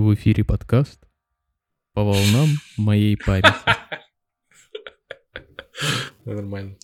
В 0.00 0.14
эфире 0.14 0.44
подкаст 0.44 0.98
«По 1.92 2.02
волнам 2.02 2.48
моей 2.78 3.18
памяти». 3.18 3.52
Нормально. 6.24 6.76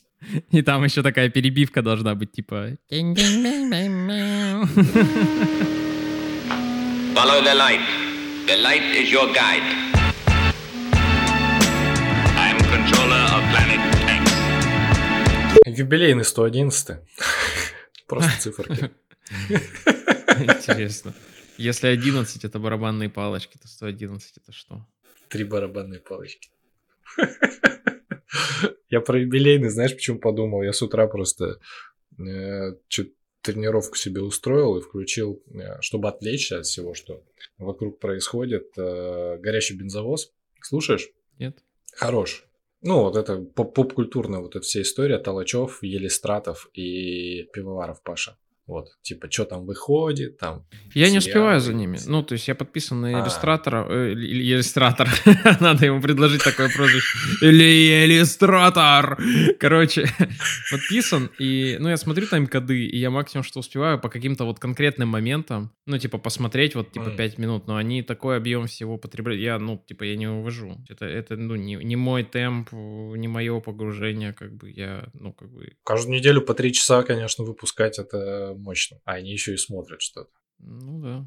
И 0.51 0.61
там 0.61 0.85
еще 0.85 1.03
такая 1.03 1.31
перебивка 1.31 1.81
должна 1.81 2.15
быть, 2.15 2.33
типа... 2.33 2.77
Follow 7.15 7.41
the 7.43 7.55
light. 7.55 7.81
The 8.47 8.59
light 8.63 8.85
is 8.95 9.11
your 9.11 9.33
guide. 9.33 9.65
I 12.37 12.51
am 12.51 12.59
controller 12.69 13.25
of 13.33 13.43
planet 13.51 13.81
X. 15.65 15.79
Юбилейный 15.79 16.25
111 16.27 16.99
Просто 18.07 18.41
циферки. 18.43 18.91
Интересно. 19.49 21.15
Если 21.59 21.87
11 21.89 22.45
это 22.45 22.59
барабанные 22.59 23.09
палочки, 23.09 23.59
то 23.59 23.69
111 23.69 24.39
это 24.39 24.53
что? 24.53 24.87
Три 25.29 25.45
барабанные 25.45 26.01
палочки. 26.01 26.51
Я 28.91 29.01
про 29.01 29.21
юбилейный, 29.21 29.69
знаешь, 29.71 29.95
почему 29.95 30.19
подумал? 30.19 30.63
Я 30.63 30.73
с 30.73 30.83
утра 30.83 31.07
просто 31.07 31.59
э, 32.19 32.73
тренировку 33.43 33.97
себе 33.97 34.23
устроил 34.23 34.77
и 34.77 34.81
включил, 34.81 35.43
э, 35.55 35.81
чтобы 35.81 36.09
отвлечься 36.09 36.59
от 36.59 36.67
всего, 36.67 36.95
что 36.95 37.23
вокруг 37.59 37.99
происходит, 37.99 38.73
э, 38.77 39.39
горящий 39.39 39.77
бензовоз. 39.77 40.33
Слушаешь? 40.63 41.09
Нет? 41.39 41.59
Хорош. 41.93 42.45
Ну, 42.83 43.01
вот 43.03 43.17
это 43.17 43.39
поп- 43.39 43.75
поп-культурная 43.75 44.41
вот 44.41 44.57
эта 44.57 44.65
вся 44.65 44.83
история 44.83 45.19
Толочев, 45.19 45.83
Елистратов 45.83 46.69
и 46.75 47.45
Пивоваров 47.53 48.03
Паша. 48.03 48.37
Вот, 48.67 48.89
типа, 49.03 49.31
что 49.31 49.45
там 49.45 49.65
выходит, 49.65 50.39
там... 50.39 50.65
Я 50.93 51.05
не 51.11 51.21
сериалы, 51.21 51.29
успеваю 51.29 51.61
за 51.61 51.73
ними. 51.73 51.99
Ну, 52.07 52.25
то 52.25 52.33
есть 52.33 52.49
я 52.49 52.57
подписан 52.57 53.01
на 53.01 53.19
А. 53.19 53.23
иллюстратора. 53.23 53.87
э, 53.89 54.13
иллюстратор. 54.15 55.09
Надо 55.61 55.87
ему 55.87 56.01
предложить 56.03 56.43
такое 56.43 56.69
прозвище. 56.75 57.17
Или 57.43 58.05
иллюстратор. 58.05 59.19
Короче, 59.61 60.07
подписан. 60.73 61.31
И, 61.39 61.77
ну, 61.79 61.89
я 61.89 61.97
смотрю 61.97 62.27
тайм-коды, 62.27 62.87
и 62.87 62.99
я 62.99 63.11
максимум, 63.11 63.45
что 63.45 63.61
успеваю 63.61 64.01
по 64.01 64.09
каким-то 64.09 64.45
вот 64.45 64.59
конкретным 64.59 65.11
моментам, 65.11 65.71
ну, 65.87 65.97
типа, 65.99 66.19
посмотреть 66.19 66.75
вот, 66.75 66.91
типа, 66.91 67.07
Мгм. 67.07 67.17
5 67.17 67.39
минут. 67.39 67.67
Но 67.69 67.77
они 67.77 68.03
такой 68.03 68.37
объем 68.37 68.67
всего 68.67 68.99
потребляют. 68.99 69.41
Я, 69.41 69.61
ну, 69.61 69.81
типа, 69.87 70.03
я 70.03 70.17
не 70.17 70.27
увожу. 70.27 70.77
Это, 70.89 71.05
это 71.05 71.37
ну, 71.37 71.55
не, 71.55 71.77
не 71.77 71.95
мой 71.95 72.25
темп, 72.25 72.73
не 72.73 73.29
мое 73.29 73.61
погружение, 73.61 74.33
как 74.33 74.57
бы 74.57 74.71
я, 74.71 75.09
ну, 75.15 75.33
как 75.33 75.51
бы... 75.51 75.73
Каждую 75.85 76.17
неделю 76.19 76.43
по 76.43 76.53
три 76.55 76.73
часа, 76.73 77.05
конечно, 77.05 77.45
выпускать 77.45 78.01
это 78.01 78.56
мощно. 78.57 79.01
А 79.05 79.15
они 79.15 79.33
еще 79.33 79.55
и 79.55 79.57
смотрят 79.57 80.01
что-то. 80.03 80.31
Ну, 80.59 81.01
да. 81.01 81.27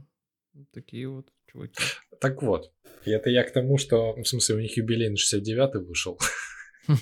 Такие 0.73 1.07
вот 1.07 1.27
чуваки. 1.51 1.81
Так 2.19 2.41
вот, 2.41 2.71
и 3.05 3.11
это 3.11 3.29
я 3.29 3.43
к 3.43 3.53
тому, 3.53 3.77
что, 3.77 4.13
в 4.13 4.25
смысле, 4.25 4.55
у 4.55 4.59
них 4.59 4.75
юбилейный 4.77 5.17
69-й 5.17 5.83
вышел. 5.85 6.19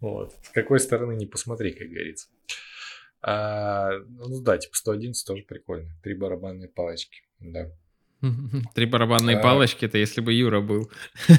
Вот. 0.00 0.34
С 0.42 0.50
какой 0.50 0.80
стороны 0.80 1.14
не 1.14 1.24
посмотри, 1.24 1.72
как 1.72 1.88
говорится. 1.88 2.28
А, 3.22 3.90
ну 4.06 4.42
да, 4.42 4.58
типа 4.58 4.76
111 4.76 5.26
тоже 5.26 5.44
прикольно. 5.44 5.96
Три 6.02 6.12
барабанные 6.12 6.68
палочки. 6.68 7.22
Да. 7.40 7.70
Три 8.74 8.84
барабанные 8.84 9.38
А. 9.38 9.42
палочки, 9.42 9.86
это 9.86 9.96
если 9.96 10.20
бы 10.20 10.34
Юра 10.34 10.60
был. 10.60 10.90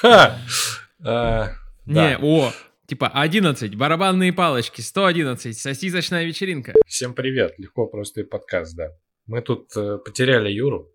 Ха! 0.00 0.38
А, 1.04 1.50
Не, 1.84 2.16
о, 2.18 2.52
типа 2.86 3.08
11, 3.08 3.74
барабанные 3.74 4.32
палочки, 4.32 4.80
111, 4.80 5.56
сосисочная 5.58 6.24
вечеринка. 6.24 6.72
Всем 6.86 7.14
привет. 7.14 7.58
Легко, 7.58 7.86
просто 7.86 8.20
и 8.20 8.24
подкаст, 8.24 8.76
да. 8.76 8.96
Мы 9.26 9.42
тут 9.42 9.76
э, 9.76 9.98
потеряли 9.98 10.50
Юру. 10.50 10.92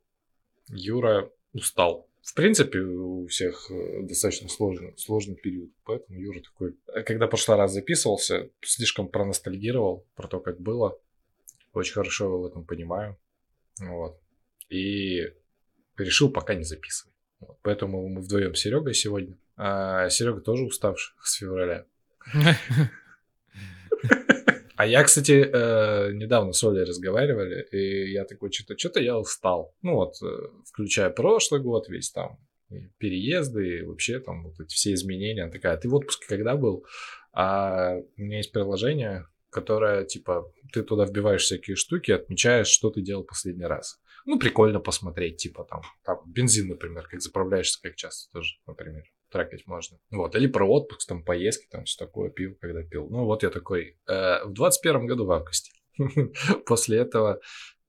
Юра 0.69 1.29
устал. 1.53 2.07
В 2.21 2.33
принципе, 2.33 2.79
у 2.79 3.27
всех 3.27 3.69
э, 3.69 4.03
достаточно 4.03 4.47
сложный, 4.47 4.93
сложный 4.97 5.35
период. 5.35 5.71
Поэтому 5.83 6.19
Юра 6.19 6.39
такой... 6.39 6.75
э, 6.93 7.03
Когда 7.03 7.27
прошлый 7.27 7.57
раз 7.57 7.73
записывался, 7.73 8.49
слишком 8.61 9.09
проностальгировал 9.09 10.05
про 10.15 10.27
то, 10.27 10.39
как 10.39 10.59
было. 10.61 10.97
Очень 11.73 11.93
хорошо 11.93 12.25
его 12.25 12.41
в 12.41 12.45
этом 12.45 12.63
понимаю. 12.63 13.17
Вот. 13.79 14.17
И 14.69 15.33
решил 15.97 16.31
пока 16.31 16.53
не 16.53 16.63
записывать. 16.63 17.13
Вот. 17.41 17.57
Поэтому 17.61 18.07
мы 18.07 18.21
вдвоем 18.21 18.55
с 18.55 18.59
Серегой 18.59 18.93
сегодня. 18.93 19.35
А 19.57 20.09
Серега 20.09 20.41
тоже 20.41 20.63
уставший 20.63 21.15
с 21.23 21.35
февраля. 21.35 21.85
А 24.77 24.85
я, 24.85 25.03
кстати, 25.03 25.31
э, 25.31 26.11
недавно 26.13 26.53
с 26.53 26.63
Олей 26.63 26.83
разговаривали, 26.83 27.67
и 27.71 28.11
я 28.11 28.25
такой, 28.25 28.51
что-то 28.51 28.77
что 28.77 28.99
я 28.99 29.17
устал. 29.17 29.73
Ну 29.81 29.95
вот, 29.95 30.21
э, 30.21 30.27
включая 30.65 31.09
прошлый 31.09 31.61
год 31.61 31.89
весь 31.89 32.11
там, 32.11 32.37
переезды, 32.99 33.79
и 33.79 33.81
вообще 33.81 34.19
там 34.19 34.43
вот 34.43 34.59
эти 34.59 34.75
все 34.75 34.93
изменения. 34.93 35.43
Она 35.43 35.51
такая, 35.51 35.73
«А 35.73 35.77
ты 35.77 35.89
в 35.89 35.95
отпуске 35.95 36.27
когда 36.27 36.55
был? 36.55 36.85
А 37.33 37.95
у 37.95 38.21
меня 38.21 38.37
есть 38.37 38.51
приложение, 38.51 39.25
которое, 39.49 40.05
типа, 40.05 40.51
ты 40.71 40.83
туда 40.83 41.05
вбиваешь 41.05 41.43
всякие 41.43 41.75
штуки, 41.75 42.11
отмечаешь, 42.11 42.67
что 42.67 42.91
ты 42.91 43.01
делал 43.01 43.23
последний 43.23 43.65
раз. 43.65 43.99
Ну, 44.25 44.37
прикольно 44.37 44.79
посмотреть, 44.79 45.37
типа, 45.37 45.63
там, 45.63 45.81
там 46.03 46.21
бензин, 46.27 46.67
например, 46.67 47.07
как 47.07 47.21
заправляешься, 47.21 47.79
как 47.81 47.95
часто 47.95 48.31
тоже, 48.31 48.55
например, 48.67 49.05
трекать 49.29 49.67
можно. 49.67 49.97
Вот, 50.11 50.35
или 50.35 50.47
про 50.47 50.65
отпуск, 50.65 51.07
там, 51.07 51.23
поездки, 51.23 51.67
там, 51.69 51.85
все 51.85 51.97
такое, 52.05 52.29
пил, 52.29 52.55
когда 52.59 52.83
пил. 52.83 53.07
Ну, 53.09 53.25
вот 53.25 53.43
я 53.43 53.49
такой, 53.49 53.97
э, 54.07 54.45
в 54.45 54.53
21 54.53 55.07
году 55.07 55.25
в 55.25 55.31
августе. 55.31 55.71
После 56.65 56.99
этого, 56.99 57.39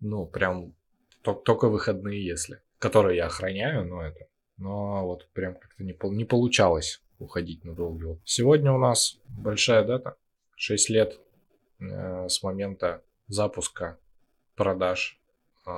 ну, 0.00 0.26
прям 0.26 0.74
тол- 1.22 1.42
только 1.42 1.68
выходные, 1.68 2.24
если. 2.24 2.60
Которые 2.78 3.16
я 3.16 3.26
охраняю, 3.26 3.84
но 3.84 4.02
это. 4.02 4.26
Но 4.56 5.06
вот 5.06 5.28
прям 5.32 5.54
как-то 5.54 5.84
не, 5.84 5.96
не 6.16 6.24
получалось 6.24 7.02
уходить 7.18 7.64
на 7.64 7.74
долгий 7.74 8.04
отпуск. 8.04 8.28
Сегодня 8.28 8.72
у 8.72 8.78
нас 8.78 9.18
большая 9.28 9.84
дата. 9.84 10.16
6 10.56 10.90
лет 10.90 11.20
э, 11.80 12.28
с 12.28 12.42
момента 12.42 13.02
запуска 13.28 13.98
продаж 14.56 15.20
э, 15.66 15.70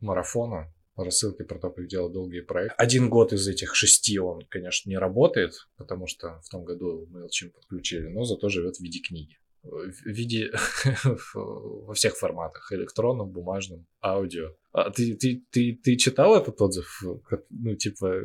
марафона 0.00 0.72
рассылки 0.96 1.42
про 1.42 1.58
то, 1.58 1.70
как 1.70 1.86
делать 1.86 2.12
долгие 2.12 2.40
проекты. 2.40 2.74
Один 2.76 3.08
год 3.08 3.32
из 3.32 3.46
этих 3.48 3.74
шести 3.74 4.18
он, 4.18 4.42
конечно, 4.48 4.88
не 4.90 4.98
работает, 4.98 5.54
потому 5.76 6.06
что 6.06 6.40
в 6.44 6.48
том 6.48 6.64
году 6.64 7.06
мы 7.10 7.22
MailChimp 7.22 7.52
подключили, 7.54 8.08
но 8.08 8.24
зато 8.24 8.48
живет 8.48 8.76
в 8.76 8.80
виде 8.80 9.00
книги. 9.00 9.38
В 9.62 10.06
виде 10.06 10.50
во 11.34 11.94
всех 11.94 12.16
форматах. 12.16 12.72
Электронном, 12.72 13.30
бумажном, 13.30 13.86
аудио. 14.02 14.56
А 14.72 14.90
ты, 14.90 15.14
ты, 15.14 15.44
ты, 15.50 15.78
ты 15.82 15.96
читал 15.96 16.36
этот 16.36 16.60
отзыв? 16.60 17.02
Ну, 17.50 17.76
типа, 17.76 18.20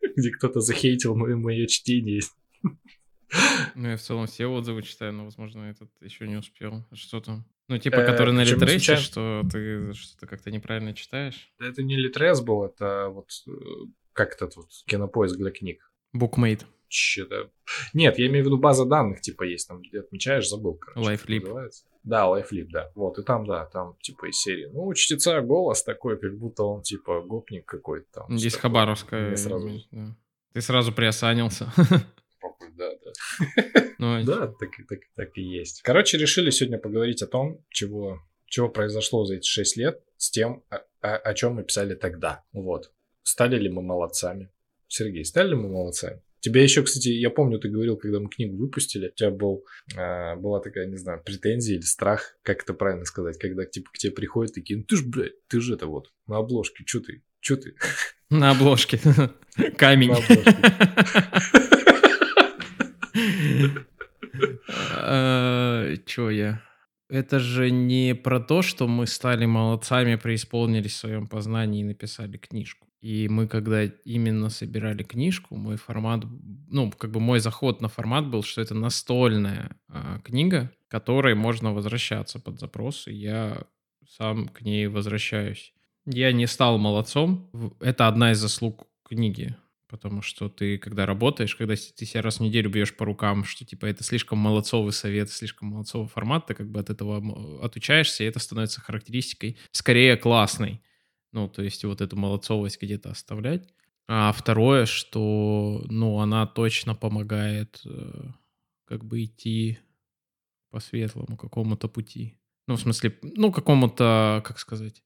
где 0.16 0.30
кто-то 0.30 0.60
захейтил 0.60 1.16
мое, 1.16 1.36
мое 1.36 1.66
чтение. 1.66 2.22
Ну, 3.74 3.88
я 3.88 3.96
в 3.96 4.02
целом 4.02 4.26
все 4.26 4.46
отзывы 4.46 4.82
читаю, 4.82 5.12
но, 5.14 5.24
возможно, 5.24 5.64
этот 5.64 5.90
еще 6.00 6.28
не 6.28 6.36
успел. 6.36 6.86
Что 6.92 7.20
там? 7.20 7.44
Ну, 7.72 7.78
типа, 7.78 8.00
Э, 8.00 8.06
который 8.06 8.34
на 8.34 8.44
Литресе, 8.44 8.96
что 8.96 9.42
ты 9.50 9.94
что-то 9.94 10.26
как-то 10.26 10.50
неправильно 10.50 10.92
читаешь. 10.92 11.50
Это 11.58 11.82
не 11.82 11.96
Литрес 11.96 12.42
был, 12.42 12.64
это 12.64 13.08
вот 13.08 13.30
э, 13.46 13.50
как 14.12 14.34
этот 14.34 14.56
вот 14.56 14.66
кинопоиск 14.86 15.38
для 15.38 15.50
книг. 15.50 15.90
Букмейт. 16.12 16.66
Че-то... 16.88 17.50
Нет, 17.94 18.18
я 18.18 18.26
имею 18.26 18.44
в 18.44 18.46
виду 18.48 18.58
база 18.58 18.84
данных, 18.84 19.22
типа, 19.22 19.44
есть 19.44 19.68
там, 19.68 19.80
где 19.80 20.00
отмечаешь, 20.00 20.46
забыл, 20.46 20.74
короче. 20.74 21.00
называется. 21.40 21.84
Да, 22.02 22.26
Lifelip, 22.26 22.66
да. 22.70 22.90
Вот, 22.94 23.18
и 23.18 23.22
там, 23.22 23.46
да, 23.46 23.64
там, 23.64 23.96
типа, 24.02 24.28
из 24.28 24.36
серии. 24.36 24.68
Ну, 24.70 24.84
у 24.84 24.92
чтеца 24.92 25.40
голос 25.40 25.82
такой, 25.82 26.20
как 26.20 26.36
будто 26.36 26.64
он, 26.64 26.82
типа, 26.82 27.22
гопник 27.22 27.64
какой-то 27.64 28.06
там. 28.12 28.36
Здесь. 28.38 28.56
Хабаровская. 28.56 29.34
Сразу... 29.36 29.70
да. 29.90 30.14
Ты 30.52 30.60
сразу 30.60 30.92
приосанился. 30.92 31.72
Да, 32.76 32.90
да. 33.04 33.84
Ну, 33.98 34.24
Да, 34.24 34.46
так, 34.48 34.70
и- 34.78 34.84
так, 34.84 34.98
так 35.16 35.28
и 35.38 35.42
есть. 35.42 35.82
Короче, 35.82 36.18
решили 36.18 36.50
сегодня 36.50 36.78
поговорить 36.78 37.22
о 37.22 37.26
том, 37.26 37.64
чего, 37.70 38.20
чего 38.46 38.68
произошло 38.68 39.24
за 39.24 39.36
эти 39.36 39.46
6 39.46 39.76
лет, 39.76 40.00
с 40.16 40.30
тем, 40.30 40.64
о, 40.70 40.76
о- 41.00 41.16
о 41.18 41.34
чем 41.34 41.54
мы 41.54 41.62
писали 41.64 41.94
тогда. 41.94 42.44
Вот. 42.52 42.90
Стали 43.22 43.58
ли 43.58 43.68
мы 43.68 43.82
молодцами? 43.82 44.48
Сергей, 44.88 45.24
стали 45.24 45.50
ли 45.50 45.54
мы 45.54 45.68
молодцами? 45.68 46.20
Тебе 46.40 46.64
еще, 46.64 46.82
кстати, 46.82 47.08
я 47.08 47.30
помню, 47.30 47.60
ты 47.60 47.68
говорил, 47.68 47.96
когда 47.96 48.18
мы 48.18 48.28
книгу 48.28 48.56
выпустили, 48.56 49.06
у 49.10 49.12
тебя 49.14 49.30
был, 49.30 49.64
а, 49.96 50.34
была 50.34 50.58
такая, 50.58 50.86
не 50.86 50.96
знаю, 50.96 51.22
претензия 51.24 51.76
или 51.76 51.84
страх, 51.84 52.36
как 52.42 52.64
это 52.64 52.74
правильно 52.74 53.04
сказать, 53.04 53.38
когда 53.38 53.64
типа 53.64 53.90
к 53.92 53.98
тебе 53.98 54.12
приходят 54.12 54.52
такие, 54.52 54.78
ну 54.80 54.84
ты 54.84 54.96
ж, 54.96 55.04
блядь, 55.06 55.46
ты 55.46 55.60
же 55.60 55.74
это 55.74 55.86
вот, 55.86 56.10
на 56.26 56.38
обложке, 56.38 56.82
что 56.84 56.98
ты, 56.98 57.22
что 57.38 57.56
ты? 57.58 57.76
На 58.28 58.50
обложке. 58.50 58.98
Камень. 59.78 60.08
На 60.10 60.16
обложке. 60.16 61.78
Че 66.06 66.30
я? 66.30 66.62
Это 67.08 67.40
же 67.40 67.70
не 67.70 68.14
про 68.14 68.40
то, 68.40 68.62
что 68.62 68.88
мы 68.88 69.06
стали 69.06 69.44
молодцами, 69.44 70.16
преисполнились 70.16 70.94
в 70.94 70.96
своем 70.96 71.26
познании 71.26 71.82
и 71.82 71.84
написали 71.84 72.38
книжку. 72.38 72.88
И 73.02 73.28
мы, 73.28 73.48
когда 73.48 73.84
именно 73.84 74.48
собирали 74.48 75.02
книжку, 75.02 75.56
мой 75.56 75.76
формат, 75.76 76.24
ну, 76.68 76.90
как 76.92 77.10
бы 77.10 77.20
мой 77.20 77.40
заход 77.40 77.80
на 77.80 77.88
формат 77.88 78.28
был, 78.28 78.42
что 78.42 78.62
это 78.62 78.74
настольная 78.74 79.76
а, 79.88 80.20
книга, 80.20 80.70
которой 80.88 81.34
можно 81.34 81.74
возвращаться 81.74 82.38
под 82.38 82.60
запрос, 82.60 83.08
и 83.08 83.12
я 83.12 83.64
сам 84.08 84.48
к 84.48 84.62
ней 84.62 84.86
возвращаюсь. 84.86 85.74
Я 86.06 86.32
не 86.32 86.46
стал 86.46 86.78
молодцом. 86.78 87.50
Это 87.80 88.08
одна 88.08 88.32
из 88.32 88.38
заслуг 88.38 88.86
книги. 89.04 89.56
Потому 89.92 90.22
что 90.22 90.48
ты, 90.48 90.78
когда 90.78 91.04
работаешь, 91.04 91.54
когда 91.54 91.74
ты 91.74 92.06
себя 92.06 92.22
раз 92.22 92.38
в 92.38 92.40
неделю 92.40 92.70
бьешь 92.70 92.96
по 92.96 93.04
рукам, 93.04 93.44
что 93.44 93.66
типа 93.66 93.84
это 93.84 94.02
слишком 94.02 94.38
молодцовый 94.38 94.94
совет, 94.94 95.28
слишком 95.28 95.68
молодцовый 95.68 96.08
формат, 96.08 96.46
ты 96.46 96.54
как 96.54 96.70
бы 96.70 96.80
от 96.80 96.88
этого 96.88 97.62
отучаешься, 97.62 98.24
и 98.24 98.26
это 98.26 98.38
становится 98.38 98.80
характеристикой 98.80 99.58
скорее 99.70 100.16
классной. 100.16 100.80
Ну, 101.32 101.46
то 101.46 101.62
есть 101.62 101.84
вот 101.84 102.00
эту 102.00 102.16
молодцовость 102.16 102.80
где-то 102.80 103.10
оставлять. 103.10 103.68
А 104.08 104.32
второе, 104.32 104.86
что, 104.86 105.84
ну, 105.90 106.20
она 106.20 106.46
точно 106.46 106.94
помогает 106.94 107.82
э, 107.84 108.30
как 108.86 109.04
бы 109.04 109.22
идти 109.22 109.78
по 110.70 110.80
светлому 110.80 111.36
какому-то 111.36 111.88
пути. 111.88 112.38
Ну, 112.66 112.76
в 112.76 112.80
смысле, 112.80 113.18
ну, 113.22 113.52
какому-то, 113.52 114.42
как 114.42 114.58
сказать, 114.58 115.02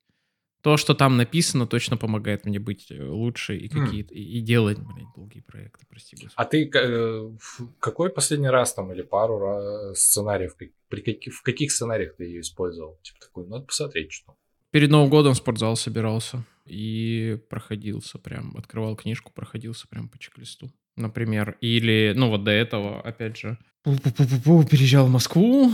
то, 0.66 0.76
что 0.76 0.94
там 0.94 1.16
написано, 1.16 1.68
точно 1.68 1.96
помогает 1.96 2.44
мне 2.44 2.58
быть 2.58 2.90
э, 2.90 3.00
лучше 3.00 3.56
и 3.56 3.72
М. 3.72 3.84
какие-то, 3.84 4.12
и, 4.12 4.20
и 4.20 4.40
делать, 4.40 4.78
блин, 4.78 5.06
долгие 5.14 5.38
проекты, 5.38 5.86
прости 5.88 6.16
господи. 6.16 6.34
А 6.34 6.44
ты 6.44 6.68
э, 6.74 7.30
какой 7.78 8.10
последний 8.10 8.48
раз 8.48 8.74
там 8.74 8.92
или 8.92 9.02
пару 9.02 9.38
ра- 9.38 9.94
сценариев, 9.94 10.56
при 10.56 11.02
каких, 11.02 11.34
в 11.34 11.42
каких 11.42 11.70
сценариях 11.70 12.16
ты 12.16 12.24
ее 12.24 12.40
использовал? 12.40 12.98
Типа 13.04 13.20
такой, 13.20 13.46
надо 13.46 13.64
посмотреть, 13.66 14.10
что. 14.10 14.36
Перед 14.72 14.90
Новым 14.90 15.08
годом 15.08 15.34
в 15.34 15.36
спортзал 15.36 15.76
собирался 15.76 16.42
и 16.64 17.38
проходился 17.48 18.18
прям, 18.18 18.56
открывал 18.56 18.96
книжку, 18.96 19.30
проходился 19.32 19.86
прям 19.86 20.08
по 20.08 20.18
чек-листу, 20.18 20.72
например. 20.96 21.56
Или, 21.60 22.12
ну 22.16 22.30
вот 22.30 22.44
до 22.44 22.50
этого, 22.50 23.00
опять 23.00 23.36
же, 23.36 23.58
пу-пу-пу-пу-пу, 23.84 24.68
переезжал 24.68 25.06
в 25.06 25.10
Москву, 25.10 25.72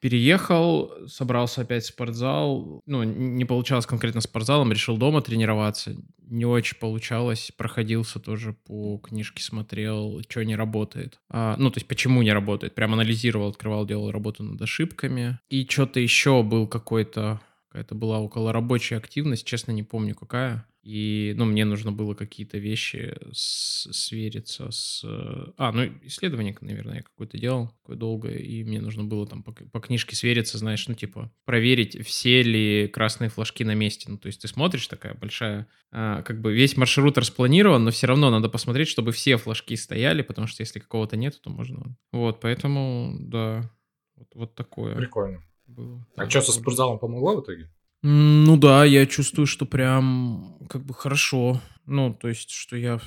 переехал, 0.00 0.92
собрался 1.08 1.62
опять 1.62 1.84
в 1.84 1.88
спортзал. 1.88 2.80
Ну, 2.86 3.02
не 3.02 3.44
получалось 3.44 3.86
конкретно 3.86 4.20
спортзалом, 4.20 4.72
решил 4.72 4.96
дома 4.96 5.22
тренироваться. 5.22 5.96
Не 6.30 6.44
очень 6.44 6.78
получалось, 6.78 7.50
проходился 7.56 8.20
тоже 8.20 8.52
по 8.52 8.98
книжке, 8.98 9.42
смотрел, 9.42 10.20
что 10.28 10.44
не 10.44 10.56
работает. 10.56 11.18
А, 11.30 11.56
ну, 11.58 11.70
то 11.70 11.78
есть, 11.78 11.88
почему 11.88 12.22
не 12.22 12.32
работает. 12.32 12.74
Прям 12.74 12.92
анализировал, 12.92 13.48
открывал, 13.48 13.86
делал 13.86 14.10
работу 14.10 14.44
над 14.44 14.60
ошибками. 14.60 15.38
И 15.48 15.66
что-то 15.68 16.00
еще 16.00 16.42
был 16.42 16.66
какой-то 16.66 17.40
какая-то 17.68 17.94
была 17.94 18.18
около 18.18 18.52
рабочая 18.52 18.96
активность, 18.96 19.46
честно 19.46 19.72
не 19.72 19.82
помню 19.82 20.14
какая. 20.14 20.66
И, 20.88 21.34
ну, 21.36 21.44
мне 21.44 21.66
нужно 21.66 21.92
было 21.92 22.14
какие-то 22.14 22.56
вещи 22.56 23.14
с- 23.30 23.92
свериться 23.92 24.70
с... 24.70 25.04
э, 25.04 25.52
А, 25.58 25.70
ну, 25.70 25.82
исследование, 26.04 26.56
наверное, 26.62 26.96
я 26.96 27.02
какое-то 27.02 27.36
делал, 27.36 27.68
такое 27.82 27.96
долгое, 27.96 28.38
и 28.38 28.64
мне 28.64 28.80
нужно 28.80 29.04
было 29.04 29.26
там 29.26 29.42
по, 29.42 29.52
по 29.52 29.80
книжке 29.80 30.16
свериться, 30.16 30.56
знаешь, 30.56 30.88
ну, 30.88 30.94
типа, 30.94 31.30
проверить, 31.44 32.06
все 32.06 32.42
ли 32.42 32.88
красные 32.88 33.28
флажки 33.28 33.64
на 33.64 33.74
месте. 33.74 34.10
Ну, 34.10 34.16
то 34.16 34.28
есть 34.28 34.40
ты 34.40 34.48
смотришь, 34.48 34.88
такая 34.88 35.12
большая... 35.12 35.68
а, 35.90 36.22
как 36.22 36.40
бы 36.40 36.54
весь 36.54 36.78
маршрут 36.78 37.18
распланирован, 37.18 37.84
но 37.84 37.90
все 37.90 38.06
равно 38.06 38.30
надо 38.30 38.48
посмотреть, 38.48 38.88
чтобы 38.88 39.12
все 39.12 39.36
флажки 39.36 39.76
стояли, 39.76 40.22
потому 40.22 40.46
что 40.46 40.62
если 40.62 40.78
какого-то 40.78 41.18
нет, 41.18 41.38
то 41.42 41.50
можно... 41.50 41.98
Вот, 42.12 42.40
поэтому, 42.40 43.14
да, 43.20 43.70
вот, 44.16 44.28
вот 44.34 44.54
такое 44.54 44.96
Прикольно. 44.96 45.42
было. 45.66 46.06
А 46.16 46.24
Да, 46.24 46.30
что 46.30 46.40
со 46.40 46.52
спортзалом 46.52 46.98
помогло 46.98 47.36
в 47.36 47.44
итоге? 47.44 47.70
Ну 48.02 48.56
да, 48.56 48.84
я 48.84 49.06
чувствую, 49.06 49.46
что 49.46 49.66
прям 49.66 50.56
как 50.68 50.84
бы 50.84 50.94
хорошо. 50.94 51.60
Ну, 51.86 52.14
то 52.14 52.28
есть, 52.28 52.50
что 52.50 52.76
я 52.76 53.00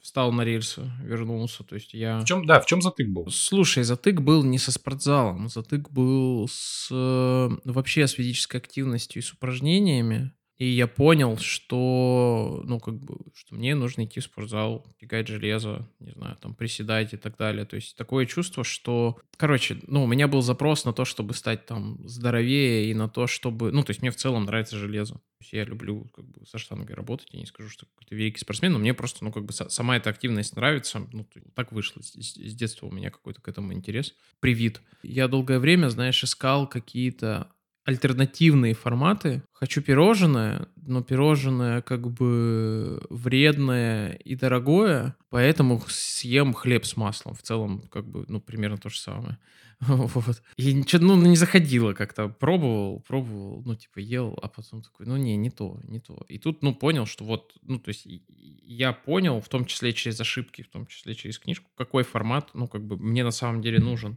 встал 0.00 0.32
на 0.32 0.42
рельсы, 0.42 0.90
вернулся. 1.02 1.64
То 1.64 1.74
есть 1.74 1.92
я... 1.94 2.20
В 2.20 2.24
чем, 2.24 2.46
да, 2.46 2.60
в 2.60 2.66
чем 2.66 2.80
затык 2.82 3.08
был? 3.08 3.30
Слушай, 3.30 3.84
затык 3.84 4.20
был 4.20 4.42
не 4.42 4.58
со 4.58 4.72
спортзалом, 4.72 5.48
затык 5.48 5.90
был 5.90 6.48
с 6.50 6.88
э, 6.90 7.48
вообще 7.64 8.06
с 8.06 8.12
физической 8.12 8.56
активностью 8.56 9.20
и 9.20 9.24
с 9.24 9.32
упражнениями. 9.32 10.32
И 10.58 10.66
я 10.66 10.88
понял, 10.88 11.38
что, 11.38 12.62
ну, 12.66 12.80
как 12.80 12.98
бы, 12.98 13.16
что 13.32 13.54
мне 13.54 13.76
нужно 13.76 14.04
идти 14.04 14.18
в 14.18 14.24
спортзал, 14.24 14.84
тягать 15.00 15.28
железо, 15.28 15.88
не 16.00 16.10
знаю, 16.10 16.36
там, 16.40 16.52
приседать 16.54 17.14
и 17.14 17.16
так 17.16 17.36
далее. 17.36 17.64
То 17.64 17.76
есть 17.76 17.96
такое 17.96 18.26
чувство, 18.26 18.64
что, 18.64 19.20
короче, 19.36 19.78
ну, 19.86 20.02
у 20.02 20.06
меня 20.08 20.26
был 20.26 20.42
запрос 20.42 20.84
на 20.84 20.92
то, 20.92 21.04
чтобы 21.04 21.34
стать 21.34 21.66
там 21.66 21.98
здоровее 22.08 22.90
и 22.90 22.94
на 22.94 23.08
то, 23.08 23.28
чтобы, 23.28 23.70
ну, 23.70 23.84
то 23.84 23.90
есть 23.90 24.02
мне 24.02 24.10
в 24.10 24.16
целом 24.16 24.46
нравится 24.46 24.76
железо. 24.76 25.14
То 25.14 25.42
есть 25.42 25.52
я 25.52 25.64
люблю, 25.64 26.08
как 26.12 26.24
бы, 26.26 26.44
со 26.44 26.58
штангой 26.58 26.96
работать, 26.96 27.28
я 27.30 27.38
не 27.38 27.46
скажу, 27.46 27.68
что 27.70 27.86
какой-то 27.86 28.16
великий 28.16 28.40
спортсмен, 28.40 28.72
но 28.72 28.80
мне 28.80 28.94
просто, 28.94 29.24
ну, 29.24 29.30
как 29.30 29.44
бы, 29.44 29.52
са- 29.52 29.68
сама 29.70 29.96
эта 29.96 30.10
активность 30.10 30.56
нравится. 30.56 31.06
Ну, 31.12 31.24
так 31.54 31.70
вышло. 31.70 32.02
С- 32.02 32.14
с 32.14 32.54
детства 32.54 32.86
у 32.88 32.90
меня 32.90 33.10
какой-то 33.10 33.40
к 33.40 33.46
этому 33.46 33.72
интерес. 33.72 34.16
Привит. 34.40 34.80
Я 35.04 35.28
долгое 35.28 35.60
время, 35.60 35.88
знаешь, 35.88 36.24
искал 36.24 36.68
какие-то 36.68 37.52
альтернативные 37.88 38.74
форматы. 38.74 39.42
Хочу 39.54 39.80
пирожное, 39.80 40.68
но 40.76 41.02
пирожное 41.02 41.80
как 41.80 42.10
бы 42.10 43.00
вредное 43.08 44.12
и 44.12 44.34
дорогое, 44.34 45.16
поэтому 45.30 45.82
съем 45.88 46.52
хлеб 46.52 46.84
с 46.84 46.98
маслом. 46.98 47.34
В 47.34 47.40
целом, 47.40 47.80
как 47.90 48.06
бы, 48.06 48.26
ну, 48.28 48.42
примерно 48.42 48.76
то 48.76 48.90
же 48.90 48.98
самое. 48.98 49.38
Вот. 49.80 50.42
И 50.56 50.74
ничего, 50.74 51.02
ну, 51.02 51.16
не 51.16 51.36
заходило 51.36 51.94
как-то. 51.94 52.28
Пробовал, 52.28 53.00
пробовал, 53.08 53.62
ну, 53.64 53.74
типа, 53.74 54.00
ел, 54.00 54.38
а 54.42 54.48
потом 54.48 54.82
такой, 54.82 55.06
ну, 55.06 55.16
не, 55.16 55.36
не 55.36 55.50
то, 55.50 55.80
не 55.84 56.00
то. 56.00 56.26
И 56.28 56.38
тут, 56.38 56.62
ну, 56.62 56.74
понял, 56.74 57.06
что 57.06 57.24
вот, 57.24 57.54
ну, 57.62 57.78
то 57.78 57.88
есть 57.88 58.06
я 58.36 58.92
понял, 58.92 59.40
в 59.40 59.48
том 59.48 59.64
числе 59.64 59.94
через 59.94 60.20
ошибки, 60.20 60.62
в 60.62 60.68
том 60.68 60.86
числе 60.86 61.14
через 61.14 61.38
книжку, 61.38 61.70
какой 61.74 62.02
формат, 62.02 62.50
ну, 62.52 62.68
как 62.68 62.82
бы, 62.82 62.98
мне 62.98 63.24
на 63.24 63.30
самом 63.30 63.62
деле 63.62 63.78
нужен. 63.78 64.16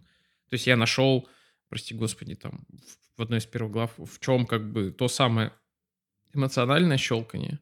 То 0.50 0.56
есть 0.56 0.68
я 0.68 0.76
нашел, 0.76 1.30
прости 1.72 1.96
господи, 1.96 2.36
там, 2.36 2.66
в 3.18 3.22
одной 3.22 3.40
из 3.40 3.46
первых 3.46 3.72
глав, 3.72 3.94
в 3.98 4.20
чем, 4.20 4.46
как 4.46 4.72
бы, 4.72 4.92
то 4.92 5.08
самое 5.08 5.54
эмоциональное 6.34 6.98
щелканье. 6.98 7.60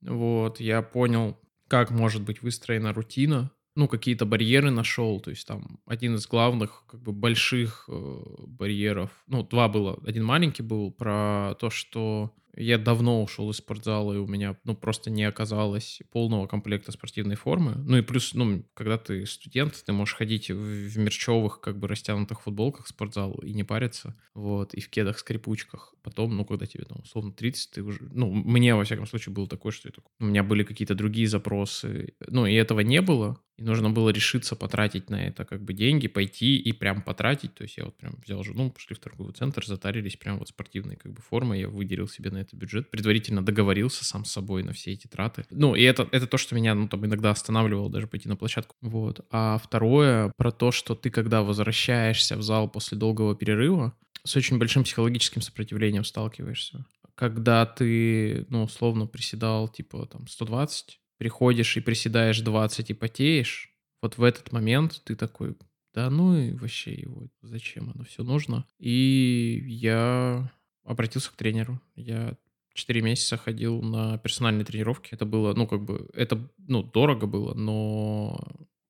Вот, 0.00 0.60
я 0.60 0.80
понял, 0.80 1.36
как 1.66 1.90
может 1.90 2.22
быть 2.22 2.40
выстроена 2.40 2.92
рутина, 2.92 3.50
ну, 3.74 3.88
какие-то 3.88 4.26
барьеры 4.26 4.70
нашел, 4.70 5.20
то 5.20 5.30
есть 5.30 5.46
там 5.46 5.80
один 5.86 6.14
из 6.14 6.26
главных, 6.28 6.84
как 6.86 7.02
бы, 7.02 7.10
больших 7.12 7.88
э, 7.88 8.22
барьеров, 8.46 9.10
ну, 9.26 9.42
два 9.42 9.68
было, 9.68 10.00
один 10.06 10.24
маленький 10.24 10.62
был 10.62 10.92
про 10.92 11.56
то, 11.58 11.68
что 11.68 12.32
я 12.56 12.78
давно 12.78 13.22
ушел 13.22 13.50
из 13.50 13.56
спортзала, 13.56 14.12
и 14.12 14.16
у 14.18 14.26
меня, 14.26 14.56
ну, 14.64 14.74
просто 14.74 15.10
не 15.10 15.24
оказалось 15.24 16.00
полного 16.10 16.46
комплекта 16.46 16.92
спортивной 16.92 17.36
формы. 17.36 17.74
Ну, 17.76 17.96
и 17.98 18.02
плюс, 18.02 18.34
ну, 18.34 18.64
когда 18.74 18.98
ты 18.98 19.24
студент, 19.26 19.82
ты 19.86 19.92
можешь 19.92 20.14
ходить 20.16 20.50
в, 20.50 20.54
в 20.56 20.98
мерчевых, 20.98 21.60
как 21.60 21.78
бы, 21.78 21.88
растянутых 21.88 22.42
футболках 22.42 22.86
в 22.86 22.88
спортзал 22.88 23.32
и 23.42 23.52
не 23.52 23.64
париться, 23.64 24.16
вот, 24.34 24.74
и 24.74 24.80
в 24.80 24.90
кедах-скрипучках. 24.90 25.94
Потом, 26.02 26.36
ну, 26.36 26.44
когда 26.44 26.66
тебе, 26.66 26.84
там, 26.84 26.98
условно, 27.02 27.32
30, 27.32 27.70
ты 27.72 27.82
уже, 27.82 28.00
ну, 28.12 28.30
мне, 28.32 28.74
во 28.74 28.84
всяком 28.84 29.06
случае, 29.06 29.34
было 29.34 29.46
такое, 29.46 29.72
что 29.72 29.88
я 29.88 29.92
такой- 29.92 30.10
у 30.20 30.24
меня 30.24 30.42
были 30.42 30.62
какие-то 30.64 30.94
другие 30.94 31.28
запросы, 31.28 32.14
ну, 32.26 32.46
и 32.46 32.54
этого 32.54 32.80
не 32.80 33.00
было, 33.02 33.40
и 33.60 33.62
нужно 33.62 33.90
было 33.90 34.08
решиться 34.08 34.56
потратить 34.56 35.10
на 35.10 35.22
это, 35.26 35.44
как 35.44 35.62
бы, 35.62 35.74
деньги, 35.74 36.08
пойти 36.08 36.56
и 36.56 36.72
прям 36.72 37.02
потратить, 37.02 37.54
то 37.54 37.62
есть 37.62 37.76
я 37.76 37.84
вот 37.84 37.94
прям 37.94 38.18
взял 38.24 38.42
жену, 38.42 38.70
пошли 38.70 38.96
в 38.96 38.98
торговый 38.98 39.34
центр, 39.34 39.64
затарились 39.66 40.16
прям 40.16 40.38
вот 40.38 40.48
спортивной, 40.48 40.96
как 40.96 41.12
бы, 41.12 41.20
формой, 41.20 41.60
я 41.60 41.68
выделил 41.68 42.08
себе 42.08 42.30
на 42.30 42.38
это 42.38 42.56
бюджет, 42.56 42.90
предварительно 42.90 43.44
договорился 43.44 44.02
сам 44.06 44.24
с 44.24 44.32
собой 44.32 44.62
на 44.62 44.72
все 44.72 44.92
эти 44.92 45.08
траты. 45.08 45.44
Ну, 45.50 45.74
и 45.74 45.82
это, 45.82 46.08
это 46.10 46.26
то, 46.26 46.38
что 46.38 46.54
меня, 46.54 46.74
ну, 46.74 46.88
там, 46.88 47.04
иногда 47.04 47.30
останавливало 47.30 47.90
даже 47.90 48.06
пойти 48.06 48.30
на 48.30 48.36
площадку. 48.36 48.76
Вот. 48.80 49.26
А 49.30 49.58
второе, 49.58 50.32
про 50.38 50.52
то, 50.52 50.72
что 50.72 50.94
ты, 50.94 51.10
когда 51.10 51.42
возвращаешься 51.42 52.38
в 52.38 52.42
зал 52.42 52.66
после 52.66 52.96
долгого 52.96 53.36
перерыва, 53.36 53.94
с 54.24 54.36
очень 54.36 54.58
большим 54.58 54.84
психологическим 54.84 55.42
сопротивлением 55.42 56.04
сталкиваешься. 56.04 56.86
Когда 57.14 57.66
ты, 57.66 58.46
ну, 58.48 58.62
условно 58.62 59.06
приседал, 59.06 59.68
типа, 59.68 60.06
там, 60.06 60.26
120, 60.26 60.98
приходишь 61.20 61.76
и 61.76 61.80
приседаешь 61.80 62.40
20 62.40 62.90
и 62.90 62.94
потеешь, 62.94 63.74
вот 64.00 64.16
в 64.16 64.22
этот 64.22 64.52
момент 64.52 65.02
ты 65.04 65.14
такой, 65.14 65.54
да 65.92 66.08
ну 66.08 66.34
и 66.34 66.52
вообще 66.52 66.94
его, 66.94 67.28
зачем 67.42 67.90
оно 67.90 68.04
все 68.04 68.24
нужно? 68.24 68.64
И 68.78 69.62
я 69.66 70.50
обратился 70.82 71.30
к 71.30 71.36
тренеру. 71.36 71.78
Я 71.94 72.38
4 72.72 73.02
месяца 73.02 73.36
ходил 73.36 73.82
на 73.82 74.16
персональные 74.16 74.64
тренировки. 74.64 75.10
Это 75.12 75.26
было, 75.26 75.52
ну, 75.52 75.66
как 75.66 75.82
бы, 75.82 76.08
это, 76.14 76.40
ну, 76.56 76.82
дорого 76.82 77.26
было, 77.26 77.52
но 77.52 78.40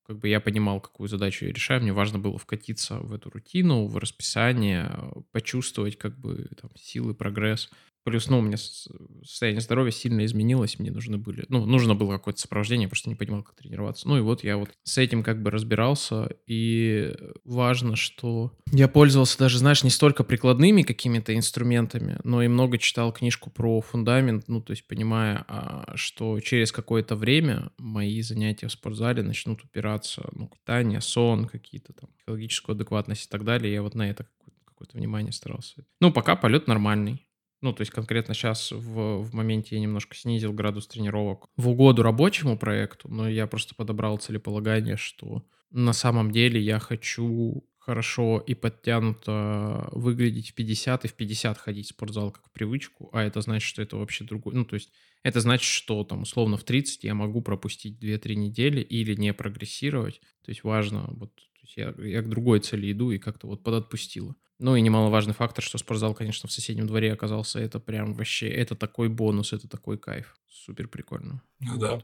как 0.07 0.21
бы 0.21 0.29
я 0.29 0.39
понимал, 0.39 0.81
какую 0.81 1.09
задачу 1.09 1.47
я 1.47 1.53
решаю. 1.53 1.83
Мне 1.83 1.93
важно 1.93 2.21
было 2.21 2.39
вкатиться 2.39 3.01
в 3.01 3.13
эту 3.13 3.31
рутину, 3.31 3.87
в 3.87 3.97
расписание, 3.97 4.89
почувствовать 5.33 5.99
как 5.99 6.17
бы 6.17 6.49
там 6.61 6.71
силы, 6.77 7.13
прогресс. 7.13 7.71
Плюс, 8.05 8.29
ну, 8.29 8.39
у 8.39 8.43
меня 8.43 8.57
состояние 8.57 9.61
здоровья 9.61 9.91
сильно 9.91 10.25
изменилось, 10.25 10.79
мне 10.79 10.91
нужны 10.91 11.19
были, 11.19 11.45
ну, 11.49 11.67
нужно 11.67 11.95
было 11.95 12.13
какое-то 12.13 12.41
сопровождение, 12.41 12.89
потому 12.89 12.99
что 12.99 13.09
не 13.11 13.15
понимал, 13.15 13.43
как 13.43 13.57
тренироваться. 13.57 14.09
Ну, 14.09 14.17
и 14.17 14.21
вот 14.23 14.43
я 14.43 14.57
вот 14.57 14.71
с 14.85 14.97
этим 14.97 15.23
как 15.23 15.43
бы 15.43 15.51
разбирался, 15.51 16.31
и 16.47 17.15
важно, 17.45 17.97
что 17.97 18.53
я 18.73 18.89
пользовался 18.89 19.39
даже, 19.39 19.59
знаешь, 19.59 19.85
не 19.85 19.91
столько 19.91 20.25
прикладными 20.25 20.83
какими-то 20.83 21.37
инструментами, 21.37 22.19
но 22.25 22.43
и 22.43 22.49
много 22.49 22.79
читал 22.79 23.13
книжку 23.13 23.51
про 23.51 23.81
фундамент, 23.83 24.49
ну, 24.49 24.63
то 24.63 24.71
есть 24.71 24.87
понимая, 24.87 25.45
а, 25.49 25.93
что 25.97 26.41
через 26.41 26.73
какое-то 26.73 27.17
время 27.17 27.71
мои 27.77 28.23
занятия 28.23 28.69
в 28.69 28.73
спортзале 28.73 29.23
начнут 29.23 29.63
упираться, 29.63 30.29
ну, 30.33 30.49
питание, 30.49 31.03
сон, 31.03 31.47
какие-то 31.47 31.93
там, 31.93 32.09
психологическую 32.17 32.75
адекватность 32.75 33.27
и 33.27 33.29
так 33.29 33.45
далее. 33.45 33.73
Я 33.73 33.83
вот 33.83 33.95
на 33.95 34.09
это 34.09 34.27
какое-то 34.65 34.97
внимание 34.97 35.33
старался. 35.33 35.85
Ну, 36.01 36.13
пока 36.13 36.37
полет 36.37 36.67
нормальный. 36.67 37.27
Ну, 37.61 37.73
то 37.73 37.83
есть 37.83 37.93
конкретно 37.93 38.35
сейчас 38.35 38.73
в, 38.73 39.23
в 39.23 39.35
моменте 39.35 39.77
я 39.77 39.81
немножко 39.81 40.17
снизил 40.17 40.53
градус 40.53 40.87
тренировок 40.87 41.47
в 41.57 41.69
угоду 41.69 42.03
рабочему 42.03 42.59
проекту, 42.59 43.09
но 43.09 43.29
я 43.29 43.47
просто 43.47 43.75
подобрал 43.75 44.19
целеполагание, 44.19 44.97
что 44.97 45.45
на 45.71 45.93
самом 45.93 46.31
деле 46.31 46.61
я 46.61 46.79
хочу 46.79 47.65
хорошо 47.79 48.43
и 48.47 48.55
подтянуто 48.55 49.89
выглядеть 49.93 50.51
в 50.51 50.55
50 50.55 51.05
и 51.05 51.09
в 51.09 51.15
50 51.15 51.59
ходить 51.59 51.87
в 51.87 51.91
спортзал 51.91 52.31
как 52.31 52.51
привычку, 52.53 53.11
а 53.13 53.23
это 53.23 53.41
значит, 53.41 53.67
что 53.69 53.83
это 53.83 53.97
вообще 53.97 54.25
другой... 54.25 54.55
Ну, 54.55 54.65
то 54.65 54.75
есть 54.75 54.93
это 55.23 55.41
значит, 55.41 55.67
что 55.67 56.05
там 56.05 56.23
условно 56.23 56.57
в 56.57 56.65
30 56.65 57.05
я 57.05 57.15
могу 57.15 57.43
пропустить 57.43 58.03
2-3 58.03 58.35
недели 58.37 58.81
или 58.81 59.15
не 59.15 59.35
прогрессировать. 59.35 60.21
То 60.45 60.51
есть 60.51 60.65
важно, 60.65 61.09
вот 61.11 61.35
то 61.35 61.43
есть 61.63 61.77
я, 61.77 61.95
я 62.07 62.23
к 62.23 62.29
другой 62.29 62.61
цели 62.61 62.93
иду 62.93 63.11
и 63.11 63.19
как-то 63.19 63.47
вот 63.47 63.63
подотпустило. 63.63 64.35
Ну 64.61 64.77
и 64.77 64.83
немаловажный 64.83 65.33
фактор, 65.33 65.65
что 65.65 65.79
спортзал, 65.79 66.15
конечно, 66.15 66.47
в 66.49 66.53
соседнем 66.53 66.87
дворе 66.87 67.15
оказался. 67.15 67.59
Это 67.59 67.81
прям 67.81 68.13
вообще, 68.13 68.49
это 68.49 68.77
такой 68.77 69.09
бонус, 69.09 69.55
это 69.55 69.67
такой 69.69 69.97
кайф. 69.97 70.37
Супер 70.49 70.87
прикольно. 70.87 71.43
Ну 71.61 71.79
да. 71.79 72.03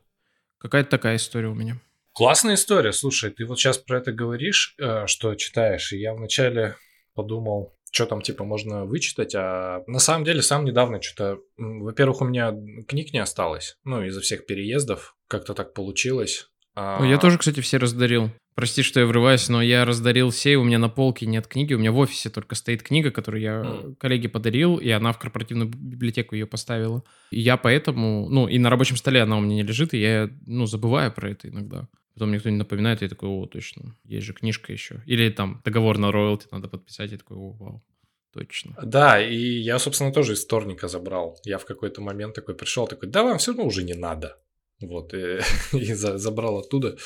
Какая-то 0.59 0.89
такая 0.89 1.17
история 1.17 1.49
у 1.49 1.55
меня. 1.55 1.79
Классная 2.13 2.55
история. 2.55 2.93
Слушай, 2.93 3.31
ты 3.31 3.45
вот 3.45 3.59
сейчас 3.59 3.77
про 3.77 3.99
это 3.99 4.11
говоришь, 4.11 4.75
э, 4.79 5.07
что 5.07 5.35
читаешь, 5.35 5.93
и 5.93 5.99
я 5.99 6.15
вначале 6.15 6.77
подумал, 7.15 7.77
что 7.93 8.07
там 8.07 8.23
типа 8.23 8.43
можно 8.43 8.87
вычитать, 8.87 9.35
а 9.35 9.83
на 9.87 9.99
самом 9.99 10.25
деле 10.25 10.41
сам 10.41 10.65
недавно 10.65 11.03
что-то... 11.03 11.41
Во-первых, 11.59 12.23
у 12.23 12.25
меня 12.25 12.55
книг 12.89 13.13
не 13.13 13.19
осталось, 13.19 13.77
ну, 13.85 14.03
из-за 14.03 14.23
всех 14.23 14.47
переездов, 14.47 15.15
как-то 15.29 15.53
так 15.53 15.75
получилось. 15.75 16.49
А, 16.77 16.99
Ну, 17.01 17.05
Я 17.07 17.19
тоже, 17.19 17.39
кстати, 17.39 17.61
все 17.61 17.79
раздарил. 17.79 18.31
Прости, 18.55 18.83
что 18.83 19.01
я 19.01 19.07
врываюсь, 19.07 19.49
но 19.49 19.61
я 19.63 19.85
раздарил 19.85 20.31
все, 20.31 20.57
у 20.57 20.65
меня 20.65 20.79
на 20.79 20.89
полке 20.89 21.27
нет 21.27 21.47
книги. 21.47 21.75
У 21.75 21.79
меня 21.79 21.93
в 21.93 21.99
офисе 21.99 22.31
только 22.31 22.55
стоит 22.55 22.83
книга, 22.83 23.11
которую 23.11 23.43
я 23.43 23.63
Мгм. 23.65 23.97
коллеге 23.97 24.29
подарил, 24.29 24.77
и 24.77 24.89
она 24.91 25.13
в 25.13 25.19
корпоративную 25.19 25.69
библиотеку 25.69 26.35
ее 26.35 26.47
поставила. 26.47 27.03
И 27.31 27.41
я 27.41 27.57
поэтому... 27.57 28.29
Ну, 28.31 28.47
и 28.49 28.59
на 28.59 28.71
рабочем 28.71 28.97
столе 28.97 29.23
она 29.23 29.37
у 29.37 29.41
меня 29.41 29.57
не 29.57 29.63
лежит, 29.63 29.93
и 29.95 30.01
я, 30.01 30.31
ну, 30.47 30.67
забываю 30.67 31.13
про 31.13 31.31
это 31.31 31.49
иногда. 31.49 31.89
Потом 32.15 32.33
никто 32.33 32.49
не 32.49 32.57
напоминает, 32.57 33.03
и 33.03 33.05
я 33.05 33.09
такой, 33.11 33.29
о, 33.29 33.47
точно, 33.47 33.95
есть 34.05 34.27
же 34.27 34.33
книжка 34.33 34.73
еще. 34.73 35.03
Или 35.05 35.29
там 35.29 35.61
договор 35.65 35.99
на 35.99 36.11
роялти 36.11 36.47
надо 36.51 36.69
подписать, 36.69 37.11
и 37.11 37.13
я 37.13 37.19
такой, 37.19 37.37
о, 37.37 37.53
вау, 37.53 37.85
точно. 38.33 38.75
Да, 38.83 39.21
и 39.23 39.37
я, 39.37 39.79
собственно, 39.79 40.13
тоже 40.13 40.33
из 40.33 40.45
вторника 40.45 40.89
забрал. 40.89 41.39
Я 41.45 41.59
в 41.59 41.67
какой-то 41.67 42.01
момент 42.01 42.35
такой 42.35 42.55
пришел, 42.55 42.87
такой, 42.87 43.11
да 43.11 43.23
вам 43.23 43.37
все 43.37 43.51
равно 43.53 43.67
уже 43.67 43.83
не 43.83 43.93
надо. 43.95 44.39
Вот, 44.81 45.15
и, 45.15 45.41
и 45.73 45.95
за- 45.95 46.19
забрал 46.19 46.59
оттуда. 46.59 46.97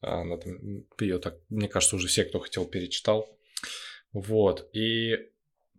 А 0.00 0.20
Она 0.20 0.36
там, 0.36 0.84
ее 1.00 1.18
так, 1.18 1.38
мне 1.48 1.68
кажется, 1.68 1.96
уже 1.96 2.08
все, 2.08 2.24
кто 2.24 2.40
хотел, 2.40 2.66
перечитал. 2.66 3.38
Вот, 4.12 4.68
и 4.72 5.16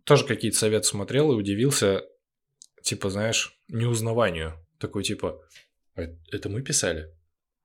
тоже 0.04 0.24
какие-то 0.24 0.58
советы 0.58 0.86
смотрел 0.86 1.32
и 1.32 1.36
удивился, 1.36 2.04
типа, 2.82 3.10
знаешь, 3.10 3.58
неузнаванию. 3.68 4.54
Такой, 4.78 5.02
типа, 5.02 5.40
«А 5.94 6.02
это 6.30 6.48
мы 6.48 6.62
писали? 6.62 7.10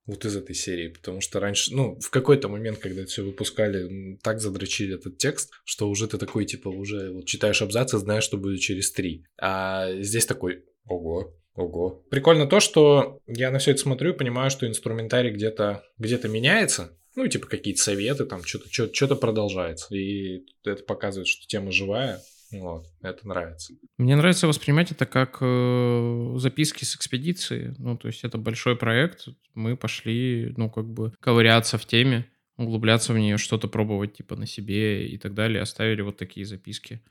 Вот 0.05 0.25
из 0.25 0.35
этой 0.35 0.55
серии, 0.55 0.87
потому 0.87 1.21
что 1.21 1.39
раньше, 1.39 1.75
ну, 1.75 1.99
в 1.99 2.09
какой-то 2.09 2.47
момент, 2.47 2.79
когда 2.79 3.05
все 3.05 3.23
выпускали, 3.23 4.17
так 4.23 4.39
задрочили 4.39 4.95
этот 4.95 5.17
текст, 5.19 5.51
что 5.63 5.87
уже 5.89 6.07
ты 6.07 6.17
такой, 6.17 6.45
типа, 6.45 6.69
уже 6.69 7.11
вот 7.11 7.27
читаешь 7.27 7.61
абзац 7.61 7.93
и 7.93 7.97
знаешь, 7.97 8.23
что 8.23 8.37
будет 8.37 8.61
через 8.61 8.91
три. 8.91 9.25
А 9.39 9.93
здесь 10.01 10.25
такой, 10.25 10.65
ого, 10.85 11.37
ого. 11.55 12.03
Прикольно 12.09 12.47
то, 12.47 12.59
что 12.59 13.19
я 13.27 13.51
на 13.51 13.59
все 13.59 13.71
это 13.71 13.81
смотрю 13.81 14.13
и 14.13 14.17
понимаю, 14.17 14.49
что 14.49 14.67
инструментарий 14.67 15.31
где-то 15.31 15.83
где 15.97 16.19
меняется, 16.27 16.97
ну, 17.15 17.27
типа 17.27 17.47
какие-то 17.47 17.81
советы, 17.81 18.25
там 18.25 18.43
что-то 18.43 18.69
что-то 18.71 19.15
продолжается. 19.15 19.93
И 19.95 20.45
это 20.63 20.83
показывает, 20.83 21.27
что 21.27 21.45
тема 21.47 21.71
живая. 21.71 22.21
Вот, 22.51 22.85
это 23.01 23.25
нравится. 23.27 23.73
Мне 23.97 24.15
нравится 24.15 24.45
воспринимать 24.45 24.91
это 24.91 25.05
как 25.05 25.37
э, 25.39 26.33
записки 26.35 26.83
с 26.83 26.95
экспедиции. 26.95 27.73
Ну, 27.77 27.97
то 27.97 28.07
есть 28.07 28.25
это 28.25 28.37
большой 28.37 28.75
проект. 28.75 29.27
Мы 29.53 29.77
пошли, 29.77 30.53
ну, 30.57 30.69
как 30.69 30.85
бы 30.85 31.13
ковыряться 31.21 31.77
в 31.77 31.85
теме, 31.85 32.29
углубляться 32.57 33.13
в 33.13 33.17
нее, 33.17 33.37
что-то 33.37 33.69
пробовать, 33.69 34.15
типа, 34.15 34.35
на 34.35 34.45
себе 34.45 35.07
и 35.07 35.17
так 35.17 35.33
далее. 35.33 35.61
Оставили 35.61 36.01
вот 36.01 36.17
такие 36.17 36.45
записки. 36.45 37.01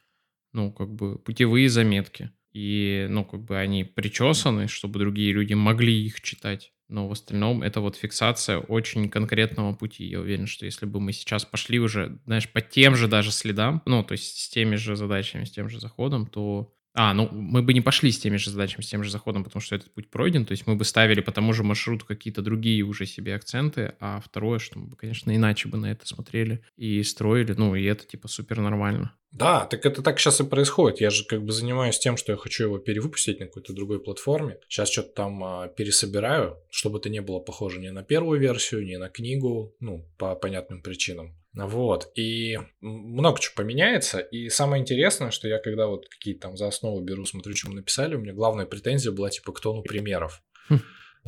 Ну, 0.53 0.73
как 0.73 0.91
бы 0.91 1.19
путевые 1.19 1.71
заметки. 1.71 2.31
И, 2.53 3.07
ну, 3.09 3.25
как 3.25 3.45
бы 3.45 3.59
они 3.59 3.85
причесаны, 3.85 4.67
чтобы 4.67 4.99
другие 4.99 5.33
люди 5.33 5.55
могли 5.55 6.05
их 6.05 6.21
читать. 6.21 6.73
Но 6.89 7.07
в 7.09 7.13
остальном 7.13 7.63
это 7.63 7.81
вот 7.81 7.95
фиксация 7.97 8.59
очень 8.59 9.09
конкретного 9.09 9.73
пути. 9.75 10.05
Я 10.05 10.21
уверен, 10.21 10.47
что 10.49 10.65
если 10.65 10.87
бы 10.87 10.99
мы 11.01 11.13
сейчас 11.13 11.45
пошли 11.45 11.79
уже, 11.79 12.19
знаешь, 12.27 12.51
по 12.51 12.61
тем 12.61 12.97
же 12.97 13.07
даже 13.07 13.31
следам, 13.31 13.81
ну, 13.87 14.03
то 14.03 14.13
есть 14.13 14.41
с 14.41 14.49
теми 14.49 14.75
же 14.75 14.97
задачами, 14.97 15.45
с 15.45 15.53
тем 15.53 15.69
же 15.69 15.79
заходом, 15.81 16.27
то... 16.27 16.75
А, 17.03 17.15
ну, 17.15 17.31
мы 17.33 17.63
бы 17.63 17.73
не 17.73 17.81
пошли 17.81 18.13
с 18.13 18.19
теми 18.19 18.37
же 18.37 18.51
задачами, 18.51 18.83
с 18.83 18.89
тем 18.89 19.03
же 19.03 19.11
заходом, 19.11 19.43
потому 19.43 19.63
что 19.63 19.75
этот 19.75 19.91
путь 19.91 20.11
пройден. 20.11 20.45
То 20.45 20.53
есть 20.53 20.67
мы 20.67 20.77
бы 20.77 20.85
ставили 20.85 21.23
по 21.23 21.33
тому 21.33 21.55
же 21.55 21.63
маршруту 21.63 22.05
какие-то 22.05 22.43
другие 22.43 22.83
уже 22.83 23.07
себе 23.07 23.35
акценты. 23.35 23.95
А 24.01 24.21
второе, 24.23 24.59
что 24.59 24.79
мы 24.79 24.89
бы, 24.89 24.97
конечно, 24.97 25.35
иначе 25.35 25.71
бы 25.71 25.79
на 25.79 25.91
это 25.91 26.07
смотрели 26.07 26.63
и 26.77 27.03
строили. 27.03 27.55
Ну, 27.57 27.75
и 27.75 27.85
это, 27.85 28.07
типа, 28.07 28.29
супер 28.29 28.61
нормально. 28.61 29.15
Да, 29.33 29.65
так 29.65 29.87
это 29.87 30.03
так 30.03 30.19
сейчас 30.21 30.43
и 30.43 30.45
происходит. 30.45 31.01
Я 31.01 31.09
же 31.09 31.25
как 31.25 31.43
бы 31.43 31.53
занимаюсь 31.53 31.99
тем, 31.99 32.19
что 32.19 32.33
я 32.33 32.37
хочу 32.37 32.65
его 32.65 32.77
перевыпустить 32.77 33.41
на 33.41 33.47
какой-то 33.47 33.73
другой 33.73 34.01
платформе. 34.01 34.59
Сейчас 34.69 34.91
что-то 34.91 35.15
там 35.15 35.43
а, 35.43 35.69
пересобираю, 35.69 36.59
чтобы 36.69 36.99
это 36.99 37.09
не 37.09 37.23
было 37.23 37.39
похоже 37.39 37.81
ни 37.81 37.89
на 37.89 38.03
первую 38.03 38.39
версию, 38.39 38.85
ни 38.85 38.97
на 38.97 39.09
книгу, 39.09 39.75
ну, 39.81 40.05
по 40.19 40.35
понятным 40.35 40.83
причинам. 40.83 41.35
Вот, 41.55 42.13
и 42.15 42.59
много 42.81 43.41
чего 43.41 43.55
поменяется, 43.57 44.21
и 44.21 44.49
самое 44.51 44.81
интересное, 44.81 45.33
что 45.33 45.49
я 45.49 45.59
когда 45.59 45.89
вот 45.89 46.09
какие-то 46.09 46.43
там 46.43 46.57
за 46.57 46.69
основу 46.69 47.01
беру, 47.01 47.27
смотрю, 47.27 47.57
что 47.57 47.71
мы 47.71 47.77
написали, 47.77 48.15
у 48.15 48.21
меня 48.21 48.33
главная 48.33 48.67
претензия 48.67 49.11
была 49.11 49.31
типа 49.31 49.53
к 49.53 49.61
тону 49.61 49.83
примеров, 49.83 50.43
Хм. 50.69 50.79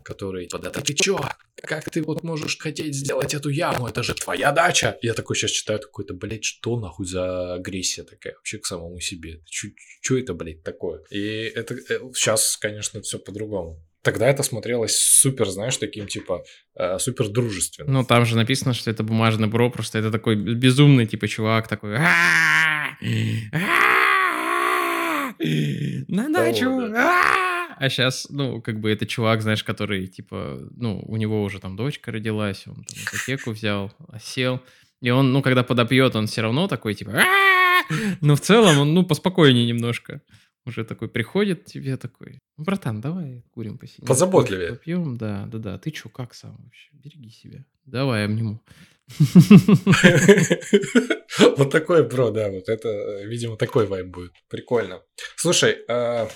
которые 0.05 0.47
типа, 0.47 0.63
да 0.63 0.71
ты 0.71 0.95
чё, 0.95 1.19
как 1.57 1.91
ты 1.91 2.03
вот 2.03 2.23
можешь 2.23 2.57
хотеть 2.57 2.95
сделать 2.95 3.35
эту 3.35 3.49
яму, 3.49 3.89
это 3.89 4.05
же 4.05 4.15
твоя 4.15 4.53
дача. 4.53 4.97
Я 5.03 5.15
такой 5.15 5.35
сейчас 5.35 5.51
читаю 5.51 5.81
какой-то, 5.81 6.15
блядь, 6.15 6.45
что 6.45 6.79
нахуй 6.79 7.05
за 7.05 7.55
агрессия 7.55 8.05
такая 8.05 8.35
вообще 8.37 8.59
к 8.59 8.67
самому 8.67 9.01
себе, 9.01 9.41
что 10.01 10.17
это, 10.17 10.35
блядь, 10.35 10.63
такое? 10.63 11.03
И 11.11 11.21
это 11.21 11.77
сейчас, 12.15 12.57
конечно, 12.57 13.03
все 13.03 13.19
по-другому. 13.19 13.85
Тогда 14.03 14.27
это 14.29 14.43
смотрелось 14.43 14.99
супер, 14.99 15.49
знаешь, 15.49 15.77
таким 15.77 16.07
типа 16.09 16.43
э, 16.75 16.99
супер 16.99 17.29
дружественно. 17.29 17.91
Ну, 17.91 18.05
там 18.05 18.27
же 18.27 18.37
написано, 18.37 18.75
что 18.75 18.91
это 18.91 19.05
бумажный 19.05 19.47
бро, 19.49 19.71
просто 19.71 19.99
это 19.99 20.11
такой 20.11 20.37
безумный, 20.37 21.07
типа, 21.07 21.29
чувак 21.29 21.69
такой... 21.69 21.97
«А-а-а! 21.97 22.97
А-а-а! 23.53 25.35
На 26.09 26.29
дачу! 26.29 26.89
да. 26.91 27.11
А-а-а!» 27.11 27.53
А 27.83 27.89
сейчас, 27.91 28.29
ну, 28.31 28.61
как 28.63 28.79
бы 28.79 28.93
это 28.93 29.07
чувак, 29.07 29.43
знаешь, 29.43 29.65
который, 29.65 30.07
типа, 30.07 30.69
ну, 30.77 31.03
у 31.05 31.17
него 31.17 31.43
уже 31.43 31.59
там 31.59 31.75
дочка 31.75 32.13
родилась, 32.13 32.65
он 32.69 32.85
там 32.85 32.97
ипотеку 33.05 33.51
взял, 33.51 33.93
осел. 34.09 34.61
И 35.01 35.11
он, 35.11 35.33
ну, 35.33 35.43
когда 35.43 35.65
подопьет, 35.65 36.15
он 36.15 36.29
все 36.29 36.43
равно 36.43 36.69
такой, 36.69 36.95
типа... 36.95 37.25
Но 38.21 38.37
в 38.37 38.41
целом 38.41 38.79
он, 38.79 38.95
ну, 38.95 39.05
поспокойнее 39.05 39.67
немножко. 39.67 40.23
Уже 40.65 40.85
такой 40.85 41.09
приходит 41.09 41.65
тебе 41.65 41.97
такой, 41.97 42.39
«Ну, 42.57 42.65
братан, 42.65 43.01
давай 43.01 43.43
курим 43.51 43.79
посидим. 43.79 44.07
Позаботливее. 44.07 44.71
Попьем, 44.71 45.17
да, 45.17 45.47
да, 45.47 45.59
да. 45.59 45.79
Ты 45.79 45.91
чё, 45.91 46.09
как 46.09 46.35
сам 46.35 46.57
вообще? 46.63 46.89
Береги 46.93 47.31
себя. 47.31 47.65
Давай 47.85 48.25
обниму. 48.27 48.61
Вот 51.57 51.71
такой, 51.71 52.07
бро, 52.09 52.31
да, 52.31 52.51
вот 52.51 52.69
это, 52.69 52.89
э, 52.89 53.27
видимо, 53.27 53.57
такой 53.57 53.87
вайб 53.87 54.07
будет. 54.07 54.33
Прикольно. 54.49 55.03
Слушай, 55.37 55.79
э, 55.89 56.29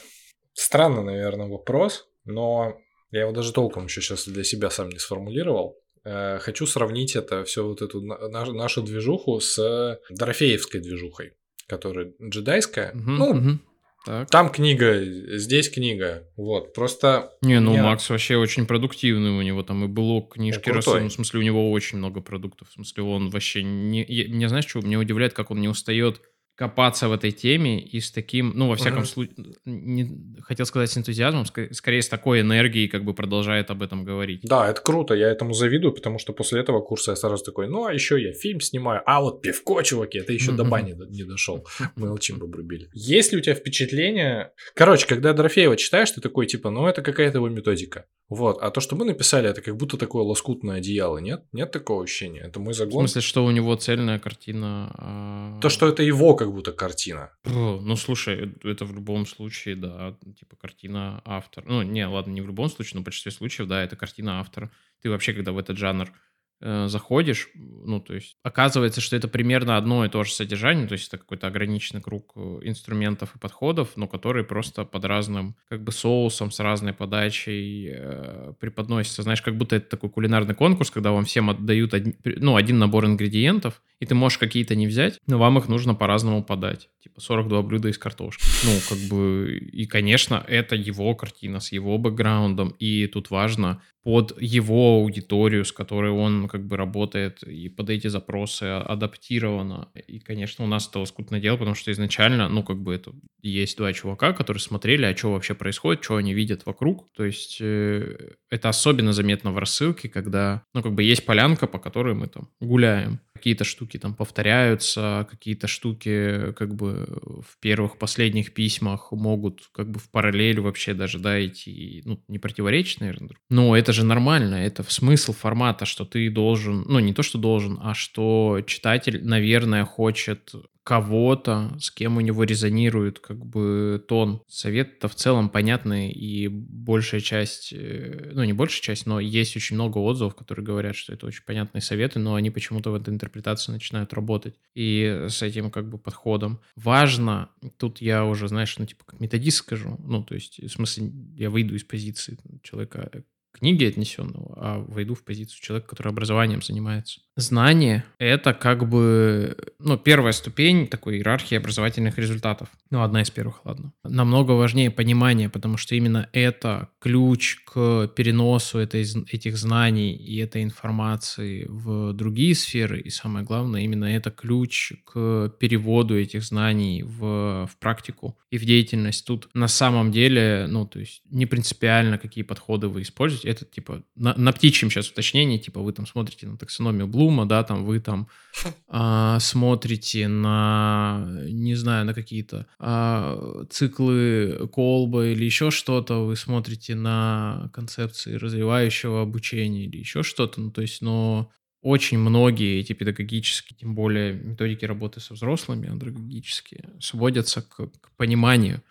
странно, 0.54 1.02
наверное, 1.02 1.48
вопрос, 1.48 2.08
но 2.24 2.78
я 3.10 3.22
его 3.22 3.32
даже 3.32 3.52
толком 3.52 3.84
еще 3.84 4.00
сейчас 4.00 4.26
для 4.26 4.44
себя 4.44 4.70
сам 4.70 4.88
не 4.88 4.98
сформулировал. 4.98 5.78
Э, 6.04 6.38
Хочу 6.38 6.66
сравнить 6.66 7.16
это, 7.16 7.44
все 7.44 7.66
вот 7.66 7.82
эту 7.82 8.00
на- 8.00 8.28
на- 8.28 8.52
нашу 8.52 8.82
движуху 8.82 9.40
с 9.40 10.00
Дорофеевской 10.10 10.80
движухой, 10.80 11.32
которая 11.68 12.12
джедайская. 12.22 12.92
Ну. 12.94 13.58
Так. 14.06 14.30
там 14.30 14.50
книга, 14.50 15.02
здесь 15.36 15.68
книга. 15.68 16.28
Вот, 16.36 16.72
просто 16.74 17.32
Не, 17.42 17.58
ну 17.58 17.74
я- 17.74 17.82
Макс 17.82 18.08
вообще 18.08 18.36
очень 18.36 18.64
продуктивный, 18.64 19.30
у 19.30 19.42
него 19.42 19.64
там 19.64 19.84
и 19.84 19.88
блог, 19.88 20.34
книжки, 20.34 20.70
ну, 20.70 20.80
в 20.80 21.10
смысле 21.12 21.40
у 21.40 21.42
него 21.42 21.72
очень 21.72 21.98
много 21.98 22.20
продуктов, 22.20 22.68
в 22.68 22.72
смысле 22.72 23.02
он 23.02 23.30
вообще 23.30 23.64
не... 23.64 24.04
я- 24.06 24.28
меня 24.28 24.48
знаешь, 24.48 24.66
что 24.66 24.80
меня 24.80 25.00
удивляет, 25.00 25.32
как 25.32 25.50
он 25.50 25.60
не 25.60 25.68
устает 25.68 26.20
копаться 26.56 27.08
в 27.08 27.12
этой 27.12 27.32
теме 27.32 27.80
и 27.80 28.00
с 28.00 28.10
таким, 28.10 28.52
ну, 28.54 28.68
во 28.68 28.76
всяком 28.76 29.00
Мгм. 29.00 29.06
случае, 29.06 29.34
не, 29.66 30.36
хотел 30.40 30.64
сказать 30.66 30.90
с 30.90 30.96
энтузиазмом, 30.96 31.44
ска- 31.44 31.72
скорее 31.72 32.00
с 32.00 32.08
такой 32.08 32.40
энергией 32.40 32.88
как 32.88 33.04
бы 33.04 33.12
продолжает 33.14 33.70
об 33.70 33.82
этом 33.82 34.04
говорить. 34.04 34.40
Да, 34.42 34.68
это 34.70 34.80
круто, 34.80 35.14
я 35.14 35.28
этому 35.28 35.52
завидую, 35.52 35.92
потому 35.92 36.18
что 36.18 36.32
после 36.32 36.60
этого 36.60 36.80
курса 36.80 37.12
я 37.12 37.16
сразу 37.16 37.44
такой, 37.44 37.68
ну, 37.68 37.84
а 37.84 37.92
еще 37.92 38.20
я 38.20 38.32
фильм 38.32 38.60
снимаю, 38.60 39.02
а 39.06 39.20
вот 39.20 39.42
пивко, 39.42 39.82
чуваки, 39.82 40.18
это 40.18 40.32
еще 40.32 40.52
до 40.52 40.64
бани 40.64 40.94
не 41.10 41.24
дошел. 41.24 41.66
Мы 41.96 42.08
молчим, 42.08 42.42
обрубили. 42.42 42.88
Есть 42.94 43.32
ли 43.32 43.38
у 43.38 43.40
тебя 43.42 43.54
впечатление... 43.54 44.52
Короче, 44.74 45.06
когда 45.06 45.32
Дорофеева 45.34 45.76
читаешь, 45.76 46.10
ты 46.10 46.20
такой, 46.22 46.46
типа, 46.46 46.70
ну, 46.70 46.86
это 46.86 47.02
какая-то 47.02 47.38
его 47.38 47.48
методика. 47.50 48.06
Вот, 48.28 48.58
а 48.60 48.70
то, 48.70 48.80
что 48.80 48.96
мы 48.96 49.04
написали, 49.04 49.48
это 49.48 49.60
как 49.60 49.76
будто 49.76 49.96
такое 49.96 50.24
лоскутное 50.24 50.78
одеяло, 50.78 51.18
нет? 51.18 51.44
Нет 51.52 51.70
такого 51.70 52.02
ощущения? 52.02 52.40
Это 52.40 52.58
мой 52.58 52.72
В 52.72 52.76
загон? 52.76 53.06
смысле, 53.06 53.20
что 53.20 53.44
у 53.44 53.50
него 53.52 53.76
цельная 53.76 54.18
картина... 54.18 54.90
а, 54.98 55.60
То, 55.60 55.68
что 55.68 55.86
это 55.86 56.02
его 56.02 56.34
как 56.34 56.45
будто 56.52 56.72
картина. 56.72 57.30
Ну, 57.44 57.96
слушай, 57.96 58.54
это 58.64 58.84
в 58.84 58.94
любом 58.94 59.26
случае, 59.26 59.76
да, 59.76 60.16
типа 60.38 60.56
картина 60.56 61.22
автора. 61.24 61.64
Ну, 61.68 61.82
не, 61.82 62.06
ладно, 62.06 62.32
не 62.32 62.40
в 62.40 62.46
любом 62.46 62.68
случае, 62.68 62.96
но 62.96 63.00
в 63.02 63.04
большинстве 63.04 63.32
случаев, 63.32 63.68
да, 63.68 63.82
это 63.82 63.96
картина 63.96 64.40
автора. 64.40 64.70
Ты 65.02 65.10
вообще, 65.10 65.32
когда 65.32 65.52
в 65.52 65.58
этот 65.58 65.76
жанр 65.76 66.12
э, 66.60 66.86
заходишь, 66.88 67.48
ну, 67.54 68.00
то 68.00 68.14
есть 68.14 68.36
оказывается, 68.42 69.00
что 69.00 69.16
это 69.16 69.28
примерно 69.28 69.76
одно 69.76 70.04
и 70.04 70.08
то 70.08 70.24
же 70.24 70.32
содержание, 70.32 70.86
то 70.86 70.92
есть 70.92 71.08
это 71.08 71.18
какой-то 71.18 71.46
ограниченный 71.46 72.00
круг 72.02 72.32
э, 72.36 72.60
инструментов 72.62 73.34
и 73.34 73.38
подходов, 73.38 73.90
но 73.96 74.06
которые 74.06 74.44
просто 74.44 74.84
под 74.84 75.04
разным, 75.04 75.56
как 75.68 75.82
бы, 75.82 75.92
соусом, 75.92 76.50
с 76.50 76.60
разной 76.60 76.92
подачей 76.92 77.88
э, 77.92 78.52
преподносятся. 78.60 79.22
Знаешь, 79.22 79.42
как 79.42 79.56
будто 79.56 79.76
это 79.76 79.88
такой 79.88 80.10
кулинарный 80.10 80.54
конкурс, 80.54 80.90
когда 80.90 81.12
вам 81.12 81.24
всем 81.24 81.50
отдают, 81.50 81.94
одни- 81.94 82.16
ну, 82.24 82.56
один 82.56 82.78
набор 82.78 83.06
ингредиентов, 83.06 83.82
и 84.00 84.06
ты 84.06 84.14
можешь 84.14 84.38
какие-то 84.38 84.74
не 84.74 84.86
взять, 84.86 85.18
но 85.26 85.38
вам 85.38 85.58
их 85.58 85.68
нужно 85.68 85.94
по-разному 85.94 86.44
подать. 86.44 86.90
Типа 87.02 87.20
42 87.20 87.62
блюда 87.62 87.88
из 87.88 87.98
картошки. 87.98 88.44
Ну, 88.64 88.72
как 88.88 88.98
бы, 89.08 89.58
и, 89.72 89.86
конечно, 89.86 90.44
это 90.46 90.76
его 90.76 91.14
картина 91.14 91.60
с 91.60 91.72
его 91.72 91.96
бэкграундом, 91.98 92.74
и 92.78 93.06
тут 93.06 93.30
важно 93.30 93.80
под 94.02 94.40
его 94.40 94.96
аудиторию, 94.98 95.64
с 95.64 95.72
которой 95.72 96.12
он 96.12 96.45
как 96.48 96.66
бы 96.66 96.76
работает, 96.76 97.42
и 97.42 97.68
под 97.68 97.90
эти 97.90 98.08
запросы 98.08 98.64
адаптировано. 98.64 99.88
И, 100.06 100.18
конечно, 100.18 100.64
у 100.64 100.68
нас 100.68 100.88
это 100.88 101.00
лоскутное 101.00 101.40
дело, 101.40 101.56
потому 101.56 101.74
что 101.74 101.92
изначально, 101.92 102.48
ну, 102.48 102.62
как 102.62 102.78
бы 102.78 102.94
это 102.94 103.12
есть 103.42 103.76
два 103.76 103.92
чувака, 103.92 104.32
которые 104.32 104.60
смотрели, 104.60 105.04
а 105.04 105.16
что 105.16 105.32
вообще 105.32 105.54
происходит, 105.54 106.04
что 106.04 106.16
они 106.16 106.34
видят 106.34 106.66
вокруг. 106.66 107.08
То 107.14 107.24
есть 107.24 107.58
э, 107.60 108.34
это 108.50 108.68
особенно 108.68 109.12
заметно 109.12 109.52
в 109.52 109.58
рассылке, 109.58 110.08
когда, 110.08 110.62
ну, 110.74 110.82
как 110.82 110.92
бы 110.92 111.02
есть 111.02 111.24
полянка, 111.24 111.66
по 111.66 111.78
которой 111.78 112.14
мы 112.14 112.26
там 112.26 112.48
гуляем. 112.60 113.20
Какие-то 113.36 113.64
штуки 113.64 113.98
там 113.98 114.14
повторяются, 114.14 115.26
какие-то 115.30 115.68
штуки 115.68 116.52
как 116.52 116.74
бы 116.74 117.06
в 117.46 117.58
первых, 117.60 117.98
последних 117.98 118.54
письмах 118.54 119.12
могут 119.12 119.68
как 119.72 119.90
бы 119.90 120.00
в 120.00 120.10
параллель 120.10 120.60
вообще 120.60 120.94
даже, 120.94 121.18
да, 121.18 121.44
идти, 121.44 122.02
ну, 122.04 122.22
не 122.28 122.38
противоречить, 122.38 123.00
наверное. 123.00 123.30
Но 123.50 123.76
это 123.76 123.92
же 123.92 124.04
нормально, 124.04 124.56
это 124.56 124.82
смысл 124.88 125.32
формата, 125.32 125.84
что 125.84 126.04
ты 126.04 126.30
должен, 126.30 126.84
ну, 126.86 126.98
не 126.98 127.12
то, 127.12 127.22
что 127.22 127.38
должен, 127.38 127.78
а 127.82 127.94
что 127.94 128.60
читатель, 128.66 129.24
наверное, 129.24 129.84
хочет 129.84 130.52
кого-то, 130.86 131.76
с 131.80 131.90
кем 131.90 132.16
у 132.16 132.20
него 132.20 132.44
резонирует 132.44 133.18
как 133.18 133.44
бы 133.44 134.04
тон. 134.06 134.40
Совет-то 134.46 135.08
в 135.08 135.16
целом 135.16 135.48
понятный, 135.48 136.12
и 136.12 136.46
большая 136.46 137.20
часть, 137.20 137.72
э, 137.72 138.30
ну 138.32 138.44
не 138.44 138.52
большая 138.52 138.82
часть, 138.82 139.04
но 139.04 139.18
есть 139.18 139.56
очень 139.56 139.74
много 139.74 139.98
отзывов, 139.98 140.36
которые 140.36 140.64
говорят, 140.64 140.94
что 140.94 141.12
это 141.12 141.26
очень 141.26 141.42
понятные 141.44 141.82
советы, 141.82 142.20
но 142.20 142.36
они 142.36 142.50
почему-то 142.50 142.92
в 142.92 142.94
этой 142.94 143.12
интерпретации 143.12 143.72
начинают 143.72 144.12
работать. 144.12 144.54
И 144.74 145.26
с 145.28 145.42
этим 145.42 145.72
как 145.72 145.90
бы 145.90 145.98
подходом. 145.98 146.60
Важно, 146.76 147.50
тут 147.78 148.00
я 148.00 148.24
уже, 148.24 148.46
знаешь, 148.46 148.78
ну 148.78 148.86
типа 148.86 149.04
как 149.06 149.18
методист 149.18 149.58
скажу, 149.58 149.98
ну 149.98 150.22
то 150.22 150.36
есть 150.36 150.62
в 150.62 150.68
смысле 150.68 151.10
я 151.34 151.50
выйду 151.50 151.74
из 151.74 151.82
позиции 151.82 152.38
человека 152.62 153.10
книге 153.58 153.88
отнесенного, 153.88 154.54
а 154.56 154.78
войду 154.86 155.14
в 155.14 155.24
позицию 155.24 155.60
человека, 155.60 155.88
который 155.88 156.08
образованием 156.08 156.62
занимается. 156.62 157.20
Знание— 157.36 158.04
это 158.18 158.54
как 158.54 158.88
бы, 158.88 159.56
ну, 159.78 159.98
первая 159.98 160.32
ступень 160.32 160.86
такой 160.86 161.16
иерархии 161.16 161.54
образовательных 161.54 162.16
результатов. 162.18 162.68
Ну, 162.90 163.02
одна 163.02 163.20
из 163.20 163.30
первых, 163.30 163.60
ладно. 163.66 163.92
Намного 164.04 164.52
важнее 164.52 164.90
понимание, 164.90 165.50
потому 165.50 165.76
что 165.76 165.94
именно 165.94 166.30
это 166.32 166.88
ключ 166.98 167.58
к 167.66 168.08
переносу 168.16 168.78
этой, 168.78 169.02
этих 169.30 169.58
знаний 169.58 170.14
и 170.14 170.38
этой 170.38 170.62
информации 170.62 171.66
в 171.68 172.14
другие 172.14 172.54
сферы. 172.54 173.00
И 173.00 173.10
самое 173.10 173.44
главное, 173.44 173.82
именно 173.82 174.06
это 174.06 174.30
ключ 174.30 174.92
к 175.04 175.52
переводу 175.60 176.18
этих 176.18 176.42
знаний 176.42 177.02
в, 177.02 177.66
в 177.66 177.76
практику 177.78 178.38
и 178.50 178.56
в 178.56 178.64
деятельность. 178.64 179.26
Тут 179.26 179.50
на 179.52 179.68
самом 179.68 180.10
деле, 180.10 180.66
ну, 180.70 180.86
то 180.86 181.00
есть 181.00 181.20
не 181.30 181.44
принципиально, 181.44 182.16
какие 182.16 182.44
подходы 182.44 182.88
вы 182.88 183.02
используете. 183.02 183.45
Это 183.46 183.64
типа 183.64 184.02
на, 184.14 184.34
на 184.36 184.52
птичьем 184.52 184.90
сейчас 184.90 185.10
уточнение, 185.10 185.58
типа 185.58 185.80
вы 185.80 185.92
там 185.92 186.06
смотрите 186.06 186.46
на 186.46 186.56
таксономию 186.56 187.06
Блума, 187.06 187.46
да, 187.46 187.62
там 187.62 187.84
вы 187.84 188.00
там 188.00 188.28
а, 188.88 189.38
смотрите 189.40 190.28
на, 190.28 191.26
не 191.48 191.74
знаю, 191.74 192.04
на 192.04 192.14
какие-то 192.14 192.66
а, 192.78 193.64
циклы 193.70 194.68
Колба 194.72 195.26
или 195.26 195.44
еще 195.44 195.70
что-то, 195.70 196.26
вы 196.26 196.36
смотрите 196.36 196.94
на 196.94 197.70
концепции 197.72 198.34
развивающего 198.34 199.22
обучения 199.22 199.84
или 199.84 199.98
еще 199.98 200.22
что-то, 200.22 200.60
ну, 200.60 200.70
то 200.70 200.82
есть, 200.82 201.02
но 201.02 201.50
очень 201.86 202.18
многие 202.18 202.80
эти 202.80 202.94
педагогические, 202.94 203.78
тем 203.78 203.94
более 203.94 204.32
методики 204.32 204.84
работы 204.84 205.20
со 205.20 205.34
взрослыми, 205.34 205.88
андрогогические, 205.88 206.90
сводятся 207.00 207.62
к, 207.62 207.76
к 207.76 208.10
пониманию. 208.16 208.82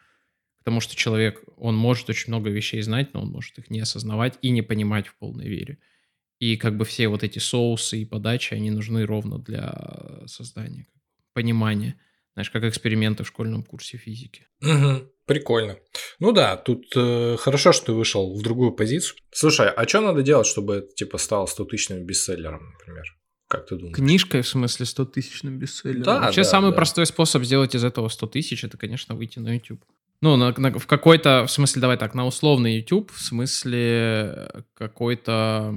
Потому 0.66 0.82
что 0.82 0.96
человек, 0.96 1.44
он 1.58 1.76
может 1.76 2.10
очень 2.10 2.30
много 2.30 2.50
вещей 2.50 2.82
знать, 2.82 3.14
но 3.14 3.22
он 3.22 3.30
может 3.30 3.56
их 3.60 3.70
не 3.70 3.82
осознавать 3.82 4.40
и 4.42 4.50
не 4.50 4.64
понимать 4.64 5.06
в 5.06 5.16
полной 5.16 5.48
вере. 5.48 5.78
И 6.40 6.58
как 6.58 6.76
бы 6.76 6.86
все 6.86 7.08
вот 7.08 7.24
эти 7.24 7.38
соусы 7.38 8.00
и 8.00 8.06
подачи, 8.06 8.56
они 8.56 8.72
нужны 8.72 9.06
ровно 9.06 9.38
для 9.38 10.24
создания 10.26 10.88
понимания. 11.34 12.02
Знаешь, 12.34 12.50
как 12.50 12.64
эксперименты 12.64 13.24
в 13.24 13.28
школьном 13.28 13.62
курсе 13.62 13.98
физики. 13.98 14.48
Мгм. 14.60 15.08
Прикольно. 15.28 15.78
Ну 16.20 16.32
да, 16.32 16.58
тут 16.58 16.88
э, 16.96 17.38
хорошо, 17.38 17.72
что 17.72 17.86
ты 17.86 17.92
вышел 17.94 18.36
в 18.36 18.42
другую 18.42 18.72
позицию. 18.72 19.20
Слушай, 19.32 19.70
а 19.70 19.88
что 19.88 20.02
надо 20.02 20.24
делать, 20.24 20.48
чтобы 20.48 20.78
это 20.78 20.94
типа 20.96 21.20
стало 21.20 21.46
100-тысячным 21.46 22.04
бестселлером, 22.06 22.72
например? 22.72 23.06
Как 23.48 23.68
ты 23.68 23.76
думаешь? 23.76 23.96
Книжкой, 23.96 24.42
в 24.42 24.48
смысле, 24.48 24.88
100 24.88 25.06
тысячным 25.06 25.60
бестселлером. 25.60 26.04
Да, 26.04 26.20
Вообще, 26.22 26.42
да, 26.42 26.50
самый 26.50 26.72
да. 26.72 26.78
простой 26.78 27.06
способ 27.06 27.44
сделать 27.44 27.76
из 27.76 27.84
этого 27.84 28.10
100 28.10 28.28
тысяч, 28.28 28.64
это, 28.64 28.78
конечно, 28.78 29.14
выйти 29.14 29.38
на 29.38 29.54
YouTube. 29.54 29.86
Ну, 30.22 30.38
на- 30.38 30.54
на- 30.58 30.80
в 30.80 30.88
какой-то, 30.88 31.46
в 31.46 31.52
смысле, 31.52 31.82
давай 31.82 31.98
так, 31.98 32.16
на 32.16 32.26
условный 32.26 32.78
YouTube, 32.78 33.12
в 33.12 33.22
смысле 33.22 33.80
э, 33.82 34.62
какой-то 34.74 35.76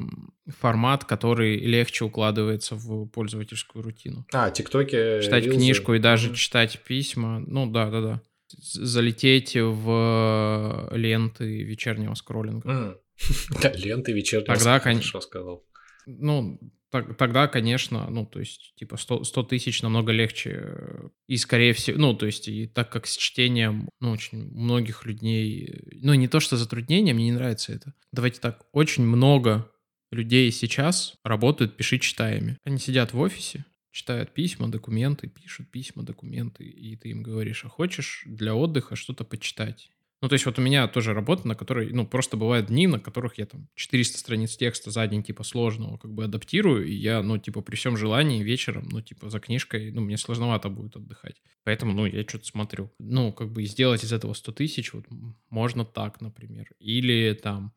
формат, 0.60 1.04
который 1.04 1.58
легче 1.58 2.04
укладывается 2.04 2.74
в 2.76 3.06
пользовательскую 3.06 3.82
рутину. 3.82 4.24
А, 4.32 4.50
тиктоки. 4.50 5.20
Читать 5.22 5.44
рилсы. 5.44 5.58
книжку 5.58 5.94
и 5.94 5.98
даже 5.98 6.28
Мгм. 6.28 6.36
читать 6.36 6.78
письма, 6.86 7.40
ну 7.40 7.66
да, 7.70 7.90
да, 7.90 8.00
да. 8.00 8.22
Залететь 8.56 9.56
в 9.56 10.88
ленты 10.92 11.62
вечернего 11.64 12.14
скроллинга. 12.14 12.98
Ленты 13.74 14.12
вечернего. 14.12 14.46
Тогда, 14.54 14.60
сна, 14.60 14.80
кон- 14.80 14.94
Хорошо 14.94 15.20
сказал. 15.20 15.64
Ну, 16.08 16.58
так- 16.90 17.16
тогда, 17.18 17.48
конечно, 17.48 18.08
ну, 18.08 18.24
то 18.24 18.40
есть, 18.40 18.74
типа, 18.76 18.96
100, 18.96 19.24
100 19.24 19.42
тысяч 19.42 19.82
намного 19.82 20.10
легче. 20.10 21.10
И, 21.26 21.36
скорее 21.36 21.74
всего, 21.74 21.98
ну, 21.98 22.14
то 22.14 22.24
есть, 22.26 22.48
и 22.48 22.66
так 22.66 22.90
как 22.90 23.06
с 23.06 23.16
чтением, 23.16 23.90
ну, 24.00 24.12
очень 24.12 24.50
многих 24.54 25.04
людей, 25.04 25.82
ну, 26.02 26.14
не 26.14 26.28
то, 26.28 26.40
что 26.40 26.56
затруднение, 26.56 27.12
мне 27.12 27.26
не 27.26 27.32
нравится 27.32 27.72
это. 27.72 27.92
Давайте 28.12 28.40
так, 28.40 28.64
очень 28.72 29.04
много 29.04 29.70
людей 30.10 30.50
сейчас 30.50 31.14
работают 31.24 31.76
пиши-читаями. 31.76 32.56
Они 32.64 32.78
сидят 32.78 33.12
в 33.12 33.20
офисе, 33.20 33.66
читают 33.90 34.32
письма, 34.32 34.68
документы, 34.68 35.28
пишут 35.28 35.70
письма, 35.70 36.04
документы, 36.04 36.64
и 36.64 36.96
ты 36.96 37.10
им 37.10 37.22
говоришь, 37.22 37.66
а 37.66 37.68
хочешь 37.68 38.22
для 38.24 38.54
отдыха 38.54 38.96
что-то 38.96 39.24
почитать? 39.24 39.90
Ну, 40.20 40.28
то 40.28 40.32
есть 40.32 40.46
вот 40.46 40.58
у 40.58 40.62
меня 40.62 40.88
тоже 40.88 41.14
работа, 41.14 41.46
на 41.46 41.54
которой, 41.54 41.92
ну, 41.92 42.04
просто 42.04 42.36
бывают 42.36 42.66
дни, 42.66 42.88
на 42.88 42.98
которых 42.98 43.38
я 43.38 43.46
там 43.46 43.68
400 43.76 44.18
страниц 44.18 44.56
текста 44.56 44.90
за 44.90 45.06
день, 45.06 45.22
типа, 45.22 45.44
сложного 45.44 45.96
как 45.96 46.12
бы 46.12 46.24
адаптирую, 46.24 46.86
и 46.86 46.92
я, 46.92 47.22
ну, 47.22 47.38
типа, 47.38 47.60
при 47.60 47.76
всем 47.76 47.96
желании 47.96 48.42
вечером, 48.42 48.88
ну, 48.90 49.00
типа, 49.00 49.30
за 49.30 49.38
книжкой, 49.38 49.92
ну, 49.92 50.00
мне 50.00 50.16
сложновато 50.16 50.70
будет 50.70 50.96
отдыхать. 50.96 51.40
Поэтому, 51.62 51.92
ну, 51.92 52.04
я 52.06 52.22
что-то 52.22 52.46
смотрю. 52.46 52.90
Ну, 52.98 53.32
как 53.32 53.52
бы 53.52 53.64
сделать 53.64 54.02
из 54.02 54.12
этого 54.12 54.32
100 54.32 54.52
тысяч, 54.52 54.92
вот, 54.92 55.04
можно 55.50 55.84
так, 55.84 56.20
например. 56.20 56.68
Или 56.80 57.32
там, 57.34 57.72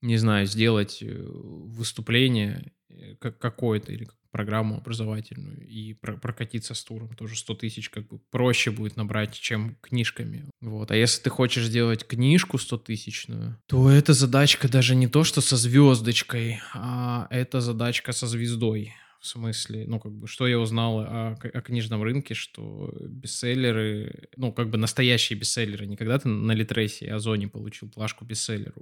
не 0.00 0.16
знаю, 0.16 0.46
сделать 0.46 1.02
э, 1.02 1.26
выступление 1.26 2.72
как 3.20 3.38
какое-то 3.38 3.92
или 3.92 4.08
программу 4.30 4.78
образовательную 4.78 5.64
и 5.64 5.94
про- 5.94 6.16
прокатиться 6.16 6.74
с 6.74 6.82
туром. 6.82 7.14
Тоже 7.14 7.36
100 7.36 7.54
тысяч 7.54 7.88
как 7.88 8.08
бы 8.08 8.18
проще 8.18 8.72
будет 8.72 8.96
набрать, 8.96 9.32
чем 9.34 9.76
книжками. 9.80 10.44
Вот. 10.60 10.90
А 10.90 10.96
если 10.96 11.22
ты 11.22 11.30
хочешь 11.30 11.66
сделать 11.66 12.04
книжку 12.04 12.58
100 12.58 12.78
тысячную, 12.78 13.58
то 13.66 13.88
эта 13.88 14.12
задачка 14.12 14.68
даже 14.68 14.96
не 14.96 15.06
то, 15.06 15.22
что 15.22 15.40
со 15.40 15.56
звездочкой, 15.56 16.60
а 16.74 17.28
это 17.30 17.60
задачка 17.60 18.10
со 18.10 18.26
звездой. 18.26 18.92
В 19.24 19.26
смысле, 19.26 19.86
ну, 19.86 19.98
как 19.98 20.12
бы, 20.12 20.26
что 20.26 20.46
я 20.46 20.58
узнал 20.58 21.00
о, 21.00 21.38
о 21.40 21.60
книжном 21.62 22.02
рынке, 22.02 22.34
что 22.34 22.94
бестселлеры, 23.00 24.28
ну, 24.36 24.52
как 24.52 24.68
бы 24.68 24.76
настоящие 24.76 25.38
бестселлеры, 25.38 25.86
не 25.86 25.96
когда 25.96 26.18
ты 26.18 26.28
на 26.28 26.52
Литресе 26.52 27.06
и 27.06 27.08
Озоне 27.08 27.48
получил 27.48 27.88
плашку 27.88 28.26
бестселлер, 28.26 28.74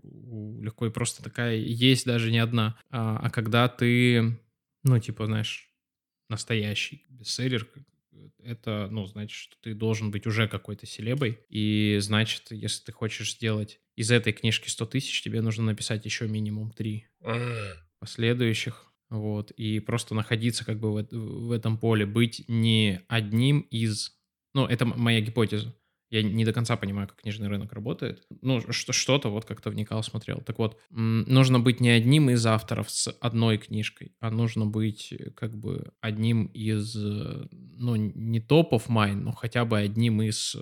легко 0.61 0.87
и 0.87 0.90
просто 0.90 1.22
такая 1.22 1.55
есть 1.55 2.07
даже 2.07 2.33
не 2.33 2.40
одна, 2.40 2.76
а, 2.90 3.18
а 3.18 3.31
когда 3.31 3.68
ты, 3.68 4.37
ну, 4.83 4.98
типа, 4.98 5.26
знаешь, 5.26 5.70
настоящий 6.28 7.05
бестселлер, 7.09 7.68
это, 8.42 8.88
ну, 8.90 9.07
значит, 9.07 9.37
что 9.37 9.57
ты 9.61 9.74
должен 9.74 10.11
быть 10.11 10.26
уже 10.26 10.48
какой-то 10.48 10.87
селебой, 10.87 11.38
и 11.50 11.98
значит, 12.00 12.50
если 12.50 12.83
ты 12.83 12.90
хочешь 12.90 13.35
сделать 13.35 13.78
из 13.94 14.11
этой 14.11 14.33
книжки 14.33 14.68
100 14.68 14.87
тысяч, 14.87 15.22
тебе 15.22 15.40
нужно 15.40 15.62
написать 15.62 16.05
еще 16.05 16.26
минимум 16.26 16.72
3 16.72 17.07
последующих, 18.00 18.91
вот, 19.12 19.51
и 19.53 19.79
просто 19.81 20.14
находиться 20.14 20.64
как 20.64 20.81
бы 20.81 20.92
в, 20.92 21.12
в 21.12 21.53
этом 21.53 21.79
поле, 21.79 22.07
быть 22.07 22.44
не 22.48 23.01
одним 23.09 23.61
из, 23.70 24.12
ну, 24.55 24.66
это 24.66 24.87
моя 24.87 25.20
гипотеза, 25.20 25.75
я 26.11 26.22
не 26.22 26.44
до 26.44 26.53
конца 26.53 26.77
понимаю, 26.77 27.09
как 27.09 27.22
книжный 27.22 27.48
рынок 27.48 27.72
работает. 27.72 28.27
Ну, 28.42 28.61
что-то 28.70 29.31
вот 29.31 29.46
как-то 29.46 29.70
вникал, 29.70 30.03
смотрел. 30.03 30.42
Так 30.42 30.59
вот, 30.59 30.79
нужно 30.90 31.59
быть 31.59 31.81
не 31.81 31.88
одним 31.88 32.29
из 32.29 32.44
авторов 32.44 32.90
с 32.90 33.11
одной 33.20 33.57
книжкой, 33.57 34.12
а 34.20 34.31
нужно 34.31 34.66
быть 34.66 35.12
э, 35.12 35.31
как 35.31 35.57
бы 35.57 35.92
одним 36.03 36.46
из, 36.46 36.94
э, 36.96 37.48
ну, 37.51 37.96
не 37.96 38.40
топов 38.40 38.90
майн, 38.90 39.25
но 39.25 39.33
хотя 39.33 39.64
бы 39.64 39.79
одним 39.79 40.20
из 40.20 40.55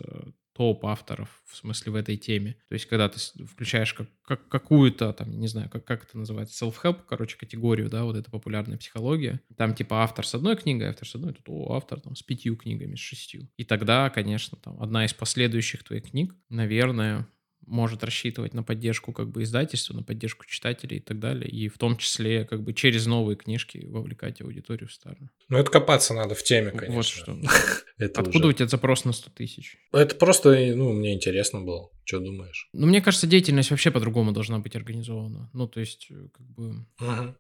э, 0.60 0.70
топ 0.70 0.84
авторов, 0.84 1.42
в 1.46 1.56
смысле, 1.56 1.92
в 1.92 1.94
этой 1.94 2.18
теме. 2.18 2.56
То 2.68 2.74
есть, 2.74 2.84
когда 2.84 3.08
ты 3.08 3.18
включаешь 3.46 3.94
как, 3.94 4.08
как, 4.22 4.46
какую-то, 4.48 5.12
там, 5.14 5.30
не 5.40 5.48
знаю, 5.48 5.70
как, 5.70 5.86
как 5.86 6.04
это 6.04 6.18
называется, 6.18 6.64
self-help, 6.64 6.98
короче, 7.08 7.38
категорию, 7.38 7.88
да, 7.88 8.04
вот 8.04 8.16
это 8.16 8.30
популярная 8.30 8.76
психология. 8.76 9.40
Там, 9.56 9.74
типа, 9.74 10.02
автор 10.02 10.26
с 10.26 10.34
одной 10.34 10.56
книгой, 10.56 10.88
автор 10.88 11.08
с 11.08 11.14
одной, 11.14 11.32
тут, 11.32 11.44
о, 11.48 11.74
автор 11.74 11.98
там 12.00 12.14
с 12.14 12.22
пятью 12.22 12.56
книгами, 12.56 12.94
с 12.94 12.98
шестью. 12.98 13.48
И 13.56 13.64
тогда, 13.64 14.10
конечно, 14.10 14.58
там, 14.58 14.80
одна 14.82 15.06
из 15.06 15.14
последующих 15.14 15.82
твоих 15.82 16.10
книг, 16.10 16.34
наверное, 16.50 17.26
может 17.66 18.02
рассчитывать 18.04 18.54
на 18.54 18.62
поддержку 18.62 19.12
как 19.12 19.30
бы 19.30 19.42
издательства, 19.42 19.94
на 19.94 20.02
поддержку 20.02 20.44
читателей 20.46 20.98
и 20.98 21.00
так 21.00 21.18
далее, 21.18 21.48
и 21.48 21.68
в 21.68 21.78
том 21.78 21.96
числе 21.96 22.44
как 22.44 22.62
бы 22.62 22.72
через 22.72 23.06
новые 23.06 23.36
книжки 23.36 23.86
вовлекать 23.86 24.40
аудиторию 24.40 24.88
в 24.88 24.92
старую. 24.92 25.30
Ну, 25.48 25.58
это 25.58 25.70
копаться 25.70 26.14
надо 26.14 26.34
в 26.34 26.42
теме, 26.42 26.70
конечно. 26.70 26.94
Вот 26.94 27.06
что. 27.06 27.36
это 27.98 28.20
Откуда 28.20 28.46
уже... 28.46 28.48
у 28.48 28.52
тебя 28.52 28.68
запрос 28.68 29.04
на 29.04 29.12
100 29.12 29.30
тысяч? 29.30 29.76
Это 29.92 30.14
просто, 30.16 30.50
ну, 30.74 30.92
мне 30.92 31.14
интересно 31.14 31.60
было. 31.60 31.90
Что 32.04 32.18
думаешь? 32.18 32.68
Ну, 32.72 32.86
мне 32.86 33.00
кажется, 33.00 33.26
деятельность 33.26 33.70
вообще 33.70 33.90
по-другому 33.90 34.32
должна 34.32 34.58
быть 34.58 34.74
организована. 34.74 35.50
Ну, 35.52 35.68
то 35.68 35.80
есть, 35.80 36.08
э, 36.10 36.28
как 36.32 36.46
бы... 36.46 36.86
Угу. 37.00 37.34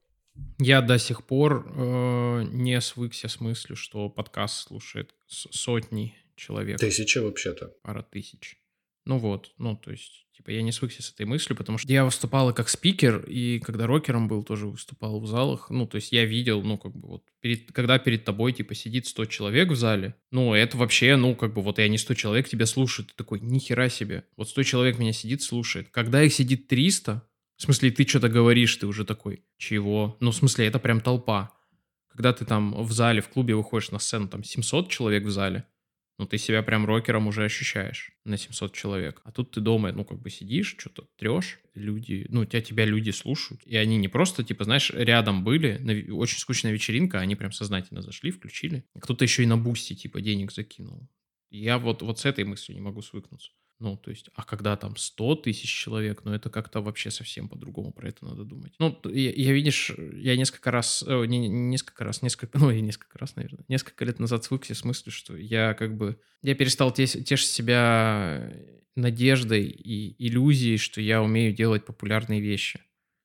Я 0.58 0.80
до 0.80 0.98
сих 0.98 1.26
пор 1.26 1.66
э, 1.66 2.44
не 2.52 2.80
свыкся 2.80 3.28
с 3.28 3.40
мыслью, 3.40 3.76
что 3.76 4.08
подкаст 4.08 4.68
слушает 4.68 5.14
сотни 5.26 6.14
человек. 6.36 6.78
Тысячи 6.78 7.18
вообще-то. 7.18 7.74
Пара 7.82 8.02
тысяч. 8.02 8.59
Ну 9.10 9.18
вот, 9.18 9.50
ну 9.58 9.74
то 9.74 9.90
есть, 9.90 10.28
типа, 10.36 10.50
я 10.50 10.62
не 10.62 10.70
свыкся 10.70 11.02
с 11.02 11.12
этой 11.12 11.26
мыслью, 11.26 11.56
потому 11.56 11.78
что 11.78 11.92
я 11.92 12.04
выступал 12.04 12.50
и 12.50 12.54
как 12.54 12.68
спикер, 12.68 13.24
и 13.26 13.58
когда 13.58 13.88
рокером 13.88 14.28
был, 14.28 14.44
тоже 14.44 14.68
выступал 14.68 15.18
в 15.18 15.26
залах. 15.26 15.68
Ну, 15.68 15.84
то 15.84 15.96
есть 15.96 16.12
я 16.12 16.24
видел, 16.24 16.62
ну, 16.62 16.78
как 16.78 16.94
бы 16.94 17.08
вот, 17.08 17.24
перед, 17.40 17.72
когда 17.72 17.98
перед 17.98 18.24
тобой, 18.24 18.52
типа, 18.52 18.76
сидит 18.76 19.08
100 19.08 19.24
человек 19.24 19.70
в 19.70 19.74
зале, 19.74 20.14
ну, 20.30 20.54
это 20.54 20.76
вообще, 20.76 21.16
ну, 21.16 21.34
как 21.34 21.54
бы 21.54 21.60
вот 21.60 21.80
я 21.80 21.88
не 21.88 21.98
100 21.98 22.14
человек 22.14 22.48
тебя 22.48 22.66
слушают, 22.66 23.08
ты 23.08 23.16
такой, 23.16 23.40
нихера 23.40 23.88
себе. 23.88 24.22
Вот 24.36 24.48
100 24.48 24.62
человек 24.62 25.00
меня 25.00 25.12
сидит, 25.12 25.42
слушает. 25.42 25.88
Когда 25.90 26.22
их 26.22 26.32
сидит 26.32 26.68
300, 26.68 27.28
в 27.56 27.62
смысле, 27.62 27.90
ты 27.90 28.06
что-то 28.06 28.28
говоришь, 28.28 28.76
ты 28.76 28.86
уже 28.86 29.04
такой, 29.04 29.42
чего? 29.56 30.16
Ну, 30.20 30.30
в 30.30 30.36
смысле, 30.36 30.68
это 30.68 30.78
прям 30.78 31.00
толпа. 31.00 31.50
Когда 32.10 32.32
ты 32.32 32.44
там 32.44 32.80
в 32.84 32.92
зале, 32.92 33.22
в 33.22 33.28
клубе 33.28 33.56
выходишь 33.56 33.90
на 33.90 33.98
сцену, 33.98 34.28
там 34.28 34.44
700 34.44 34.88
человек 34.88 35.24
в 35.24 35.30
зале, 35.30 35.64
ну, 36.20 36.26
ты 36.26 36.36
себя 36.36 36.62
прям 36.62 36.84
рокером 36.84 37.28
уже 37.28 37.44
ощущаешь 37.46 38.12
на 38.26 38.36
700 38.36 38.74
человек. 38.74 39.22
А 39.24 39.32
тут 39.32 39.52
ты 39.52 39.62
дома, 39.62 39.90
ну, 39.90 40.04
как 40.04 40.20
бы 40.20 40.28
сидишь, 40.28 40.76
что-то 40.78 41.08
трешь, 41.16 41.58
люди, 41.74 42.26
ну, 42.28 42.44
тебя, 42.44 42.60
тебя 42.60 42.84
люди 42.84 43.08
слушают. 43.08 43.62
И 43.64 43.74
они 43.74 43.96
не 43.96 44.08
просто, 44.08 44.44
типа, 44.44 44.64
знаешь, 44.64 44.90
рядом 44.90 45.44
были, 45.44 45.78
на, 45.78 46.14
очень 46.14 46.38
скучная 46.38 46.72
вечеринка, 46.72 47.20
они 47.20 47.36
прям 47.36 47.52
сознательно 47.52 48.02
зашли, 48.02 48.32
включили. 48.32 48.84
Кто-то 49.00 49.24
еще 49.24 49.44
и 49.44 49.46
на 49.46 49.56
бусте, 49.56 49.94
типа, 49.94 50.20
денег 50.20 50.52
закинул. 50.52 51.08
Я 51.48 51.78
вот, 51.78 52.02
вот 52.02 52.18
с 52.18 52.26
этой 52.26 52.44
мыслью 52.44 52.76
не 52.76 52.82
могу 52.82 53.00
свыкнуться. 53.00 53.52
Ну, 53.80 53.96
то 53.96 54.10
есть, 54.10 54.28
а 54.34 54.44
когда 54.44 54.76
там 54.76 54.94
100 54.94 55.36
тысяч 55.36 55.70
человек, 55.70 56.20
ну, 56.24 56.32
это 56.32 56.50
как-то 56.50 56.82
вообще 56.82 57.10
совсем 57.10 57.48
по-другому 57.48 57.92
про 57.92 58.08
это 58.08 58.26
надо 58.26 58.44
думать. 58.44 58.74
Ну, 58.78 59.00
я, 59.04 59.32
я 59.32 59.52
видишь, 59.52 59.90
я 60.14 60.36
несколько 60.36 60.70
раз, 60.70 61.02
э, 61.06 61.24
не, 61.24 61.38
не 61.38 61.48
несколько 61.48 62.04
раз, 62.04 62.20
несколько, 62.20 62.58
ну, 62.60 62.70
я 62.70 62.82
несколько 62.82 63.18
раз, 63.18 63.36
наверное, 63.36 63.64
несколько 63.68 64.04
лет 64.04 64.18
назад 64.18 64.44
свыкся 64.44 64.74
с 64.74 64.84
мыслью, 64.84 65.12
что 65.12 65.34
я 65.34 65.72
как 65.72 65.96
бы, 65.96 66.20
я 66.42 66.54
перестал 66.54 66.92
теш, 66.92 67.12
тешить 67.12 67.48
себя 67.48 68.52
надеждой 68.96 69.64
и 69.64 70.14
иллюзией, 70.28 70.76
что 70.76 71.00
я 71.00 71.22
умею 71.22 71.54
делать 71.54 71.86
популярные 71.86 72.40
вещи. 72.40 72.80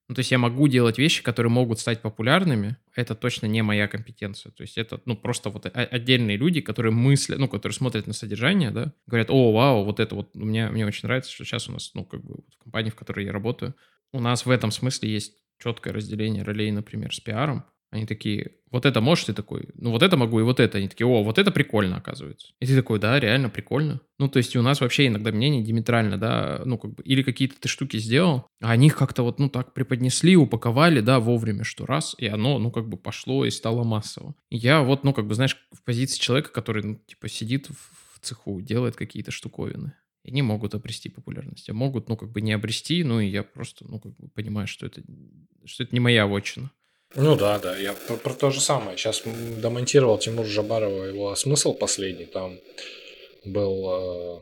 Ну, 0.08 0.14
то 0.14 0.20
есть 0.20 0.32
я 0.32 0.38
могу 0.38 0.68
делать 0.68 1.00
вещи, 1.00 1.24
которые 1.24 1.52
могут 1.52 1.80
стать 1.80 2.02
популярными. 2.02 2.78
Это 2.96 3.16
точно 3.16 3.48
не 3.48 3.64
моя 3.64 3.88
компетенция. 3.88 4.52
То 4.52 4.62
есть 4.62 4.78
это, 4.78 5.02
ну, 5.06 5.18
просто 5.18 5.50
вот 5.50 5.66
отдельные 5.66 6.38
люди, 6.38 6.62
которые 6.62 6.92
мыслят, 6.92 7.40
ну, 7.40 7.48
которые 7.48 7.76
смотрят 7.76 8.06
на 8.06 8.14
содержание, 8.14 8.70
да, 8.70 8.94
говорят, 9.08 9.32
о, 9.32 9.52
вау, 9.52 9.84
вот 9.84 10.00
это 10.00 10.14
вот, 10.14 10.36
мне, 10.36 10.70
мне 10.70 10.86
очень 10.86 11.08
нравится, 11.08 11.32
что 11.32 11.44
сейчас 11.44 11.68
у 11.70 11.72
нас, 11.72 11.92
ну, 11.96 12.06
как 12.06 12.24
бы 12.24 12.44
в 12.52 12.64
компании, 12.64 12.92
в 12.92 12.96
которой 12.96 13.26
я 13.26 13.32
работаю, 13.32 13.76
у 14.12 14.20
нас 14.20 14.46
в 14.46 14.50
этом 14.52 14.70
смысле 14.70 15.12
есть 15.12 15.34
четкое 15.58 15.94
разделение 15.94 16.44
ролей, 16.44 16.72
например, 16.72 17.14
с 17.14 17.20
пиаром. 17.20 17.66
Они 17.96 18.06
такие, 18.06 18.52
вот 18.72 18.86
это 18.86 19.00
можешь, 19.00 19.24
ты 19.24 19.34
такой, 19.34 19.70
ну 19.74 19.92
вот 19.92 20.04
это 20.04 20.18
могу, 20.18 20.42
и 20.42 20.44
вот 20.44 20.60
это. 20.60 20.80
Они 20.80 20.90
такие, 20.90 21.08
о, 21.08 21.24
вот 21.24 21.38
это 21.38 21.50
прикольно, 21.50 21.96
оказывается. 21.96 22.52
И 22.60 22.68
ты 22.68 22.76
такой, 22.76 23.00
да, 23.00 23.18
реально 23.18 23.50
прикольно. 23.50 24.02
Ну, 24.20 24.28
то 24.28 24.36
есть 24.36 24.54
у 24.58 24.62
нас 24.62 24.82
вообще 24.82 25.08
иногда 25.08 25.32
мнение 25.32 25.64
диаметрально, 25.64 26.18
да, 26.18 26.62
ну, 26.66 26.78
как 26.78 26.94
бы, 26.94 27.04
или 27.04 27.24
какие-то 27.24 27.56
ты 27.58 27.70
штуки 27.70 27.96
сделал, 27.96 28.48
а 28.62 28.72
они 28.72 28.90
как-то 28.90 29.24
вот, 29.24 29.40
ну, 29.40 29.50
так 29.50 29.74
преподнесли, 29.74 30.36
упаковали, 30.36 31.00
да, 31.00 31.22
вовремя, 31.22 31.64
что 31.64 31.86
раз, 31.86 32.16
и 32.18 32.28
оно, 32.28 32.60
ну, 32.60 32.70
как 32.70 32.90
бы 32.90 32.98
пошло 32.98 33.46
и 33.46 33.50
стало 33.50 33.86
массово. 33.86 34.36
И 34.50 34.58
я 34.58 34.82
вот, 34.82 35.06
ну, 35.06 35.14
как 35.14 35.26
бы, 35.26 35.36
знаешь, 35.36 35.56
в 35.72 35.82
позиции 35.82 36.20
человека, 36.20 36.52
который, 36.52 36.84
ну, 36.84 37.00
типа, 37.08 37.30
сидит 37.30 37.70
в 37.70 38.20
цеху, 38.20 38.60
делает 38.60 38.98
какие-то 38.98 39.32
штуковины 39.32 39.94
и 40.26 40.32
не 40.32 40.42
могут 40.42 40.76
обрести 40.76 41.08
популярность. 41.08 41.70
А 41.70 41.74
могут, 41.74 42.10
ну, 42.10 42.18
как 42.18 42.32
бы 42.32 42.42
не 42.42 42.52
обрести, 42.52 43.06
ну, 43.06 43.22
и 43.22 43.28
я 43.28 43.44
просто, 43.44 43.86
ну, 43.88 44.02
как 44.02 44.18
бы 44.18 44.28
понимаю, 44.28 44.68
что 44.68 44.86
это, 44.86 45.02
что 45.64 45.84
это 45.84 45.94
не 45.94 46.02
моя 46.02 46.28
вотчина. 46.28 46.72
Ну 47.14 47.36
да, 47.36 47.60
да, 47.60 47.78
я 47.78 47.94
про, 47.94 48.18
про 48.18 48.34
то 48.34 48.52
же 48.52 48.60
самое. 48.60 48.98
Сейчас 48.98 49.24
домонтировал 49.62 50.18
Тимур 50.18 50.46
Жабарова 50.46 51.06
его 51.06 51.36
смысл 51.36 51.74
последний. 51.74 52.26
Там 52.26 52.60
был 53.46 54.42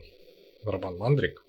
Роман 0.64 0.96
Мандрик. 0.96 1.44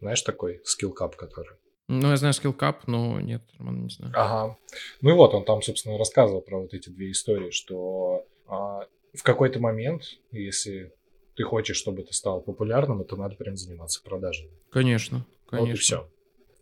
Знаешь 0.00 0.22
такой 0.22 0.60
скиллкап, 0.64 1.16
который? 1.16 1.56
Ну, 1.88 2.10
я 2.10 2.16
знаю 2.16 2.34
скиллкап, 2.34 2.86
но 2.86 3.18
нет, 3.20 3.42
Роман 3.58 3.84
не 3.84 3.88
знаю. 3.88 4.12
Ага. 4.14 4.58
Ну 5.00 5.10
и 5.10 5.14
вот 5.14 5.32
он 5.32 5.44
там, 5.44 5.62
собственно, 5.62 5.96
рассказывал 5.96 6.42
про 6.42 6.60
вот 6.60 6.74
эти 6.74 6.90
две 6.90 7.12
истории, 7.12 7.50
что 7.50 8.26
э, 8.46 8.52
в 8.52 9.22
какой-то 9.22 9.58
момент, 9.58 10.02
если 10.30 10.92
ты 11.34 11.44
хочешь, 11.44 11.76
чтобы 11.76 12.02
ты 12.02 12.12
стал 12.12 12.42
популярным, 12.42 13.04
то 13.04 13.16
надо 13.16 13.36
прям 13.36 13.56
заниматься 13.56 14.02
продажами. 14.02 14.50
Конечно, 14.70 15.24
конечно. 15.48 15.70
Вот 15.70 15.74
и 15.74 15.78
все. 15.78 16.10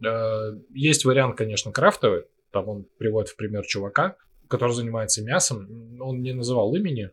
Э, 0.04 0.56
есть 0.72 1.04
вариант, 1.04 1.36
конечно, 1.36 1.72
крафтовый, 1.72 2.24
там 2.56 2.68
он 2.68 2.86
приводит 2.98 3.30
в 3.30 3.36
пример 3.36 3.66
чувака, 3.66 4.16
который 4.48 4.72
занимается 4.72 5.22
мясом. 5.22 6.00
Он 6.00 6.22
не 6.22 6.32
называл 6.32 6.74
имени. 6.74 7.10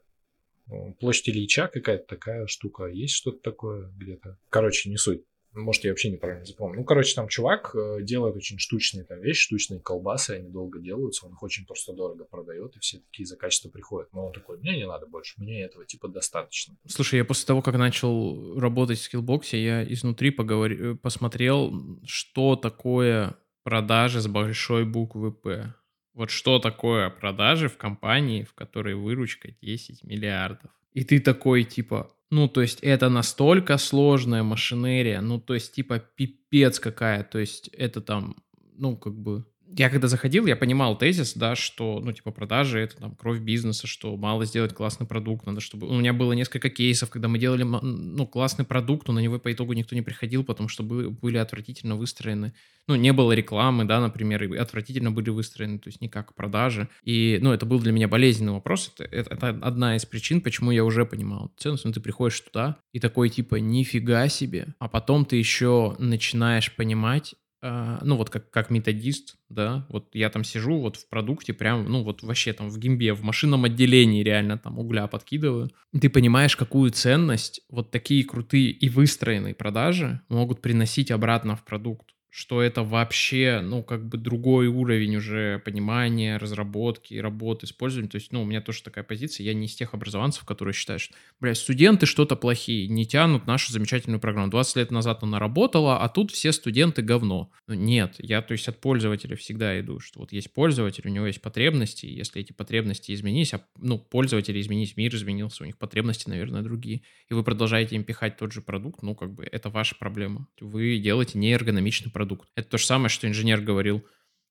Площадь 1.01 1.27
Ильича 1.29 1.67
какая-то 1.67 2.06
такая 2.08 2.47
штука. 2.47 2.86
Есть 2.86 3.15
что-то 3.15 3.39
такое 3.39 3.91
где-то. 3.97 4.38
Короче, 4.49 4.89
не 4.89 4.95
суть. 4.95 5.23
Может, 5.51 5.84
я 5.84 5.91
вообще 5.91 6.10
неправильно 6.10 6.45
запомнил. 6.45 6.79
Ну, 6.79 6.84
короче, 6.86 7.13
там 7.13 7.27
чувак 7.27 7.75
э, 7.75 8.01
делает 8.01 8.36
очень 8.36 8.58
штучные 8.58 9.03
там 9.03 9.21
вещи, 9.21 9.41
штучные 9.41 9.79
колбасы, 9.79 10.32
они 10.32 10.49
долго 10.49 10.79
делаются, 10.79 11.27
он 11.27 11.34
их 11.34 11.43
очень 11.43 11.67
просто 11.67 11.93
дорого 11.93 12.25
продает, 12.25 12.75
и 12.75 12.79
все 12.79 12.97
такие 12.97 13.27
за 13.27 13.38
качество 13.38 13.69
приходят. 13.69 14.12
Но 14.13 14.25
он 14.25 14.34
такой, 14.34 14.58
мне 14.58 14.75
не 14.77 14.88
надо 14.88 15.06
больше, 15.06 15.36
мне 15.38 15.62
этого 15.62 15.86
типа 15.86 16.08
достаточно. 16.08 16.75
Слушай, 16.88 17.17
я 17.17 17.25
после 17.25 17.45
того, 17.45 17.62
как 17.62 17.75
начал 17.75 18.60
работать 18.60 18.97
в 18.97 19.03
скиллбоксе, 19.03 19.63
я 19.63 19.84
изнутри 19.84 20.32
поговор... 20.32 20.97
посмотрел, 20.97 21.71
что 22.03 22.56
такое 22.56 23.38
продажи 23.63 24.21
с 24.21 24.28
большой 24.28 24.86
буквы 24.86 25.32
«П». 25.32 25.73
Вот 26.13 26.30
что 26.30 26.60
такое 26.60 27.10
продажи 27.10 27.67
в 27.67 27.78
компании, 27.78 28.43
в 28.43 28.54
которой 28.54 28.93
выручка 28.93 29.49
10 29.62 30.04
миллиардов? 30.04 30.71
И 30.93 31.04
ты 31.04 31.19
такой, 31.19 31.63
типа, 31.63 32.12
ну, 32.30 32.47
то 32.47 32.62
есть 32.62 32.80
это 32.82 33.10
настолько 33.10 33.78
сложная 33.78 34.43
машинерия, 34.43 35.21
ну, 35.21 35.39
то 35.39 35.56
есть, 35.56 35.73
типа, 35.73 35.99
пипец 35.99 36.80
какая, 36.80 37.23
то 37.23 37.39
есть 37.39 37.67
это 37.69 38.02
там, 38.02 38.36
ну, 38.76 38.95
как 38.95 39.13
бы, 39.15 39.45
я 39.76 39.89
когда 39.89 40.08
заходил, 40.08 40.45
я 40.45 40.56
понимал 40.56 40.97
тезис, 40.97 41.34
да, 41.34 41.56
что, 41.56 41.99
ну, 41.99 42.12
типа, 42.12 42.32
продажи— 42.32 42.80
это 42.82 42.97
там 42.97 43.15
кровь 43.15 43.39
бизнеса, 43.39 43.88
что 43.88 44.15
мало 44.17 44.45
сделать 44.45 44.73
классный 44.73 45.08
продукт, 45.08 45.45
надо, 45.45 45.62
чтобы... 45.62 45.88
У 45.88 45.93
меня 45.93 46.13
было 46.13 46.34
несколько 46.34 46.69
кейсов, 46.69 47.10
когда 47.10 47.28
мы 47.28 47.39
делали, 47.39 47.63
ну, 47.63 48.28
классный 48.28 48.65
продукт, 48.65 49.08
но 49.08 49.15
на 49.15 49.19
него 49.19 49.39
по 49.39 49.52
итогу 49.52 49.73
никто 49.73 49.95
не 49.95 50.02
приходил, 50.02 50.43
потому 50.43 50.69
что 50.69 50.84
были 50.84 51.38
отвратительно 51.38 51.95
выстроены, 51.95 52.54
ну, 52.88 52.95
не 52.95 53.13
было 53.13 53.32
рекламы, 53.32 53.86
да, 53.86 53.99
например, 53.99 54.43
и 54.43 54.58
отвратительно 54.58 55.12
были 55.12 55.30
выстроены, 55.30 55.80
то 55.80 55.88
есть 55.88 56.02
никак 56.02 56.36
продажи. 56.36 56.89
И, 57.04 57.39
ну, 57.41 57.52
это 57.54 57.65
был 57.65 57.80
для 57.80 57.91
меня 57.91 58.08
болезненный 58.08 58.54
вопрос, 58.54 58.91
это, 58.93 59.04
это, 59.06 59.34
это 59.34 59.49
одна 59.49 59.95
из 59.95 60.06
причин, 60.06 60.41
почему 60.41 60.71
я 60.71 60.84
уже 60.84 61.06
понимал 61.06 61.52
ценность, 61.58 61.86
ну, 61.86 61.91
ты 61.91 61.99
приходишь 61.99 62.41
туда 62.41 62.78
и 62.91 62.99
такой, 62.99 63.30
типа, 63.30 63.56
нифига 63.56 64.28
себе, 64.28 64.67
а 64.80 64.88
потом 64.88 65.26
ты 65.26 65.38
еще 65.38 65.95
начинаешь 65.97 66.76
понимать, 66.76 67.36
ну 67.63 68.17
вот 68.17 68.30
как, 68.30 68.49
как 68.52 68.69
методист, 68.69 69.38
да, 69.49 69.86
вот 69.89 70.10
я 70.13 70.30
там 70.30 70.43
сижу 70.43 70.80
вот 70.80 70.97
в 70.97 71.08
продукте 71.08 71.54
прям, 71.54 71.86
ну 71.86 72.04
вот 72.04 72.21
вообще 72.21 72.52
там 72.52 72.69
в 72.69 72.78
гимбе, 72.78 73.13
в 73.13 73.23
машинном 73.23 73.63
отделении 73.63 74.23
реально 74.23 74.58
там 74.58 74.78
угля 74.80 75.08
подкидываю. 75.08 75.69
Ты 75.99 76.10
понимаешь, 76.10 76.58
какую 76.58 76.91
ценность 76.91 77.62
вот 77.69 77.91
такие 77.91 78.26
крутые 78.26 78.71
и 78.71 78.89
выстроенные 78.89 79.56
продажи 79.56 80.21
могут 80.28 80.62
приносить 80.62 81.10
обратно 81.12 81.56
в 81.56 81.63
продукт 81.63 82.12
что 82.36 82.63
это 82.63 82.82
вообще, 82.82 83.62
ну, 83.63 83.84
как 83.84 84.08
бы 84.08 84.17
другой 84.17 84.65
уровень 84.65 85.17
уже 85.17 85.60
понимания, 85.60 86.38
разработки, 86.38 87.13
работы, 87.13 87.67
использования. 87.67 88.10
То 88.10 88.15
есть, 88.15 88.32
ну, 88.32 88.41
у 88.41 88.46
меня 88.46 88.60
тоже 88.60 88.82
такая 88.82 89.04
позиция. 89.04 89.43
Я 89.43 89.54
не 89.54 89.67
из 89.67 89.76
тех 89.76 89.93
образованцев, 89.93 90.43
которые 90.43 90.74
считают, 90.74 91.04
что, 91.04 91.13
бля, 91.39 91.54
студенты 91.54 92.08
что-то 92.08 92.36
плохие, 92.36 92.88
не 92.88 93.06
тянут 93.06 93.46
нашу 93.46 93.72
замечательную 93.72 94.19
программу. 94.19 94.50
20 94.50 94.78
лет 94.78 94.89
назад 94.89 95.22
она 95.22 95.38
работала, 95.38 96.00
а 96.00 96.10
тут 96.10 96.32
все 96.32 96.52
студенты 96.54 97.04
говно. 97.04 97.52
Ну, 97.67 97.76
нет, 97.76 98.15
я, 98.17 98.41
то 98.41 98.54
есть, 98.54 98.67
от 98.67 98.82
пользователя 98.82 99.36
всегда 99.36 99.80
иду, 99.80 100.00
что 100.00 100.19
вот 100.19 100.32
есть 100.32 100.52
пользователь, 100.54 101.04
у 101.06 101.12
него 101.12 101.28
есть 101.28 101.39
потребности, 101.39 102.08
и 102.08 102.15
если 102.15 102.41
эти 102.41 102.52
потребности 102.52 103.13
изменились, 103.13 103.54
а, 103.54 103.63
ну, 103.78 104.00
пользователи 104.00 104.60
изменились, 104.60 104.98
мир 104.98 105.13
изменился, 105.13 105.62
у 105.62 105.67
них 105.67 105.78
потребности, 105.78 106.28
наверное, 106.30 106.63
другие, 106.63 107.04
и 107.30 107.36
вы 107.36 107.43
продолжаете 107.43 107.96
им 107.96 108.04
пихать 108.04 108.38
тот 108.38 108.52
же 108.52 108.62
продукт, 108.62 109.04
ну, 109.04 109.13
как 109.13 109.36
бы, 109.36 109.48
это 109.52 109.69
ваша 109.69 109.93
проблема. 109.93 110.48
Вы 110.60 110.98
делаете 110.98 111.38
неэргономичный 111.38 112.10
продукт 112.12 112.22
продукт. 112.23 112.49
Это 112.55 112.69
то 112.69 112.77
же 112.77 112.86
самое, 112.86 113.09
что 113.09 113.27
инженер 113.27 113.62
говорил. 113.62 114.05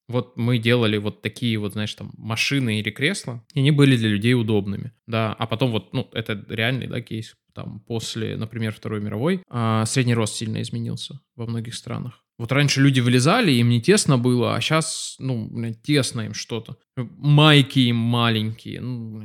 Вот 0.09 0.37
мы 0.37 0.59
делали 0.59 0.99
вот 0.99 1.23
такие 1.23 1.59
вот, 1.59 1.73
знаешь, 1.73 1.95
там 1.95 2.11
машины 2.19 2.81
или 2.81 2.91
кресла, 2.91 3.43
и 3.55 3.61
они 3.61 3.71
были 3.71 3.97
для 3.97 4.09
людей 4.09 4.35
удобными, 4.35 4.93
да, 5.07 5.33
а 5.33 5.47
потом 5.47 5.71
вот, 5.71 5.95
ну, 5.95 6.09
это 6.13 6.45
реальный, 6.49 6.87
да, 6.87 7.01
кейс, 7.01 7.35
там, 7.55 7.81
после, 7.81 8.37
например, 8.37 8.75
Второй 8.75 9.01
мировой, 9.01 9.43
а, 9.49 9.87
средний 9.87 10.15
рост 10.15 10.35
сильно 10.35 10.61
изменился 10.61 11.21
во 11.37 11.47
многих 11.47 11.75
странах. 11.75 12.23
Вот 12.39 12.53
раньше 12.53 12.83
люди 12.83 13.01
вылезали, 13.01 13.53
им 13.53 13.69
не 13.69 13.81
тесно 13.81 14.19
было, 14.19 14.55
а 14.55 14.61
сейчас, 14.61 15.17
ну, 15.19 15.49
тесно 15.83 16.23
им 16.23 16.35
что-то. 16.35 16.77
Майки 16.97 17.79
им 17.79 17.97
маленькие, 17.97 18.81
ну, 18.81 19.23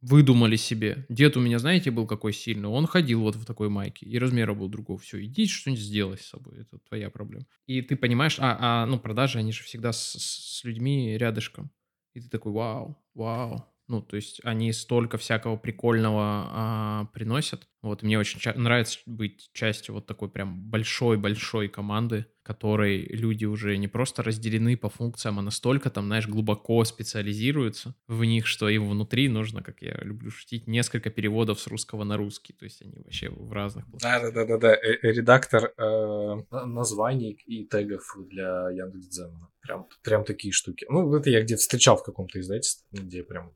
выдумали 0.00 0.56
себе. 0.56 1.06
Дед 1.08 1.36
у 1.36 1.40
меня, 1.40 1.58
знаете, 1.58 1.90
был 1.90 2.06
какой 2.06 2.32
сильный. 2.32 2.68
Он 2.68 2.86
ходил 2.86 3.20
вот 3.20 3.36
в 3.36 3.44
такой 3.44 3.68
майке, 3.68 4.06
и 4.06 4.18
размера 4.18 4.54
был 4.54 4.68
другого. 4.68 4.98
Все, 4.98 5.22
иди 5.24 5.46
что-нибудь 5.46 5.82
сделай 5.82 6.18
с 6.18 6.26
собой. 6.26 6.60
Это 6.60 6.78
твоя 6.78 7.10
проблема. 7.10 7.46
И 7.66 7.82
ты 7.82 7.96
понимаешь, 7.96 8.36
а, 8.38 8.56
а 8.60 8.86
ну, 8.86 8.98
продажи, 8.98 9.38
они 9.38 9.52
же 9.52 9.62
всегда 9.62 9.92
с, 9.92 10.16
с 10.18 10.64
людьми 10.64 11.16
рядышком. 11.16 11.70
И 12.14 12.20
ты 12.20 12.28
такой, 12.28 12.52
вау, 12.52 12.98
вау. 13.14 13.64
Ну, 13.88 14.00
то 14.00 14.16
есть 14.16 14.40
они 14.44 14.72
столько 14.72 15.18
всякого 15.18 15.56
прикольного 15.56 16.22
а, 16.22 17.04
приносят. 17.12 17.68
Вот, 17.82 18.02
мне 18.02 18.18
очень 18.18 18.40
нравится 18.60 18.98
быть 19.06 19.50
частью 19.54 19.94
вот 19.94 20.06
такой 20.06 20.28
прям 20.28 20.60
большой-большой 20.60 21.68
команды, 21.68 22.26
которой 22.42 23.06
люди 23.06 23.46
уже 23.46 23.76
не 23.78 23.88
просто 23.88 24.22
разделены 24.22 24.76
по 24.76 24.90
функциям, 24.90 25.38
а 25.38 25.42
настолько 25.42 25.88
там, 25.88 26.06
знаешь, 26.06 26.28
глубоко 26.28 26.84
специализируются 26.84 27.94
в 28.06 28.22
них, 28.24 28.46
что 28.46 28.68
им 28.68 28.88
внутри 28.88 29.28
нужно, 29.28 29.62
как 29.62 29.80
я 29.80 29.98
люблю 30.02 30.30
шутить, 30.30 30.66
несколько 30.66 31.10
переводов 31.10 31.58
с 31.58 31.66
русского 31.68 32.04
на 32.04 32.18
русский. 32.18 32.52
То 32.52 32.64
есть 32.64 32.82
они 32.82 32.98
вообще 32.98 33.30
в 33.30 33.50
разных... 33.52 33.86
Да-да-да-да. 33.92 34.74
Э, 34.74 34.98
редактор 35.02 35.72
э, 35.76 36.36
названий 36.50 37.32
и 37.46 37.64
тегов 37.64 38.02
для 38.28 38.68
Яндекс.Дзена. 38.70 39.48
Прям, 39.62 39.86
прям 40.02 40.24
такие 40.24 40.52
штуки. 40.52 40.86
Ну, 40.90 41.14
это 41.14 41.30
я 41.30 41.42
где-то 41.42 41.60
встречал 41.60 41.96
в 41.96 42.02
каком-то 42.02 42.40
издательстве, 42.40 42.86
где 42.92 43.22
прям 43.22 43.52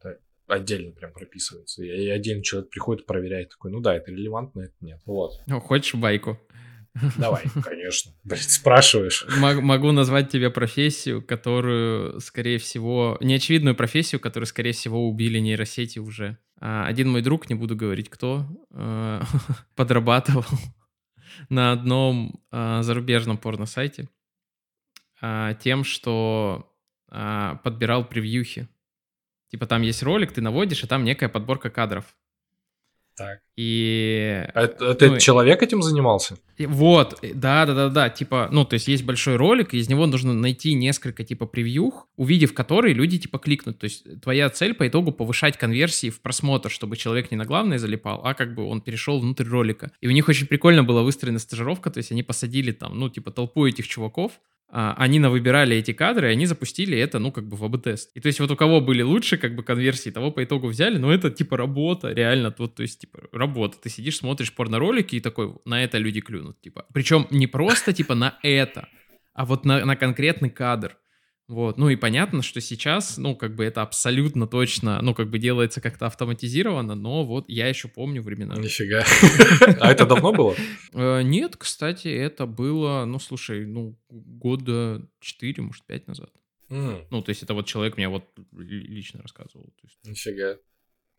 отдельно 0.46 0.92
прям 0.92 1.12
прописывается. 1.12 1.84
И 1.84 2.08
один 2.08 2.42
человек 2.42 2.70
приходит, 2.70 3.06
проверяет, 3.06 3.50
такой, 3.50 3.70
ну 3.70 3.80
да, 3.80 3.94
это 3.94 4.10
релевантно, 4.10 4.62
это 4.62 4.74
нет. 4.80 5.00
Вот. 5.06 5.40
Ну, 5.46 5.60
хочешь 5.60 5.94
байку? 5.94 6.38
Давай, 7.18 7.42
конечно. 7.62 8.12
Блин, 8.24 8.40
спрашиваешь. 8.40 9.26
Могу 9.38 9.90
назвать 9.90 10.30
тебе 10.30 10.50
профессию, 10.50 11.22
которую, 11.22 12.20
скорее 12.20 12.58
всего, 12.58 13.18
неочевидную 13.20 13.74
профессию, 13.74 14.20
которую, 14.20 14.46
скорее 14.46 14.72
всего, 14.72 15.08
убили 15.08 15.38
нейросети 15.38 15.98
уже. 15.98 16.38
А, 16.60 16.86
один 16.86 17.10
мой 17.10 17.22
друг, 17.22 17.48
не 17.48 17.56
буду 17.56 17.74
говорить 17.74 18.08
кто, 18.08 18.46
а, 18.72 19.22
подрабатывал 19.76 20.44
на 21.48 21.72
одном 21.72 22.40
а, 22.50 22.82
зарубежном 22.82 23.38
порно-сайте 23.38 24.08
тем, 25.60 25.84
что 25.84 26.70
подбирал 27.08 28.06
превьюхи 28.06 28.68
Типа 29.54 29.66
там 29.66 29.82
есть 29.82 30.02
ролик, 30.02 30.32
ты 30.32 30.40
наводишь, 30.40 30.82
и 30.82 30.88
там 30.88 31.04
некая 31.04 31.28
подборка 31.28 31.70
кадров. 31.70 32.06
Так. 33.16 33.38
И... 33.54 34.44
А 34.52 34.62
это 34.64 35.06
ну, 35.06 35.18
человек 35.18 35.62
этим 35.62 35.80
занимался? 35.80 36.38
Вот, 36.58 37.20
да, 37.22 37.66
да, 37.66 37.72
да, 37.72 37.88
да, 37.88 38.10
типа, 38.10 38.48
ну, 38.50 38.64
то 38.64 38.74
есть 38.74 38.88
есть 38.88 39.04
большой 39.04 39.36
ролик, 39.36 39.72
и 39.72 39.78
из 39.78 39.88
него 39.88 40.06
нужно 40.06 40.34
найти 40.34 40.74
несколько, 40.74 41.22
типа, 41.22 41.46
превьюх, 41.46 42.08
увидев 42.16 42.52
которые 42.52 42.94
люди, 42.94 43.18
типа, 43.18 43.38
кликнут. 43.38 43.78
То 43.78 43.84
есть 43.84 44.20
твоя 44.22 44.50
цель 44.50 44.74
по 44.74 44.88
итогу 44.88 45.12
повышать 45.12 45.56
конверсии 45.56 46.10
в 46.10 46.20
просмотр, 46.20 46.68
чтобы 46.68 46.96
человек 46.96 47.30
не 47.30 47.36
на 47.36 47.44
главное 47.44 47.78
залипал, 47.78 48.22
а 48.24 48.34
как 48.34 48.56
бы 48.56 48.64
он 48.64 48.80
перешел 48.80 49.20
внутрь 49.20 49.46
ролика. 49.46 49.92
И 50.00 50.08
у 50.08 50.10
них 50.10 50.28
очень 50.28 50.48
прикольно 50.48 50.82
была 50.82 51.04
выстроена 51.04 51.38
стажировка, 51.38 51.92
то 51.92 51.98
есть 51.98 52.10
они 52.10 52.24
посадили 52.24 52.72
там, 52.72 52.98
ну, 52.98 53.08
типа, 53.08 53.30
толпу 53.30 53.68
этих 53.68 53.86
чуваков, 53.86 54.32
а, 54.32 54.53
они 54.68 55.18
навыбирали 55.18 55.76
эти 55.76 55.92
кадры, 55.92 56.28
и 56.28 56.32
они 56.32 56.46
запустили 56.46 56.98
это, 56.98 57.18
ну, 57.18 57.30
как 57.30 57.46
бы 57.46 57.56
в 57.56 57.64
АБ-тест. 57.64 58.10
И 58.14 58.20
то 58.20 58.26
есть 58.26 58.40
вот 58.40 58.50
у 58.50 58.56
кого 58.56 58.80
были 58.80 59.02
лучше, 59.02 59.36
как 59.36 59.54
бы, 59.54 59.62
конверсии, 59.62 60.10
того 60.10 60.30
по 60.32 60.42
итогу 60.42 60.68
взяли, 60.68 60.98
но 60.98 61.12
это, 61.12 61.30
типа, 61.30 61.56
работа, 61.56 62.12
реально, 62.12 62.54
вот, 62.58 62.74
то 62.74 62.82
есть, 62.82 63.00
типа, 63.00 63.20
работа. 63.32 63.78
Ты 63.80 63.88
сидишь, 63.88 64.16
смотришь 64.18 64.52
порно-ролики 64.52 65.16
и 65.16 65.20
такой, 65.20 65.54
на 65.64 65.84
это 65.84 65.98
люди 65.98 66.20
клюнут, 66.20 66.60
типа. 66.60 66.86
Причем 66.92 67.26
не 67.30 67.46
просто, 67.46 67.92
типа, 67.92 68.14
на 68.14 68.38
это, 68.42 68.88
а 69.32 69.44
вот 69.44 69.64
на, 69.64 69.84
на 69.84 69.96
конкретный 69.96 70.50
кадр. 70.50 70.96
Вот, 71.46 71.76
ну 71.76 71.90
и 71.90 71.96
понятно, 71.96 72.42
что 72.42 72.62
сейчас, 72.62 73.18
ну, 73.18 73.36
как 73.36 73.54
бы 73.54 73.64
это 73.64 73.82
абсолютно 73.82 74.46
точно, 74.46 75.02
ну, 75.02 75.14
как 75.14 75.28
бы 75.28 75.38
делается 75.38 75.82
как-то 75.82 76.06
автоматизировано, 76.06 76.94
но 76.94 77.24
вот 77.24 77.44
я 77.48 77.68
еще 77.68 77.88
помню 77.88 78.22
времена. 78.22 78.56
Нифига. 78.56 79.04
А 79.80 79.92
это 79.92 80.06
давно 80.06 80.32
было? 80.32 80.54
Э, 80.94 81.20
нет, 81.22 81.56
кстати, 81.56 82.08
это 82.08 82.46
было, 82.46 83.04
ну, 83.04 83.18
слушай, 83.18 83.66
ну, 83.66 83.98
года 84.08 85.06
4, 85.20 85.62
может, 85.62 85.84
5 85.84 86.06
назад. 86.08 86.30
Ну, 86.70 87.22
то 87.22 87.28
есть 87.28 87.42
это 87.42 87.52
вот 87.52 87.66
человек 87.66 87.98
мне 87.98 88.08
вот 88.08 88.24
лично 88.52 89.20
рассказывал. 89.22 89.72
Нифига. 90.04 90.56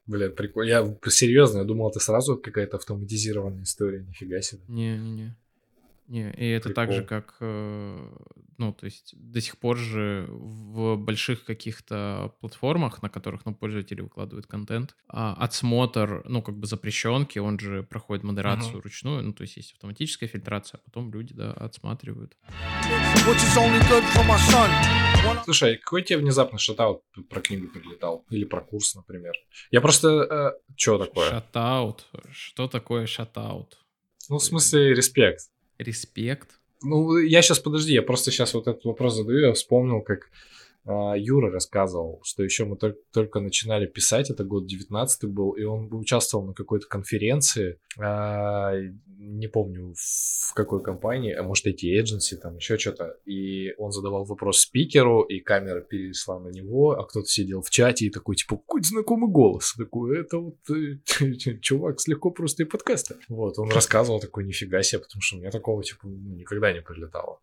Блин, 0.07 0.35
прикольно. 0.35 0.69
Я 0.69 0.97
серьезно, 1.07 1.59
я 1.59 1.63
думал, 1.63 1.89
это 1.89 1.99
сразу 1.99 2.37
какая-то 2.37 2.77
автоматизированная 2.77 3.63
история. 3.63 4.03
Нифига 4.03 4.41
себе. 4.41 4.61
Не-не-не. 4.67 5.35
Не, 6.07 6.31
и 6.31 6.49
это 6.49 6.69
Прикол. 6.69 6.83
так 6.83 6.93
же, 6.93 7.03
как, 7.03 7.35
э, 7.39 8.17
ну, 8.57 8.73
то 8.73 8.85
есть 8.85 9.13
до 9.15 9.41
сих 9.41 9.57
пор 9.57 9.77
же 9.77 10.27
в 10.29 10.97
больших 10.97 11.45
каких-то 11.45 12.35
платформах, 12.41 13.01
на 13.01 13.09
которых, 13.09 13.45
ну, 13.45 13.55
пользователи 13.55 14.01
выкладывают 14.01 14.45
контент, 14.45 14.95
а 15.07 15.33
отсмотр, 15.33 16.23
ну, 16.25 16.43
как 16.43 16.57
бы 16.57 16.67
запрещенки, 16.67 17.39
он 17.39 17.59
же 17.59 17.81
проходит 17.81 18.23
модерацию 18.23 18.77
uh-huh. 18.77 18.83
ручную, 18.83 19.23
ну, 19.23 19.33
то 19.33 19.41
есть 19.41 19.57
есть 19.57 19.73
автоматическая 19.73 20.29
фильтрация, 20.29 20.79
а 20.79 20.81
потом 20.85 21.11
люди, 21.11 21.33
да, 21.33 21.53
отсматривают. 21.53 22.37
Слушай, 25.45 25.77
какой 25.77 26.03
тебе 26.03 26.19
внезапно 26.19 26.59
шатаут 26.59 27.01
про 27.29 27.41
книгу 27.41 27.67
прилетал? 27.67 28.25
Или 28.29 28.45
про 28.45 28.61
курс, 28.61 28.93
например? 28.93 29.33
Я 29.71 29.81
просто... 29.81 30.07
Э, 30.07 30.51
что 30.75 30.99
такое? 30.99 31.29
Шатаут? 31.31 32.05
Что 32.31 32.67
такое 32.67 33.07
шатаут? 33.07 33.79
Ну, 34.29 34.37
в 34.37 34.43
смысле, 34.43 34.93
респект. 34.93 35.49
Респект. 35.77 36.59
Ну, 36.81 37.17
я 37.17 37.41
сейчас, 37.41 37.59
подожди, 37.59 37.93
я 37.93 38.01
просто 38.01 38.31
сейчас 38.31 38.53
вот 38.53 38.67
этот 38.67 38.85
вопрос 38.85 39.15
задаю, 39.15 39.47
я 39.47 39.53
вспомнил, 39.53 40.01
как 40.01 40.29
Юра 40.85 41.51
рассказывал, 41.51 42.21
что 42.23 42.43
еще 42.43 42.65
мы 42.65 42.77
только, 42.77 42.99
только 43.11 43.39
начинали 43.39 43.87
писать, 43.87 44.29
это 44.29 44.43
год 44.43 44.67
19 44.67 45.25
был, 45.31 45.51
и 45.51 45.63
он 45.63 45.91
участвовал 45.91 46.45
на 46.45 46.53
какой-то 46.53 46.87
конференции, 46.87 47.79
а, 47.97 48.73
не 49.17 49.47
помню 49.47 49.93
в 49.95 50.53
какой 50.53 50.83
компании, 50.83 51.33
а 51.33 51.41
может 51.43 51.65
IT 51.65 51.79
Agency, 51.83 52.35
там 52.35 52.57
еще 52.57 52.77
что-то, 52.77 53.17
и 53.25 53.73
он 53.77 53.91
задавал 53.91 54.25
вопрос 54.25 54.59
спикеру, 54.59 55.23
и 55.23 55.39
камера 55.39 55.81
перешла 55.81 56.39
на 56.39 56.49
него, 56.49 56.91
а 56.91 57.05
кто-то 57.05 57.27
сидел 57.27 57.61
в 57.61 57.69
чате 57.71 58.05
и 58.05 58.09
такой, 58.11 58.35
типа, 58.35 58.57
какой 58.57 58.83
знакомый 58.83 59.31
голос, 59.31 59.73
такой, 59.75 60.19
это 60.19 60.37
вот 60.37 60.57
э, 60.69 60.99
чувак 61.61 61.99
с 61.99 62.07
легко 62.07 62.29
просто 62.29 62.63
и 62.63 62.65
подкаста. 62.65 63.15
Вот, 63.27 63.57
он 63.57 63.71
рассказывал 63.71 64.19
такой, 64.19 64.45
нифига 64.45 64.83
себе, 64.83 65.01
потому 65.01 65.21
что 65.21 65.37
у 65.37 65.39
меня 65.39 65.49
такого, 65.49 65.83
типа, 65.83 66.05
никогда 66.05 66.71
не 66.71 66.81
прилетало. 66.81 67.39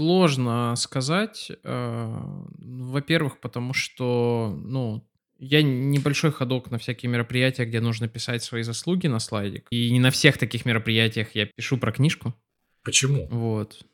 Сложно 0.00 0.74
сказать. 0.76 1.52
э, 1.62 2.18
Во-первых, 2.56 3.38
потому 3.38 3.74
что, 3.74 4.58
ну, 4.64 5.06
я 5.38 5.62
небольшой 5.62 6.32
ходок 6.32 6.70
на 6.70 6.78
всякие 6.78 7.12
мероприятия, 7.12 7.66
где 7.66 7.82
нужно 7.82 8.08
писать 8.08 8.42
свои 8.42 8.62
заслуги 8.62 9.08
на 9.08 9.18
слайдик. 9.18 9.66
И 9.68 9.90
не 9.90 10.00
на 10.00 10.10
всех 10.10 10.38
таких 10.38 10.64
мероприятиях 10.64 11.34
я 11.34 11.44
пишу 11.44 11.76
про 11.76 11.92
книжку. 11.92 12.34
Почему? 12.82 13.28
Вот. 13.30 13.84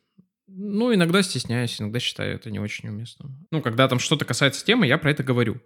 Ну, 0.46 0.94
иногда 0.94 1.24
стесняюсь, 1.24 1.80
иногда 1.80 1.98
считаю 1.98 2.36
это 2.36 2.52
не 2.52 2.60
очень 2.60 2.88
уместно. 2.88 3.36
Ну, 3.50 3.60
когда 3.60 3.88
там 3.88 3.98
что-то 3.98 4.24
касается 4.24 4.64
темы, 4.64 4.86
я 4.86 4.98
про 4.98 5.10
это 5.10 5.24
говорю. 5.24 5.60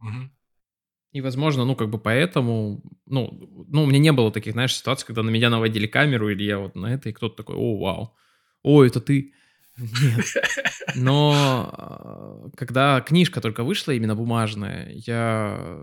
Мгм. 0.00 0.30
И, 1.12 1.22
возможно, 1.22 1.64
ну, 1.64 1.74
как 1.74 1.88
бы 1.88 1.98
поэтому, 1.98 2.82
ну, 3.06 3.66
ну, 3.66 3.84
у 3.84 3.86
меня 3.86 3.98
не 3.98 4.12
было 4.12 4.30
таких, 4.30 4.52
знаешь, 4.52 4.76
ситуаций, 4.76 5.06
когда 5.06 5.22
на 5.22 5.30
меня 5.30 5.48
наводили 5.48 5.86
камеру, 5.86 6.28
или 6.28 6.42
я 6.42 6.58
вот 6.58 6.74
на 6.74 6.92
это, 6.92 7.08
и 7.08 7.12
кто-то 7.14 7.36
такой, 7.36 7.56
о, 7.56 7.78
вау, 7.78 8.14
о, 8.62 8.84
это 8.84 9.00
ты. 9.00 9.32
Нет. 9.76 10.26
Но 10.94 12.50
э, 12.52 12.56
когда 12.56 13.00
книжка 13.00 13.40
только 13.40 13.64
вышла, 13.64 13.92
именно 13.92 14.14
бумажная, 14.14 14.90
я 14.92 15.80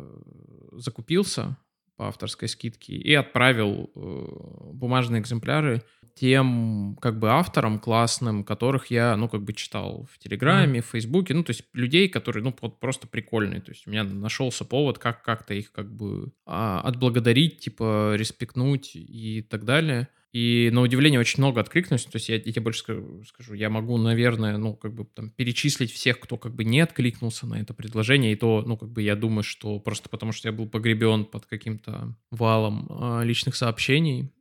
закупился 0.71 1.57
по 1.97 2.07
авторской 2.07 2.47
скидке 2.47 2.93
и 2.93 3.13
отправил 3.13 3.91
э, 3.93 4.71
бумажные 4.73 5.21
экземпляры 5.21 5.83
тем 6.15 6.97
как 7.01 7.19
бы 7.19 7.29
авторам 7.29 7.79
классным, 7.79 8.43
которых 8.43 8.87
я, 8.87 9.15
ну, 9.15 9.29
как 9.29 9.43
бы 9.43 9.53
читал 9.53 10.07
в 10.11 10.17
Телеграме, 10.17 10.81
в 10.81 10.87
Фейсбуке, 10.87 11.33
ну, 11.33 11.43
то 11.43 11.51
есть 11.51 11.63
людей, 11.73 12.09
которые, 12.09 12.43
ну, 12.43 12.55
вот 12.61 12.79
просто 12.79 13.07
прикольные, 13.07 13.61
то 13.61 13.71
есть 13.71 13.87
у 13.87 13.91
меня 13.91 14.03
нашелся 14.03 14.65
повод 14.65 14.97
как 14.99 15.23
как-то 15.23 15.53
их 15.53 15.71
как 15.71 15.91
бы 15.93 16.31
а, 16.45 16.81
отблагодарить, 16.81 17.59
типа, 17.59 18.15
респектнуть 18.15 18.91
и 18.95 19.41
так 19.41 19.63
далее. 19.63 20.09
И 20.33 20.69
на 20.71 20.81
удивление 20.81 21.19
очень 21.19 21.39
много 21.39 21.59
откликнулось. 21.59 22.05
То 22.05 22.15
есть 22.15 22.29
я, 22.29 22.35
я 22.35 22.41
тебе 22.41 22.61
больше 22.61 22.79
скажу, 22.79 23.23
скажу, 23.25 23.53
я 23.53 23.69
могу, 23.69 23.97
наверное, 23.97 24.57
ну, 24.57 24.75
как 24.75 24.93
бы 24.93 25.05
там 25.05 25.29
перечислить 25.31 25.91
всех, 25.91 26.19
кто 26.19 26.37
как 26.37 26.55
бы 26.55 26.63
не 26.63 26.79
откликнулся 26.79 27.45
на 27.47 27.59
это 27.59 27.73
предложение. 27.73 28.31
И 28.31 28.35
то, 28.35 28.63
ну, 28.65 28.77
как 28.77 28.89
бы 28.89 29.01
я 29.01 29.15
думаю, 29.15 29.43
что 29.43 29.79
просто 29.79 30.07
потому, 30.09 30.31
что 30.31 30.47
я 30.47 30.53
был 30.53 30.69
погребен 30.69 31.25
под 31.25 31.45
каким-то 31.45 32.15
валом 32.29 32.87
а, 32.89 33.23
личных 33.23 33.55
сообщений, 33.55 34.31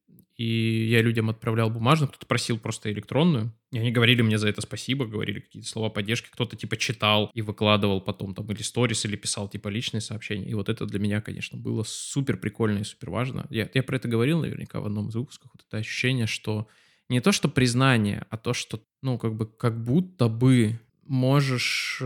и 0.41 0.87
я 0.87 1.03
людям 1.03 1.29
отправлял 1.29 1.69
бумажную, 1.69 2.09
кто-то 2.09 2.25
просил 2.25 2.59
просто 2.59 2.91
электронную. 2.91 3.53
И 3.73 3.79
они 3.79 3.91
говорили 3.91 4.23
мне 4.23 4.39
за 4.39 4.49
это 4.49 4.63
спасибо, 4.63 5.05
говорили 5.05 5.41
какие-то 5.41 5.69
слова 5.69 5.91
поддержки. 5.91 6.31
Кто-то 6.31 6.57
типа 6.57 6.79
читал 6.79 7.31
и 7.35 7.43
выкладывал 7.43 8.01
потом 8.01 8.35
там 8.35 8.51
или 8.51 8.63
сторис, 8.63 9.05
или 9.05 9.17
писал 9.17 9.51
типа 9.51 9.69
личные 9.69 10.01
сообщения. 10.01 10.49
И 10.49 10.55
вот 10.55 10.71
это 10.71 10.87
для 10.87 10.99
меня, 10.99 11.21
конечно, 11.21 11.59
было 11.59 11.83
супер 11.83 12.39
прикольно 12.39 12.79
и 12.79 12.85
супер 12.85 13.11
важно. 13.11 13.47
Я, 13.51 13.69
я 13.75 13.83
про 13.83 13.97
это 13.97 14.09
говорил 14.09 14.41
наверняка 14.41 14.81
в 14.81 14.87
одном 14.87 15.11
из 15.11 15.15
выпусков. 15.15 15.51
Вот 15.53 15.63
это 15.69 15.77
ощущение, 15.77 16.27
что 16.27 16.67
не 17.11 17.21
то, 17.21 17.33
что 17.33 17.51
признание, 17.51 18.25
а 18.31 18.39
то, 18.39 18.55
что, 18.55 18.83
ну, 19.03 19.19
как 19.19 19.37
бы, 19.37 19.45
как 19.45 19.85
будто 19.85 20.29
бы 20.29 20.81
можешь... 21.03 22.03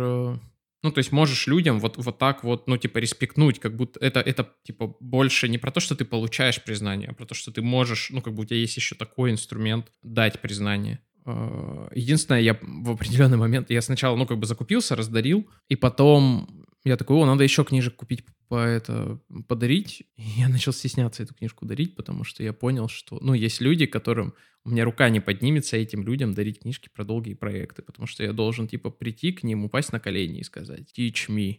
ну, 0.85 0.93
то 0.93 0.99
есть 0.99 1.13
можешь 1.13 1.47
людям 1.47 1.81
вот, 1.81 1.97
вот 1.97 2.19
так 2.19 2.45
вот, 2.45 2.69
ну, 2.69 2.77
типа, 2.77 2.99
респектнуть, 2.99 3.59
как 3.59 3.75
будто 3.75 3.99
это, 4.01 4.21
это, 4.21 4.53
типа, 4.65 4.95
больше 5.01 5.49
не 5.49 5.57
про 5.57 5.71
то, 5.71 5.81
что 5.81 5.97
ты 5.97 6.05
получаешь 6.05 6.63
признание, 6.63 7.09
а 7.09 7.15
про 7.15 7.25
то, 7.25 7.35
что 7.35 7.51
ты 7.51 7.63
можешь, 7.63 8.11
ну, 8.11 8.21
как 8.21 8.35
бы 8.35 8.43
у 8.43 8.45
тебя 8.45 8.59
есть 8.59 8.77
еще 8.77 8.95
такой 8.95 9.31
инструмент 9.31 9.87
дать 10.03 10.41
признание. 10.43 11.01
Э, 11.25 11.89
Единственное, 11.95 12.43
я 12.43 12.59
в 12.61 12.91
определенный 12.91 13.39
момент, 13.39 13.71
я 13.71 13.81
сначала, 13.81 14.15
ну, 14.15 14.27
как 14.27 14.39
бы 14.39 14.47
закупился, 14.47 14.95
раздарил, 14.95 15.49
и 15.71 15.77
потом 15.77 16.67
я 16.85 16.97
такой, 16.97 17.17
о, 17.17 17.27
надо 17.27 17.45
еще 17.45 17.65
книжек 17.65 17.97
купить, 17.97 18.25
по 18.49 18.57
это 18.57 19.19
подарить. 19.49 20.03
И 20.17 20.23
я 20.37 20.49
начал 20.49 20.73
стесняться 20.73 21.23
эту 21.23 21.35
книжку 21.35 21.65
дарить, 21.65 21.97
потому 21.97 22.25
что 22.25 22.43
я 22.43 22.53
понял, 22.53 22.89
что, 22.89 23.19
ну, 23.21 23.35
есть 23.35 23.61
люди, 23.61 23.87
которым 23.87 24.35
у 24.65 24.71
меня 24.71 24.85
рука 24.85 25.09
не 25.09 25.21
поднимется 25.21 25.77
этим 25.77 26.05
людям 26.05 26.35
дарить 26.35 26.61
книжки 26.61 26.89
про 26.95 27.05
долгие 27.05 27.35
проекты, 27.35 27.83
потому 27.83 28.07
что 28.07 28.23
я 28.23 28.33
должен, 28.33 28.69
типа, 28.69 28.91
прийти 28.91 29.33
к 29.33 29.43
ним, 29.43 29.65
упасть 29.65 29.93
на 29.93 30.01
колени 30.01 30.41
и 30.41 30.45
сказать 30.45 30.93
«teach 30.97 31.29
me». 31.29 31.59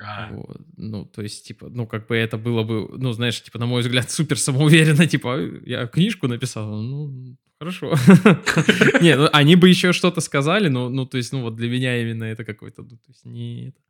А, 0.00 0.32
Вот. 0.32 0.60
Ну, 0.76 1.04
то 1.04 1.22
есть, 1.22 1.46
типа, 1.46 1.68
ну, 1.68 1.86
как 1.86 2.06
бы 2.06 2.16
это 2.16 2.38
было 2.38 2.62
бы, 2.62 2.88
ну, 2.96 3.12
знаешь, 3.12 3.42
типа, 3.42 3.58
на 3.58 3.66
мой 3.66 3.82
взгляд, 3.82 4.10
супер 4.10 4.38
самоуверенно, 4.38 5.06
типа, 5.06 5.38
я 5.64 5.86
книжку 5.86 6.28
написал, 6.28 6.80
ну, 6.80 7.36
хорошо. 7.58 7.94
Не, 9.00 9.16
ну, 9.16 9.28
они 9.32 9.56
бы 9.56 9.68
еще 9.68 9.92
что-то 9.92 10.20
сказали, 10.20 10.68
но, 10.68 10.88
ну, 10.88 11.06
то 11.06 11.16
есть, 11.16 11.32
ну, 11.32 11.42
вот 11.42 11.56
для 11.56 11.68
меня 11.68 12.00
именно 12.00 12.24
это 12.24 12.44
какой-то, 12.44 12.82
ну, 12.82 12.96
то 12.96 13.08
есть, 13.08 13.24
не... 13.24 13.68
это. 13.68 13.80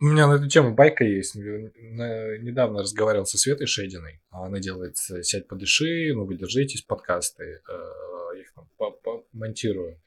У 0.00 0.04
меня- 0.04 0.26
на 0.26 0.34
эту 0.34 0.48
тему 0.48 0.74
байка 0.74 1.04
есть. 1.04 1.34
Недавно 1.36 2.80
разговаривал 2.82 3.26
со 3.26 3.38
Светой 3.38 3.66
Шейдиной. 3.66 4.20
Она 4.30 4.58
делает 4.58 4.96
э, 5.10 5.22
«Сядь, 5.22 5.46
подыши», 5.46 6.12
«Ну, 6.14 6.24
вы 6.24 6.34
держитесь» 6.36 6.82
подкасты. 6.82 7.60
Э, 7.68 7.72
Я 8.34 8.40
их 8.40 8.52
там 8.54 8.68
монтирую. 9.32 10.00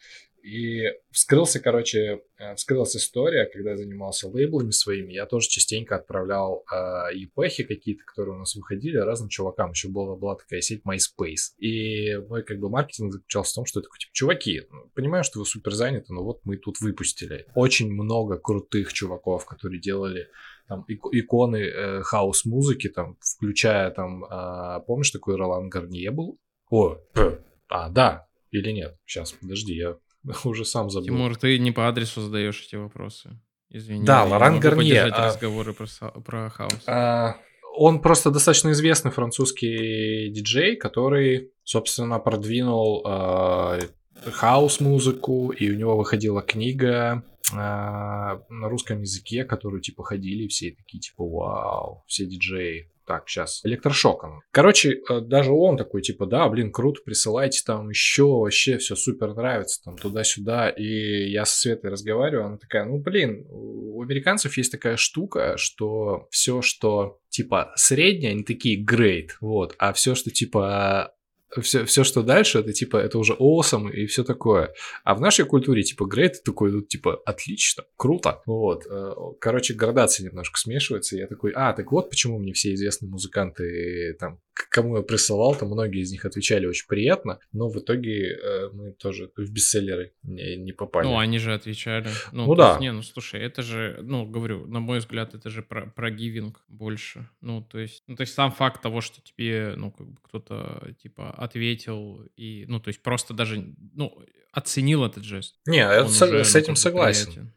И 0.43 0.91
вскрылся, 1.09 1.61
короче, 1.61 2.21
э, 2.37 2.55
вскрылась 2.55 2.97
история, 2.97 3.45
когда 3.45 3.71
я 3.71 3.77
занимался 3.77 4.27
лейблами 4.27 4.71
своими, 4.71 5.13
я 5.13 5.25
тоже 5.25 5.47
частенько 5.47 5.95
отправлял 5.95 6.65
э, 6.69 7.13
какие-то, 7.67 8.03
которые 8.03 8.35
у 8.35 8.39
нас 8.39 8.53
выходили, 8.55 8.97
разным 8.97 9.29
чувакам. 9.29 9.71
Еще 9.71 9.87
была, 9.87 10.17
была 10.17 10.35
такая 10.35 10.59
сеть 10.59 10.81
MySpace. 10.85 11.55
И 11.59 12.17
мой 12.27 12.43
как 12.43 12.59
бы 12.59 12.69
маркетинг 12.69 13.13
заключался 13.13 13.51
в 13.51 13.55
том, 13.55 13.65
что 13.65 13.79
я 13.79 13.83
такой, 13.83 13.99
типа, 13.99 14.11
чуваки, 14.13 14.61
ну, 14.69 14.89
понимаю, 14.93 15.23
что 15.23 15.39
вы 15.39 15.45
супер 15.45 15.71
заняты, 15.71 16.11
но 16.11 16.23
вот 16.23 16.41
мы 16.43 16.57
тут 16.57 16.81
выпустили. 16.81 17.45
Очень 17.55 17.93
много 17.93 18.37
крутых 18.37 18.91
чуваков, 18.91 19.45
которые 19.45 19.79
делали 19.79 20.27
там 20.67 20.83
ик- 20.89 21.13
иконы 21.13 21.57
э, 21.57 22.01
хаос-музыки, 22.01 22.89
там, 22.89 23.17
включая 23.21 23.91
там, 23.91 24.25
а, 24.29 24.81
помнишь, 24.81 25.11
такой 25.11 25.37
Ролан 25.37 25.69
Гарнье 25.69 26.11
был? 26.11 26.37
О, 26.69 26.95
п- 27.13 27.39
а, 27.69 27.89
да, 27.89 28.27
или 28.51 28.71
нет? 28.71 28.97
Сейчас, 29.05 29.31
подожди, 29.31 29.75
я 29.75 29.97
уже 30.43 30.65
сам 30.65 30.89
забыл. 30.89 31.07
Тимур, 31.07 31.35
ты 31.35 31.57
не 31.59 31.71
по 31.71 31.87
адресу 31.87 32.21
задаешь 32.21 32.63
эти 32.65 32.75
вопросы. 32.75 33.39
Извини. 33.69 34.05
Да, 34.05 34.23
Лоран 34.23 34.59
Гарнье, 34.59 35.03
а- 35.03 35.27
разговоры 35.27 35.73
про, 35.73 35.87
про 36.21 36.49
хаос. 36.49 36.83
А, 36.87 37.37
Он 37.75 38.01
просто 38.01 38.29
достаточно 38.29 38.71
известный 38.71 39.09
французский 39.11 40.29
диджей, 40.29 40.75
который, 40.75 41.51
собственно, 41.63 42.19
продвинул 42.19 43.01
а, 43.05 43.79
хаос-музыку, 44.31 45.49
и 45.49 45.71
у 45.71 45.75
него 45.75 45.97
выходила 45.97 46.41
книга 46.41 47.23
на 47.51 48.39
русском 48.49 49.01
языке, 49.01 49.43
которую, 49.43 49.81
типа, 49.81 50.03
ходили 50.03 50.47
все 50.47 50.71
такие, 50.71 50.99
типа, 50.99 51.25
вау, 51.25 52.03
все 52.07 52.25
диджеи. 52.25 52.89
Так, 53.05 53.27
сейчас. 53.27 53.61
Электрошок. 53.65 54.23
он. 54.23 54.41
Короче, 54.51 55.01
э, 55.09 55.19
даже 55.19 55.51
он 55.51 55.75
такой, 55.77 56.01
типа, 56.01 56.25
да, 56.25 56.47
блин, 56.47 56.71
круто, 56.71 57.01
присылайте 57.03 57.61
там 57.65 57.89
еще, 57.89 58.23
вообще 58.23 58.77
все 58.77 58.95
супер 58.95 59.33
нравится, 59.33 59.81
там, 59.83 59.97
туда-сюда. 59.97 60.69
И 60.69 61.29
я 61.29 61.43
со 61.45 61.57
Светой 61.57 61.91
разговариваю, 61.91 62.45
она 62.45 62.57
такая, 62.57 62.85
ну, 62.85 62.99
блин, 62.99 63.45
у 63.49 64.01
американцев 64.01 64.55
есть 64.57 64.71
такая 64.71 64.95
штука, 64.95 65.55
что 65.57 66.27
все, 66.31 66.61
что, 66.61 67.19
типа, 67.29 67.73
среднее, 67.75 68.31
они 68.31 68.43
такие 68.43 68.83
great, 68.83 69.31
вот, 69.41 69.75
а 69.79 69.91
все, 69.91 70.15
что, 70.15 70.31
типа, 70.31 71.13
все, 71.61 71.85
все, 71.85 72.03
что 72.03 72.23
дальше, 72.23 72.59
это 72.59 72.73
типа, 72.73 72.97
это 72.97 73.17
уже 73.17 73.33
awesome 73.33 73.91
и 73.91 74.05
все 74.05 74.23
такое. 74.23 74.73
А 75.03 75.15
в 75.15 75.21
нашей 75.21 75.45
культуре, 75.45 75.83
типа, 75.83 76.03
great 76.03 76.33
такой, 76.43 76.71
ну, 76.71 76.81
типа, 76.81 77.21
отлично, 77.25 77.83
круто. 77.97 78.41
Вот. 78.45 78.85
э, 78.89 79.13
Короче, 79.39 79.73
градации 79.73 80.23
немножко 80.23 80.59
смешиваются. 80.59 81.15
и 81.15 81.19
Я 81.19 81.27
такой, 81.27 81.51
а, 81.55 81.73
так 81.73 81.91
вот 81.91 82.09
почему 82.09 82.39
мне 82.39 82.53
все 82.53 82.73
известные 82.73 83.09
музыканты, 83.09 84.15
там, 84.19 84.39
кому 84.53 84.97
я 84.97 85.03
присылал, 85.03 85.55
там 85.55 85.69
многие 85.69 86.01
из 86.01 86.11
них 86.11 86.25
отвечали 86.25 86.65
очень 86.65 86.87
приятно, 86.87 87.39
но 87.51 87.69
в 87.69 87.79
итоге 87.79 88.35
э, 88.35 88.69
мы 88.71 88.91
тоже 88.91 89.31
в 89.35 89.51
бестселлеры 89.51 90.13
не, 90.23 90.55
не 90.57 90.71
попали. 90.71 91.05
Ну, 91.05 91.17
они 91.17 91.39
же 91.39 91.53
отвечали. 91.53 92.07
Ну, 92.31 92.45
Ну 92.45 92.55
то 92.55 92.61
есть, 92.61 92.73
да. 92.75 92.79
Не, 92.79 92.91
ну 92.91 93.01
слушай, 93.01 93.41
это 93.41 93.61
же, 93.61 93.99
ну, 94.01 94.25
говорю, 94.25 94.67
на 94.67 94.79
мой 94.79 94.99
взгляд, 94.99 95.33
это 95.33 95.49
же 95.49 95.61
про, 95.61 95.87
про 95.87 96.11
гивинг 96.11 96.63
больше. 96.67 97.29
Ну, 97.41 97.61
то 97.61 97.79
есть, 97.79 98.03
ну, 98.07 98.15
то 98.15 98.21
есть 98.21 98.33
сам 98.33 98.51
факт 98.51 98.81
того, 98.81 99.01
что 99.01 99.21
тебе, 99.21 99.73
ну, 99.75 99.91
как 99.91 100.07
бы 100.07 100.17
кто-то, 100.21 100.93
типа, 101.01 101.31
ответил 101.31 102.23
и, 102.35 102.65
ну, 102.67 102.79
то 102.79 102.89
есть 102.89 103.01
просто 103.01 103.33
даже, 103.33 103.73
ну, 103.93 104.23
оценил 104.51 105.03
этот 105.03 105.23
жест. 105.23 105.55
Не, 105.65 105.77
я 105.77 106.05
уже, 106.05 106.43
с 106.43 106.53
ну, 106.53 106.59
этим 106.59 106.75
согласен. 106.75 107.25
приятен. 107.25 107.53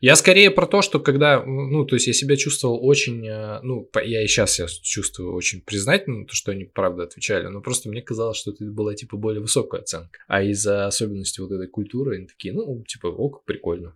Я 0.00 0.16
скорее 0.16 0.50
про 0.50 0.66
то, 0.66 0.80
что 0.80 0.98
когда, 0.98 1.44
ну, 1.44 1.84
то 1.84 1.94
есть 1.94 2.06
я 2.06 2.14
себя 2.14 2.36
чувствовал 2.36 2.82
очень, 2.82 3.26
э, 3.26 3.60
ну, 3.62 3.86
я 4.02 4.22
и 4.24 4.26
сейчас 4.26 4.52
себя 4.52 4.66
чувствую 4.66 5.34
очень 5.34 5.60
признательным, 5.60 6.24
то, 6.26 6.34
что 6.34 6.52
они 6.52 6.64
правда 6.64 7.02
отвечали, 7.02 7.48
но 7.48 7.60
просто 7.60 7.90
мне 7.90 8.00
казалось, 8.00 8.38
что 8.38 8.52
это 8.52 8.64
была, 8.64 8.94
типа, 8.94 9.18
более 9.18 9.42
высокая 9.42 9.82
оценка. 9.82 10.20
А 10.26 10.42
из-за 10.42 10.86
особенностей 10.86 11.42
вот 11.42 11.52
этой 11.52 11.66
культуры 11.66 12.16
они 12.16 12.26
такие, 12.26 12.54
ну, 12.54 12.82
типа, 12.84 13.08
ок, 13.08 13.44
прикольно. 13.44 13.94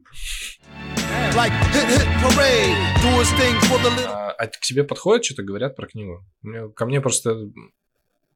Like 1.35 1.53
hit 1.73 1.89
hit 1.89 2.07
parade, 2.23 2.75
little. 3.03 4.05
А, 4.07 4.31
а 4.33 4.47
к 4.47 4.61
тебе 4.61 4.85
подходят, 4.85 5.25
что-то 5.25 5.43
говорят 5.43 5.75
про 5.75 5.87
книгу? 5.87 6.23
Мне- 6.43 6.69
ко 6.69 6.85
мне 6.85 7.01
просто, 7.01 7.51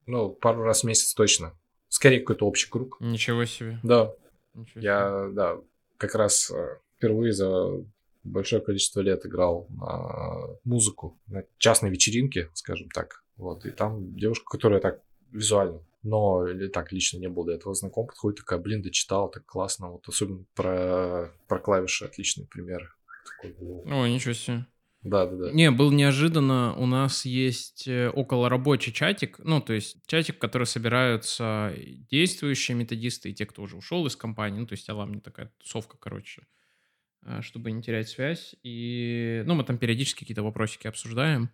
ну, 0.06 0.30
пару 0.30 0.62
раз 0.62 0.82
в 0.82 0.86
месяц 0.86 1.12
точно. 1.12 1.52
Скорее 1.90 2.20
какой-то 2.20 2.46
общий 2.46 2.68
круг. 2.70 2.96
Ничего 3.00 3.44
себе. 3.44 3.78
Да, 3.82 4.14
ничего 4.54 4.80
себе. 4.80 4.82
Я, 4.84 5.28
да, 5.32 5.56
как 5.98 6.14
раз 6.14 6.50
э, 6.50 6.78
впервые 6.98 7.32
за 7.32 7.84
большое 8.24 8.60
количество 8.60 9.00
лет 9.00 9.24
играл 9.24 9.66
на 9.70 10.58
музыку 10.64 11.18
на 11.26 11.44
частной 11.58 11.90
вечеринке, 11.90 12.50
скажем 12.54 12.88
так. 12.90 13.24
Вот, 13.36 13.64
и 13.64 13.70
там 13.70 14.16
девушка, 14.16 14.44
которая 14.50 14.80
так 14.80 15.00
визуально. 15.30 15.80
Но 16.02 16.46
или 16.46 16.68
так 16.68 16.92
лично 16.92 17.18
не 17.18 17.28
был 17.28 17.44
до 17.44 17.52
этого 17.52 17.74
знаком. 17.74 18.06
Подходит 18.06 18.40
такая, 18.40 18.58
блин, 18.58 18.82
дочитал, 18.82 19.30
так 19.30 19.44
классно. 19.46 19.90
Вот 19.90 20.08
особенно 20.08 20.44
про, 20.54 21.32
про 21.48 21.58
клавиши 21.58 22.04
отличный 22.04 22.46
пример. 22.46 22.96
Такой, 23.26 23.56
«Воу». 23.58 23.84
О, 23.86 24.06
ничего 24.06 24.32
себе. 24.32 24.66
да, 25.02 25.26
да, 25.26 25.36
да. 25.36 25.52
Не, 25.52 25.70
был 25.70 25.90
неожиданно. 25.90 26.74
У 26.76 26.86
нас 26.86 27.24
есть 27.24 27.88
э, 27.88 28.10
около 28.10 28.48
рабочий 28.48 28.92
чатик. 28.92 29.40
Ну, 29.40 29.60
то 29.60 29.72
есть 29.72 29.98
чатик, 30.06 30.36
в 30.36 30.38
который 30.38 30.66
собираются 30.66 31.74
действующие 32.10 32.76
методисты 32.76 33.30
и 33.30 33.34
те, 33.34 33.44
кто 33.44 33.62
уже 33.62 33.76
ушел 33.76 34.06
из 34.06 34.14
компании. 34.14 34.60
Ну, 34.60 34.66
то 34.66 34.74
есть 34.74 34.88
Аламни 34.88 35.18
такая 35.18 35.52
тусовка, 35.58 35.98
короче, 35.98 36.46
чтобы 37.40 37.70
не 37.70 37.82
терять 37.82 38.08
связь. 38.08 38.54
И, 38.62 39.42
ну, 39.46 39.54
мы 39.54 39.64
там 39.64 39.78
периодически 39.78 40.20
какие-то 40.20 40.42
вопросики 40.42 40.86
обсуждаем. 40.86 41.50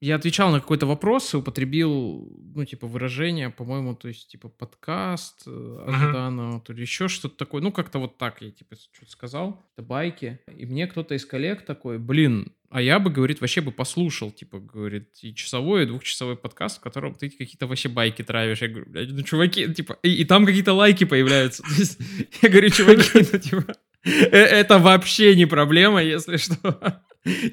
Я 0.00 0.14
отвечал 0.14 0.52
на 0.52 0.60
какой-то 0.60 0.86
вопрос 0.86 1.34
и 1.34 1.38
употребил, 1.38 2.32
ну, 2.54 2.64
типа, 2.64 2.86
выражение, 2.86 3.50
по-моему, 3.50 3.96
то 3.96 4.06
есть, 4.06 4.28
типа, 4.28 4.48
подкаст 4.48 5.42
э, 5.46 5.84
ожиданного, 5.88 6.60
то 6.60 6.72
ли 6.72 6.82
еще 6.82 7.08
что-то 7.08 7.36
такое. 7.36 7.62
Ну, 7.62 7.72
как-то 7.72 7.98
вот 7.98 8.16
так 8.16 8.40
я, 8.40 8.52
типа, 8.52 8.76
что-то 8.92 9.10
сказал. 9.10 9.68
Это 9.76 9.84
байки. 9.84 10.38
И 10.56 10.66
мне 10.66 10.86
кто-то 10.86 11.16
из 11.16 11.26
коллег 11.26 11.62
такой, 11.62 11.98
блин, 11.98 12.52
а 12.70 12.80
я 12.80 13.00
бы, 13.00 13.10
говорит, 13.10 13.40
вообще 13.40 13.60
бы 13.60 13.72
послушал, 13.72 14.30
типа, 14.30 14.60
говорит, 14.60 15.08
и 15.22 15.34
часовой, 15.34 15.82
и 15.82 15.86
двухчасовой 15.86 16.36
подкаст, 16.36 16.78
в 16.78 16.80
котором 16.80 17.14
ты 17.14 17.28
какие-то 17.28 17.66
вообще 17.66 17.88
байки 17.88 18.22
травишь. 18.22 18.62
Я 18.62 18.68
говорю, 18.68 18.86
блядь, 18.88 19.10
ну, 19.10 19.22
чуваки, 19.22 19.72
типа, 19.74 19.98
и, 20.04 20.10
и 20.10 20.24
там 20.24 20.46
какие-то 20.46 20.74
лайки 20.74 21.04
появляются. 21.04 21.64
Я 22.42 22.48
говорю, 22.48 22.70
чуваки, 22.70 23.26
ну, 23.32 23.38
типа, 23.38 23.64
э- 23.68 23.87
это 24.04 24.78
вообще 24.78 25.34
не 25.36 25.46
проблема, 25.46 26.02
если 26.02 26.36
что. 26.36 27.02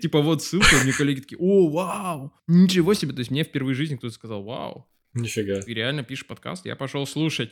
Типа, 0.02 0.22
вот 0.22 0.44
ссылка, 0.44 0.76
мне 0.84 0.94
коллеги 0.94 1.22
такие, 1.22 1.38
о, 1.40 1.70
вау, 1.70 2.34
ничего 2.48 2.94
себе. 2.94 3.14
То 3.14 3.20
есть, 3.20 3.32
мне 3.32 3.44
впервые 3.44 3.74
в 3.74 3.78
жизни 3.78 3.96
кто-то 3.96 4.14
сказал, 4.14 4.44
вау, 4.44 4.88
Нифига. 5.14 5.62
ты 5.62 5.74
реально 5.74 6.04
пишешь 6.04 6.28
подкаст? 6.28 6.66
Я 6.66 6.76
пошел 6.76 7.06
слушать. 7.08 7.52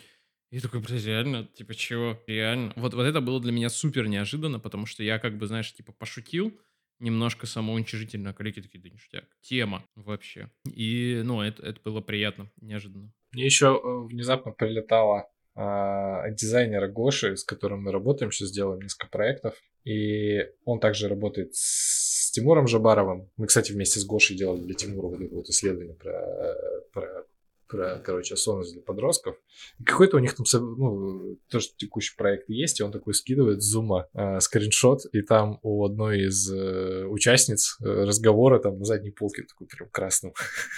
И 0.52 0.60
такой, 0.60 0.82
блядь, 0.82 1.04
реально, 1.04 1.46
типа, 1.46 1.74
чего? 1.74 2.22
Реально. 2.28 2.74
Вот, 2.76 2.94
вот 2.94 3.04
это 3.04 3.22
было 3.22 3.42
для 3.42 3.52
меня 3.52 3.70
супер 3.70 4.08
неожиданно, 4.08 4.60
потому 4.60 4.86
что 4.86 5.02
я 5.02 5.18
как 5.18 5.38
бы, 5.38 5.48
знаешь, 5.48 5.74
типа, 5.74 5.94
пошутил, 5.94 6.56
немножко 7.00 7.48
самоуничижительно, 7.48 8.30
а 8.30 8.34
коллеги 8.34 8.62
такие, 8.62 8.80
да 8.80 8.90
ништяк. 8.90 9.26
Тема 9.42 9.84
вообще. 9.96 10.52
И, 10.72 11.22
ну, 11.26 11.42
это, 11.42 11.64
это 11.64 11.82
было 11.84 12.02
приятно, 12.02 12.52
неожиданно. 12.62 13.12
Мне 13.32 13.46
еще 13.46 13.82
э, 13.84 14.08
внезапно 14.08 14.52
прилетало 14.52 15.28
от 15.56 16.36
дизайнера 16.36 16.88
Гоши, 16.88 17.38
с 17.38 17.44
которым 17.44 17.84
мы 17.84 17.92
работаем, 17.92 18.32
сейчас 18.32 18.52
делаем 18.52 18.82
несколько 18.82 19.08
проектов. 19.10 19.56
И 19.84 20.48
он 20.66 20.80
также 20.80 21.08
работает 21.08 21.54
с 21.54 22.32
Тимуром 22.32 22.68
Жабаровым. 22.68 23.30
Мы, 23.38 23.48
кстати, 23.48 23.72
вместе 23.72 24.00
с 24.00 24.06
Гошей 24.06 24.36
делали 24.36 24.62
для 24.62 24.74
Тимура 24.74 25.08
вот 25.08 25.22
это 25.22 25.36
вот 25.36 25.48
исследование 25.50 25.94
про, 25.96 26.56
про, 26.92 27.26
про 27.68 28.00
короче, 28.00 28.36
осознанность 28.36 28.74
для 28.74 28.82
подростков. 28.82 29.36
И 29.80 29.84
какой-то 29.84 30.18
у 30.18 30.20
них 30.20 30.36
там, 30.36 30.46
ну, 30.78 31.38
тоже 31.50 31.68
текущий 31.76 32.16
проект 32.16 32.50
есть, 32.50 32.80
и 32.80 32.84
он 32.84 32.92
такой 32.92 33.14
скидывает 33.14 33.62
с 33.62 33.66
зума 33.66 34.08
э, 34.14 34.40
скриншот, 34.40 35.02
и 35.12 35.22
там 35.22 35.60
у 35.64 35.84
одной 35.86 36.28
из 36.28 36.52
э, 36.52 37.06
участниц 37.06 37.78
э, 37.82 37.86
разговора 37.86 38.60
там 38.60 38.80
на 38.80 38.86
задней 38.86 39.12
полке 39.12 39.44
такой 39.44 39.68
прям 39.68 39.90
красным 39.90 40.34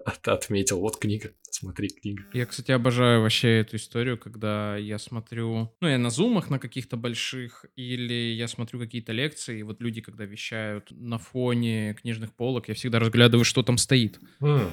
отметил. 0.26 0.80
Вот 0.80 0.98
книга, 0.98 1.32
смотри, 1.50 1.90
книга. 1.90 2.24
Я, 2.34 2.46
кстати, 2.46 2.72
обожаю 2.72 3.22
вообще 3.22 3.60
эту 3.60 3.78
историю, 3.78 4.18
когда 4.18 4.78
я 4.78 5.00
смотрю, 5.00 5.74
ну, 5.82 5.88
я 5.88 5.98
на 5.98 6.10
зумах 6.10 6.50
на 6.50 6.60
каких-то 6.60 6.98
больших, 6.98 7.66
или 7.76 8.34
я 8.34 8.48
смотрю 8.48 8.80
какие-то 8.80 9.12
лекции, 9.14 9.60
и 9.60 9.64
вот 9.64 9.82
люди, 9.82 10.02
когда 10.02 10.26
вещают 10.26 10.92
на 10.92 11.18
фоне 11.18 11.94
книжных 11.96 12.34
полок, 12.34 12.68
я 12.68 12.74
всегда 12.76 13.00
разглядываю, 13.00 13.46
что 13.46 13.64
там 13.64 13.78
стоит. 13.78 14.20
М, 14.42 14.72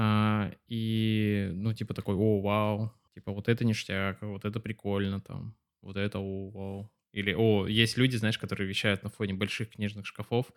А, 0.00 0.52
и, 0.68 1.50
ну, 1.54 1.72
типа 1.74 1.92
такой, 1.92 2.14
о, 2.14 2.40
вау, 2.40 2.92
типа 3.14 3.32
вот 3.32 3.48
это 3.48 3.64
ништяк, 3.64 4.22
вот 4.22 4.44
это 4.44 4.60
прикольно 4.60 5.20
там, 5.20 5.56
вот 5.82 5.96
это, 5.96 6.20
о, 6.20 6.50
вау. 6.50 6.92
Или, 7.12 7.32
о, 7.34 7.66
есть 7.66 7.96
люди, 7.96 8.14
знаешь, 8.16 8.38
которые 8.38 8.68
вещают 8.68 9.02
на 9.02 9.08
фоне 9.10 9.34
больших 9.34 9.70
книжных 9.70 10.06
шкафов, 10.06 10.52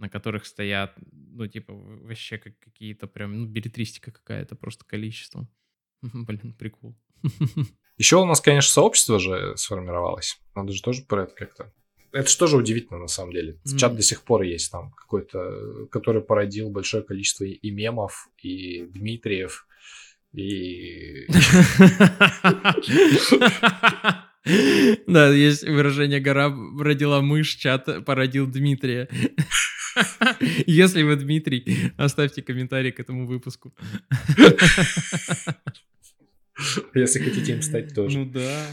на 0.00 0.08
которых 0.08 0.46
стоят, 0.46 0.94
ну, 1.12 1.46
типа, 1.46 1.72
вообще 1.72 2.38
как 2.38 2.58
какие-то 2.58 3.06
прям, 3.06 3.38
ну, 3.38 3.46
билетристика 3.46 4.10
какая-то, 4.10 4.56
просто 4.56 4.84
количество. 4.84 5.48
Блин, 6.02 6.54
прикол. 6.58 6.96
Еще 7.98 8.16
у 8.16 8.24
нас, 8.24 8.40
конечно, 8.40 8.72
сообщество 8.72 9.18
же 9.18 9.56
сформировалось. 9.56 10.40
Надо 10.54 10.72
же 10.72 10.82
тоже 10.82 11.02
про 11.02 11.24
это 11.24 11.34
как-то. 11.34 11.72
Это 12.12 12.28
же 12.28 12.38
тоже 12.38 12.56
удивительно, 12.56 12.98
на 12.98 13.08
самом 13.08 13.32
деле. 13.32 13.60
Мгм. 13.64 13.76
Чат 13.76 13.94
до 13.94 14.02
сих 14.02 14.22
пор 14.22 14.42
есть 14.42 14.72
там 14.72 14.90
какой-то, 14.92 15.86
который 15.92 16.22
породил 16.22 16.70
большое 16.70 17.02
количество 17.04 17.44
и 17.44 17.52
и 17.52 17.70
мемов, 17.70 18.28
и 18.42 18.86
Дмитриев, 18.86 19.66
и... 20.32 21.26
Да, 25.06 25.28
есть 25.28 25.64
выражение 25.64 26.18
«гора 26.18 26.50
родила 26.78 27.20
мышь, 27.20 27.56
чат 27.56 28.04
породил 28.06 28.46
Дмитрия». 28.46 29.06
Если 30.66 31.02
вы 31.02 31.16
Дмитрий, 31.16 31.92
оставьте 31.96 32.42
комментарий 32.42 32.92
к 32.92 33.00
этому 33.00 33.26
выпуску. 33.26 33.74
Если 36.94 37.20
хотите 37.20 37.54
им 37.54 37.62
стать 37.62 37.94
тоже. 37.94 38.18
Ну 38.18 38.26
да. 38.26 38.66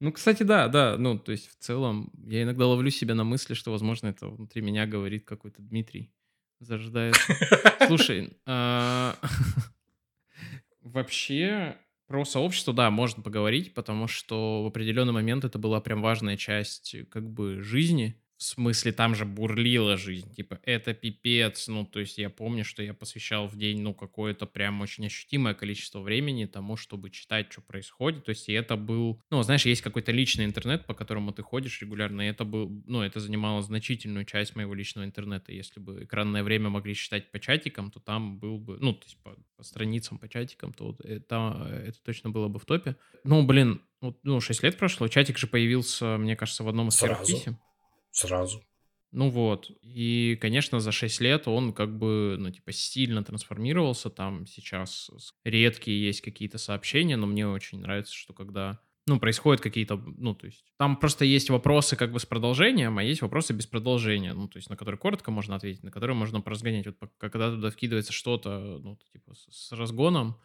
Ну, 0.00 0.12
кстати, 0.12 0.42
да, 0.42 0.68
да. 0.68 0.96
Ну, 0.98 1.18
то 1.18 1.32
есть, 1.32 1.48
в 1.48 1.56
целом, 1.62 2.10
я 2.26 2.42
иногда 2.42 2.66
ловлю 2.66 2.90
себя 2.90 3.14
на 3.14 3.22
мысли, 3.22 3.54
что, 3.54 3.70
возможно, 3.70 4.08
это 4.08 4.26
внутри 4.26 4.60
меня 4.60 4.84
говорит 4.84 5.24
какой-то 5.24 5.62
Дмитрий. 5.62 6.12
Зарождается. 6.58 7.20
Слушай, 7.86 8.36
а, 8.44 9.16
вообще 10.80 11.76
про 12.08 12.24
сообщество, 12.24 12.74
да, 12.74 12.90
можно 12.90 13.22
поговорить, 13.22 13.74
потому 13.74 14.08
что 14.08 14.64
в 14.64 14.66
определенный 14.66 15.12
момент 15.12 15.44
это 15.44 15.58
была 15.58 15.80
прям 15.80 16.02
важная 16.02 16.36
часть 16.36 16.96
как 17.10 17.30
бы 17.30 17.62
жизни. 17.62 18.20
В 18.42 18.44
смысле, 18.44 18.90
там 18.90 19.14
же 19.14 19.24
бурлила 19.24 19.96
жизнь. 19.96 20.34
Типа, 20.34 20.58
это 20.64 20.94
пипец. 20.94 21.68
Ну, 21.68 21.86
то 21.86 22.00
есть 22.00 22.18
я 22.18 22.28
помню, 22.28 22.64
что 22.64 22.82
я 22.82 22.92
посвящал 22.92 23.46
в 23.46 23.56
день, 23.56 23.80
ну, 23.82 23.94
какое-то 23.94 24.46
прям 24.46 24.80
очень 24.80 25.06
ощутимое 25.06 25.54
количество 25.54 26.00
времени 26.00 26.46
тому, 26.46 26.76
чтобы 26.76 27.10
читать, 27.10 27.52
что 27.52 27.60
происходит. 27.60 28.24
То 28.24 28.30
есть 28.30 28.48
и 28.48 28.52
это 28.52 28.74
был... 28.76 29.22
Ну, 29.30 29.44
знаешь, 29.44 29.64
есть 29.64 29.80
какой-то 29.82 30.10
личный 30.10 30.44
интернет, 30.44 30.86
по 30.86 30.94
которому 30.94 31.30
ты 31.32 31.44
ходишь 31.44 31.80
регулярно, 31.80 32.22
и 32.22 32.30
это 32.30 32.44
был... 32.44 32.82
Ну, 32.84 33.02
это 33.02 33.20
занимало 33.20 33.62
значительную 33.62 34.24
часть 34.24 34.56
моего 34.56 34.74
личного 34.74 35.04
интернета. 35.04 35.52
Если 35.52 35.78
бы 35.78 36.02
экранное 36.02 36.42
время 36.42 36.68
могли 36.68 36.94
считать 36.94 37.30
по 37.30 37.38
чатикам, 37.38 37.92
то 37.92 38.00
там 38.00 38.40
был 38.40 38.58
бы... 38.58 38.76
Ну, 38.80 38.92
то 38.92 39.04
есть 39.04 39.22
по, 39.22 39.36
по 39.56 39.62
страницам, 39.62 40.18
по 40.18 40.28
чатикам, 40.28 40.72
то 40.72 40.86
вот 40.86 41.00
это, 41.02 41.80
это 41.86 42.02
точно 42.02 42.30
было 42.30 42.48
бы 42.48 42.58
в 42.58 42.64
топе. 42.64 42.96
Ну, 43.22 43.46
блин, 43.46 43.82
вот, 44.00 44.18
ну, 44.24 44.40
6 44.40 44.64
лет 44.64 44.78
прошло. 44.78 45.06
Чатик 45.06 45.38
же 45.38 45.46
появился, 45.46 46.18
мне 46.18 46.34
кажется, 46.34 46.64
в 46.64 46.68
одном 46.68 46.88
из 46.88 46.96
первых 46.96 47.18
Сразу. 47.18 47.36
писем. 47.36 47.58
Сразу. 48.12 48.62
Ну 49.10 49.28
вот. 49.28 49.70
И, 49.82 50.38
конечно, 50.40 50.80
за 50.80 50.90
6 50.90 51.20
лет 51.20 51.46
он 51.46 51.72
как 51.74 51.98
бы, 51.98 52.36
ну, 52.38 52.50
типа, 52.50 52.72
сильно 52.72 53.22
трансформировался. 53.22 54.08
Там 54.08 54.46
сейчас 54.46 55.10
редкие 55.44 56.02
есть 56.06 56.22
какие-то 56.22 56.56
сообщения, 56.58 57.16
но 57.16 57.26
мне 57.26 57.46
очень 57.46 57.80
нравится, 57.80 58.14
что 58.14 58.32
когда, 58.32 58.80
ну, 59.06 59.20
происходят 59.20 59.60
какие-то, 59.60 59.96
ну, 59.96 60.34
то 60.34 60.46
есть, 60.46 60.72
там 60.78 60.96
просто 60.96 61.26
есть 61.26 61.50
вопросы 61.50 61.94
как 61.94 62.10
бы 62.12 62.20
с 62.20 62.26
продолжением, 62.26 62.96
а 62.96 63.02
есть 63.02 63.20
вопросы 63.20 63.52
без 63.52 63.66
продолжения, 63.66 64.32
ну, 64.32 64.48
то 64.48 64.56
есть, 64.56 64.70
на 64.70 64.76
которые 64.78 64.98
коротко 64.98 65.30
можно 65.30 65.56
ответить, 65.56 65.82
на 65.82 65.90
которые 65.90 66.16
можно 66.16 66.40
поразгонять. 66.40 66.86
Вот 66.86 66.96
когда 67.18 67.50
туда 67.50 67.70
вкидывается 67.70 68.12
что-то, 68.14 68.78
ну, 68.82 68.98
типа, 69.12 69.34
с 69.34 69.72
разгоном, 69.72 70.38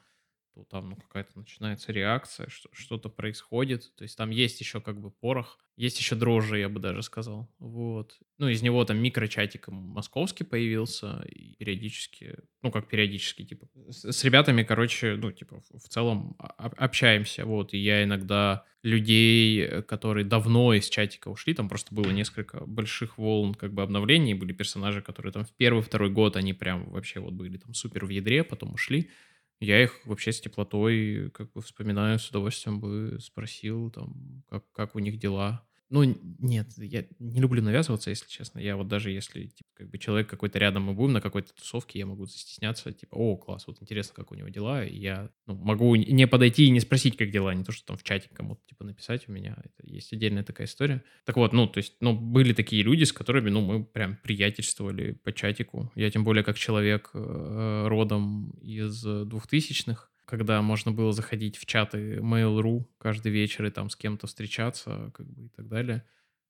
то 0.58 0.64
там, 0.64 0.89
ну, 0.89 0.95
какая-то 0.95 1.38
начинается 1.38 1.91
реакция, 1.91 2.49
что, 2.49 2.70
что-то 2.72 3.10
происходит. 3.10 3.93
То 3.95 4.03
есть 4.03 4.18
там 4.18 4.32
есть 4.32 4.60
еще 4.60 4.82
как 4.82 4.99
бы 4.99 5.12
порох, 5.12 5.60
есть 5.76 5.99
еще 5.99 6.16
дрожжи, 6.16 6.58
я 6.58 6.70
бы 6.70 6.80
даже 6.80 7.03
сказал. 7.03 7.47
Вот. 7.60 8.18
Ну, 8.39 8.47
из 8.47 8.64
него 8.64 8.84
там 8.84 8.97
микрочатик 8.97 9.68
московский 9.68 10.43
появился, 10.43 11.24
и 11.32 11.55
периодически, 11.58 12.38
ну, 12.64 12.72
как 12.72 12.88
периодически, 12.88 13.45
типа, 13.45 13.68
с, 13.89 14.12
с 14.12 14.24
ребятами, 14.24 14.64
короче, 14.64 15.16
ну, 15.16 15.32
типа, 15.32 15.62
в, 15.72 15.88
целом 15.89 16.36
общаемся, 16.39 17.45
вот, 17.45 17.76
и 17.76 17.78
я 17.78 18.03
иногда 18.03 18.66
людей, 18.82 19.62
э, 19.62 19.82
которые 19.84 20.26
давно 20.26 20.74
из 20.74 20.89
чатика 20.89 21.28
ушли, 21.28 21.53
там 21.53 21.70
просто 21.70 21.93
было 21.93 22.10
несколько 22.10 22.66
больших 22.66 23.20
волн, 23.20 23.53
как 23.53 23.74
бы, 23.74 23.84
обновлений, 23.84 24.34
были 24.34 24.53
персонажи, 24.53 25.03
которые 25.03 25.32
там 25.32 25.45
в 25.45 25.51
первый-второй 25.51 26.10
год, 26.10 26.36
они 26.36 26.53
прям 26.53 26.89
вообще 26.89 27.20
вот 27.20 27.34
были 27.34 27.58
там 27.58 27.76
супер 27.76 28.05
в 28.05 28.10
ядре, 28.10 28.43
потом 28.43 28.74
ушли, 28.74 29.12
я 29.60 29.84
их 29.84 29.99
вообще 30.05 30.32
с 30.32 30.41
теплотой 30.41 31.32
как 31.34 31.51
бы 31.53 31.62
вспоминаю, 31.62 32.20
с 32.20 32.30
удовольствием 32.30 32.80
бы 32.80 33.20
спросил, 33.22 33.91
там, 33.91 34.43
как, 34.49 34.72
как 34.72 34.95
у 34.95 34.99
них 34.99 35.18
дела. 35.20 35.66
Ну, 35.89 36.03
нет, 36.39 36.67
я 36.77 37.05
не 37.19 37.39
люблю 37.39 37.61
навязываться, 37.61 38.09
если 38.09 38.27
честно. 38.27 38.59
Я 38.59 38.75
вот 38.75 38.89
даже 38.89 39.09
если 39.09 39.47
типа, 39.47 39.69
как 39.73 39.89
бы 39.89 39.97
человек 39.97 40.29
какой-то 40.29 40.59
рядом, 40.59 40.83
мы 40.83 40.93
будем 40.93 41.13
на 41.13 41.21
какой-то 41.21 41.53
тусовке, 41.53 41.99
я 41.99 42.05
могу 42.05 42.25
застесняться, 42.25 42.91
типа, 42.91 43.15
о, 43.15 43.38
класс, 43.38 43.67
вот 43.67 43.81
интересно, 43.81 44.13
как 44.13 44.31
у 44.31 44.35
него 44.35 44.49
дела, 44.49 44.83
и 44.83 44.97
я 44.97 45.29
ну, 45.45 45.55
могу 45.55 45.95
не 45.95 46.27
подойти 46.27 46.65
и 46.65 46.71
не 46.71 46.81
спросить, 46.81 47.15
как 47.15 47.31
дела, 47.31 47.53
не 47.53 47.63
то, 47.63 47.71
что 47.71 47.85
там 47.85 47.97
в 47.97 48.03
чате 48.03 48.29
кому-то, 48.33 48.61
типа, 48.67 48.83
написать 48.83 49.29
у 49.29 49.31
меня. 49.31 49.55
Это 49.63 49.89
есть 49.89 50.11
отдельная 50.11 50.43
такая 50.43 50.67
история. 50.67 51.03
Так 51.23 51.38
вот, 51.38 51.53
ну, 51.53 51.67
то 51.67 51.77
есть, 51.77 51.95
ну, 52.01 52.13
были 52.13 52.51
такие 52.51 52.83
люди, 52.83 53.05
с 53.05 53.13
которыми, 53.13 53.49
ну, 53.49 53.61
мы 53.61 53.85
прям 53.85 54.17
приятельствовали 54.17 55.13
по 55.13 55.31
чатику. 55.31 55.89
Я 55.95 56.11
тем 56.11 56.25
более 56.25 56.43
как 56.43 56.57
человек 56.57 57.11
э, 57.13 57.85
родом 57.88 58.51
из 58.59 59.01
двухтысячных, 59.03 60.11
когда 60.28 60.61
можно 60.61 60.91
было 60.91 61.13
заходить 61.13 61.57
в 61.57 61.65
чаты 61.65 62.17
Mail.ru 62.17 62.86
каждый 62.97 63.32
вечер 63.32 63.65
и 63.65 63.71
там 63.71 63.89
с 63.89 63.95
кем-то 63.95 64.28
встречаться, 64.28 65.11
как 65.13 65.25
бы 65.28 65.45
и 65.45 65.49
так 65.49 65.67
далее. 65.69 66.03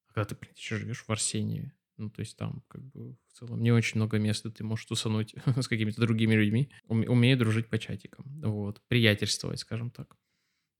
А 0.09 0.13
когда 0.13 0.25
ты, 0.25 0.35
блин, 0.35 0.51
еще 0.57 0.77
живешь 0.77 1.03
в 1.07 1.09
Арсении, 1.11 1.71
ну, 1.97 2.09
то 2.09 2.21
есть 2.21 2.37
там, 2.37 2.63
как 2.67 2.83
бы, 2.83 3.15
в 3.27 3.33
целом, 3.37 3.61
не 3.61 3.71
очень 3.71 3.97
много 3.97 4.17
места 4.17 4.49
ты 4.49 4.63
можешь 4.63 4.85
тусануть 4.87 5.35
с 5.55 5.67
какими-то 5.67 6.01
другими 6.01 6.33
людьми. 6.33 6.69
Уме- 6.89 7.07
Умею 7.07 7.37
дружить 7.37 7.69
по 7.69 7.77
чатикам, 7.77 8.25
вот, 8.41 8.81
приятельствовать, 8.87 9.59
скажем 9.59 9.91
так. 9.91 10.17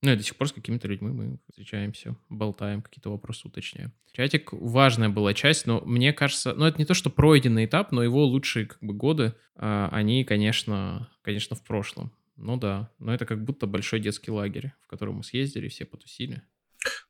Ну, 0.02 0.12
и 0.12 0.16
до 0.16 0.22
сих 0.22 0.36
пор 0.36 0.48
с 0.48 0.52
какими-то 0.52 0.86
людьми 0.86 1.10
мы 1.10 1.38
встречаемся, 1.48 2.16
болтаем, 2.28 2.82
какие-то 2.82 3.10
вопросы 3.10 3.48
уточняем. 3.48 3.92
Чатик 4.12 4.52
важная 4.52 5.08
была 5.08 5.34
часть, 5.34 5.66
но 5.66 5.80
мне 5.80 6.12
кажется, 6.12 6.54
ну, 6.54 6.66
это 6.66 6.78
не 6.78 6.84
то, 6.84 6.94
что 6.94 7.10
пройденный 7.10 7.64
этап, 7.64 7.90
но 7.92 8.02
его 8.02 8.24
лучшие, 8.24 8.66
как 8.66 8.80
бы, 8.80 8.94
годы, 8.94 9.34
а, 9.56 9.88
они, 9.92 10.24
конечно, 10.24 11.10
конечно, 11.22 11.56
в 11.56 11.64
прошлом. 11.64 12.12
Ну 12.38 12.56
да, 12.56 12.90
но 12.98 13.12
это 13.12 13.26
как 13.26 13.44
будто 13.44 13.66
большой 13.66 14.00
детский 14.00 14.30
лагерь, 14.30 14.72
в 14.80 14.86
который 14.86 15.12
мы 15.12 15.24
съездили, 15.24 15.68
все 15.68 15.84
потусили. 15.84 16.42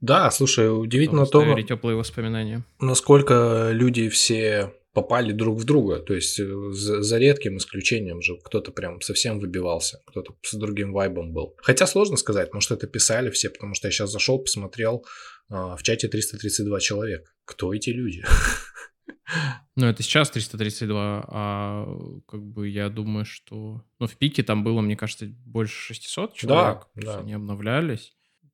Да, 0.01 0.31
слушай, 0.31 0.67
удивительно 0.69 1.27
то, 1.27 1.61
теплые 1.63 1.97
воспоминания. 1.97 2.65
насколько 2.81 3.71
люди 3.73 4.09
все 4.09 4.73
попали 4.95 5.33
друг 5.33 5.59
в 5.59 5.65
друга. 5.65 5.99
То 5.99 6.15
есть 6.15 6.41
э, 6.41 6.45
за, 6.73 7.03
за 7.03 7.19
редким 7.19 7.59
исключением 7.59 8.21
же 8.21 8.37
кто-то 8.43 8.73
прям 8.73 9.01
совсем 9.01 9.39
выбивался, 9.39 10.01
кто-то 10.07 10.35
с 10.43 10.55
другим 10.55 10.93
вайбом 10.93 11.33
был. 11.33 11.55
Хотя 11.59 11.87
сложно 11.87 12.17
сказать, 12.17 12.53
может 12.53 12.73
это 12.73 12.87
писали 12.87 13.31
все, 13.31 13.51
потому 13.51 13.75
что 13.75 13.87
я 13.89 13.93
сейчас 13.93 14.11
зашел, 14.11 14.39
посмотрел, 14.41 15.05
а, 15.51 15.77
в 15.77 15.83
чате 15.83 16.09
332 16.09 16.81
человека. 16.81 17.31
Кто 17.45 17.73
эти 17.73 17.91
люди? 17.91 18.25
Ну, 19.77 19.87
это 19.87 20.03
сейчас 20.03 20.31
332, 20.31 21.25
а 21.29 21.87
как 22.27 22.43
бы 22.43 22.69
я 22.69 22.89
думаю, 22.89 23.25
что... 23.25 23.83
Ну, 23.99 24.07
в 24.07 24.17
пике 24.17 24.43
там 24.43 24.65
было, 24.65 24.81
мне 24.81 24.97
кажется, 24.97 25.27
больше 25.47 25.95
600 25.95 26.35
человек. 26.35 26.87
Да, 26.95 27.03
да. 27.15 27.19
Они 27.21 27.35
обновлялись. 27.35 28.13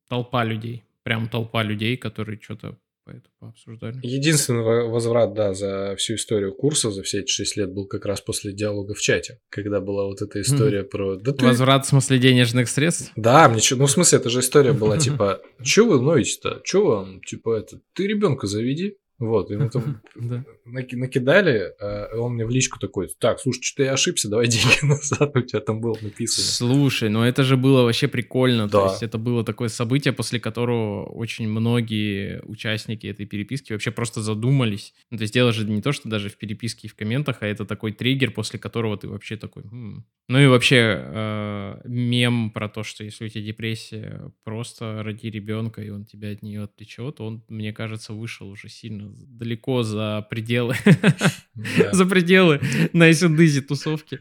Толпа 0.09 0.43
людей. 0.43 0.83
Прям 1.03 1.29
толпа 1.29 1.63
людей, 1.63 1.97
которые 1.97 2.39
что-то 2.41 2.77
по 3.05 3.11
это 3.11 3.29
пообсуждали. 3.39 3.99
Единственный 4.01 4.63
во- 4.63 4.87
возврат, 4.89 5.33
да, 5.35 5.53
за 5.53 5.95
всю 5.97 6.15
историю 6.15 6.53
курса, 6.53 6.89
за 6.91 7.03
все 7.03 7.19
эти 7.19 7.29
6 7.31 7.55
лет 7.57 7.71
был 7.71 7.85
как 7.85 8.05
раз 8.05 8.19
после 8.21 8.51
диалога 8.51 8.95
в 8.95 8.99
чате, 8.99 9.39
когда 9.49 9.79
была 9.79 10.05
вот 10.05 10.21
эта 10.23 10.41
история 10.41 10.83
про... 10.83 11.15
Да 11.15 11.31
ты 11.31 11.45
Возврат 11.45 11.85
в 11.85 11.89
смысле 11.89 12.17
денежных 12.17 12.67
средств? 12.67 13.11
Да, 13.15 13.47
мне 13.47 13.61
чё- 13.61 13.75
ну 13.77 13.85
в 13.85 13.91
смысле, 13.91 14.17
это 14.17 14.29
же 14.29 14.39
история 14.39 14.73
была 14.73 14.97
типа, 14.99 15.39
что 15.63 15.85
вы 15.85 16.01
ноете-то? 16.01 16.61
Что 16.63 16.85
вам, 16.85 17.21
типа, 17.21 17.55
это, 17.57 17.79
ты 17.93 18.07
ребенка 18.07 18.47
заведи. 18.47 18.97
Вот, 19.17 19.49
ему 19.49 19.69
там 19.69 20.01
Да. 20.15 20.43
наки- 20.65 20.95
накидали, 20.95 21.73
а 21.79 22.17
он 22.19 22.33
мне 22.33 22.45
в 22.45 22.49
личку 22.49 22.79
такой, 22.79 23.07
так, 23.19 23.39
слушай, 23.39 23.61
что-то 23.63 23.83
я 23.83 23.93
ошибся, 23.93 24.29
давай 24.29 24.47
деньги 24.49 24.85
назад, 24.85 25.35
у 25.35 25.41
тебя 25.41 25.61
там 25.61 25.79
было 25.79 25.97
написано. 26.01 26.45
Слушай, 26.45 27.09
ну 27.09 27.21
это 27.23 27.43
же 27.43 27.55
было 27.57 27.83
вообще 27.83 28.07
прикольно. 28.07 28.67
То 28.69 28.79
Да. 28.85 28.91
есть 28.91 29.03
это 29.03 29.17
было 29.17 29.43
такое 29.43 29.69
событие, 29.69 30.13
после 30.13 30.39
которого 30.39 31.05
очень 31.05 31.47
многие 31.47 32.41
участники 32.43 33.07
этой 33.07 33.25
переписки 33.25 33.71
вообще 33.73 33.91
просто 33.91 34.21
задумались. 34.21 34.93
Ну, 35.11 35.17
то 35.17 35.21
есть 35.23 35.33
дело 35.33 35.51
же 35.53 35.65
не 35.65 35.81
то, 35.81 35.91
что 35.93 36.09
даже 36.09 36.29
в 36.29 36.37
переписке 36.37 36.87
и 36.87 36.89
в 36.89 36.95
комментах, 36.95 37.37
а 37.41 37.47
это 37.47 37.65
такой 37.65 37.93
триггер, 37.93 38.31
после 38.31 38.59
которого 38.59 38.97
ты 38.97 39.07
вообще 39.07 39.37
такой... 39.37 39.63
«М». 39.63 40.05
Ну 40.27 40.39
и 40.39 40.47
вообще 40.47 40.75
э, 40.97 41.81
мем 41.85 42.49
про 42.51 42.67
то, 42.67 42.83
что 42.83 43.03
если 43.03 43.25
у 43.25 43.29
тебя 43.29 43.43
депрессия, 43.43 44.31
просто 44.43 45.03
роди 45.03 45.29
ребенка, 45.29 45.81
и 45.81 45.89
он 45.89 46.05
тебя 46.05 46.31
от 46.31 46.41
нее 46.41 46.63
отвлечет, 46.63 47.21
он, 47.21 47.43
мне 47.47 47.71
кажется, 47.73 48.13
вышел 48.13 48.49
уже 48.49 48.67
сильно 48.69 49.04
далеко 49.05 49.83
за 49.83 50.25
пределы, 50.29 50.75
Да. 51.55 51.93
за 51.93 52.05
пределы 52.05 52.59
Nice 52.93 53.27
and 53.27 53.37
Easy 53.37 53.61
тусовки. 53.61 54.19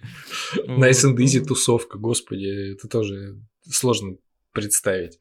Nice 0.67 1.05
and 1.05 1.17
easy 1.17 1.45
тусовка, 1.45 1.99
господи, 1.99 2.73
это 2.75 2.89
тоже 2.89 3.37
сложно 3.69 4.17
представить 4.53 5.19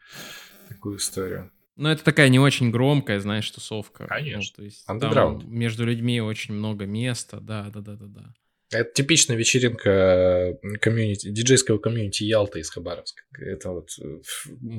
такую 0.70 0.98
историю. 0.98 1.52
Ну, 1.76 1.90
это 1.90 2.04
такая 2.04 2.30
не 2.30 2.40
очень 2.40 2.70
громкая, 2.70 3.20
знаешь, 3.20 3.50
тусовка. 3.50 4.06
Конечно. 4.06 4.54
Ну, 4.56 4.56
то 4.58 4.64
есть 4.64 4.86
там 4.86 5.42
между 5.52 5.86
людьми 5.86 6.22
очень 6.22 6.54
много 6.54 6.86
места, 6.86 7.40
да, 7.40 7.70
да, 7.74 7.82
да, 7.82 7.96
да, 7.96 8.06
да. 8.06 8.34
Это 8.74 8.92
типичная 8.94 9.38
вечеринка 9.38 9.90
э, 9.90 10.54
комьюнити, 10.80 11.30
диджейского 11.30 11.78
комьюнити 11.78 12.24
Ялта 12.24 12.60
из 12.60 12.70
Хабаровска. 12.70 13.24
Это 13.40 13.72
вот 13.72 13.90
э, 14.02 14.20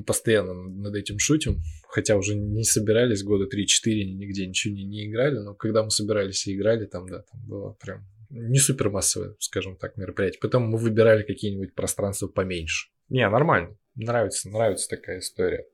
постоянно 0.06 0.54
над 0.54 0.94
этим 0.94 1.18
шутим, 1.18 1.62
хотя 1.88 2.16
уже 2.16 2.34
не 2.34 2.64
собирались 2.64 3.22
года 3.22 3.44
3-4, 3.44 4.04
нигде 4.04 4.46
ничего 4.46 4.74
не, 4.74 4.84
не 4.84 5.06
играли, 5.06 5.38
но 5.38 5.54
когда 5.54 5.82
мы 5.82 5.90
собирались 5.90 6.46
и 6.46 6.54
играли, 6.54 6.86
там, 6.86 7.08
да, 7.08 7.22
там 7.30 7.40
было 7.46 7.76
прям 7.80 8.06
не 8.30 8.58
супер 8.58 8.90
массовое, 8.90 9.36
скажем 9.38 9.76
так, 9.76 9.96
мероприятие. 9.96 10.40
Поэтому 10.40 10.66
мы 10.66 10.78
выбирали 10.78 11.22
какие-нибудь 11.22 11.74
пространства 11.74 12.26
поменьше. 12.26 12.88
Не, 13.08 13.28
нормально. 13.28 13.76
Нравится, 13.94 14.48
нравится 14.48 14.88
такая 14.88 15.20
история. 15.20 15.66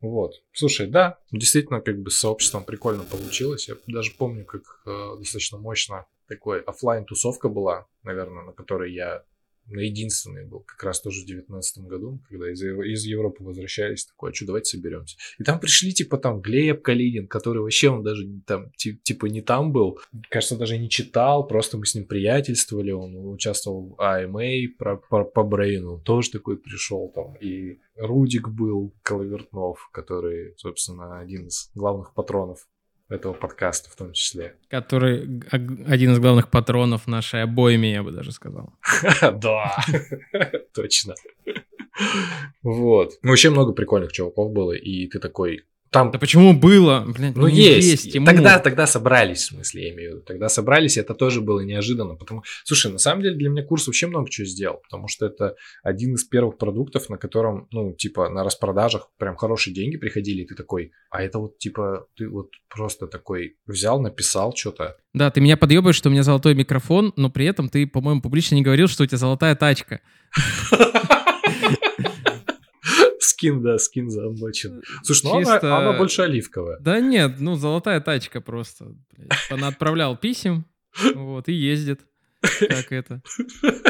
Вот. 0.00 0.42
Слушай, 0.52 0.86
да, 0.86 1.18
действительно, 1.30 1.80
как 1.80 2.00
бы 2.00 2.10
с 2.10 2.18
сообществом 2.18 2.64
прикольно 2.64 3.04
получилось. 3.04 3.68
Я 3.68 3.76
даже 3.86 4.12
помню, 4.16 4.44
как 4.44 4.62
э, 4.86 5.18
достаточно 5.18 5.58
мощно 5.58 6.06
такой 6.30 6.60
оффлайн 6.60 7.04
тусовка 7.04 7.48
была, 7.48 7.86
наверное, 8.04 8.44
на 8.44 8.52
которой 8.52 8.94
я 8.94 9.24
на 9.66 9.80
единственный 9.80 10.46
был, 10.46 10.60
как 10.60 10.82
раз 10.82 11.00
тоже 11.00 11.22
в 11.22 11.26
девятнадцатом 11.26 11.86
году, 11.86 12.20
когда 12.28 12.50
из, 12.50 12.62
из 12.62 13.04
Европы 13.04 13.44
возвращались, 13.44 14.06
такой, 14.06 14.30
а 14.30 14.34
что, 14.34 14.46
давайте 14.46 14.76
соберемся. 14.76 15.16
И 15.38 15.44
там 15.44 15.60
пришли, 15.60 15.92
типа, 15.92 16.18
там, 16.18 16.40
Глеб 16.40 16.82
Калинин, 16.82 17.28
который 17.28 17.62
вообще, 17.62 17.90
он 17.90 18.02
даже 18.02 18.26
там, 18.46 18.72
ти- 18.72 18.96
типа, 18.96 19.26
не 19.26 19.42
там 19.42 19.72
был, 19.72 20.00
кажется, 20.28 20.56
даже 20.56 20.78
не 20.78 20.88
читал, 20.88 21.46
просто 21.46 21.78
мы 21.78 21.86
с 21.86 21.94
ним 21.94 22.06
приятельствовали, 22.06 22.90
он 22.90 23.14
участвовал 23.16 23.94
в 23.96 24.00
AMA 24.00 24.68
про, 24.76 24.96
по, 24.96 25.24
по 25.24 25.44
Брейну, 25.44 26.00
тоже 26.00 26.30
такой 26.30 26.56
пришел 26.56 27.12
там, 27.14 27.36
и 27.36 27.78
Рудик 27.96 28.48
был, 28.48 28.92
Коловертнов, 29.02 29.88
который, 29.92 30.54
собственно, 30.56 31.20
один 31.20 31.46
из 31.46 31.70
главных 31.74 32.14
патронов 32.14 32.66
этого 33.10 33.32
подкаста 33.32 33.90
в 33.90 33.96
том 33.96 34.12
числе. 34.12 34.56
Который 34.68 35.42
один 35.86 36.12
из 36.12 36.18
главных 36.18 36.50
патронов 36.50 37.06
нашей 37.06 37.42
обойми, 37.42 37.92
я 37.92 38.02
бы 38.02 38.12
даже 38.12 38.32
сказал. 38.32 38.72
Да, 39.20 39.76
точно. 40.74 41.14
Вот. 42.62 43.12
Ну, 43.22 43.30
вообще 43.30 43.50
много 43.50 43.72
прикольных 43.72 44.12
чуваков 44.12 44.52
было, 44.52 44.72
и 44.72 45.06
ты 45.08 45.18
такой... 45.18 45.64
Там, 45.90 46.12
Да 46.12 46.18
почему 46.20 46.52
было? 46.52 47.04
Блин, 47.06 47.32
ну, 47.34 47.48
не 47.48 47.56
есть. 47.56 48.12
Тимур. 48.12 48.28
Тогда, 48.28 48.60
тогда 48.60 48.86
собрались, 48.86 49.40
в 49.40 49.46
смысле, 49.46 49.88
я 49.88 49.94
имею 49.94 50.10
в 50.10 50.14
виду. 50.14 50.24
Тогда 50.24 50.48
собрались, 50.48 50.96
и 50.96 51.00
это 51.00 51.14
тоже 51.14 51.40
было 51.40 51.60
неожиданно. 51.60 52.14
Потому... 52.14 52.44
Слушай, 52.64 52.92
на 52.92 52.98
самом 52.98 53.22
деле 53.22 53.36
для 53.36 53.48
меня 53.48 53.64
курс 53.64 53.88
вообще 53.88 54.06
много 54.06 54.30
чего 54.30 54.46
сделал, 54.46 54.76
потому 54.84 55.08
что 55.08 55.26
это 55.26 55.56
один 55.82 56.14
из 56.14 56.22
первых 56.24 56.58
продуктов, 56.58 57.08
на 57.08 57.16
котором, 57.16 57.66
ну, 57.72 57.92
типа, 57.92 58.28
на 58.28 58.44
распродажах 58.44 59.10
прям 59.18 59.34
хорошие 59.34 59.74
деньги 59.74 59.96
приходили, 59.96 60.42
и 60.42 60.46
ты 60.46 60.54
такой, 60.54 60.92
а 61.10 61.22
это 61.22 61.40
вот, 61.40 61.58
типа, 61.58 62.06
ты 62.16 62.28
вот 62.28 62.50
просто 62.68 63.08
такой 63.08 63.56
взял, 63.66 64.00
написал 64.00 64.54
что-то, 64.54 64.96
Да, 65.12 65.30
ты 65.32 65.40
меня 65.40 65.56
подъебаешь, 65.56 65.96
что 65.96 66.08
у 66.08 66.12
меня 66.12 66.22
золотой 66.22 66.54
микрофон, 66.54 67.12
но 67.16 67.30
при 67.30 67.46
этом 67.46 67.68
ты, 67.68 67.84
по-моему, 67.86 68.22
публично 68.22 68.54
не 68.54 68.62
говорил, 68.62 68.86
что 68.86 69.02
у 69.02 69.06
тебя 69.06 69.18
золотая 69.18 69.56
тачка. 69.56 70.00
Скин, 73.40 73.62
да, 73.62 73.78
скин 73.78 74.10
заамбочен. 74.10 74.82
Слушай, 75.02 75.22
ну 75.24 75.30
она, 75.36 75.40
Чисто- 75.54 75.76
она 75.78 75.92
больше 75.96 76.20
оливковая. 76.22 76.76
Да 76.78 77.00
нет, 77.00 77.36
ну 77.40 77.54
золотая 77.56 78.00
тачка 78.02 78.42
просто. 78.42 78.92
Она 79.48 79.68
отправлял 79.68 80.14
писем, 80.14 80.66
вот, 81.14 81.48
и 81.48 81.52
ездит. 81.54 82.00
Как 82.42 82.92
это? 82.92 83.22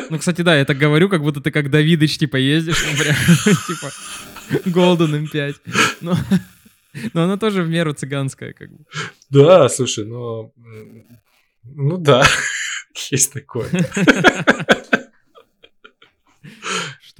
Ну, 0.08 0.18
кстати, 0.18 0.42
да, 0.42 0.56
я 0.56 0.64
так 0.64 0.76
говорю, 0.78 1.08
как 1.08 1.22
будто 1.22 1.40
ты 1.40 1.50
как 1.50 1.68
Давидыч, 1.70 2.18
типа, 2.18 2.36
ездишь, 2.36 2.84
ну, 2.84 2.96
прям, 3.02 3.16
типа, 3.66 4.70
Golden 4.78 5.24
M5. 5.28 5.54
Но, 6.00 6.16
но 7.12 7.22
она 7.24 7.36
тоже 7.36 7.62
в 7.62 7.68
меру 7.68 7.92
цыганская, 7.92 8.52
как 8.52 8.70
бы. 8.70 8.84
Да, 9.30 9.68
слушай, 9.68 10.04
ну... 10.04 10.52
м, 10.56 11.04
Ну 11.64 11.96
да, 11.96 12.24
есть 13.10 13.32
такое. 13.32 13.68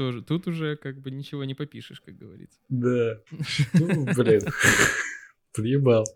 Что 0.01 0.13
же, 0.13 0.23
тут 0.23 0.47
уже 0.47 0.77
как 0.77 0.99
бы 0.99 1.11
ничего 1.11 1.45
не 1.45 1.55
попишешь, 1.55 2.01
как 2.01 2.17
говорится. 2.17 2.59
Да. 2.71 3.21
Ну, 3.75 4.07
блин. 4.15 4.41
Подъебал. 5.55 6.07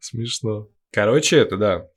Смешно. 0.00 0.68
Короче, 0.90 1.36
это 1.36 1.56
да. 1.56 1.88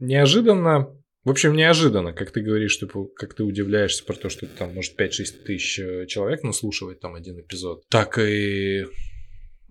Неожиданно. 0.00 0.88
В 1.22 1.30
общем, 1.30 1.54
неожиданно, 1.54 2.12
как 2.12 2.32
ты 2.32 2.40
говоришь, 2.40 2.80
типа, 2.80 3.06
как 3.14 3.34
ты 3.34 3.44
удивляешься 3.44 4.04
про 4.04 4.14
то, 4.14 4.28
что 4.28 4.48
там 4.48 4.74
может 4.74 4.98
5-6 5.00 5.44
тысяч 5.44 5.78
э, 5.78 6.06
человек 6.06 6.42
наслушивать 6.42 6.98
там 6.98 7.14
один 7.14 7.38
эпизод. 7.38 7.84
Так 7.88 8.18
и 8.18 8.86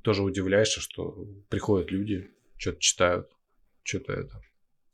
тоже 0.01 0.23
удивляешься, 0.23 0.79
что 0.79 1.27
приходят 1.49 1.91
люди, 1.91 2.29
что-то 2.55 2.79
читают, 2.79 3.27
что-то 3.83 4.13
это. 4.13 4.41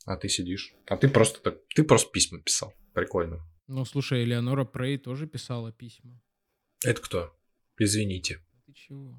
А 0.04 0.16
ты 0.16 0.28
сидишь. 0.28 0.74
А 0.88 0.96
ты 0.96 1.08
просто 1.08 1.40
так, 1.42 1.58
ты 1.76 1.84
просто 1.84 2.10
письма 2.10 2.40
писал. 2.40 2.74
Прикольно. 2.92 3.40
Ну, 3.72 3.86
слушай, 3.86 4.22
Элеонора 4.22 4.64
Прей 4.64 4.98
тоже 4.98 5.26
писала 5.26 5.72
письма. 5.72 6.20
Это 6.84 7.00
кто? 7.00 7.34
Извините. 7.78 8.38
Ты 8.66 8.74
чего? 8.74 9.18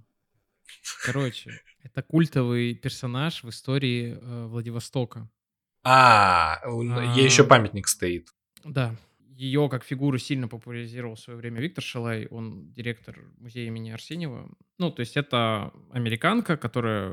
Короче, 1.04 1.60
это 1.82 2.04
культовый 2.04 2.76
персонаж 2.76 3.44
в 3.44 3.50
истории 3.50 4.16
э, 4.16 4.46
Владивостока. 4.46 5.28
А, 5.84 6.60
А. 6.64 7.16
ей 7.16 7.26
еще 7.26 7.44
памятник 7.44 7.88
стоит. 7.88 8.30
Да. 8.64 8.96
Ее 9.20 9.68
как 9.70 9.84
фигуру 9.84 10.20
сильно 10.20 10.48
популяризировал 10.48 11.16
в 11.16 11.20
свое 11.20 11.40
время 11.40 11.60
Виктор 11.60 11.84
Шалай. 11.84 12.28
Он 12.28 12.72
директор 12.72 13.20
музея 13.40 13.66
имени 13.66 13.90
Арсеньева. 13.90 14.56
Ну, 14.78 14.92
то 14.92 15.00
есть 15.00 15.18
это 15.18 15.74
американка, 15.90 16.58
которая 16.58 17.12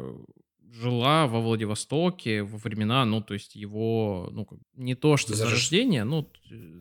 жила 0.72 1.26
во 1.26 1.40
Владивостоке 1.40 2.42
во 2.42 2.58
времена, 2.58 3.04
ну, 3.04 3.20
то 3.20 3.34
есть 3.34 3.56
его, 3.56 4.28
ну, 4.32 4.46
не 4.74 4.94
то 4.94 5.16
что 5.16 5.32
Зарож- 5.32 5.36
зарождение, 5.36 6.04
ну, 6.04 6.30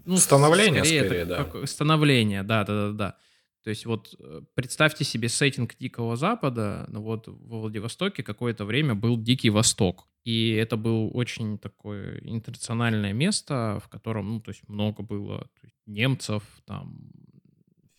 ну 0.05 0.17
Становление, 0.17 0.81
это 0.81 1.05
скорее, 1.05 1.25
да. 1.25 1.43
как- 1.43 1.67
становление, 1.67 2.43
да, 2.43 2.63
да, 2.63 2.87
да, 2.87 2.93
да. 2.93 3.17
То 3.63 3.71
есть 3.71 3.85
вот 3.85 4.15
э, 4.19 4.41
представьте 4.55 5.03
себе 5.03 5.27
сеттинг 5.27 5.75
Дикого 5.77 6.15
Запада, 6.15 6.85
ну 6.89 7.01
вот 7.01 7.27
во 7.27 7.59
Владивостоке 7.59 8.23
какое-то 8.23 8.65
время 8.65 8.95
был 8.95 9.17
Дикий 9.21 9.49
Восток. 9.49 10.07
И 10.23 10.51
это 10.51 10.77
был 10.77 11.11
очень 11.13 11.57
такое 11.57 12.19
интернациональное 12.23 13.13
место, 13.13 13.81
в 13.83 13.89
котором, 13.89 14.29
ну, 14.29 14.39
то 14.41 14.49
есть 14.51 14.67
много 14.67 15.01
было 15.03 15.39
то 15.39 15.65
есть 15.65 15.75
немцев, 15.85 16.43
там, 16.65 17.11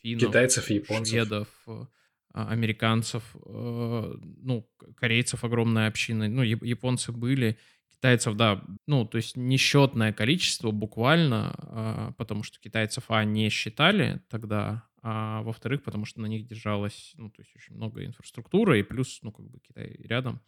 финнов, 0.02 0.28
Китайцев 0.28 0.70
японцев. 0.70 1.08
шведов, 1.08 1.48
э, 1.66 1.70
а, 1.72 1.86
американцев, 2.32 3.24
э, 3.34 4.14
ну, 4.42 4.68
корейцев 4.96 5.44
огромная 5.44 5.88
община, 5.88 6.28
ну, 6.28 6.42
яп- 6.42 6.64
японцы 6.64 7.12
были, 7.12 7.58
китайцев, 8.00 8.34
да, 8.34 8.64
ну, 8.86 9.04
то 9.04 9.18
есть 9.18 9.36
несчетное 9.36 10.12
количество 10.12 10.70
буквально, 10.70 11.54
а, 11.58 12.12
потому 12.16 12.42
что 12.42 12.58
китайцев, 12.58 13.04
а, 13.08 13.24
не 13.24 13.50
считали 13.50 14.22
тогда, 14.30 14.88
а 15.02 15.42
во-вторых, 15.42 15.82
потому 15.82 16.06
что 16.06 16.20
на 16.22 16.26
них 16.26 16.46
держалось, 16.46 17.12
ну, 17.16 17.30
то 17.30 17.42
есть 17.42 17.54
очень 17.54 17.74
много 17.74 18.04
инфраструктуры, 18.04 18.80
и 18.80 18.82
плюс, 18.82 19.18
ну, 19.22 19.32
как 19.32 19.50
бы 19.50 19.60
Китай 19.60 19.96
рядом, 19.98 20.40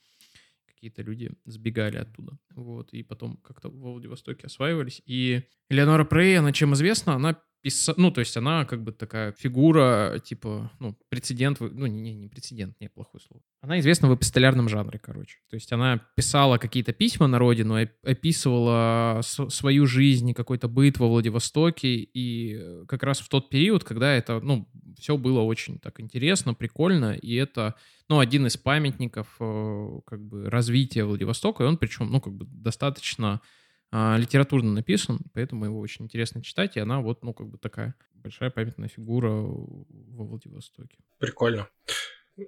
какие-то 0.67 1.03
люди 1.03 1.31
сбегали 1.45 1.99
оттуда, 1.99 2.39
вот, 2.55 2.95
и 2.95 3.03
потом 3.03 3.37
как-то 3.39 3.69
во 3.69 3.93
Владивостоке 3.93 4.47
осваивались, 4.47 5.03
и 5.05 5.43
Элеонора 5.69 6.05
Прей, 6.05 6.39
она 6.39 6.53
чем 6.53 6.73
известна, 6.73 7.15
она 7.15 7.39
писа... 7.63 7.95
ну, 7.97 8.11
то 8.11 8.21
есть 8.21 8.37
она 8.37 8.65
как 8.65 8.83
бы 8.83 8.93
такая 8.93 9.33
фигура, 9.33 10.21
типа, 10.23 10.71
ну, 10.81 10.97
прецедент, 11.09 11.61
ну, 11.61 11.87
не, 11.87 12.15
не 12.15 12.29
прецедент, 12.29 12.75
не, 12.81 12.89
плохое 12.89 13.23
слово. 13.27 13.43
Она 13.61 13.79
известна 13.79 14.09
в 14.09 14.15
эпистолярном 14.15 14.69
жанре, 14.69 14.99
короче. 14.99 15.39
То 15.49 15.55
есть 15.55 15.73
она 15.73 15.99
писала 16.17 16.59
какие-то 16.59 16.93
письма 16.93 17.29
на 17.29 17.39
родину, 17.39 17.81
оп- 17.81 17.91
описывала 18.03 19.21
свою 19.23 19.87
жизнь, 19.87 20.35
какой-то 20.35 20.69
быт 20.69 20.99
во 20.99 21.09
Владивостоке, 21.09 21.95
и 21.95 22.57
э, 22.57 22.85
как 22.89 23.05
раз 23.05 23.21
в 23.21 23.29
тот 23.29 23.49
период, 23.49 23.85
когда 23.85 24.13
это, 24.13 24.41
ну, 24.41 24.69
все 24.99 25.17
было 25.17 25.41
очень 25.41 25.79
так 25.79 26.01
интересно, 26.01 26.55
прикольно, 26.55 27.15
и 27.15 27.35
это, 27.35 27.77
ну, 28.09 28.19
один 28.19 28.47
из 28.47 28.57
памятников, 28.57 29.37
э, 29.41 30.01
как 30.07 30.21
бы, 30.21 30.51
развития 30.51 31.05
Владивостока, 31.05 31.63
и 31.63 31.67
он 31.67 31.77
причем, 31.77 32.11
ну, 32.11 32.21
как 32.21 32.35
бы, 32.35 32.47
достаточно 32.47 33.41
литературно 33.93 34.73
написан, 34.73 35.21
поэтому 35.35 35.67
его 35.67 35.79
очень 35.79 36.07
интересно 36.07 36.43
читать, 36.43 36.77
и 36.77 36.81
она 36.81 37.01
вот, 37.01 37.23
ну, 37.23 37.35
как 37.35 37.49
бы 37.49 37.59
такая 37.59 37.95
большая 38.15 38.51
памятная 38.51 38.89
фигура 38.89 39.31
во 39.31 40.25
Владивостоке. 40.25 40.97
Прикольно. 41.19 41.69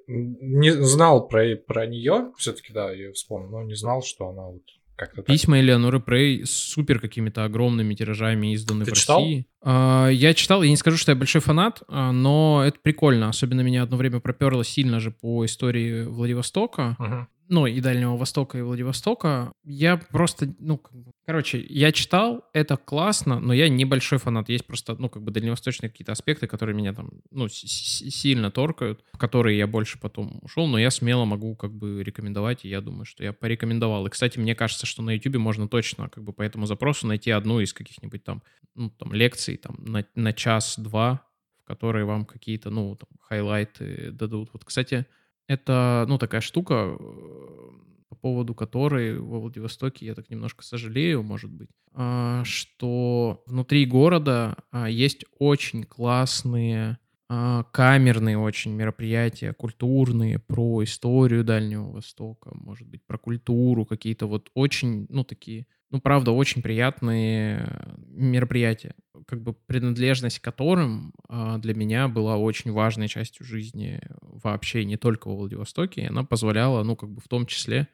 Не 0.08 0.70
знал 0.70 1.28
про, 1.28 1.56
про 1.56 1.86
нее, 1.86 2.32
все-таки, 2.38 2.72
да, 2.72 2.90
я 2.90 3.12
вспомнил, 3.12 3.50
но 3.50 3.62
не 3.64 3.74
знал, 3.74 4.02
что 4.02 4.28
она 4.28 4.44
вот 4.44 4.62
как-то 4.96 5.16
так. 5.16 5.26
Письма 5.26 5.60
Элеоноры 5.60 6.00
Прей 6.00 6.46
с 6.46 6.50
супер 6.50 7.00
какими-то 7.00 7.44
огромными 7.44 7.94
тиражами 7.94 8.54
изданы 8.54 8.84
Ты 8.84 8.92
в 8.92 8.94
читал? 8.94 9.20
России. 9.20 9.46
А, 9.60 10.08
я 10.08 10.34
читал, 10.34 10.62
я 10.62 10.70
не 10.70 10.76
скажу, 10.76 10.96
что 10.96 11.12
я 11.12 11.16
большой 11.16 11.40
фанат, 11.40 11.82
а, 11.88 12.12
но 12.12 12.62
это 12.64 12.78
прикольно. 12.80 13.28
Особенно 13.28 13.60
меня 13.60 13.82
одно 13.82 13.96
время 13.96 14.20
проперло 14.20 14.64
сильно 14.64 15.00
же 15.00 15.10
по 15.10 15.44
истории 15.44 16.04
Владивостока. 16.04 16.96
Мгм. 16.98 17.28
Ну, 17.48 17.66
и 17.66 17.80
Дальнего 17.80 18.16
Востока, 18.16 18.58
и 18.58 18.62
Владивостока. 18.62 19.52
Я 19.64 19.96
просто, 19.96 20.54
ну, 20.58 20.80
короче, 21.26 21.64
я 21.68 21.92
читал, 21.92 22.44
это 22.52 22.76
классно, 22.76 23.38
но 23.40 23.52
я 23.52 23.68
небольшой 23.68 24.18
фанат. 24.18 24.48
Есть 24.48 24.66
просто, 24.66 24.96
ну, 24.98 25.08
как 25.08 25.22
бы 25.22 25.30
дальневосточные 25.30 25.90
какие-то 25.90 26.12
аспекты, 26.12 26.46
которые 26.46 26.74
меня 26.74 26.94
там, 26.94 27.10
ну, 27.30 27.48
сильно 27.48 28.50
торкают, 28.50 29.04
в 29.12 29.18
которые 29.18 29.58
я 29.58 29.66
больше 29.66 29.98
потом 30.00 30.38
ушел, 30.42 30.66
но 30.66 30.78
я 30.78 30.90
смело 30.90 31.24
могу, 31.24 31.54
как 31.54 31.72
бы, 31.72 32.02
рекомендовать, 32.02 32.64
и 32.64 32.68
я 32.68 32.80
думаю, 32.80 33.04
что 33.04 33.22
я 33.22 33.32
порекомендовал. 33.32 34.06
И, 34.06 34.10
кстати, 34.10 34.38
мне 34.38 34.54
кажется, 34.54 34.86
что 34.86 35.02
на 35.02 35.10
YouTube 35.10 35.36
можно 35.36 35.68
точно, 35.68 36.08
как 36.08 36.24
бы, 36.24 36.32
по 36.32 36.42
этому 36.42 36.66
запросу 36.66 37.06
найти 37.06 37.30
одну 37.30 37.60
из 37.60 37.72
каких-нибудь 37.72 38.24
там, 38.24 38.42
ну, 38.74 38.90
там, 38.90 39.12
лекций, 39.12 39.56
там, 39.56 39.76
на, 39.78 40.04
на 40.14 40.32
час-два, 40.32 41.26
в 41.62 41.66
которые 41.66 42.04
вам 42.04 42.24
какие-то, 42.24 42.70
ну, 42.70 42.96
там, 42.96 43.08
хайлайты 43.20 44.10
дадут. 44.12 44.50
Вот, 44.52 44.64
кстати, 44.64 45.06
это, 45.46 46.04
ну, 46.08 46.18
такая 46.18 46.40
штука, 46.40 46.96
э, 46.98 47.70
по 48.08 48.16
поводу 48.16 48.54
которой 48.54 49.18
во 49.18 49.40
Владивостоке 49.40 50.06
я 50.06 50.14
так 50.14 50.30
немножко 50.30 50.64
сожалею, 50.64 51.22
может 51.22 51.50
быть, 51.50 51.70
а, 51.92 52.42
что 52.44 53.42
внутри 53.46 53.86
города 53.86 54.56
а, 54.70 54.88
есть 54.88 55.24
очень 55.38 55.84
классные 55.84 56.98
а, 57.28 57.64
камерные 57.64 58.38
очень 58.38 58.72
мероприятия, 58.72 59.54
культурные, 59.54 60.38
про 60.38 60.84
историю 60.84 61.42
Дальнего 61.42 61.90
Востока, 61.90 62.50
может 62.54 62.86
быть, 62.86 63.04
про 63.06 63.16
культуру, 63.16 63.86
какие-то 63.86 64.26
вот 64.26 64.50
очень, 64.54 65.06
ну, 65.08 65.24
такие, 65.24 65.66
ну, 65.94 66.00
правда, 66.00 66.32
очень 66.32 66.60
приятные 66.60 67.68
э, 67.68 67.94
мероприятия, 68.08 68.96
как 69.28 69.44
бы 69.44 69.52
принадлежность 69.52 70.40
к 70.40 70.42
которым 70.42 71.14
а, 71.28 71.58
для 71.58 71.72
меня 71.72 72.08
была 72.08 72.36
очень 72.36 72.72
важной 72.72 73.06
частью 73.06 73.46
жизни 73.46 74.00
вообще, 74.20 74.84
не 74.84 74.96
только 74.96 75.28
во 75.28 75.36
Владивостоке, 75.36 76.08
она 76.08 76.24
позволяла, 76.24 76.82
ну, 76.82 76.96
как 76.96 77.10
бы 77.10 77.20
в 77.20 77.28
том 77.28 77.46
числе 77.46 77.86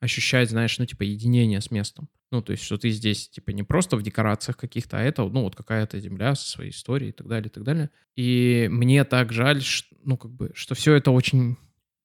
ощущать, 0.00 0.48
знаешь, 0.48 0.78
ну, 0.78 0.86
типа, 0.86 1.02
единение 1.02 1.60
с 1.60 1.70
местом. 1.70 2.08
Ну, 2.30 2.40
то 2.40 2.52
есть, 2.52 2.64
что 2.64 2.78
ты 2.78 2.88
здесь, 2.88 3.28
типа, 3.28 3.50
не 3.50 3.64
просто 3.64 3.98
в 3.98 4.02
декорациях 4.02 4.56
каких-то, 4.56 4.96
а 4.96 5.02
это, 5.02 5.22
ну, 5.24 5.42
вот 5.42 5.54
какая-то 5.54 6.00
земля 6.00 6.34
со 6.34 6.48
своей 6.48 6.70
историей 6.70 7.10
и 7.10 7.12
так 7.12 7.28
далее, 7.28 7.50
и 7.50 7.52
так 7.52 7.64
далее. 7.64 7.90
И 8.16 8.66
мне 8.70 9.04
так 9.04 9.30
жаль, 9.30 9.60
что, 9.60 9.94
ну, 10.04 10.16
как 10.16 10.30
бы, 10.30 10.52
что 10.54 10.74
все 10.74 10.94
это 10.94 11.10
очень 11.10 11.58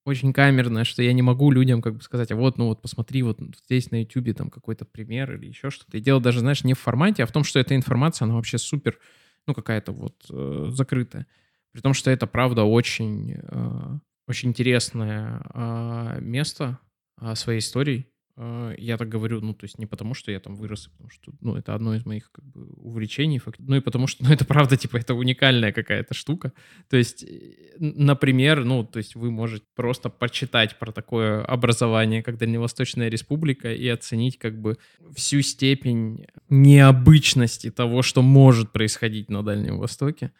очень 0.07 0.31
камерно, 0.31 0.85
что 0.85 1.03
я 1.03 1.11
не 1.11 1.21
могу 1.21 1.51
людям 1.51 1.81
как 1.81 1.95
бы 1.95 2.01
сказать, 2.01 2.31
а 2.31 2.37
вот, 2.37 2.57
ну 2.57 2.67
вот 2.67 2.81
посмотри, 2.81 3.23
вот 3.23 3.39
здесь 3.65 3.91
на 3.91 4.01
YouTube 4.01 4.33
там 4.37 4.49
какой-то 4.49 4.85
пример 4.85 5.35
или 5.35 5.47
еще 5.47 5.69
что-то. 5.69 5.97
И 5.97 6.01
дело 6.01 6.21
даже, 6.21 6.39
знаешь, 6.39 6.63
не 6.63 6.73
в 6.73 6.79
формате, 6.79 7.23
а 7.23 7.25
в 7.25 7.31
том, 7.33 7.43
что 7.43 7.59
эта 7.59 7.75
информация, 7.75 8.25
она 8.25 8.35
вообще 8.35 8.57
супер, 8.57 8.99
ну 9.47 9.53
какая-то 9.53 9.91
вот 9.91 10.15
э, 10.29 10.67
закрытая. 10.69 11.27
При 11.73 11.81
том, 11.81 11.93
что 11.93 12.09
это, 12.09 12.25
правда, 12.25 12.63
очень, 12.63 13.35
э, 13.37 13.99
очень 14.27 14.49
интересное 14.49 15.41
э, 15.53 16.19
место 16.21 16.79
э, 17.19 17.35
своей 17.35 17.59
историей. 17.59 18.07
Э, 18.39 18.75
Я 18.77 18.97
так 18.97 19.09
говорю, 19.09 19.41
ну, 19.41 19.53
то 19.53 19.65
есть 19.65 19.79
не 19.79 19.85
потому, 19.87 20.13
что 20.13 20.31
я 20.31 20.39
там 20.39 20.55
вырос, 20.55 20.87
а 20.87 20.89
потому 20.91 21.09
что, 21.09 21.31
ну, 21.41 21.55
это 21.55 21.73
одно 21.73 21.95
из 21.95 22.05
моих, 22.05 22.31
как 22.31 22.45
бы, 22.45 22.67
увлечений, 22.77 23.39
фак- 23.39 23.55
ну, 23.59 23.75
и 23.75 23.81
потому 23.81 24.07
что, 24.07 24.23
ну, 24.27 24.31
это 24.33 24.45
правда, 24.45 24.77
типа, 24.77 24.97
это 24.97 25.13
уникальная 25.15 25.71
какая-то 25.71 26.13
штука. 26.13 26.51
То 26.89 26.97
есть, 26.97 27.23
э, 27.23 27.75
например, 27.79 28.63
ну, 28.63 28.83
то 28.83 28.99
есть 28.99 29.15
вы 29.15 29.31
можете 29.31 29.65
просто 29.75 30.09
почитать 30.09 30.77
про 30.79 30.91
такое 30.91 31.43
образование, 31.43 32.21
как 32.23 32.37
Дальневосточная 32.37 33.09
Республика, 33.09 33.73
и 33.73 33.87
оценить, 33.87 34.37
как 34.37 34.61
бы, 34.61 34.77
всю 35.15 35.41
степень 35.41 36.25
необычности 36.49 37.71
того, 37.71 38.01
что 38.03 38.21
может 38.21 38.71
происходить 38.71 39.29
на 39.29 39.43
Дальнем 39.43 39.79
Востоке. 39.79 40.31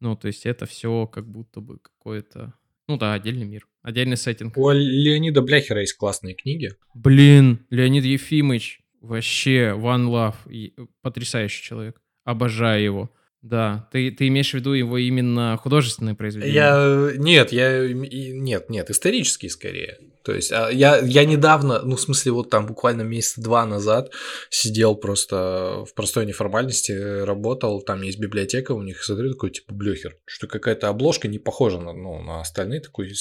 Ну, 0.00 0.16
то 0.16 0.26
есть 0.28 0.46
это 0.46 0.66
все 0.66 1.06
как 1.06 1.26
будто 1.30 1.60
бы 1.60 1.78
какое-то, 1.78 2.54
ну 2.88 2.96
да, 2.96 3.14
отдельный 3.14 3.44
мир, 3.46 3.66
отдельный 3.82 4.16
сеттинг. 4.16 4.56
У 4.56 4.70
Леонида 4.70 5.42
Бляхера 5.42 5.80
есть 5.80 5.94
классные 5.94 6.34
книги. 6.34 6.72
Блин, 6.94 7.64
Леонид 7.70 8.04
Ефимович, 8.04 8.80
вообще 9.00 9.74
one 9.76 10.06
love, 10.08 10.34
э, 10.52 10.70
потрясающий 11.00 11.62
человек, 11.62 12.00
обожаю 12.24 12.82
его. 12.82 13.10
Да, 13.40 13.88
ты, 13.90 14.12
ты 14.12 14.28
имеешь 14.28 14.50
в 14.52 14.54
виду 14.54 14.72
его 14.72 14.98
именно 14.98 15.58
художественные 15.60 16.14
произведения? 16.14 16.52
Я... 16.54 17.10
Нет, 17.16 17.50
я... 17.52 17.84
и- 17.84 17.94
Нет, 18.38 18.70
нет, 18.70 18.88
исторические 18.90 19.50
скорее. 19.50 19.98
То 20.24 20.32
есть 20.32 20.52
а, 20.52 20.68
я, 20.70 20.98
я 20.98 21.24
недавно, 21.24 21.82
ну, 21.82 21.96
в 21.96 22.00
смысле, 22.00 22.32
вот 22.32 22.50
там 22.50 22.66
буквально 22.66 23.02
месяца 23.02 23.40
два 23.40 23.66
назад 23.66 24.12
сидел 24.50 24.94
просто 24.94 25.84
в 25.88 25.94
простой 25.94 26.26
неформальности, 26.26 26.92
работал, 27.24 27.82
там 27.82 28.02
есть 28.02 28.18
библиотека 28.18 28.72
у 28.72 28.82
них, 28.82 29.02
смотрю, 29.02 29.32
такой, 29.32 29.50
типа, 29.50 29.74
блюхер, 29.74 30.16
что 30.26 30.46
какая-то 30.46 30.88
обложка 30.88 31.28
не 31.28 31.38
похожа 31.38 31.78
на, 31.78 31.92
ну, 31.92 32.22
на 32.22 32.40
остальные, 32.40 32.80
такой 32.80 33.12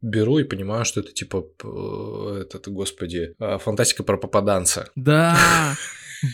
беру 0.00 0.38
и 0.38 0.44
понимаю, 0.44 0.84
что 0.84 1.00
это, 1.00 1.12
типа, 1.12 1.44
этот, 2.40 2.68
господи, 2.68 3.34
а, 3.38 3.58
фантастика 3.58 4.02
про 4.02 4.16
попаданца. 4.16 4.90
Да, 4.94 5.36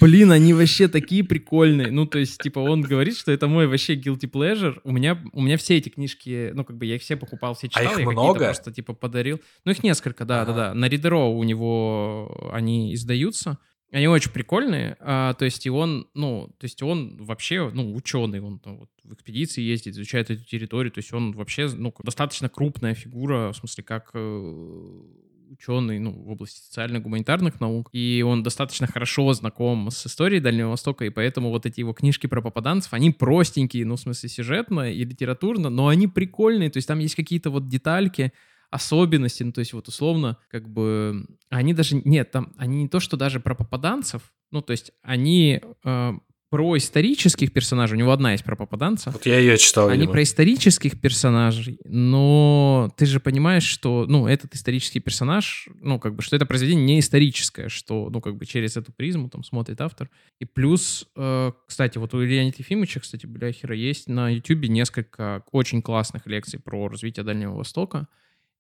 блин, 0.01 0.33
они 0.33 0.53
вообще 0.55 0.89
такие 0.89 1.25
прикольные. 1.25 1.91
Ну, 1.91 2.07
то 2.07 2.19
есть, 2.19 2.41
типа, 2.41 2.59
он 2.59 2.83
говорит, 2.83 3.17
что 3.17 3.33
это 3.33 3.47
мой 3.47 3.67
вообще 3.67 3.95
guilty 3.95 4.31
pleasure. 4.31 4.79
У 4.85 4.93
меня, 4.93 5.23
у 5.33 5.43
меня 5.43 5.57
все 5.57 5.77
эти 5.77 5.89
книжки, 5.89 6.51
ну, 6.55 6.65
как 6.65 6.77
бы 6.77 6.87
я 6.87 6.97
их 6.97 7.03
все 7.03 7.17
покупал, 7.17 7.55
все 7.55 7.69
читал. 7.69 7.93
их 7.93 7.99
я 8.01 8.07
много? 8.07 8.45
просто, 8.47 8.73
типа, 8.73 8.95
подарил. 8.95 9.41
Ну, 9.65 9.73
их 9.73 9.83
несколько, 9.87 10.24
да, 10.24 10.45
да, 10.45 10.53
да. 10.53 10.74
На 10.74 10.89
Ридеро 10.89 11.24
у 11.24 11.43
него 11.45 12.51
они 12.53 12.95
издаются. 12.95 13.59
Они 13.93 14.09
очень 14.09 14.32
прикольные, 14.32 14.97
а, 14.99 15.34
то 15.34 15.45
есть 15.45 15.64
и 15.64 15.70
он, 15.70 16.09
ну, 16.12 16.53
то 16.59 16.64
есть 16.64 16.82
он 16.82 17.16
вообще, 17.24 17.70
ну, 17.72 17.95
ученый, 17.95 18.41
он 18.41 18.59
там 18.59 18.78
вот 18.78 18.91
в 19.05 19.14
экспедиции 19.14 19.62
ездит, 19.62 19.95
изучает 19.95 20.28
эту 20.28 20.45
территорию, 20.45 20.91
то 20.91 20.99
есть 20.99 21.12
он 21.12 21.32
вообще, 21.32 21.68
ну, 21.68 21.95
достаточно 22.03 22.49
крупная 22.49 22.95
фигура, 22.95 23.53
в 23.53 23.57
смысле, 23.57 23.84
как 23.84 24.11
э, 24.12 25.03
ученый, 25.51 25.99
ну, 25.99 26.11
в 26.11 26.30
области 26.30 26.61
социальных 26.61 27.03
гуманитарных 27.03 27.61
наук, 27.61 27.89
и 27.93 28.24
он 28.26 28.43
достаточно 28.43 28.87
хорошо 28.87 29.32
знаком 29.32 29.91
с 29.91 30.07
историей 30.07 30.41
Дальнего 30.41 30.70
Востока, 30.70 31.05
и 31.05 31.11
поэтому 31.11 31.51
вот 31.51 31.66
эти 31.66 31.80
его 31.80 31.93
книжки 31.93 32.26
про 32.26 32.43
попаданцев, 32.43 32.93
они 32.93 33.11
простенькие, 33.11 33.87
ну, 33.87 33.97
в 33.97 34.01
смысле, 34.01 34.28
сюжетно 34.28 34.93
и 34.93 35.05
литературно, 35.05 35.70
но 35.70 35.89
они 35.89 36.09
прикольные, 36.09 36.70
то 36.70 36.78
есть 36.78 36.89
там 36.89 36.99
есть 36.99 37.14
какие-то 37.14 37.51
вот 37.51 37.68
детальки, 37.68 38.32
особенности, 38.71 39.43
ну, 39.43 39.53
то 39.53 39.61
есть 39.61 39.73
вот 39.73 39.89
условно, 39.89 40.39
как 40.49 40.69
бы, 40.69 41.27
они 41.49 41.75
даже, 41.75 41.97
нет, 42.05 42.31
там, 42.31 42.53
они 42.57 42.83
не 42.83 42.89
то, 42.89 43.01
что 43.01 43.17
даже 43.17 43.41
про 43.41 43.55
попаданцев, 43.55 44.23
ну, 44.51 44.62
то 44.62 44.73
есть 44.73 44.93
они 45.03 45.61
э, 45.85 46.12
про 46.49 46.77
исторических 46.77 47.53
персонажей, 47.53 47.97
у 47.97 47.99
него 47.99 48.12
одна 48.12 48.33
есть 48.33 48.45
про 48.45 48.55
попаданцев, 48.55 49.12
Вот 49.12 49.27
я 49.27 49.39
ее 49.39 49.59
читал, 49.59 49.89
они 49.89 49.99
видимо. 49.99 50.12
про 50.12 50.23
исторических 50.23 51.01
персонажей, 51.01 51.81
но 51.85 52.93
ты 52.97 53.05
же 53.07 53.19
понимаешь, 53.19 53.64
что, 53.64 54.07
ну, 54.09 54.29
этот 54.29 54.55
исторический 54.55 55.01
персонаж, 55.01 55.69
ну, 55.81 55.99
как 55.99 56.14
бы, 56.14 56.23
что 56.23 56.37
это 56.37 56.47
произведение 56.47 56.87
не 56.87 57.01
историческое, 57.01 57.69
что, 57.69 58.09
ну, 58.11 58.21
как 58.21 58.37
бы 58.37 58.47
через 58.47 58.77
эту 58.77 58.93
призму 58.93 59.29
там 59.29 59.43
смотрит 59.43 59.81
автор. 59.81 60.09
И 60.39 60.45
плюс, 60.45 61.09
э, 61.17 61.53
кстати, 61.67 61.99
вот 61.99 62.14
у 62.14 62.21
Леонида 62.21 62.57
Ефимовича, 62.59 63.01
кстати, 63.01 63.27
Бляхера, 63.27 63.75
есть 63.75 64.09
на 64.09 64.31
Ютубе 64.31 64.69
несколько 64.69 65.43
очень 65.51 65.83
классных 65.83 66.27
лекций 66.27 66.61
про 66.61 66.89
развитие 66.89 67.25
Дальнего 67.25 67.57
Востока, 67.57 68.07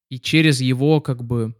и 0.08 0.20
через 0.20 0.60
его, 0.60 1.00
как 1.00 1.24
бы, 1.24 1.54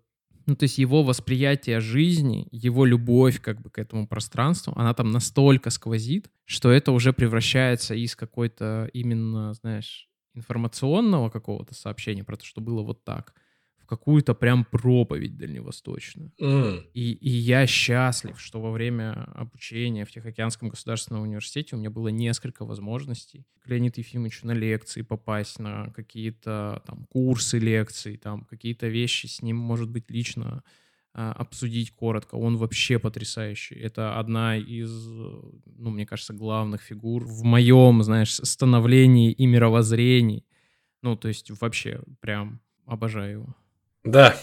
ну, 0.46 0.56
то 0.56 0.64
есть 0.64 0.78
его 0.78 1.02
восприятие 1.02 1.80
жизни, 1.80 2.48
его 2.52 2.84
любовь 2.84 3.40
как 3.40 3.60
бы 3.60 3.70
к 3.70 3.78
этому 3.78 4.06
пространству, 4.06 4.72
она 4.76 4.94
там 4.94 5.10
настолько 5.10 5.70
сквозит, 5.70 6.30
что 6.44 6.70
это 6.70 6.92
уже 6.92 7.12
превращается 7.12 7.94
из 7.94 8.14
какой-то 8.16 8.88
именно, 8.92 9.54
знаешь, 9.54 10.08
информационного 10.34 11.30
какого-то 11.30 11.74
сообщения 11.74 12.24
про 12.24 12.36
то, 12.36 12.44
что 12.44 12.60
было 12.60 12.82
вот 12.82 13.04
так, 13.04 13.34
в 13.86 13.88
какую-то 13.88 14.34
прям 14.34 14.64
проповедь 14.64 15.36
дальневосточную. 15.36 16.32
М, 16.40 16.84
И, 16.92 17.12
и 17.12 17.30
я 17.30 17.66
счастлив, 17.68 18.40
что 18.40 18.60
во 18.60 18.72
время 18.72 19.12
обучения 19.34 20.04
в 20.04 20.10
Тихоокеанском 20.10 20.70
государственном 20.70 21.22
университете 21.22 21.76
у 21.76 21.78
меня 21.78 21.90
было 21.90 22.08
несколько 22.08 22.64
возможностей 22.64 23.46
к 23.60 23.68
Леониду 23.68 24.00
Ефимовичу 24.00 24.44
на 24.46 24.52
лекции 24.54 25.02
попасть, 25.02 25.60
на 25.60 25.92
какие-то 25.94 26.82
там 26.84 27.06
курсы 27.10 27.60
лекций, 27.60 28.16
там 28.16 28.44
какие-то 28.44 28.88
вещи 28.88 29.26
с 29.26 29.40
ним, 29.40 29.56
может 29.56 29.88
быть, 29.88 30.10
лично 30.10 30.64
а, 31.14 31.30
обсудить 31.32 31.92
коротко. 31.92 32.34
Он 32.34 32.56
вообще 32.56 32.98
потрясающий. 32.98 33.76
Это 33.76 34.18
одна 34.18 34.56
из, 34.56 34.90
ну, 35.06 35.90
мне 35.90 36.06
кажется, 36.06 36.34
главных 36.34 36.82
фигур 36.82 37.24
в 37.24 37.44
моем, 37.44 38.02
знаешь, 38.02 38.34
становлении 38.34 39.30
и 39.30 39.46
мировоззрении. 39.46 40.44
Ну, 41.02 41.14
то 41.14 41.28
есть 41.28 41.52
вообще 41.60 42.00
прям 42.20 42.60
обожаю 42.84 43.30
его. 43.32 43.56
Да, 44.06 44.36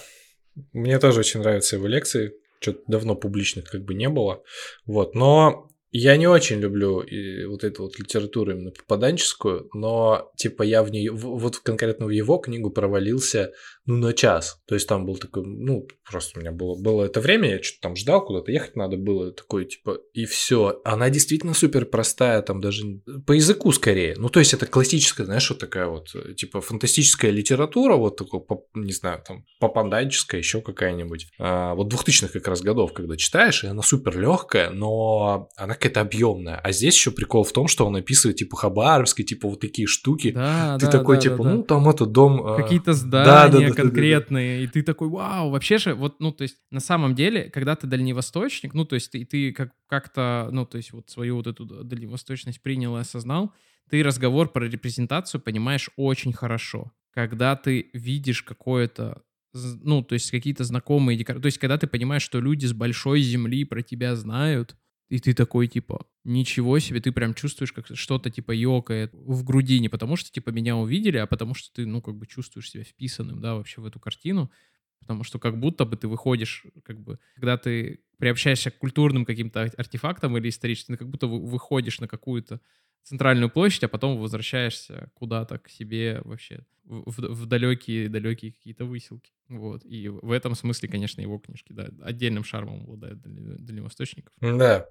мне 0.74 0.99
тоже 0.99 1.22
очень 1.22 1.39
нравятся 1.39 1.78
его 1.78 1.88
лекции. 1.88 2.34
Что-то 2.59 2.82
давно 2.88 3.16
публичных 3.16 3.70
как 3.70 3.84
бы 3.84 3.93
не 3.93 4.09
было. 4.09 4.43
Вот, 4.86 5.16
но 5.16 5.70
я 5.91 6.18
не 6.18 6.28
очень 6.28 6.59
люблю 6.59 7.03
вот 7.49 7.64
эту 7.64 7.84
вот 7.84 7.99
литературу 7.99 8.51
именно 8.51 8.72
попаданческую, 8.72 9.70
но 9.74 10.32
типа 10.38 10.64
я 10.64 10.84
в 10.84 10.89
нее, 10.89 11.11
вот 11.11 11.59
конкретно 11.59 12.07
в 12.07 12.09
его 12.09 12.38
книгу 12.38 12.72
провалился, 12.72 13.51
ну, 13.86 13.98
на 13.98 14.14
час. 14.14 14.62
То 14.66 14.76
есть 14.76 14.88
там 14.88 15.06
был 15.06 15.18
такой, 15.18 15.44
ну, 15.46 15.88
просто 16.10 16.40
у 16.40 16.42
меня 16.42 16.52
было, 16.52 16.76
было 16.82 17.04
это 17.04 17.20
время, 17.20 17.50
я 17.50 17.64
что-то 17.64 17.82
там 17.82 17.96
ждал, 17.96 18.24
куда-то 18.24 18.52
ехать 18.52 18.76
надо 18.76 18.98
было, 18.98 19.32
такой, 19.32 19.66
типа, 19.66 19.98
и 20.14 20.26
все. 20.26 20.82
Она 20.86 21.10
действительно 21.10 21.54
супер 21.54 21.86
простая, 21.86 22.42
там 22.42 22.62
даже 22.62 22.84
по 23.26 23.34
языку 23.34 23.72
скорее. 23.72 24.16
Ну, 24.18 24.30
то 24.30 24.40
есть 24.40 24.54
это 24.54 24.68
классическая, 24.68 25.26
знаешь, 25.26 25.50
вот 25.50 25.60
такая 25.60 25.88
вот, 25.88 26.10
э, 26.16 26.34
типа, 26.34 26.62
фантастическая 26.62 27.32
литература, 27.32 27.96
вот 27.96 28.16
такой, 28.16 28.42
не 28.74 28.94
знаю, 28.94 29.22
там, 29.26 29.46
попаданческая, 29.60 30.40
еще 30.40 30.62
какая-нибудь. 30.62 31.28
А, 31.40 31.74
вот 31.76 31.94
2000-х 31.94 32.32
как 32.32 32.48
раз 32.48 32.62
годов, 32.62 32.94
когда 32.94 33.18
читаешь, 33.18 33.64
и 33.64 33.68
она 33.68 33.82
супер 33.82 34.18
легкая, 34.18 34.70
но 34.70 35.50
она 35.58 35.74
какая-то 35.74 36.02
объемная. 36.02 36.56
А 36.56 36.72
здесь 36.72 36.96
еще 36.96 37.12
прикол 37.12 37.44
в 37.44 37.52
том, 37.52 37.68
что 37.68 37.86
он 37.86 37.96
описывает, 37.98 38.38
типа, 38.38 38.56
Хабаровский, 38.56 39.26
типа, 39.26 39.50
вот 39.50 39.60
такие 39.60 39.88
штуки. 39.88 40.32
Да, 40.32 40.78
Ты 40.80 40.86
да, 40.86 40.92
такой, 40.92 41.18
да, 41.18 41.22
типа, 41.22 41.44
да, 41.44 41.50
ну, 41.50 41.64
там 41.64 41.90
этот 41.90 42.12
дом... 42.12 42.46
а, 42.46 42.56
какие-то 42.56 42.94
да, 42.94 42.94
здания 42.94 43.52
да, 43.52 43.70
да, 43.70 43.72
конкретные, 43.76 44.63
и 44.63 44.67
ты 44.67 44.84
такой, 44.84 45.09
вау, 45.09 45.49
вообще 45.49 45.78
же, 45.78 45.93
вот, 45.93 46.19
ну, 46.19 46.32
то 46.32 46.43
есть, 46.43 46.57
на 46.71 46.80
самом 46.80 47.15
деле, 47.15 47.49
когда 47.49 47.76
ты 47.76 47.88
дальневосточник, 47.88 48.74
ну, 48.74 48.86
то 48.86 48.95
есть, 48.95 49.11
ты, 49.11 49.26
ты 49.26 49.51
как, 49.51 49.71
как-то, 49.88 50.49
ну, 50.51 50.65
то 50.65 50.78
есть, 50.78 50.93
вот 50.93 51.09
свою 51.09 51.38
вот 51.38 51.47
эту 51.47 51.65
дальневосточность 51.65 52.61
принял 52.61 52.97
и 52.97 53.01
осознал, 53.01 53.53
ты 53.89 54.01
разговор 54.03 54.51
про 54.51 54.67
репрезентацию 54.67 55.41
понимаешь 55.41 55.89
очень 55.97 56.34
хорошо. 56.34 56.91
Когда 57.11 57.55
ты 57.55 57.89
видишь 57.93 58.41
какое-то, 58.43 59.21
ну, 59.53 60.01
то 60.03 60.13
есть, 60.13 60.32
какие-то 60.32 60.63
знакомые 60.63 61.17
декорации, 61.17 61.43
то 61.43 61.47
есть, 61.47 61.59
когда 61.59 61.78
ты 61.78 61.88
понимаешь, 61.88 62.24
что 62.24 62.39
люди 62.39 62.65
с 62.65 62.74
большой 62.74 63.21
земли 63.21 63.65
про 63.65 63.82
тебя 63.82 64.15
знают, 64.15 64.76
и 65.14 65.20
ты 65.20 65.36
такой, 65.36 65.68
типа, 65.68 66.07
ничего 66.24 66.80
себе, 66.80 66.99
ты 66.99 67.11
прям 67.11 67.36
чувствуешь, 67.36 67.72
как 67.72 67.86
что-то, 67.93 68.32
типа, 68.32 68.51
ёкает 68.51 69.14
в 69.14 69.43
груди, 69.43 69.80
не 69.80 69.88
потому 69.88 70.16
что, 70.16 70.32
типа, 70.32 70.49
меня 70.49 70.76
увидели, 70.76 71.18
а 71.18 71.28
потому 71.28 71.53
что 71.53 71.72
ты, 71.72 71.86
ну, 71.86 72.01
как 72.01 72.16
бы 72.16 72.26
чувствуешь 72.26 72.72
себя 72.72 72.84
вписанным, 72.84 73.39
да, 73.39 73.53
вообще 73.53 73.80
в 73.80 73.86
эту 73.86 73.99
картину, 73.99 74.49
потому 74.97 75.24
что 75.24 75.38
как 75.38 75.59
будто 75.59 75.86
бы 75.86 75.97
ты 75.97 76.07
выходишь, 76.07 76.66
как 76.84 76.99
бы, 76.99 77.20
когда 77.36 77.57
ты 77.57 77.99
приобщаешься 78.18 78.72
к 78.72 78.80
культурным 78.80 79.24
каким-то 79.24 79.61
ар- 79.61 79.74
артефактам 79.78 80.36
или 80.36 80.49
историческим, 80.49 80.95
ты 80.95 80.97
как 80.97 81.09
будто 81.09 81.28
вы- 81.28 81.45
выходишь 81.45 81.99
на 81.99 82.07
какую-то 82.07 82.59
центральную 83.03 83.51
площадь, 83.51 83.84
а 83.84 83.88
потом 83.89 84.18
возвращаешься 84.18 85.11
куда-то 85.14 85.59
к 85.59 85.70
себе 85.70 86.22
вообще 86.24 86.66
в, 86.86 87.45
далекие-далекие 87.45 88.51
какие-то 88.51 88.86
выселки. 88.86 89.32
Вот. 89.49 89.86
И 89.86 90.09
в 90.09 90.32
этом 90.32 90.55
смысле, 90.55 90.89
конечно, 90.89 91.22
его 91.22 91.38
книжки, 91.38 91.72
да, 91.72 91.89
отдельным 92.01 92.43
шармом 92.43 92.82
обладают 92.82 93.22
дальне- 93.22 93.57
дальневосточников. 93.59 94.34
Да. 94.41 94.88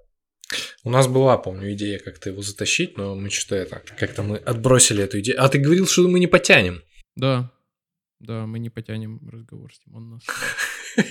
У 0.85 0.91
нас 0.91 1.07
была, 1.09 1.39
помню, 1.39 1.73
идея 1.75 1.99
как-то 1.99 2.31
его 2.31 2.43
затащить, 2.43 2.97
но 2.97 3.15
мы 3.15 3.31
что-то 3.31 3.57
это, 3.57 3.83
как-то 3.99 4.23
мы 4.23 4.37
отбросили 4.37 5.03
эту 5.05 5.21
идею. 5.21 5.43
А 5.43 5.49
ты 5.49 5.59
говорил, 5.59 5.87
что 5.87 6.09
мы 6.09 6.19
не 6.21 6.27
потянем. 6.27 6.83
Да, 7.17 7.51
да, 8.21 8.47
мы 8.47 8.59
не 8.59 8.71
потянем 8.71 9.21
разговор 9.31 9.73
с 9.75 9.81
ним, 9.87 9.97
он 9.97 10.11
нас... 10.11 10.23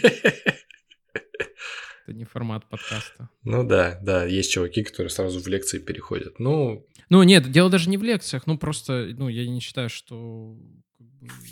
Это 2.07 2.17
не 2.17 2.25
формат 2.25 2.67
подкаста. 2.67 3.29
Ну 3.43 3.63
да, 3.63 3.99
да, 4.01 4.25
есть 4.25 4.51
чуваки, 4.51 4.83
которые 4.83 5.09
сразу 5.11 5.39
в 5.39 5.47
лекции 5.47 5.77
переходят. 5.79 6.39
Ну, 6.39 6.85
Ну, 7.09 7.21
нет, 7.23 7.51
дело 7.51 7.69
даже 7.69 7.89
не 7.89 7.97
в 7.97 8.03
лекциях, 8.03 8.47
ну, 8.47 8.57
просто, 8.57 9.13
ну, 9.17 9.27
я 9.29 9.47
не 9.47 9.59
считаю, 9.59 9.89
что... 9.89 10.57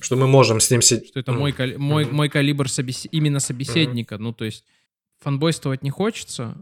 что 0.01 0.15
мы 0.15 0.27
можем 0.27 0.59
с 0.59 0.71
ним 0.71 0.81
сидеть. 0.81 1.09
что 1.09 1.19
это 1.19 1.33
мой, 1.33 1.51
кали- 1.51 1.75
мой, 1.75 2.05
мой 2.05 2.29
калибр 2.29 2.65
собес- 2.65 3.07
именно 3.11 3.39
собеседника. 3.39 4.17
Ну, 4.17 4.33
то 4.33 4.45
есть 4.45 4.65
фанбойствовать 5.19 5.83
не 5.83 5.91
хочется, 5.91 6.57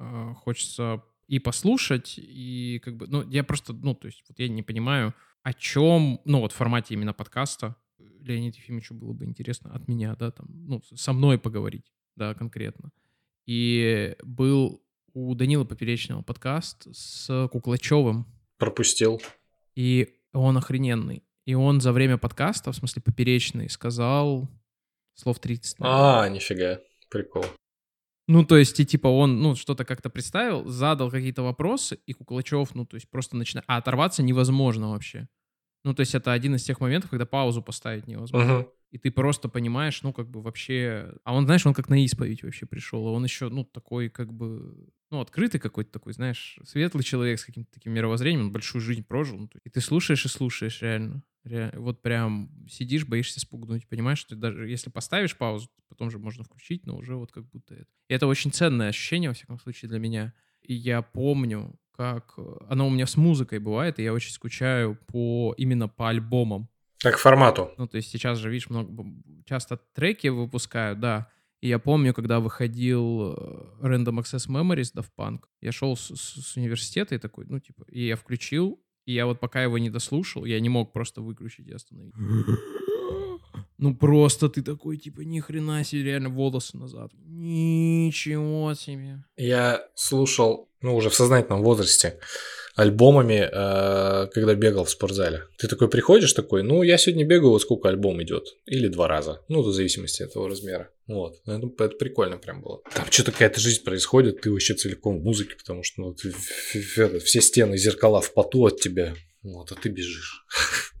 а, 0.00 0.34
хочется 0.34 1.04
и 1.28 1.38
послушать, 1.38 2.14
и 2.16 2.80
как 2.82 2.96
бы, 2.96 3.06
ну, 3.06 3.22
я 3.28 3.44
просто, 3.44 3.74
ну, 3.74 3.94
то 3.94 4.06
есть 4.06 4.24
вот 4.28 4.38
я 4.38 4.48
не 4.48 4.62
понимаю, 4.62 5.14
о 5.42 5.52
чем, 5.52 6.20
ну, 6.24 6.40
вот 6.40 6.52
в 6.52 6.56
формате 6.56 6.94
именно 6.94 7.12
подкаста 7.12 7.76
Леониду 7.98 8.56
Ефимовичу 8.56 8.94
было 8.94 9.12
бы 9.12 9.26
интересно 9.26 9.72
от 9.74 9.86
меня, 9.88 10.16
да, 10.16 10.30
там, 10.30 10.46
ну, 10.48 10.82
со 10.94 11.12
мной 11.12 11.38
поговорить, 11.38 11.92
да, 12.16 12.34
конкретно. 12.34 12.92
И 13.46 14.16
был 14.22 14.82
у 15.12 15.34
Данила 15.34 15.64
Поперечного 15.64 16.22
подкаст 16.22 16.86
с 16.92 17.48
Куклачевым, 17.52 18.26
Пропустил. 18.56 19.20
и 19.74 20.16
он 20.32 20.56
охрененный. 20.56 21.22
И 21.44 21.54
он 21.54 21.80
за 21.80 21.92
время 21.92 22.16
подкаста, 22.16 22.72
в 22.72 22.76
смысле 22.76 23.02
поперечный, 23.02 23.68
сказал 23.68 24.48
слов 25.14 25.38
30. 25.40 25.80
наверное. 25.80 26.20
А, 26.20 26.28
нифига. 26.28 26.80
Прикол. 27.10 27.44
Ну, 28.30 28.44
то 28.44 28.56
есть, 28.56 28.78
и 28.78 28.86
типа 28.86 29.08
он, 29.08 29.42
ну, 29.42 29.56
что-то 29.56 29.84
как-то 29.84 30.08
представил, 30.08 30.64
задал 30.68 31.10
какие-то 31.10 31.42
вопросы, 31.42 31.98
и 32.06 32.12
Куклачев, 32.12 32.76
ну, 32.76 32.86
то 32.86 32.94
есть 32.94 33.10
просто 33.10 33.36
начинает... 33.36 33.64
А 33.66 33.76
оторваться 33.76 34.22
невозможно 34.22 34.92
вообще. 34.92 35.26
Ну, 35.82 35.94
то 35.94 36.00
есть 36.00 36.14
это 36.14 36.32
один 36.32 36.54
из 36.54 36.62
тех 36.62 36.80
моментов, 36.80 37.10
когда 37.10 37.26
паузу 37.26 37.60
поставить 37.60 38.06
невозможно. 38.06 38.58
Мгм. 38.58 38.68
и 38.92 38.98
ты 38.98 39.10
просто 39.10 39.48
понимаешь, 39.48 40.02
ну, 40.02 40.12
как 40.12 40.28
бы 40.28 40.42
вообще... 40.42 41.12
А 41.24 41.34
он, 41.34 41.46
знаешь, 41.46 41.66
он 41.66 41.74
как 41.74 41.88
на 41.88 42.04
исповедь 42.04 42.44
вообще 42.44 42.66
пришел, 42.66 43.06
а 43.08 43.10
он 43.10 43.24
еще, 43.24 43.48
ну, 43.48 43.64
такой, 43.64 44.08
как 44.08 44.32
бы, 44.32 44.88
ну, 45.10 45.20
открытый 45.20 45.60
какой-то 45.60 45.90
такой, 45.90 46.12
знаешь, 46.12 46.58
светлый 46.64 47.02
человек 47.04 47.38
с 47.40 47.44
каким-то 47.44 47.70
таким 47.72 47.92
мировоззрением, 47.92 48.46
он 48.46 48.52
большую 48.52 48.80
жизнь 48.82 49.04
прожил. 49.04 49.38
ну, 49.38 49.50
И 49.64 49.70
ты 49.70 49.80
слушаешь 49.80 50.24
и 50.24 50.28
слушаешь, 50.28 50.80
реально. 50.82 51.22
Ре- 51.44 51.72
Вот 51.76 52.02
прям 52.02 52.50
сидишь, 52.68 53.06
боишься 53.06 53.40
спугнуть, 53.40 53.88
понимаешь, 53.88 54.18
что 54.18 54.36
даже 54.36 54.68
если 54.68 54.90
поставишь 54.90 55.36
паузу, 55.36 55.68
потом 55.88 56.10
же 56.10 56.18
можно 56.18 56.44
включить, 56.44 56.86
но 56.86 56.96
уже 56.96 57.16
вот 57.16 57.32
как 57.32 57.44
будто 57.48 57.74
это. 57.74 57.86
И 58.08 58.14
это 58.14 58.26
очень 58.26 58.52
ценное 58.52 58.88
ощущение, 58.88 59.30
во 59.30 59.34
всяком 59.34 59.58
случае, 59.58 59.88
для 59.88 59.98
меня. 59.98 60.32
И 60.62 60.74
я 60.74 61.02
помню, 61.02 61.74
как 61.96 62.34
э, 62.36 62.56
оно 62.68 62.86
у 62.86 62.90
меня 62.90 63.06
с 63.06 63.16
музыкой 63.16 63.58
бывает, 63.58 63.98
и 63.98 64.02
я 64.02 64.12
очень 64.12 64.32
скучаю 64.32 64.96
по 65.06 65.54
именно 65.58 65.88
по 65.88 66.08
альбомам. 66.08 66.68
Как 66.98 67.16
формату. 67.18 67.70
Ну, 67.78 67.88
то 67.88 67.96
есть 67.96 68.10
сейчас 68.10 68.38
же, 68.38 68.50
видишь, 68.50 68.68
много, 68.68 69.04
часто 69.46 69.78
треки 69.94 70.28
выпускают, 70.28 71.00
да. 71.00 71.30
И 71.62 71.68
я 71.68 71.78
помню, 71.78 72.14
когда 72.14 72.38
выходил 72.40 73.34
э, 73.36 73.86
Random 73.86 74.18
Access 74.20 74.48
Memories 74.48 74.94
Daft 74.94 75.10
Punk, 75.18 75.40
я 75.60 75.72
шел 75.72 75.94
с, 75.96 76.08
с- 76.14 76.42
с 76.46 76.56
университета 76.56 77.14
и 77.14 77.18
такой, 77.18 77.44
ну, 77.48 77.60
типа, 77.60 77.84
и 77.92 78.06
я 78.06 78.16
включил, 78.16 78.80
и 79.06 79.12
я 79.12 79.26
вот 79.26 79.40
пока 79.40 79.62
его 79.62 79.78
не 79.78 79.90
дослушал, 79.90 80.46
я 80.46 80.58
не 80.60 80.68
мог 80.68 80.92
просто 80.92 81.20
выключить 81.22 81.68
и 81.68 81.72
остановить. 81.72 82.14
Ну, 83.78 83.96
просто 83.96 84.48
ты 84.50 84.62
такой, 84.62 84.98
типа, 84.98 85.22
ни 85.22 85.40
хрена 85.40 85.84
себе, 85.84 86.02
реально 86.04 86.28
волосы 86.28 86.76
назад. 86.76 87.10
Ничего 87.14 88.74
себе. 88.74 89.24
Я 89.38 89.82
слушал, 89.94 90.68
ну, 90.82 90.94
уже 90.96 91.08
в 91.08 91.14
сознательном 91.14 91.62
возрасте, 91.62 92.20
альбомами, 92.74 93.48
э, 93.50 94.26
когда 94.32 94.54
бегал 94.54 94.84
в 94.84 94.90
спортзале. 94.90 95.44
Ты 95.58 95.68
такой 95.68 95.88
приходишь 95.88 96.32
такой, 96.32 96.62
ну, 96.62 96.82
я 96.82 96.98
сегодня 96.98 97.24
бегаю, 97.24 97.50
вот 97.50 97.62
сколько 97.62 97.88
альбом 97.88 98.22
идет. 98.22 98.44
Или 98.66 98.88
два 98.88 99.08
раза. 99.08 99.42
Ну, 99.48 99.62
в 99.62 99.72
зависимости 99.72 100.22
от 100.22 100.32
того 100.32 100.48
размера. 100.48 100.90
Вот. 101.06 101.40
Это, 101.46 101.66
это 101.84 101.96
прикольно 101.96 102.38
прям 102.38 102.62
было. 102.62 102.82
Там 102.94 103.06
что-то 103.10 103.32
какая-то 103.32 103.60
жизнь 103.60 103.84
происходит, 103.84 104.40
ты 104.40 104.50
вообще 104.50 104.74
целиком 104.74 105.20
в 105.20 105.22
музыке, 105.22 105.56
потому 105.56 105.82
что 105.82 106.02
ну, 106.02 106.14
ты- 106.14 106.34
это, 106.96 107.18
все 107.20 107.40
стены, 107.40 107.76
зеркала 107.76 108.20
в 108.20 108.32
поту 108.32 108.66
от 108.66 108.80
тебя. 108.80 109.14
Вот, 109.42 109.72
а 109.72 109.74
ты 109.74 109.88
бежишь. 109.88 110.44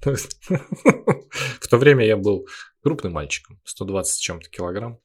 В 1.60 1.68
то 1.68 1.76
время 1.76 2.04
я 2.06 2.16
был 2.16 2.48
крупным 2.82 3.12
мальчиком, 3.12 3.60
120 3.64 4.14
с 4.14 4.18
чем-то 4.18 4.48
килограмм. 4.48 4.98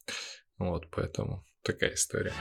Вот, 0.58 0.86
поэтому 0.90 1.46
такая 1.66 1.96
история. 1.96 2.32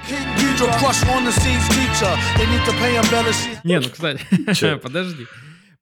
Не, 3.65 3.81
ну, 3.81 3.89
кстати, 3.91 4.79
подожди. 4.83 5.27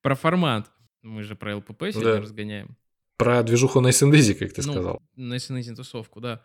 Про 0.01 0.15
формат. 0.15 0.71
Мы 1.03 1.23
же 1.25 1.35
про 1.35 1.57
ЛПП 1.57 1.83
сегодня 1.91 2.15
Да. 2.15 2.21
разгоняем. 2.21 2.77
Про 3.17 3.43
движуху 3.43 3.81
на 3.81 3.89
SNDZ, 3.89 4.35
как 4.35 4.53
ты 4.53 4.63
Ну, 4.65 4.73
сказал. 4.73 5.03
На 5.17 5.35
SNL 5.35 5.75
тусовку, 5.75 6.21
да. 6.21 6.41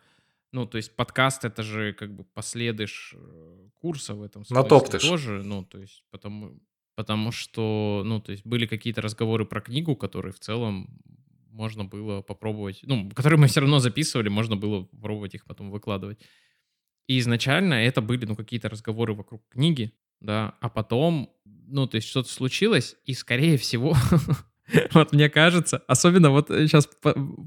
Ну, 0.52 0.66
то 0.66 0.78
есть 0.78 0.96
подкаст 0.96 1.46
это 1.46 1.62
же 1.62 1.94
как 1.94 2.14
бы 2.16 2.24
последыш 2.24 3.14
э, 3.16 3.68
курса 3.76 4.16
в 4.16 4.24
этом 4.24 4.46
смысле 4.46 4.64
Натоптыш. 4.64 5.02
тоже, 5.04 5.44
ну, 5.44 5.64
то 5.64 5.78
есть 5.80 6.04
потому, 6.10 6.60
потому 6.96 7.32
что, 7.32 8.02
ну, 8.06 8.20
то 8.22 8.32
есть 8.32 8.46
были 8.46 8.66
какие-то 8.66 9.02
разговоры 9.02 9.46
про 9.46 9.62
книгу, 9.62 9.96
которые 9.96 10.32
в 10.32 10.40
целом 10.40 10.88
можно 11.50 11.84
было 11.84 12.22
попробовать, 12.22 12.80
ну, 12.84 13.10
которые 13.10 13.40
мы 13.40 13.48
все 13.48 13.60
равно 13.60 13.80
записывали, 13.80 14.30
можно 14.30 14.56
было 14.56 14.84
попробовать 14.84 15.36
их 15.36 15.46
потом 15.46 15.70
выкладывать. 15.70 16.20
И 17.08 17.20
изначально 17.20 17.76
это 17.76 18.02
были, 18.02 18.26
ну, 18.26 18.36
какие-то 18.36 18.70
разговоры 18.70 19.14
вокруг 19.14 19.42
книги, 19.50 19.94
да, 20.20 20.56
а 20.60 20.70
потом, 20.70 21.32
ну, 21.46 21.88
то 21.88 21.96
есть 21.96 22.08
что-то 22.08 22.30
случилось, 22.30 22.96
и, 23.06 23.14
скорее 23.14 23.58
всего, 23.58 23.96
вот 24.94 25.14
мне 25.14 25.30
кажется, 25.30 25.84
особенно 25.88 26.32
вот 26.32 26.50
сейчас 26.50 26.90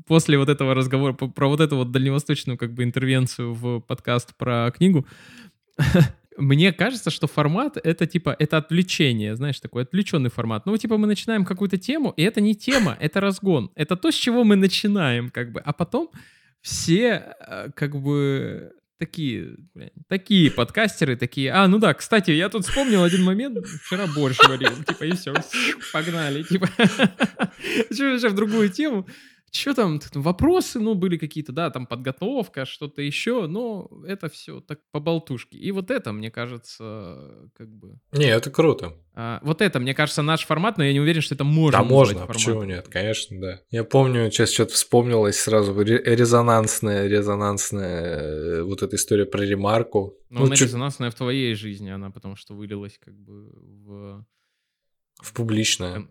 после 0.06 0.38
вот 0.38 0.48
этого 0.48 0.74
разговора 0.74 1.12
про 1.12 1.48
вот 1.48 1.61
эту 1.61 1.76
вот 1.76 1.90
дальневосточную 1.90 2.56
как 2.56 2.72
бы 2.72 2.84
интервенцию 2.84 3.52
в 3.52 3.80
подкаст 3.80 4.34
про 4.36 4.70
книгу, 4.70 5.06
мне 6.38 6.72
кажется, 6.72 7.11
что 7.11 7.26
формат— 7.26 7.76
это 7.84 8.06
типа, 8.06 8.34
это 8.38 8.56
отвлечение, 8.56 9.36
знаешь, 9.36 9.61
такой 9.61 9.82
отвлеченный 9.82 10.30
формат. 10.30 10.64
Ну, 10.64 10.76
типа 10.76 10.96
мы 10.96 11.06
начинаем 11.06 11.44
какую-то 11.44 11.76
тему, 11.76 12.14
и 12.16 12.22
это 12.22 12.40
не 12.40 12.54
тема, 12.54 12.96
это 12.98 13.20
разгон. 13.20 13.70
Это 13.74 13.96
то, 13.96 14.11
с 14.11 14.14
чего 14.14 14.42
мы 14.44 14.56
начинаем, 14.56 15.28
как 15.28 15.52
бы. 15.52 15.61
А 15.61 15.74
потом 15.74 16.11
все 16.62 17.34
э, 17.46 17.68
как 17.74 18.00
бы 18.00 18.72
такие, 19.01 19.57
блин, 19.74 19.90
такие 20.09 20.51
подкастеры, 20.51 21.16
такие, 21.16 21.51
а, 21.53 21.66
ну 21.66 21.78
да, 21.78 21.94
кстати, 21.94 22.32
я 22.32 22.51
тут 22.51 22.66
вспомнил 22.66 23.03
один 23.03 23.24
момент, 23.24 23.66
вчера 23.66 24.07
борщ 24.07 24.38
варил, 24.46 24.70
типа, 24.86 25.05
и 25.05 25.12
все, 25.12 25.32
погнали, 25.92 26.42
типа, 26.42 26.68
что 27.90 28.28
в 28.28 28.34
другую 28.34 28.68
тему, 28.68 29.09
что 29.53 29.74
там, 29.74 30.01
вопросы, 30.14 30.78
ну, 30.78 30.94
были 30.94 31.16
какие-то, 31.16 31.53
да, 31.53 31.70
там 31.70 31.86
подготовка, 31.86 32.64
что-то 32.64 33.03
еще, 33.03 33.46
но 33.46 33.90
это 34.07 34.28
все 34.28 34.61
так 34.61 34.80
по 34.92 35.01
болтушке. 35.01 35.59
И 35.59 35.72
вот 35.72 35.90
это, 35.90 36.12
мне 36.12 36.30
кажется, 36.30 37.51
как 37.57 37.68
бы... 37.68 37.98
Не, 38.12 38.26
это 38.26 38.51
круто. 38.51 38.94
а, 39.14 39.40
вот 39.42 39.61
это, 39.61 39.80
мне 39.80 39.92
кажется, 39.94 40.22
наш 40.22 40.46
формат, 40.46 40.78
но 40.78 40.84
я 40.84 40.92
не 40.92 41.01
уверен, 41.01 41.20
что 41.20 41.34
это 41.34 41.44
можно 41.44 41.78
Да, 41.80 41.84
можно, 41.84 42.14
форматом. 42.20 42.34
почему 42.34 42.62
нет? 42.64 42.88
Конечно, 42.88 43.40
да. 43.40 43.61
Я 43.70 43.84
помню, 43.84 44.30
сейчас 44.30 44.53
что-то 44.53 44.72
вспомнилось 44.74 45.40
сразу, 45.40 45.74
ре- 45.82 46.03
резонансная, 46.05 47.07
резонансная 47.09 48.18
э, 48.20 48.62
вот 48.62 48.82
эта 48.82 48.96
история 48.96 49.26
про 49.26 49.42
ремарку. 49.44 50.14
Но 50.30 50.40
Ну, 50.40 50.46
она 50.46 50.57
чё- 50.57 50.64
резонансная 50.66 51.11
в 51.11 51.14
твоей 51.14 51.55
жизни, 51.55 51.90
она 51.90 52.11
потому 52.11 52.36
что 52.36 52.55
вылилась 52.55 52.98
как 53.05 53.14
бы 53.18 53.51
в... 53.53 54.24
в 55.22 55.32
публичное. 55.32 56.07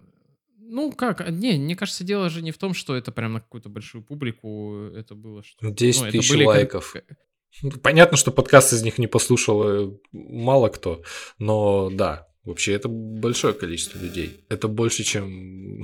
Ну, 0.72 0.92
как? 0.92 1.22
а, 1.22 1.32
Не, 1.32 1.58
мне 1.58 1.76
кажется, 1.76 2.04
дело 2.04 2.30
же 2.30 2.42
не 2.42 2.52
в 2.52 2.58
том, 2.58 2.74
что 2.74 2.96
это 2.96 3.12
прям 3.12 3.34
на 3.34 3.42
какую-то 3.42 3.70
большую 3.70 4.04
публику, 4.04 4.92
это 4.96 5.16
было 5.16 5.44
что... 5.44 5.70
10 5.70 6.02
ну, 6.02 6.08
это 6.08 6.18
тысяч 6.18 6.46
лайков. 6.46 6.96
Ну, 7.64 7.72
Понятно, 7.82 8.18
что 8.18 8.32
подкаст 8.32 8.74
из 8.74 8.84
них 8.84 9.00
не 9.00 9.08
послушал 9.08 9.64
э, 9.64 9.92
мало 10.12 10.70
кто, 10.70 11.02
но 11.40 11.90
да, 11.90 12.28
вообще 12.44 12.74
это 12.74 12.88
большое 12.88 13.56
количество 13.56 13.98
людей. 13.98 14.46
Это 14.50 14.68
больше, 14.68 15.04
чем, 15.04 15.82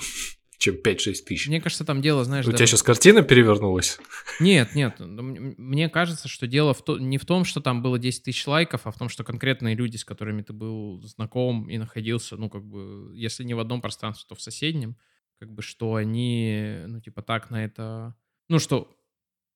чем 0.66 0.76
5-6 0.76 1.14
тысяч. 1.26 1.48
Мне 1.48 1.62
кажется, 1.62 1.86
там 1.86 2.02
дело, 2.02 2.24
знаешь... 2.24 2.46
У 2.46 2.52
даже- 2.52 2.58
тебя 2.58 2.68
сейчас 2.68 2.84
картина 2.84 3.22
перевернулась? 3.22 4.00
Нет, 4.40 4.76
нет, 4.76 5.00
мне 5.00 5.90
кажется, 5.90 6.28
что 6.28 6.48
дело 6.48 6.74
в 6.74 6.84
то, 6.84 6.98
не 6.98 7.18
в 7.18 7.26
том, 7.26 7.46
что 7.46 7.62
там 7.62 7.82
было 7.82 8.00
10 8.00 8.24
тысяч 8.24 8.46
лайков, 8.48 8.88
а 8.88 8.92
в 8.92 8.98
том, 8.98 9.10
что 9.10 9.24
конкретные 9.24 9.76
люди, 9.76 9.98
с 9.98 10.04
которыми 10.04 10.42
ты 10.42 10.54
был 10.54 11.02
знаком 11.04 11.70
и 11.70 11.78
находился, 11.78 12.36
ну, 12.36 12.50
как 12.50 12.66
бы, 12.66 13.12
если 13.16 13.44
не 13.44 13.54
в 13.54 13.60
одном 13.60 13.82
пространстве, 13.82 14.26
то 14.28 14.36
в 14.36 14.42
соседнем, 14.42 14.98
как 15.40 15.52
бы, 15.52 15.62
что 15.62 15.96
они, 15.96 16.78
ну, 16.88 17.00
типа, 17.00 17.22
так 17.22 17.50
на 17.50 17.64
это... 17.64 18.16
Ну, 18.50 18.60
что, 18.60 18.96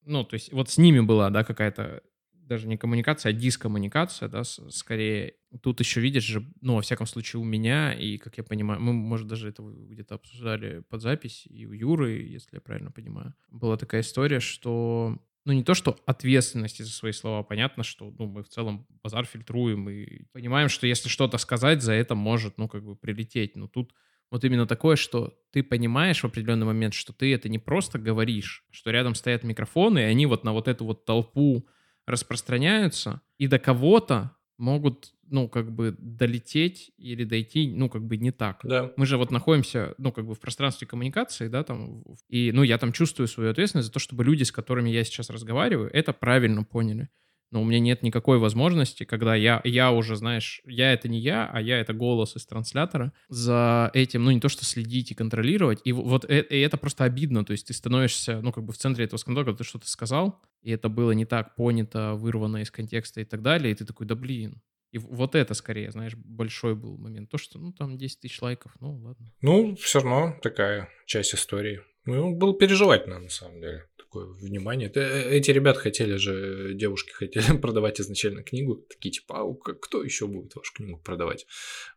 ну, 0.06 0.24
то 0.24 0.36
есть, 0.36 0.52
вот 0.54 0.70
с 0.70 0.78
ними 0.78 1.00
была, 1.00 1.30
да, 1.30 1.44
какая-то 1.44 2.04
даже 2.50 2.68
не 2.68 2.78
коммуникация, 2.78 3.30
а 3.30 3.34
дискоммуникация, 3.34 4.28
да, 4.28 4.44
скорее. 4.44 5.36
Тут 5.62 5.80
еще, 5.80 6.02
видишь 6.02 6.26
же, 6.26 6.52
ну, 6.62 6.76
во 6.76 6.82
всяком 6.82 7.06
случае, 7.06 7.40
у 7.40 7.46
меня, 7.46 7.94
и, 7.94 8.18
как 8.18 8.38
я 8.38 8.44
понимаю, 8.44 8.82
мы, 8.82 8.92
может, 8.92 9.28
даже 9.28 9.48
это 9.48 9.64
где-то 9.64 10.16
обсуждали 10.16 10.84
под 10.90 11.02
запись, 11.02 11.46
и 11.48 11.66
у 11.66 11.72
Юры, 11.72 12.24
если 12.24 12.56
я 12.56 12.62
правильно 12.62 12.92
понимаю, 12.92 13.34
была 13.52 13.78
такая 13.78 14.02
история, 14.02 14.40
что, 14.40 15.18
ну, 15.46 15.54
не 15.54 15.64
то, 15.64 15.76
что 15.76 15.98
ответственности 16.08 16.82
за 16.82 16.92
свои 16.92 17.12
слова, 17.12 17.44
понятно, 17.44 17.84
что, 17.84 18.14
ну, 18.18 18.26
мы 18.26 18.44
в 18.44 18.50
целом 18.50 18.88
базар 19.04 19.26
фильтруем 19.26 19.88
и 19.90 20.24
понимаем, 20.32 20.70
что 20.70 20.88
если 20.88 21.08
что-то 21.08 21.38
сказать, 21.38 21.84
за 21.84 21.94
это 21.94 22.16
может, 22.16 22.58
ну, 22.58 22.68
как 22.68 22.84
бы 22.84 22.96
прилететь, 22.96 23.56
но 23.56 23.68
тут 23.68 23.94
вот 24.32 24.44
именно 24.44 24.66
такое, 24.66 24.96
что 24.96 25.34
ты 25.52 25.64
понимаешь 25.64 26.22
в 26.22 26.26
определенный 26.26 26.66
момент, 26.66 26.94
что 26.96 27.14
ты 27.14 27.34
это 27.34 27.48
не 27.48 27.60
просто 27.60 28.00
говоришь, 28.00 28.64
что 28.72 28.92
рядом 28.92 29.16
стоят 29.16 29.44
микрофоны, 29.44 30.00
и 30.00 30.04
они 30.04 30.26
вот 30.26 30.44
на 30.44 30.52
вот 30.52 30.68
эту 30.68 30.86
вот 30.86 31.06
толпу 31.06 31.68
распространяются, 32.10 33.22
и 33.38 33.48
до 33.48 33.60
кого-то 33.60 34.36
могут, 34.58 35.14
ну, 35.30 35.48
как 35.48 35.72
бы 35.72 35.96
долететь 35.98 36.92
или 36.98 37.24
дойти, 37.24 37.72
ну, 37.74 37.90
как 37.90 38.04
бы 38.04 38.18
не 38.18 38.32
так. 38.32 38.60
Да. 38.64 38.92
Мы 38.98 39.06
же 39.06 39.18
вот 39.18 39.32
находимся, 39.32 39.96
ну, 39.98 40.12
как 40.12 40.26
бы 40.26 40.36
в 40.36 40.40
пространстве 40.40 40.86
коммуникации, 40.88 41.48
да, 41.48 41.64
там, 41.64 42.04
и, 42.28 42.52
ну, 42.52 42.64
я 42.64 42.78
там 42.78 42.92
чувствую 42.92 43.28
свою 43.28 43.52
ответственность 43.52 43.88
за 43.88 43.94
то, 43.94 44.00
чтобы 44.00 44.24
люди, 44.24 44.44
с 44.44 44.52
которыми 44.52 44.90
я 44.90 45.04
сейчас 45.04 45.30
разговариваю, 45.30 45.90
это 45.94 46.12
правильно 46.12 46.64
поняли. 46.64 47.10
Но 47.52 47.62
у 47.62 47.66
меня 47.66 47.80
нет 47.80 48.04
никакой 48.04 48.38
возможности, 48.38 49.06
когда 49.06 49.34
я, 49.36 49.62
я 49.64 49.92
уже, 49.92 50.16
знаешь, 50.16 50.62
я 50.66 50.94
это 50.94 51.08
не 51.10 51.20
я, 51.20 51.50
а 51.52 51.60
я 51.62 51.80
это 51.80 51.94
голос 51.94 52.36
из 52.36 52.46
транслятора, 52.46 53.12
за 53.28 53.90
этим, 53.94 54.24
ну, 54.24 54.32
не 54.32 54.40
то, 54.40 54.50
что 54.50 54.66
следить 54.66 55.12
и 55.12 55.16
контролировать, 55.16 55.82
и 55.84 55.92
вот 55.92 56.26
э- 56.26 56.46
и 56.50 56.60
это 56.60 56.78
просто 56.78 57.06
обидно, 57.06 57.44
то 57.44 57.52
есть 57.52 57.68
ты 57.68 57.74
становишься, 57.74 58.42
ну, 58.42 58.52
как 58.52 58.64
бы 58.66 58.74
в 58.74 58.78
центре 58.78 59.06
этого 59.06 59.18
скандала, 59.18 59.46
когда 59.46 59.58
ты 59.58 59.64
что-то 59.64 59.90
сказал, 59.90 60.42
и 60.62 60.72
это 60.72 60.90
было 60.90 61.12
не 61.12 61.26
так 61.26 61.56
понято, 61.56 62.14
вырвано 62.16 62.58
из 62.58 62.70
контекста 62.70 63.22
и 63.22 63.26
так 63.26 63.42
далее, 63.42 63.72
и 63.72 63.76
ты 63.76 63.86
такой, 63.86 64.06
да 64.06 64.16
блин. 64.16 64.62
И 64.92 64.98
вот 64.98 65.36
это 65.36 65.54
скорее, 65.54 65.92
знаешь, 65.92 66.16
большой 66.16 66.76
был 66.76 66.98
момент. 66.98 67.30
То, 67.30 67.38
что, 67.38 67.60
ну, 67.60 67.72
там 67.72 67.98
10 67.98 68.22
тысяч 68.22 68.42
лайков, 68.42 68.74
ну, 68.80 68.96
ладно. 68.98 69.32
Ну, 69.42 69.76
все 69.76 70.00
равно 70.00 70.36
такая 70.42 70.90
часть 71.06 71.36
истории. 71.36 71.82
Ну, 72.06 72.36
было 72.36 72.56
переживательно, 72.56 73.20
на 73.20 73.30
самом 73.30 73.62
деле. 73.62 73.86
Такое 74.10 74.26
внимание. 74.26 74.88
Это, 74.88 75.00
э, 75.00 75.38
эти 75.38 75.52
ребята 75.52 75.80
хотели 75.80 76.16
же, 76.16 76.74
девушки 76.74 77.12
хотели 77.12 77.58
продавать 77.62 78.02
изначально 78.02 78.44
книгу. 78.44 78.76
Такие 78.76 79.12
типа, 79.12 79.42
а 79.42 79.74
кто 79.74 80.04
еще 80.04 80.28
будет 80.28 80.56
вашу 80.56 80.74
книгу 80.74 80.98
продавать 80.98 81.46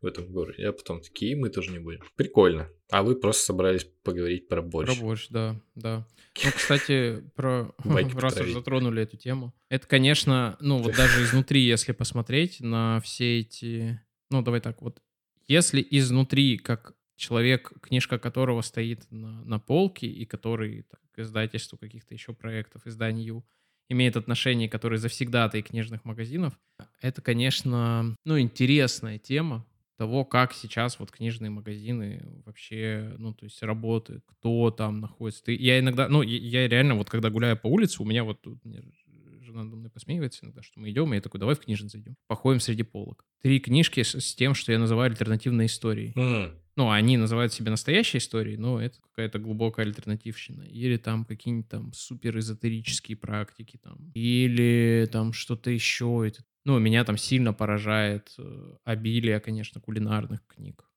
в 0.01 0.07
этом 0.07 0.31
городе? 0.31 0.69
А 0.69 0.73
потом 0.73 1.01
такие, 1.01 1.37
мы 1.37 1.49
тоже 1.49 1.73
не 1.73 1.79
будем. 1.79 2.01
Прикольно. 2.17 2.69
А 2.91 3.03
вы 3.03 3.17
просто 3.17 3.45
собрались 3.45 3.87
поговорить 4.03 4.49
про 4.49 4.61
борщ. 4.63 4.95
Про 4.95 5.05
борщ, 5.05 5.29
да, 5.31 5.61
да. 5.75 6.07
Ну, 6.45 6.51
кстати, 6.51 7.23
про 7.37 7.75
раз 8.15 8.41
уж 8.41 8.53
затронули 8.53 9.03
эту 9.03 9.19
тему. 9.19 9.55
Это, 9.69 9.87
конечно, 9.87 10.57
ну 10.61 10.79
вот 10.79 10.97
даже 10.97 11.23
изнутри, 11.23 11.61
если 11.61 11.93
посмотреть 11.93 12.61
на 12.61 13.01
все 13.01 13.41
эти... 13.41 14.01
Ну, 14.31 14.41
давай 14.41 14.61
так, 14.61 14.81
вот 14.81 15.03
если 15.47 15.87
изнутри, 15.91 16.57
как 16.57 16.95
человек, 17.23 17.73
книжка 17.81 18.19
которого 18.19 18.63
стоит 18.63 19.07
на, 19.11 19.45
на 19.45 19.59
полке 19.59 20.07
и 20.07 20.25
который 20.25 20.83
так, 20.83 21.01
к 21.13 21.19
издательству 21.21 21.79
каких-то 21.79 22.13
еще 22.13 22.35
проектов, 22.35 22.87
изданию, 22.87 23.45
имеет 23.89 24.17
отношение, 24.17 24.69
который 24.69 24.99
завсегдатай 24.99 25.63
книжных 25.63 26.05
магазинов, 26.05 26.59
это, 27.01 27.23
конечно, 27.23 28.17
ну, 28.25 28.41
интересная 28.41 29.19
тема, 29.19 29.65
того, 29.97 30.25
как 30.25 30.53
сейчас 30.53 30.99
вот 30.99 31.13
книжные 31.13 31.51
магазины 31.51 32.23
вообще, 32.45 33.15
ну, 33.19 33.33
то 33.35 33.45
есть 33.45 33.63
работают, 33.63 34.25
кто 34.27 34.71
там 34.73 35.01
находится. 35.01 35.45
Ты, 35.45 35.55
я 35.55 35.79
иногда, 35.79 36.09
ну, 36.09 36.23
я, 36.23 36.63
я 36.63 36.69
реально 36.69 36.97
вот, 36.97 37.09
когда 37.09 37.31
гуляю 37.31 37.57
по 37.57 37.69
улице, 37.69 38.03
у 38.03 38.07
меня 38.07 38.25
вот 38.25 38.41
тут 38.43 38.59
жена 39.43 39.65
надо 39.65 39.77
мной 39.77 39.91
посмеивается 39.91 40.45
иногда, 40.45 40.63
что 40.63 40.81
мы 40.81 40.91
идем, 40.91 41.13
и 41.13 41.17
я 41.17 41.23
такой, 41.23 41.39
давай 41.39 41.55
в 41.55 41.61
книжный 41.61 41.89
зайдем. 41.89 42.17
Походим 42.27 42.59
среди 42.59 42.83
полок. 42.83 43.25
Три 43.43 43.61
книжки 43.61 44.03
с, 44.03 44.19
с 44.19 44.35
тем, 44.35 44.55
что 44.55 44.73
я 44.73 44.79
называю 44.79 45.11
альтернативной 45.11 45.67
историей. 45.67 46.13
М, 46.17 46.59
Ну, 46.75 46.91
они 46.91 47.19
называют 47.19 47.53
себя 47.53 47.71
настоящей 47.71 48.19
историей, 48.19 48.57
но 48.57 48.81
это 48.81 48.99
какая-то 49.03 49.39
глубокая 49.39 49.85
альтернативщина. 49.85 50.63
Или 50.63 50.97
там 50.97 51.25
какие-нибудь 51.25 51.69
там 51.69 51.93
супер 51.93 52.39
эзотерические 52.39 53.17
практики 53.17 53.79
там. 53.83 54.11
Или 54.15 55.09
там 55.13 55.33
что-то 55.35 55.71
еще. 55.71 56.25
Это... 56.27 56.43
Ну, 56.65 56.79
меня 56.79 57.05
там 57.05 57.19
сильно 57.19 57.53
поражает 57.53 58.33
э, 58.39 58.77
обилие, 58.85 59.39
конечно, 59.41 59.81
кулинарных 59.81 60.47
книг. 60.47 60.89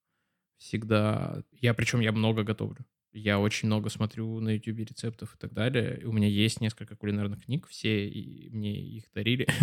Всегда. 0.57 1.43
Я, 1.51 1.73
причем, 1.73 1.99
я 1.99 2.13
много 2.13 2.43
готовлю. 2.43 2.85
Я 3.11 3.39
очень 3.39 3.67
много 3.67 3.89
смотрю 3.89 4.39
на 4.39 4.55
YouTube 4.55 4.79
рецептов 4.79 5.35
и 5.35 5.37
так 5.37 5.53
далее. 5.53 6.01
У 6.05 6.11
меня 6.13 6.27
есть 6.27 6.61
несколько 6.61 6.95
кулинарных 6.95 7.45
книг, 7.45 7.67
все 7.67 8.07
и 8.07 8.49
мне 8.49 8.77
их 8.77 9.05
дарили. 9.13 9.47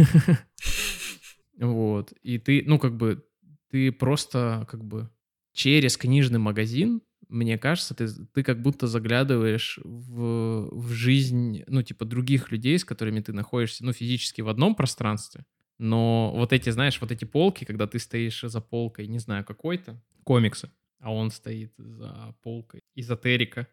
Вот. 1.59 2.13
И 2.23 2.39
ты, 2.39 2.65
ну, 2.67 2.79
как 2.79 2.97
бы, 2.97 3.25
ты 3.71 3.93
просто, 3.93 4.67
как 4.71 4.83
бы, 4.83 5.11
через 5.53 5.97
книжный 5.97 6.39
магазин, 6.39 7.03
мне 7.29 7.57
кажется, 7.57 7.95
ты, 7.95 8.09
ты 8.09 8.43
как 8.43 8.61
будто 8.61 8.87
заглядываешь 8.87 9.79
в, 9.83 10.69
в 10.71 10.91
жизнь, 10.91 11.63
ну, 11.67 11.83
типа, 11.83 12.05
других 12.05 12.53
людей, 12.53 12.79
с 12.79 12.85
которыми 12.85 13.21
ты 13.21 13.33
находишься, 13.33 13.85
ну, 13.85 13.93
физически 13.93 14.43
в 14.43 14.49
одном 14.49 14.75
пространстве, 14.75 15.47
но 15.79 16.33
вот 16.35 16.53
эти, 16.53 16.71
знаешь, 16.71 17.01
вот 17.01 17.11
эти 17.11 17.25
полки, 17.25 17.65
когда 17.65 17.87
ты 17.87 17.99
стоишь 17.99 18.43
за 18.43 18.61
полкой, 18.61 19.07
не 19.07 19.19
знаю, 19.19 19.45
какой-то, 19.45 20.03
комиксы, 20.25 20.71
а 21.01 21.13
он 21.13 21.31
стоит 21.31 21.73
за 21.77 22.37
полкой 22.43 22.83
эзотерика 22.95 23.67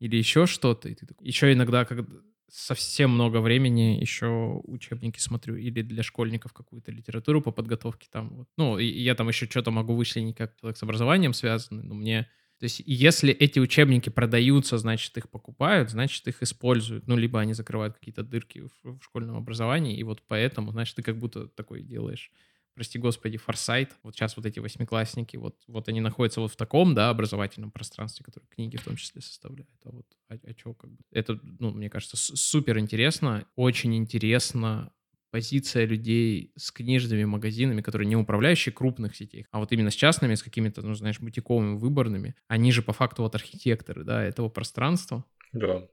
или 0.00 0.16
еще 0.16 0.46
что-то, 0.46 0.88
и 0.88 0.94
ты 0.94 1.06
такой... 1.06 1.26
Еще 1.26 1.52
иногда, 1.52 1.84
когда 1.84 2.06
совсем 2.48 3.10
много 3.10 3.40
времени 3.40 3.98
еще 4.00 4.60
учебники 4.64 5.18
смотрю 5.18 5.56
или 5.56 5.82
для 5.82 6.02
школьников 6.02 6.52
какую-то 6.52 6.92
литературу 6.92 7.42
по 7.42 7.50
подготовке 7.50 8.08
там 8.10 8.30
вот. 8.30 8.48
Ну, 8.56 8.78
я 8.78 9.14
там 9.14 9.28
еще 9.28 9.46
что-то 9.46 9.70
могу 9.70 9.94
вычленить 9.94 10.36
как 10.36 10.56
человек 10.60 10.76
с 10.76 10.82
образованием 10.82 11.32
связанный, 11.32 11.82
но 11.82 11.94
мне... 11.94 12.28
То 12.58 12.64
есть 12.64 12.82
если 12.86 13.34
эти 13.34 13.58
учебники 13.58 14.08
продаются, 14.08 14.78
значит, 14.78 15.16
их 15.18 15.28
покупают, 15.28 15.90
значит, 15.90 16.26
их 16.26 16.42
используют. 16.42 17.06
Ну, 17.06 17.16
либо 17.16 17.38
они 17.38 17.52
закрывают 17.52 17.98
какие-то 17.98 18.22
дырки 18.22 18.60
в, 18.60 18.98
в 18.98 19.02
школьном 19.02 19.36
образовании, 19.36 19.98
и 19.98 20.02
вот 20.04 20.22
поэтому, 20.26 20.72
значит, 20.72 20.96
ты 20.96 21.02
как 21.02 21.18
будто 21.18 21.48
такой 21.48 21.82
делаешь 21.82 22.30
прости 22.76 22.98
господи, 22.98 23.38
форсайт. 23.38 23.92
Вот 24.04 24.14
сейчас 24.14 24.36
вот 24.36 24.46
эти 24.46 24.60
восьмиклассники, 24.60 25.36
вот, 25.38 25.56
вот 25.66 25.88
они 25.88 26.00
находятся 26.00 26.40
вот 26.42 26.52
в 26.52 26.56
таком, 26.56 26.94
да, 26.94 27.10
образовательном 27.10 27.72
пространстве, 27.72 28.24
которое 28.24 28.46
книги 28.48 28.76
в 28.76 28.84
том 28.84 28.96
числе 28.96 29.22
составляют. 29.22 29.70
А 29.84 29.90
вот, 29.90 30.06
а, 30.30 30.34
а 30.44 30.54
чё, 30.54 30.74
как 30.74 30.90
бы, 30.92 30.98
это, 31.12 31.40
ну, 31.42 31.72
мне 31.72 31.90
кажется, 31.90 32.16
супер 32.18 32.78
интересно, 32.78 33.46
очень 33.56 33.96
интересно 33.96 34.92
позиция 35.32 35.86
людей 35.86 36.52
с 36.56 36.70
книжными 36.70 37.24
магазинами, 37.24 37.82
которые 37.82 38.08
не 38.08 38.16
управляющие 38.16 38.72
крупных 38.72 39.16
сетей, 39.16 39.46
а 39.50 39.58
вот 39.58 39.72
именно 39.72 39.90
с 39.90 39.94
частными, 39.94 40.34
с 40.34 40.42
какими-то, 40.42 40.82
ну, 40.82 40.94
знаешь, 40.94 41.20
бутиковыми, 41.20 41.76
выборными. 41.78 42.36
Они 42.48 42.72
же 42.72 42.82
по 42.82 42.92
факту 42.92 43.22
вот 43.22 43.34
архитекторы, 43.34 44.04
да, 44.04 44.22
этого 44.24 44.48
пространства 44.50 45.24
Да. 45.52 45.88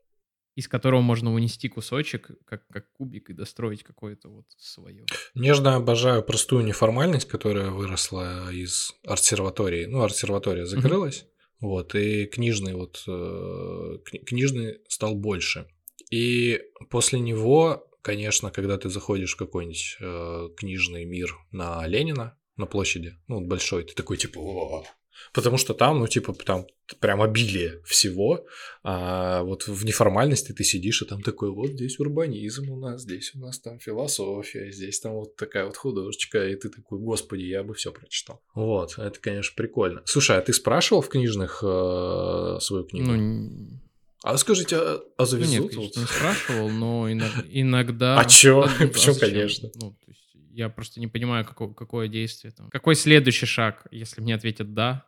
Из 0.55 0.67
которого 0.67 1.01
можно 1.01 1.33
унести 1.33 1.67
кусочек, 1.69 2.29
как, 2.45 2.67
как 2.67 2.91
кубик, 2.93 3.29
и 3.29 3.33
достроить 3.33 3.83
какое-то 3.83 4.29
вот 4.29 4.45
свое. 4.57 5.05
Нежно 5.33 5.75
обожаю 5.75 6.23
простую 6.23 6.63
неформальность, 6.63 7.27
которая 7.27 7.71
выросла 7.71 8.51
из 8.51 8.93
арт-серватории. 9.05 9.85
Ну, 9.85 10.01
арт-серватория 10.03 10.65
закрылась, 10.65 11.25
вот, 11.59 11.95
и 11.95 12.25
книжный 12.25 12.73
вот, 12.73 13.03
э, 13.07 13.97
кни- 14.05 14.23
книжный 14.23 14.79
стал 14.87 15.15
больше. 15.15 15.67
И 16.11 16.61
после 16.89 17.19
него, 17.19 17.87
конечно, 18.01 18.51
когда 18.51 18.77
ты 18.77 18.89
заходишь 18.89 19.33
в 19.33 19.37
какой-нибудь 19.37 19.97
э, 19.99 20.49
книжный 20.57 21.05
мир 21.05 21.35
на 21.51 21.87
Ленина, 21.87 22.37
на 22.57 22.67
площади, 22.67 23.17
ну, 23.27 23.41
большой, 23.41 23.83
ты 23.83 23.95
такой, 23.95 24.17
типа, 24.17 24.37
«О». 24.39 24.85
Потому 25.33 25.57
что 25.57 25.73
там, 25.73 25.99
ну, 25.99 26.07
типа, 26.07 26.33
там 26.33 26.65
прям 26.99 27.21
обилие 27.21 27.81
всего, 27.85 28.45
а 28.83 29.43
вот 29.43 29.67
в 29.67 29.85
неформальности 29.85 30.51
ты 30.51 30.63
сидишь, 30.63 31.01
и 31.01 31.05
там 31.05 31.21
такой, 31.21 31.51
вот 31.51 31.71
здесь 31.71 31.99
урбанизм 31.99 32.69
у 32.69 32.77
нас, 32.77 33.01
здесь 33.01 33.33
у 33.35 33.39
нас 33.39 33.59
там 33.59 33.79
философия, 33.79 34.71
здесь 34.71 34.99
там 34.99 35.13
вот 35.13 35.35
такая 35.35 35.65
вот 35.65 35.77
художечка, 35.77 36.47
и 36.47 36.55
ты 36.55 36.69
такой, 36.69 36.99
господи, 36.99 37.43
я 37.43 37.63
бы 37.63 37.73
все 37.73 37.91
прочитал. 37.91 38.41
Вот, 38.53 38.97
это, 38.97 39.19
конечно, 39.19 39.53
прикольно. 39.55 40.01
Слушай, 40.05 40.37
а 40.37 40.41
ты 40.41 40.53
спрашивал 40.53 41.01
в 41.01 41.09
книжных 41.09 41.63
э, 41.63 42.57
свою 42.59 42.83
книгу? 42.83 43.11
Ну, 43.11 43.79
а 44.23 44.37
скажите, 44.37 44.77
а, 44.77 45.01
а 45.17 45.21
ну, 45.21 45.25
завезут? 45.25 45.51
нет, 45.51 45.75
конечно, 45.75 45.99
не 45.99 46.05
спрашивал, 46.05 46.69
но 46.69 47.11
иног- 47.11 47.45
иногда... 47.49 48.19
А 48.19 48.25
чё? 48.25 48.69
Почему, 48.79 49.15
конечно? 49.15 49.69
Ну, 49.75 49.91
то 49.91 50.11
есть 50.11 50.22
я 50.53 50.69
просто 50.69 50.99
не 50.99 51.07
понимаю, 51.07 51.45
какое, 51.45 51.73
какое 51.73 52.07
действие 52.07 52.51
там. 52.51 52.69
Какой 52.69 52.95
следующий 52.95 53.45
шаг, 53.45 53.87
если 53.91 54.21
мне 54.21 54.35
ответят 54.35 54.73
«да», 54.73 55.05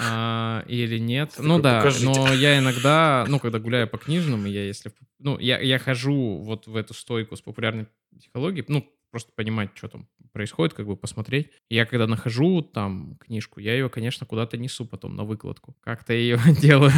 а, 0.00 0.64
или 0.66 0.98
нет. 0.98 1.34
Ну 1.38 1.60
да, 1.60 1.78
«Покажите». 1.78 2.06
но 2.06 2.32
я 2.32 2.58
иногда, 2.58 3.24
ну, 3.28 3.38
когда 3.38 3.58
гуляю 3.58 3.88
по 3.88 3.98
книжным, 3.98 4.46
я 4.46 4.64
если... 4.64 4.92
Ну, 5.18 5.38
я, 5.38 5.60
я 5.60 5.78
хожу 5.78 6.38
вот 6.38 6.66
в 6.66 6.74
эту 6.74 6.94
стойку 6.94 7.36
с 7.36 7.40
популярной 7.40 7.86
психологией, 8.18 8.64
ну, 8.68 8.84
просто 9.12 9.30
понимать, 9.36 9.70
что 9.74 9.88
там 9.88 10.08
происходит, 10.32 10.74
как 10.74 10.86
бы 10.86 10.96
посмотреть. 10.96 11.50
Я 11.68 11.86
когда 11.86 12.06
нахожу 12.06 12.62
там 12.62 13.16
книжку, 13.18 13.60
я 13.60 13.74
ее, 13.74 13.88
конечно, 13.90 14.26
куда-то 14.26 14.56
несу 14.56 14.86
потом 14.86 15.14
на 15.14 15.24
выкладку. 15.24 15.76
Как-то 15.82 16.14
ее 16.14 16.40
делаю 16.60 16.92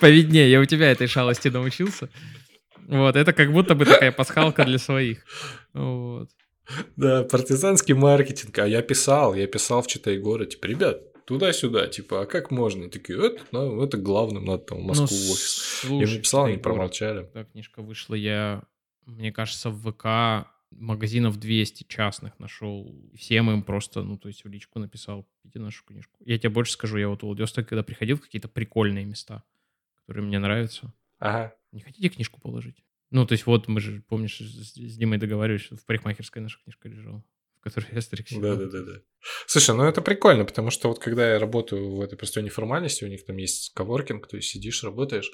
повиднее. 0.00 0.50
Я 0.50 0.60
у 0.60 0.64
тебя 0.64 0.90
этой 0.90 1.06
шалости 1.06 1.48
научился. 1.48 2.08
Вот, 2.88 3.16
это 3.16 3.32
как 3.32 3.52
будто 3.52 3.74
бы 3.74 3.84
такая 3.84 4.12
пасхалка 4.12 4.64
для 4.64 4.78
своих. 4.78 5.24
Вот. 5.74 6.30
Да, 6.96 7.24
партизанский 7.24 7.94
маркетинг. 7.94 8.58
А 8.58 8.66
я 8.66 8.82
писал, 8.82 9.34
я 9.34 9.46
писал 9.46 9.82
в 9.82 9.86
Читай 9.86 10.18
город, 10.18 10.50
типа, 10.50 10.66
ребят, 10.66 11.24
туда-сюда, 11.24 11.86
типа, 11.88 12.22
а 12.22 12.26
как 12.26 12.50
можно? 12.50 12.84
И 12.84 12.88
такие, 12.88 13.18
это, 13.24 13.42
ну, 13.52 13.82
это 13.82 13.98
главным, 13.98 14.44
надо 14.44 14.64
там 14.64 14.78
в 14.78 14.82
Москву 14.84 15.06
в 15.06 15.30
офис. 15.30 15.80
Я 15.84 15.90
Ну, 15.90 15.98
слушай, 16.00 16.16
написал, 16.16 16.44
они 16.46 16.56
промолчали. 16.58 17.22
Когда 17.24 17.44
книжка 17.44 17.82
вышла, 17.82 18.14
я, 18.14 18.62
мне 19.04 19.32
кажется, 19.32 19.70
в 19.70 19.92
ВК 19.92 20.48
магазинов 20.70 21.38
200 21.38 21.84
частных 21.88 22.38
нашел. 22.38 22.94
Всем 23.16 23.50
им 23.50 23.62
просто, 23.62 24.02
ну, 24.02 24.18
то 24.18 24.28
есть 24.28 24.44
в 24.44 24.48
личку 24.48 24.78
написал, 24.78 25.24
купите 25.42 25.58
нашу 25.58 25.84
книжку. 25.84 26.18
Я 26.24 26.38
тебе 26.38 26.50
больше 26.50 26.72
скажу, 26.72 26.96
я 26.98 27.08
вот 27.08 27.22
в 27.22 27.26
Владивосток, 27.26 27.68
когда 27.68 27.82
приходил 27.82 28.16
в 28.16 28.20
какие-то 28.20 28.48
прикольные 28.48 29.04
места, 29.04 29.42
которые 30.00 30.24
мне 30.24 30.38
нравятся, 30.38 30.92
Ага. 31.18 31.54
не 31.72 31.80
хотите 31.80 32.08
книжку 32.08 32.40
положить? 32.40 32.82
Ну, 33.10 33.26
то 33.26 33.32
есть 33.32 33.46
вот 33.46 33.68
мы 33.68 33.80
же, 33.80 34.02
помнишь, 34.08 34.40
с, 34.40 34.72
Димой 34.74 35.18
договаривались, 35.18 35.70
в 35.70 35.84
парикмахерской 35.86 36.42
наша 36.42 36.58
книжка 36.62 36.88
лежала, 36.88 37.24
в 37.58 37.62
которой 37.62 37.86
я 37.92 38.00
стригся. 38.00 38.40
Да, 38.40 38.56
да, 38.56 38.66
да, 38.66 38.82
да. 38.82 38.92
Слушай, 39.46 39.76
ну 39.76 39.84
это 39.84 40.02
прикольно, 40.02 40.44
потому 40.44 40.70
что 40.70 40.88
вот 40.88 40.98
когда 40.98 41.32
я 41.32 41.38
работаю 41.38 41.96
в 41.96 42.00
этой 42.00 42.16
простой 42.16 42.42
неформальности, 42.42 43.04
у 43.04 43.08
них 43.08 43.24
там 43.24 43.36
есть 43.36 43.72
коворкинг, 43.74 44.26
то 44.26 44.36
есть 44.36 44.48
сидишь, 44.48 44.82
работаешь, 44.82 45.30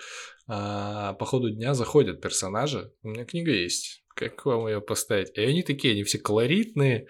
а 0.47 1.14
по 1.14 1.25
ходу 1.25 1.51
дня 1.51 1.75
заходят 1.75 2.20
персонажи, 2.20 2.93
у 3.03 3.09
меня 3.09 3.25
книга 3.25 3.53
есть, 3.53 4.05
как 4.14 4.45
вам 4.45 4.66
ее 4.66 4.81
поставить? 4.81 5.37
И 5.37 5.41
они 5.41 5.62
такие, 5.62 5.93
они 5.93 6.05
все 6.05 6.18
колоритные, 6.18 7.09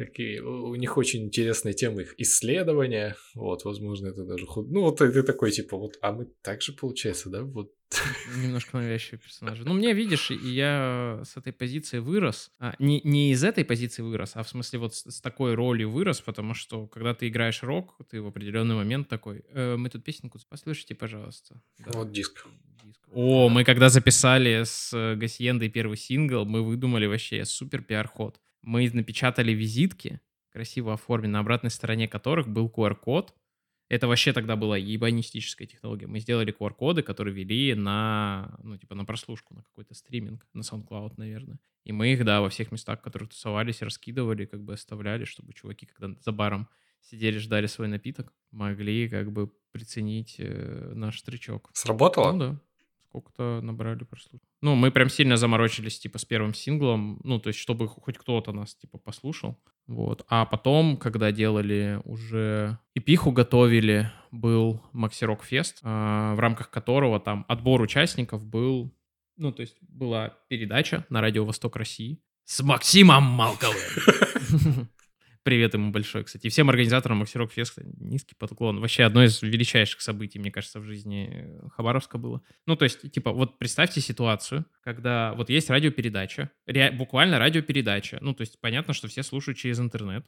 Такие, 0.00 0.42
у 0.42 0.74
них 0.76 0.96
очень 0.96 1.24
интересные 1.26 1.74
темы 1.74 2.02
их 2.02 2.14
исследования. 2.16 3.16
Вот, 3.34 3.64
возможно, 3.66 4.06
это 4.06 4.24
даже... 4.24 4.46
худ- 4.46 4.70
Ну, 4.70 4.80
вот 4.80 4.96
ты 4.96 5.22
такой, 5.22 5.50
типа, 5.50 5.76
вот, 5.76 5.98
а 6.00 6.12
мы 6.12 6.24
так 6.40 6.62
же, 6.62 6.72
получается, 6.72 7.28
да? 7.28 7.42
Вот. 7.44 7.70
Немножко 8.42 8.78
навязчивые 8.78 9.20
персонажи. 9.20 9.62
Ну, 9.66 9.74
мне, 9.74 9.92
видишь, 9.92 10.30
и 10.30 10.36
я 10.36 11.20
с 11.22 11.36
этой 11.36 11.52
позиции 11.52 11.98
вырос. 11.98 12.50
А, 12.58 12.74
не, 12.78 13.02
не 13.04 13.32
из 13.32 13.44
этой 13.44 13.62
позиции 13.62 14.00
вырос, 14.00 14.32
а 14.36 14.42
в 14.42 14.48
смысле 14.48 14.78
вот 14.78 14.94
с, 14.94 15.10
с 15.10 15.20
такой 15.20 15.52
ролью 15.54 15.90
вырос, 15.90 16.22
потому 16.22 16.54
что, 16.54 16.86
когда 16.86 17.12
ты 17.12 17.28
играешь 17.28 17.62
рок, 17.62 17.98
ты 18.10 18.22
в 18.22 18.26
определенный 18.26 18.76
момент 18.76 19.06
такой, 19.08 19.44
«Э, 19.52 19.76
мы 19.76 19.90
тут 19.90 20.02
песенку 20.02 20.38
послушайте, 20.48 20.94
пожалуйста. 20.94 21.60
Да. 21.78 21.90
Вот 21.92 22.10
диск. 22.10 22.46
Диск. 22.82 23.00
О, 23.12 23.50
мы 23.50 23.64
когда 23.64 23.90
записали 23.90 24.62
с 24.64 24.94
э, 24.94 25.14
Гасиендой 25.16 25.68
первый 25.68 25.98
сингл, 25.98 26.46
мы 26.46 26.64
выдумали 26.64 27.04
вообще 27.04 27.44
супер 27.44 27.82
пиар-ход. 27.82 28.40
Мы 28.62 28.90
напечатали 28.90 29.52
визитки, 29.52 30.20
красиво 30.50 30.94
оформленные, 30.94 31.34
на 31.34 31.38
обратной 31.40 31.70
стороне 31.70 32.08
которых 32.08 32.48
был 32.48 32.68
QR-код. 32.68 33.34
Это 33.88 34.06
вообще 34.06 34.32
тогда 34.32 34.54
была 34.56 34.76
ебанистическая 34.76 35.66
технология. 35.66 36.06
Мы 36.06 36.20
сделали 36.20 36.54
QR-коды, 36.56 37.02
которые 37.02 37.34
вели 37.34 37.74
на, 37.74 38.56
ну, 38.62 38.76
типа, 38.76 38.94
на 38.94 39.04
прослушку, 39.04 39.54
на 39.54 39.62
какой-то 39.62 39.94
стриминг, 39.94 40.46
на 40.52 40.60
SoundCloud, 40.60 41.14
наверное. 41.16 41.58
И 41.84 41.92
мы 41.92 42.12
их, 42.12 42.24
да, 42.24 42.40
во 42.40 42.50
всех 42.50 42.70
местах, 42.70 43.00
в 43.00 43.02
которых 43.02 43.30
тусовались, 43.30 43.82
раскидывали, 43.82 44.44
как 44.44 44.62
бы 44.62 44.74
оставляли, 44.74 45.24
чтобы 45.24 45.52
чуваки, 45.54 45.86
когда 45.86 46.14
за 46.20 46.30
баром 46.30 46.68
сидели, 47.00 47.38
ждали 47.38 47.66
свой 47.66 47.88
напиток, 47.88 48.32
могли 48.50 49.08
как 49.08 49.32
бы 49.32 49.50
приценить 49.72 50.36
э, 50.38 50.92
наш 50.94 51.20
стричок. 51.20 51.70
Сработало? 51.72 52.32
Ну 52.32 52.38
да. 52.38 52.60
Сколько-то 53.02 53.60
набрали 53.62 54.04
прослушиваний. 54.04 54.49
Ну, 54.62 54.74
мы 54.74 54.90
прям 54.90 55.08
сильно 55.08 55.36
заморочились, 55.36 55.98
типа, 55.98 56.18
с 56.18 56.24
первым 56.24 56.52
синглом. 56.52 57.20
Ну, 57.24 57.38
то 57.38 57.48
есть, 57.48 57.58
чтобы 57.58 57.88
хоть 57.88 58.18
кто-то 58.18 58.52
нас, 58.52 58.74
типа, 58.74 58.98
послушал. 58.98 59.58
Вот. 59.86 60.24
А 60.28 60.44
потом, 60.44 60.98
когда 60.98 61.32
делали 61.32 62.00
уже 62.04 62.78
эпиху 62.94 63.32
готовили, 63.32 64.10
был 64.30 64.82
Максирок 64.92 65.44
Фест, 65.44 65.80
а, 65.82 66.34
в 66.34 66.40
рамках 66.40 66.70
которого 66.70 67.20
там 67.20 67.46
отбор 67.48 67.80
участников 67.80 68.44
был... 68.44 68.94
Ну, 69.36 69.50
то 69.50 69.62
есть, 69.62 69.78
была 69.80 70.36
передача 70.48 71.06
на 71.08 71.22
Радио 71.22 71.46
Восток 71.46 71.76
России 71.76 72.20
с 72.44 72.62
Максимом 72.62 73.22
Малковым. 73.22 74.88
Привет 75.42 75.72
ему 75.72 75.90
большой, 75.90 76.24
кстати. 76.24 76.46
И 76.46 76.50
всем 76.50 76.68
организаторам 76.68 77.18
Максирок 77.18 77.50
Феста 77.52 77.82
низкий 77.98 78.34
подклон. 78.34 78.78
Вообще 78.78 79.04
одно 79.04 79.24
из 79.24 79.40
величайших 79.40 80.02
событий, 80.02 80.38
мне 80.38 80.50
кажется, 80.50 80.80
в 80.80 80.84
жизни 80.84 81.58
Хабаровска 81.70 82.18
было. 82.18 82.42
Ну, 82.66 82.76
то 82.76 82.84
есть, 82.84 83.10
типа, 83.10 83.32
вот 83.32 83.58
представьте 83.58 84.02
ситуацию, 84.02 84.66
когда 84.82 85.32
вот 85.32 85.48
есть 85.48 85.70
радиопередача, 85.70 86.50
ре- 86.66 86.90
буквально 86.90 87.38
радиопередача. 87.38 88.18
Ну, 88.20 88.34
то 88.34 88.42
есть, 88.42 88.60
понятно, 88.60 88.92
что 88.92 89.08
все 89.08 89.22
слушают 89.22 89.56
через 89.56 89.80
интернет. 89.80 90.26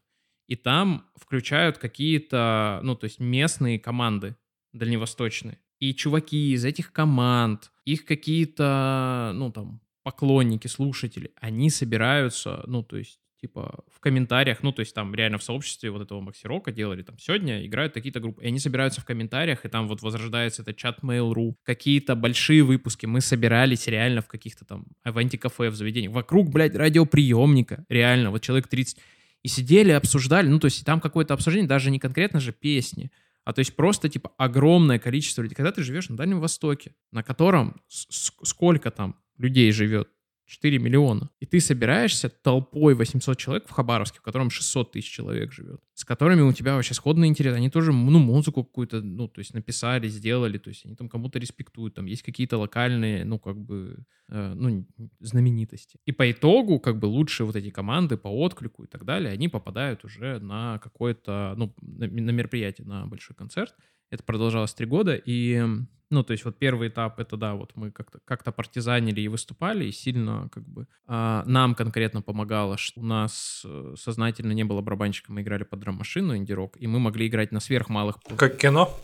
И 0.49 0.57
там 0.57 1.07
включают 1.17 1.77
какие-то, 1.77 2.81
ну, 2.83 2.97
то 2.97 3.05
есть, 3.05 3.21
местные 3.21 3.79
команды 3.79 4.37
дальневосточные. 4.73 5.59
И 5.79 5.95
чуваки 5.95 6.53
из 6.53 6.65
этих 6.65 6.91
команд, 6.91 7.71
их 7.85 8.07
какие-то, 8.07 9.33
ну, 9.35 9.53
там, 9.53 9.83
поклонники, 10.05 10.69
слушатели, 10.69 11.33
они 11.37 11.69
собираются, 11.69 12.65
ну, 12.67 12.83
то 12.83 12.97
есть, 12.97 13.21
типа, 13.43 13.83
в 13.93 13.99
комментариях, 13.99 14.63
ну, 14.63 14.71
то 14.71 14.81
есть 14.81 14.95
там 14.95 15.13
реально 15.17 15.37
в 15.37 15.43
сообществе 15.43 15.91
вот 15.91 16.01
этого 16.01 16.21
Максирока 16.21 16.71
делали, 16.71 17.03
там, 17.03 17.19
сегодня 17.19 17.67
играют 17.67 17.93
такие-то 17.93 18.21
группы, 18.21 18.41
и 18.45 18.47
они 18.47 18.61
собираются 18.61 19.01
в 19.01 19.05
комментариях, 19.05 19.65
и 19.65 19.69
там 19.69 19.89
вот 19.89 20.01
возрождается 20.01 20.63
этот 20.63 20.77
чат 20.77 21.01
Mail.ru, 21.03 21.55
какие-то 21.65 22.15
большие 22.15 22.63
выпуски, 22.63 23.07
мы 23.07 23.21
собирались 23.21 23.89
реально 23.89 24.21
в 24.21 24.29
каких-то 24.29 24.65
там, 24.65 24.87
в 25.05 25.19
антикафе, 25.19 25.71
в 25.71 25.75
заведениях, 25.75 26.13
вокруг, 26.13 26.51
блядь, 26.51 26.77
радиоприемника, 26.77 27.85
реально, 27.89 28.31
вот 28.31 28.43
человек 28.43 28.69
30, 28.69 28.99
и 29.43 29.49
сидели, 29.49 29.91
обсуждали, 29.91 30.47
ну, 30.47 30.61
то 30.61 30.67
есть 30.67 30.87
там 30.87 31.01
какое-то 31.01 31.35
обсуждение, 31.35 31.69
даже 31.69 31.91
не 31.91 31.99
конкретно 31.99 32.39
же 32.39 32.53
песни, 32.53 33.11
а 33.45 33.53
то 33.53 33.59
есть 33.59 33.75
просто, 33.75 34.09
типа, 34.09 34.31
огромное 34.39 35.01
количество 35.01 35.43
людей. 35.43 35.57
Когда 35.57 35.73
ты 35.73 35.83
живешь 35.83 36.09
на 36.09 36.17
Дальнем 36.17 36.39
Востоке, 36.39 36.95
на 37.11 37.25
котором 37.25 37.81
сколько 37.89 38.93
там 38.93 39.17
людей 39.37 39.73
живет? 39.73 40.09
4 40.47 40.79
миллиона. 40.79 41.31
И 41.41 41.47
ты 41.47 41.61
собираешься 41.61 42.29
толпой 42.29 42.95
800 42.95 43.39
человек 43.39 43.67
в 43.67 43.71
Хабаровске, 43.71 44.19
в 44.19 44.23
котором 44.23 44.51
600 44.51 44.93
тысяч 44.93 45.11
человек 45.11 45.53
живет, 45.53 45.81
с 45.95 46.05
которыми 46.05 46.43
у 46.43 46.53
тебя 46.53 46.75
вообще 46.75 46.95
сходный 46.95 47.29
интерес. 47.29 47.55
Они 47.55 47.71
тоже, 47.71 47.93
ну, 47.93 48.19
музыку 48.19 48.65
какую-то, 48.65 49.01
ну, 49.01 49.29
то 49.29 49.41
есть 49.41 49.55
написали, 49.55 50.09
сделали, 50.09 50.59
то 50.59 50.69
есть 50.69 50.85
они 50.85 50.95
там 50.95 51.09
кому-то 51.09 51.39
респектуют, 51.39 51.95
там 51.95 52.07
есть 52.07 52.23
какие-то 52.23 52.59
локальные, 52.59 53.25
ну, 53.25 53.39
как 53.39 53.57
бы, 53.57 54.05
э, 54.29 54.55
ну, 54.55 54.87
знаменитости. 55.21 55.99
И 56.05 56.13
по 56.13 56.31
итогу, 56.31 56.81
как 56.81 56.99
бы, 56.99 57.07
лучшие 57.07 57.47
вот 57.47 57.57
эти 57.57 57.71
команды 57.71 58.17
по 58.17 58.29
отклику 58.29 58.85
и 58.85 58.87
так 58.87 59.05
далее, 59.05 59.33
они 59.33 59.49
попадают 59.49 60.05
уже 60.05 60.39
на 60.41 60.79
какое-то, 60.79 61.55
ну, 61.57 61.75
на, 61.81 62.05
мероприятие, 62.07 62.87
на 62.87 63.07
большой 63.07 63.37
концерт. 63.37 63.75
Это 64.13 64.23
продолжалось 64.25 64.75
три 64.75 64.85
года, 64.85 65.15
и, 65.15 65.67
ну, 66.11 66.23
то 66.23 66.33
есть 66.33 66.45
вот 66.45 66.59
первый 66.59 66.89
этап, 66.89 67.19
это, 67.19 67.39
да, 67.39 67.55
вот 67.55 67.73
мы 67.77 67.91
как-то 67.91 68.21
как 68.27 68.45
партизанили 68.55 69.23
и 69.23 69.29
выступали, 69.29 69.87
и 69.87 69.91
сильно, 69.91 70.51
как 70.53 70.69
бы, 70.69 70.87
а, 71.07 71.43
нам 71.47 71.75
конкретно 71.75 72.21
помогало, 72.21 72.77
что 72.77 73.01
у 73.01 73.05
нас 73.05 73.63
э, 73.65 73.95
сознательно 73.97 74.53
не 74.53 74.65
было 74.65 74.83
барабанщика, 74.83 75.33
мы 75.33 75.41
играли 75.41 75.65
под 75.65 75.81
драм-машину 75.81 76.37
инди-рок, 76.37 76.77
и 76.79 76.87
мы 76.87 77.01
могли 77.01 77.27
играть 77.27 77.53
на 77.53 77.61
сверхмалых... 77.61 78.19
Как 78.37 78.59
кино? 78.59 78.95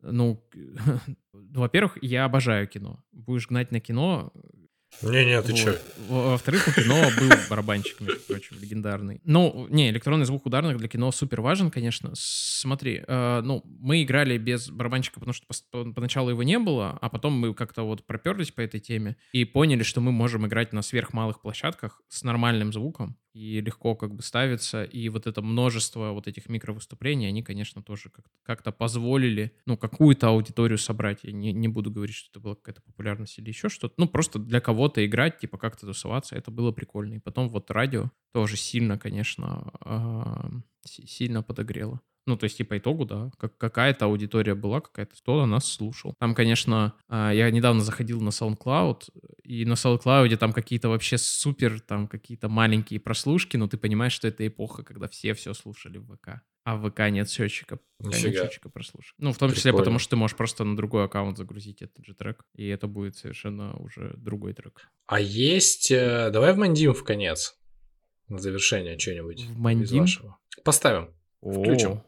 Ну, 0.00 0.42
во-первых, 1.34 1.98
я 2.00 2.24
обожаю 2.24 2.66
кино. 2.66 3.04
Будешь 3.12 3.46
гнать 3.46 3.70
на 3.72 3.80
кино, 3.80 4.32
Не-не, 5.02 5.40
ты 5.42 5.52
вот. 5.54 5.82
Во- 6.08 6.30
Во-вторых, 6.32 6.68
у 6.68 6.72
кино 6.72 7.08
был 7.18 7.30
барабанщик, 7.48 8.00
между 8.00 8.20
прочим, 8.20 8.56
легендарный. 8.60 9.20
Ну, 9.24 9.66
не, 9.70 9.88
электронный 9.90 10.26
звук 10.26 10.44
ударных 10.46 10.76
для 10.76 10.88
кино 10.88 11.10
супер 11.10 11.40
важен, 11.40 11.70
конечно. 11.70 12.10
Смотри, 12.14 13.02
э, 13.06 13.40
ну, 13.42 13.62
мы 13.64 14.02
играли 14.02 14.36
без 14.36 14.68
барабанщика, 14.68 15.20
потому 15.20 15.32
что 15.32 15.46
поначалу 15.94 16.30
его 16.30 16.42
не 16.42 16.58
было, 16.58 16.98
а 17.00 17.08
потом 17.08 17.32
мы 17.32 17.54
как-то 17.54 17.82
вот 17.84 18.06
проперлись 18.06 18.50
по 18.50 18.60
этой 18.60 18.80
теме 18.80 19.16
и 19.32 19.44
поняли, 19.44 19.82
что 19.84 20.00
мы 20.00 20.12
можем 20.12 20.46
играть 20.46 20.72
на 20.72 20.82
сверхмалых 20.82 21.40
площадках 21.40 22.02
с 22.08 22.22
нормальным 22.22 22.72
звуком 22.72 23.16
и 23.32 23.60
легко 23.60 23.94
как 23.94 24.14
бы 24.14 24.22
ставиться. 24.22 24.82
И 24.84 25.08
вот 25.08 25.26
это 25.26 25.42
множество 25.42 26.12
вот 26.12 26.26
этих 26.26 26.48
микровыступлений, 26.48 27.28
они, 27.28 27.42
конечно, 27.42 27.82
тоже 27.82 28.10
как- 28.10 28.26
как-то 28.42 28.72
позволили, 28.72 29.52
ну, 29.66 29.76
какую-то 29.76 30.28
аудиторию 30.28 30.78
собрать. 30.78 31.20
Я 31.22 31.32
не, 31.32 31.52
не 31.52 31.68
буду 31.68 31.90
говорить, 31.90 32.16
что 32.16 32.30
это 32.30 32.40
была 32.40 32.54
какая-то 32.56 32.82
популярность 32.82 33.38
или 33.38 33.48
еще 33.48 33.68
что-то. 33.68 33.94
Ну, 33.98 34.08
просто 34.08 34.38
для 34.38 34.60
кого-то 34.60 35.04
играть, 35.04 35.38
типа 35.38 35.58
как-то 35.58 35.86
тусоваться, 35.86 36.36
это 36.36 36.50
было 36.50 36.72
прикольно. 36.72 37.14
И 37.14 37.18
потом 37.20 37.48
вот 37.48 37.70
радио 37.70 38.10
тоже 38.32 38.56
сильно, 38.56 38.98
конечно, 38.98 39.70
а, 39.80 40.50
си- 40.86 41.06
сильно 41.06 41.42
подогрело. 41.42 42.00
Ну, 42.30 42.36
то 42.36 42.44
есть, 42.44 42.60
и 42.60 42.62
по 42.62 42.78
итогу, 42.78 43.04
да, 43.04 43.32
как, 43.38 43.58
какая-то 43.58 44.04
аудитория 44.04 44.54
была, 44.54 44.80
какая-то 44.80 45.16
кто-то 45.16 45.46
нас 45.46 45.66
слушал. 45.66 46.14
Там, 46.20 46.36
конечно, 46.36 46.94
а, 47.08 47.32
я 47.32 47.50
недавно 47.50 47.80
заходил 47.80 48.20
на 48.20 48.28
SoundCloud, 48.28 49.10
и 49.42 49.64
на 49.64 49.72
SoundCloud 49.72 50.36
там 50.36 50.52
какие-то 50.52 50.88
вообще 50.88 51.18
супер, 51.18 51.80
там 51.80 52.06
какие-то 52.06 52.48
маленькие 52.48 53.00
прослушки, 53.00 53.56
но 53.56 53.66
ты 53.66 53.78
понимаешь, 53.78 54.12
что 54.12 54.28
это 54.28 54.46
эпоха, 54.46 54.84
когда 54.84 55.08
все 55.08 55.34
все 55.34 55.54
слушали 55.54 55.98
в 55.98 56.06
ВК. 56.14 56.40
А 56.62 56.76
в 56.76 56.88
ВК 56.88 57.00
нет 57.10 57.28
счетчика. 57.28 57.80
ВК 57.98 58.14
нет 58.14 58.36
счетчика 58.36 58.68
прослушек. 58.68 59.16
Ну, 59.18 59.32
в 59.32 59.38
том 59.38 59.50
числе, 59.50 59.72
Прикольно. 59.72 59.78
потому 59.78 59.98
что 59.98 60.10
ты 60.10 60.16
можешь 60.16 60.36
просто 60.36 60.62
на 60.62 60.76
другой 60.76 61.06
аккаунт 61.06 61.36
загрузить 61.36 61.82
этот 61.82 62.06
же 62.06 62.14
трек, 62.14 62.44
и 62.54 62.68
это 62.68 62.86
будет 62.86 63.16
совершенно 63.16 63.76
уже 63.78 64.14
другой 64.16 64.54
трек. 64.54 64.88
А 65.06 65.18
есть... 65.18 65.90
э, 65.90 66.30
Давай 66.30 66.52
в 66.52 66.58
Мандим 66.58 66.94
в 66.94 67.02
конец. 67.02 67.58
На 68.28 68.38
завершение 68.38 68.96
что-нибудь. 68.96 69.46
В 69.46 69.50
из 69.50 69.56
Мандим? 69.56 70.06
Поставим. 70.62 71.12
Включим. 71.42 72.02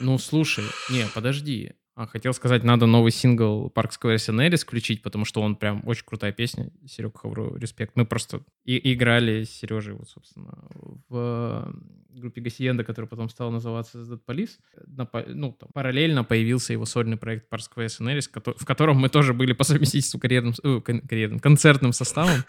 Ну, 0.00 0.18
слушай, 0.18 0.64
не, 0.90 1.06
подожди. 1.14 1.72
А, 1.96 2.06
хотел 2.06 2.32
сказать, 2.32 2.62
надо 2.62 2.86
новый 2.86 3.10
сингл 3.10 3.72
Park 3.74 3.90
Square 3.90 4.16
Scenario 4.18 4.56
включить, 4.56 5.02
потому 5.02 5.24
что 5.24 5.40
он 5.42 5.56
прям 5.56 5.82
очень 5.84 6.04
крутая 6.06 6.30
песня. 6.30 6.70
Серега 6.86 7.18
Хавру, 7.18 7.56
респект. 7.56 7.96
Мы 7.96 8.06
просто 8.06 8.42
и 8.64 8.92
играли 8.94 9.42
с 9.42 9.50
Сережей, 9.50 9.94
вот, 9.94 10.08
собственно, 10.08 10.56
в 11.08 11.74
группе 12.10 12.40
Гасиенда, 12.40 12.84
которая 12.84 13.08
потом 13.08 13.28
стала 13.28 13.50
называться 13.50 13.98
Dead 13.98 14.20
Police. 14.24 14.58
На 14.86 15.06
по- 15.06 15.24
ну, 15.26 15.50
там, 15.58 15.70
параллельно 15.74 16.22
появился 16.22 16.72
его 16.72 16.84
сольный 16.84 17.16
проект 17.16 17.52
Park 17.52 17.62
Square 17.68 18.20
кото- 18.32 18.54
в 18.56 18.64
котором 18.64 18.98
мы 18.98 19.08
тоже 19.08 19.34
были 19.34 19.52
по 19.52 19.64
совместительству 19.64 20.20
карьерным, 20.20 20.54
э, 20.62 20.80
карьерным 20.80 21.40
концертным 21.40 21.92
составом. 21.92 22.44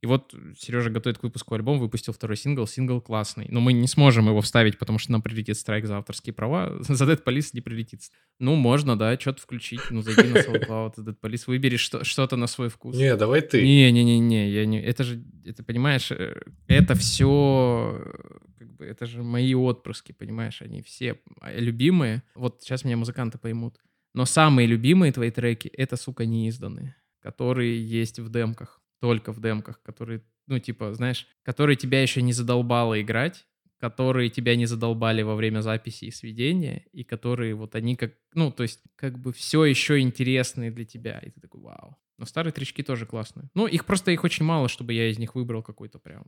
И 0.00 0.06
вот 0.06 0.32
Сережа 0.56 0.90
готовит 0.90 1.18
к 1.18 1.24
выпуску 1.24 1.54
альбом, 1.54 1.80
выпустил 1.80 2.12
второй 2.12 2.36
сингл. 2.36 2.66
Сингл 2.68 3.00
классный. 3.00 3.46
Но 3.50 3.60
мы 3.60 3.72
не 3.72 3.88
сможем 3.88 4.28
его 4.28 4.40
вставить, 4.40 4.78
потому 4.78 4.98
что 5.00 5.10
нам 5.10 5.22
прилетит 5.22 5.56
страйк 5.56 5.86
за 5.86 5.98
авторские 5.98 6.32
права. 6.32 6.76
За 6.82 7.04
Dead 7.04 7.22
Police 7.24 7.50
не 7.52 7.60
прилетит. 7.60 8.02
Ну, 8.38 8.54
можно, 8.54 8.96
да, 8.96 9.18
что-то 9.18 9.42
включить. 9.42 9.80
Ну, 9.90 10.02
зайди 10.02 10.22
на 10.32 10.38
SoundCloud, 10.38 10.94
Dead 10.98 11.16
Police, 11.20 11.44
выбери 11.48 11.76
что- 11.76 12.04
что-то 12.04 12.36
на 12.36 12.46
свой 12.46 12.68
вкус. 12.68 12.96
Не, 12.96 13.16
давай 13.16 13.40
ты. 13.40 13.60
Не-не-не-не, 13.62 14.50
я 14.50 14.66
не... 14.66 14.80
Это 14.80 15.02
же, 15.02 15.24
это, 15.44 15.64
понимаешь, 15.64 16.12
э, 16.12 16.42
это 16.68 16.94
все, 16.94 18.00
как 18.56 18.72
бы, 18.76 18.84
это 18.84 19.06
же 19.06 19.24
мои 19.24 19.54
отпрыски, 19.54 20.12
понимаешь, 20.12 20.62
они 20.62 20.82
все 20.82 21.18
любимые. 21.56 22.22
Вот 22.36 22.62
сейчас 22.62 22.84
меня 22.84 22.96
музыканты 22.96 23.38
поймут. 23.38 23.80
Но 24.14 24.26
самые 24.26 24.66
любимые 24.66 25.12
твои 25.12 25.30
треки— 25.32 25.68
это, 25.76 25.96
сука, 25.96 26.24
неизданные, 26.24 26.94
которые 27.20 27.84
есть 27.84 28.18
в 28.20 28.30
демках, 28.30 28.77
только 29.00 29.32
в 29.32 29.40
демках, 29.40 29.82
которые 29.82 30.22
ну, 30.48 30.58
типа, 30.58 30.94
знаешь, 30.94 31.26
которые 31.42 31.76
тебя 31.76 32.02
еще 32.02 32.22
не 32.22 32.32
задолбало 32.32 33.00
играть, 33.00 33.46
которые 33.78 34.30
тебя 34.30 34.56
не 34.56 34.66
задолбали 34.66 35.22
во 35.22 35.36
время 35.36 35.60
записи 35.60 36.06
и 36.06 36.10
сведения, 36.10 36.86
и 36.92 37.04
которые 37.04 37.54
вот 37.54 37.74
они 37.74 37.96
как, 37.96 38.14
ну, 38.34 38.50
то 38.50 38.64
есть 38.64 38.80
как 38.96 39.18
бы 39.18 39.32
все 39.32 39.64
еще 39.64 40.00
интересные 40.00 40.70
для 40.70 40.84
тебя. 40.84 41.18
И 41.18 41.30
ты 41.30 41.40
такой, 41.40 41.60
вау. 41.60 41.96
Но 42.16 42.24
старые 42.24 42.52
тречки 42.52 42.82
тоже 42.82 43.06
классные. 43.06 43.50
Ну, 43.54 43.66
их 43.66 43.84
просто, 43.84 44.10
их 44.10 44.24
очень 44.24 44.44
мало, 44.44 44.68
чтобы 44.68 44.94
я 44.94 45.08
из 45.08 45.18
них 45.18 45.36
выбрал 45.36 45.62
какой-то 45.62 45.98
прям. 45.98 46.24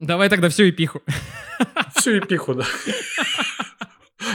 Давай 0.00 0.28
тогда 0.28 0.48
всю 0.48 0.68
эпиху. 0.68 1.00
Всю 1.94 2.18
эпиху, 2.18 2.54
да. 2.54 2.66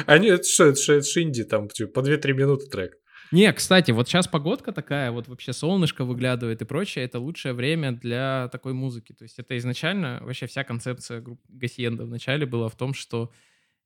Они, 0.07 0.29
это 0.29 0.43
что, 0.43 0.65
это, 0.65 0.81
что, 0.81 0.93
это 0.93 1.07
ж 1.07 1.17
инди, 1.17 1.43
там, 1.43 1.67
типа, 1.67 2.01
по 2.01 2.07
2-3 2.07 2.33
минуты 2.33 2.67
трек. 2.67 2.97
Не, 3.31 3.51
кстати, 3.53 3.91
вот 3.91 4.07
сейчас 4.07 4.27
погодка 4.27 4.71
такая, 4.71 5.11
вот 5.11 5.27
вообще 5.27 5.53
солнышко 5.53 6.05
выглядывает 6.05 6.61
и 6.61 6.65
прочее, 6.65 7.05
это 7.05 7.19
лучшее 7.19 7.53
время 7.53 7.91
для 7.91 8.49
такой 8.51 8.73
музыки. 8.73 9.13
То 9.13 9.23
есть 9.23 9.39
это 9.39 9.57
изначально, 9.57 10.19
вообще 10.21 10.47
вся 10.47 10.63
концепция 10.63 11.21
группы 11.21 11.41
Гасиенда 11.49 12.05
в 12.05 12.09
начале 12.09 12.45
была 12.45 12.69
в 12.69 12.75
том, 12.75 12.93
что 12.93 13.31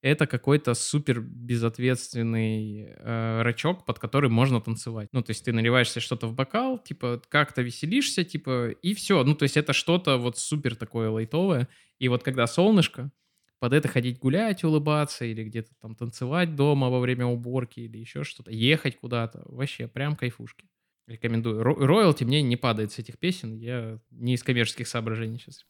это 0.02 0.28
какой-то 0.28 0.74
супер 0.76 1.20
безответственный 1.20 2.86
э, 2.88 3.42
рачок, 3.42 3.86
под 3.86 4.00
который 4.00 4.30
можно 4.30 4.62
танцевать. 4.62 5.10
Ну, 5.12 5.22
то 5.22 5.32
есть 5.32 5.44
ты 5.44 5.52
наливаешь 5.52 5.90
себе 5.92 6.02
что-то 6.02 6.28
в 6.28 6.34
бокал, 6.34 6.78
типа 6.78 7.22
как-то 7.28 7.62
веселишься, 7.62 8.24
типа, 8.24 8.70
и 8.72 8.94
все. 8.94 9.24
Ну, 9.24 9.36
то 9.36 9.44
есть 9.44 9.58
это 9.58 9.74
что-то 9.74 10.18
вот 10.18 10.38
супер 10.38 10.76
такое 10.76 11.10
лайтовое. 11.10 11.68
И 12.00 12.08
вот 12.08 12.24
когда 12.24 12.48
солнышко, 12.48 13.12
под 13.60 13.74
это 13.74 13.88
ходить 13.88 14.20
гулять, 14.20 14.64
улыбаться 14.64 15.26
или 15.26 15.44
где-то 15.44 15.70
там 15.82 15.96
танцевать 15.96 16.56
дома 16.56 16.90
во 16.90 17.00
время 17.00 17.26
уборки 17.26 17.82
или 17.82 17.98
еще 17.98 18.24
что-то, 18.24 18.52
ехать 18.52 18.98
куда-то. 18.98 19.44
Вообще, 19.46 19.88
прям 19.88 20.16
кайфушки. 20.16 20.66
Рекомендую. 21.08 21.64
Ро- 21.64 21.86
роялти 21.86 22.24
мне 22.24 22.42
не 22.42 22.56
падает 22.56 22.92
с 22.92 23.00
этих 23.00 23.18
песен. 23.18 23.56
Я 23.58 24.00
не 24.12 24.36
из 24.36 24.44
коммерческих 24.44 24.88
соображений 24.88 25.40
сейчас. 25.40 25.66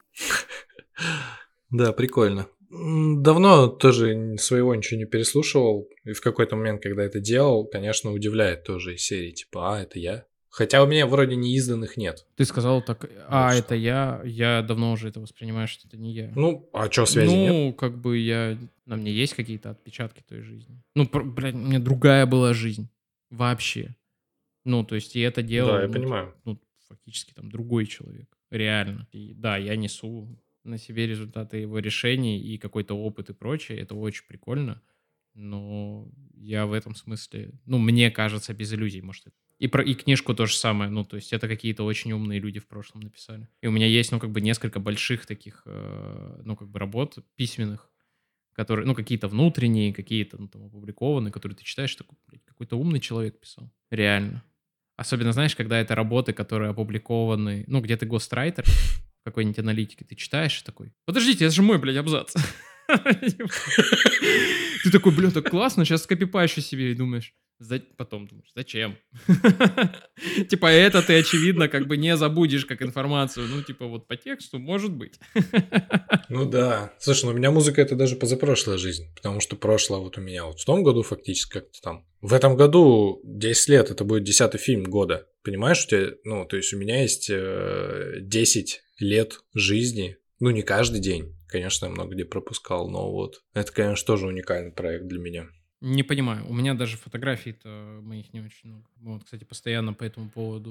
Да, 1.70 1.92
прикольно. 1.92 2.46
Давно 2.68 3.68
тоже 3.68 4.36
своего 4.38 4.74
ничего 4.74 4.98
не 4.98 5.06
переслушивал. 5.06 5.88
И 6.04 6.12
в 6.12 6.20
какой-то 6.20 6.56
момент, 6.56 6.82
когда 6.82 7.02
это 7.02 7.20
делал, 7.20 7.66
конечно, 7.66 8.12
удивляет 8.12 8.64
тоже 8.64 8.94
из 8.94 9.02
серии, 9.02 9.30
типа, 9.30 9.76
а, 9.76 9.82
это 9.82 9.98
я. 9.98 10.26
Хотя 10.50 10.82
у 10.82 10.86
меня 10.86 11.06
вроде 11.06 11.36
неизданных 11.36 11.96
нет. 11.96 12.26
Ты 12.34 12.44
сказал 12.44 12.82
так, 12.82 13.08
а, 13.28 13.50
что. 13.50 13.58
это 13.60 13.74
я, 13.76 14.20
я 14.24 14.62
давно 14.62 14.92
уже 14.92 15.08
это 15.08 15.20
воспринимаю, 15.20 15.68
что 15.68 15.86
это 15.86 15.96
не 15.96 16.12
я. 16.12 16.32
Ну, 16.34 16.68
а 16.72 16.90
что, 16.90 17.06
связи 17.06 17.30
ну, 17.30 17.66
нет? 17.66 17.78
как 17.78 17.96
бы 17.96 18.18
я... 18.18 18.58
На 18.84 18.96
мне 18.96 19.12
есть 19.12 19.34
какие-то 19.34 19.70
отпечатки 19.70 20.24
той 20.28 20.42
жизни. 20.42 20.82
Ну, 20.96 21.06
пр- 21.06 21.24
блядь, 21.24 21.54
у 21.54 21.58
меня 21.58 21.78
другая 21.78 22.26
была 22.26 22.52
жизнь. 22.52 22.88
Вообще. 23.30 23.94
Ну, 24.64 24.84
то 24.84 24.96
есть, 24.96 25.14
и 25.14 25.20
это 25.20 25.42
дело... 25.42 25.74
Да, 25.74 25.82
я 25.82 25.86
ну, 25.86 25.92
понимаю. 25.92 26.34
ну, 26.44 26.60
фактически 26.88 27.32
там 27.32 27.48
другой 27.48 27.86
человек. 27.86 28.36
Реально. 28.50 29.06
И 29.12 29.32
да, 29.34 29.56
я 29.56 29.76
несу 29.76 30.36
на 30.64 30.78
себе 30.78 31.06
результаты 31.06 31.58
его 31.58 31.78
решений 31.78 32.40
и 32.40 32.58
какой-то 32.58 32.94
опыт 32.94 33.30
и 33.30 33.34
прочее. 33.34 33.78
Это 33.78 33.94
очень 33.94 34.26
прикольно. 34.26 34.82
Но 35.34 36.10
я 36.34 36.66
в 36.66 36.72
этом 36.72 36.96
смысле, 36.96 37.52
ну, 37.66 37.78
мне 37.78 38.10
кажется, 38.10 38.52
без 38.52 38.72
иллюзий, 38.74 39.00
может, 39.00 39.28
это. 39.28 39.36
И, 39.60 39.68
про, 39.68 39.84
и 39.84 39.94
книжку 39.94 40.34
то 40.34 40.46
же 40.46 40.56
самое, 40.56 40.90
ну, 40.90 41.04
то 41.04 41.16
есть 41.16 41.34
это 41.34 41.46
какие-то 41.46 41.84
очень 41.84 42.12
умные 42.12 42.40
люди 42.40 42.58
в 42.58 42.66
прошлом 42.66 43.02
написали. 43.02 43.46
И 43.60 43.66
у 43.66 43.70
меня 43.70 43.86
есть, 43.86 44.10
ну, 44.10 44.18
как 44.18 44.30
бы 44.30 44.40
несколько 44.40 44.80
больших 44.80 45.26
таких, 45.26 45.62
э, 45.66 46.40
ну, 46.44 46.56
как 46.56 46.68
бы 46.68 46.78
работ 46.78 47.18
письменных, 47.36 47.90
которые, 48.54 48.86
ну, 48.86 48.94
какие-то 48.94 49.28
внутренние, 49.28 49.92
какие-то, 49.92 50.40
ну, 50.40 50.48
там, 50.48 50.64
опубликованы, 50.64 51.30
которые 51.30 51.56
ты 51.56 51.64
читаешь, 51.64 51.94
такой, 51.94 52.16
какой-то 52.46 52.76
умный 52.76 53.00
человек 53.00 53.38
писал. 53.38 53.70
Реально. 53.90 54.42
Особенно, 54.96 55.32
знаешь, 55.32 55.54
когда 55.54 55.78
это 55.78 55.94
работы, 55.94 56.32
которые 56.32 56.70
опубликованы, 56.70 57.64
ну, 57.66 57.82
где 57.82 57.98
ты 57.98 58.06
гострайтер, 58.06 58.64
какой-нибудь 59.24 59.58
аналитике, 59.58 60.06
ты 60.06 60.14
читаешь 60.14 60.62
такой, 60.62 60.94
подождите, 61.04 61.44
это 61.44 61.54
же 61.54 61.62
мой, 61.62 61.78
блядь, 61.78 61.96
абзац. 61.96 62.34
Ты 64.82 64.90
такой, 64.90 65.12
блядь, 65.12 65.34
так 65.34 65.50
классно, 65.50 65.84
сейчас 65.84 66.02
скопипаешь 66.04 66.52
себе 66.54 66.92
и 66.92 66.94
думаешь, 66.94 67.34
«За- 67.58 67.82
потом 67.96 68.26
думаешь, 68.26 68.50
зачем? 68.54 68.96
Типа 70.48 70.66
это 70.66 71.02
ты, 71.02 71.18
очевидно, 71.18 71.68
как 71.68 71.86
бы 71.86 71.96
не 71.98 72.16
забудешь 72.16 72.64
как 72.64 72.80
информацию. 72.82 73.46
Ну, 73.48 73.62
типа 73.62 73.86
вот 73.86 74.06
по 74.08 74.16
тексту, 74.16 74.58
может 74.58 74.92
быть. 74.92 75.18
Ну 76.32 76.48
да. 76.48 76.94
Слушай, 77.00 77.24
ну 77.24 77.32
у 77.32 77.34
меня 77.34 77.50
музыка 77.50 77.82
это 77.82 77.96
даже 77.96 78.14
позапрошлая 78.14 78.78
жизнь, 78.78 79.12
потому 79.16 79.40
что 79.40 79.56
прошлое 79.56 79.98
вот 79.98 80.16
у 80.16 80.20
меня 80.20 80.44
вот 80.44 80.60
в 80.60 80.64
том 80.64 80.84
году 80.84 81.02
фактически 81.02 81.54
как-то 81.54 81.80
там. 81.82 82.06
В 82.20 82.32
этом 82.34 82.54
году 82.56 83.20
10 83.24 83.68
лет, 83.68 83.90
это 83.90 84.04
будет 84.04 84.22
10 84.22 84.54
фильм 84.60 84.84
года. 84.84 85.26
Понимаешь, 85.42 85.84
у 85.84 85.88
тебя, 85.88 86.10
ну, 86.22 86.44
то 86.44 86.56
есть 86.56 86.72
у 86.72 86.78
меня 86.78 87.02
есть 87.02 87.28
э, 87.30 88.18
10 88.20 88.80
лет 89.00 89.40
жизни, 89.54 90.18
ну, 90.38 90.50
не 90.50 90.62
каждый 90.62 91.00
день, 91.00 91.34
конечно, 91.50 91.86
я 91.86 91.92
много 91.92 92.14
где 92.14 92.24
пропускал, 92.24 92.88
но 92.88 93.10
вот 93.10 93.42
это, 93.54 93.72
конечно, 93.72 94.06
тоже 94.06 94.26
уникальный 94.26 94.72
проект 94.72 95.06
для 95.06 95.18
меня. 95.18 95.46
Не 95.82 96.02
понимаю, 96.02 96.46
у 96.46 96.52
меня 96.52 96.74
даже 96.74 96.98
фотографий-то 96.98 98.00
моих 98.02 98.34
не 98.34 98.40
очень 98.40 98.68
много. 98.68 98.84
Мы 98.96 99.14
Вот, 99.14 99.24
кстати, 99.24 99.44
постоянно 99.44 99.94
по 99.94 100.04
этому 100.04 100.28
поводу, 100.28 100.70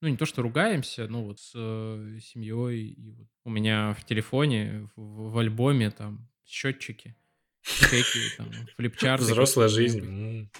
ну, 0.00 0.08
не 0.08 0.16
то 0.16 0.26
что 0.26 0.42
ругаемся, 0.42 1.06
но 1.06 1.22
вот 1.22 1.38
с 1.38 1.52
э, 1.54 2.18
семьей. 2.20 2.88
И 2.88 3.10
вот 3.12 3.28
у 3.44 3.50
меня 3.50 3.94
в 3.94 4.04
телефоне, 4.04 4.88
в, 4.96 5.30
в 5.30 5.38
альбоме 5.38 5.92
там 5.92 6.28
счетчики, 6.44 7.14
чеки, 7.62 8.36
там, 8.36 8.50
флипчарты. 8.76 9.26
Взрослая 9.26 9.68
жизнь. 9.68 10.50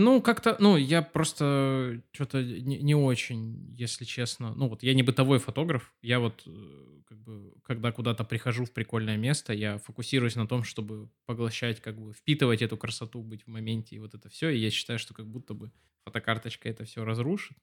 Ну, 0.00 0.22
как-то, 0.22 0.56
ну, 0.60 0.76
я 0.76 1.02
просто 1.02 2.00
что-то 2.12 2.40
не, 2.40 2.78
не 2.78 2.94
очень, 2.94 3.74
если 3.76 4.04
честно. 4.04 4.54
Ну, 4.54 4.68
вот 4.68 4.84
я 4.84 4.94
не 4.94 5.02
бытовой 5.02 5.40
фотограф. 5.40 5.92
Я 6.02 6.20
вот, 6.20 6.44
э, 6.46 7.00
как 7.04 7.18
бы, 7.18 7.52
когда 7.64 7.90
куда-то 7.90 8.22
прихожу 8.22 8.64
в 8.64 8.70
прикольное 8.72 9.16
место, 9.16 9.52
я 9.52 9.78
фокусируюсь 9.78 10.36
на 10.36 10.46
том, 10.46 10.62
чтобы 10.62 11.10
поглощать, 11.26 11.80
как 11.80 12.00
бы, 12.00 12.12
впитывать 12.12 12.62
эту 12.62 12.76
красоту, 12.76 13.24
быть 13.24 13.42
в 13.42 13.48
моменте 13.48 13.96
и 13.96 13.98
вот 13.98 14.14
это 14.14 14.28
все. 14.28 14.50
И 14.50 14.58
я 14.58 14.70
считаю, 14.70 15.00
что 15.00 15.14
как 15.14 15.26
будто 15.26 15.52
бы 15.52 15.72
фотокарточка 16.04 16.68
это 16.68 16.84
все 16.84 17.04
разрушит. 17.04 17.58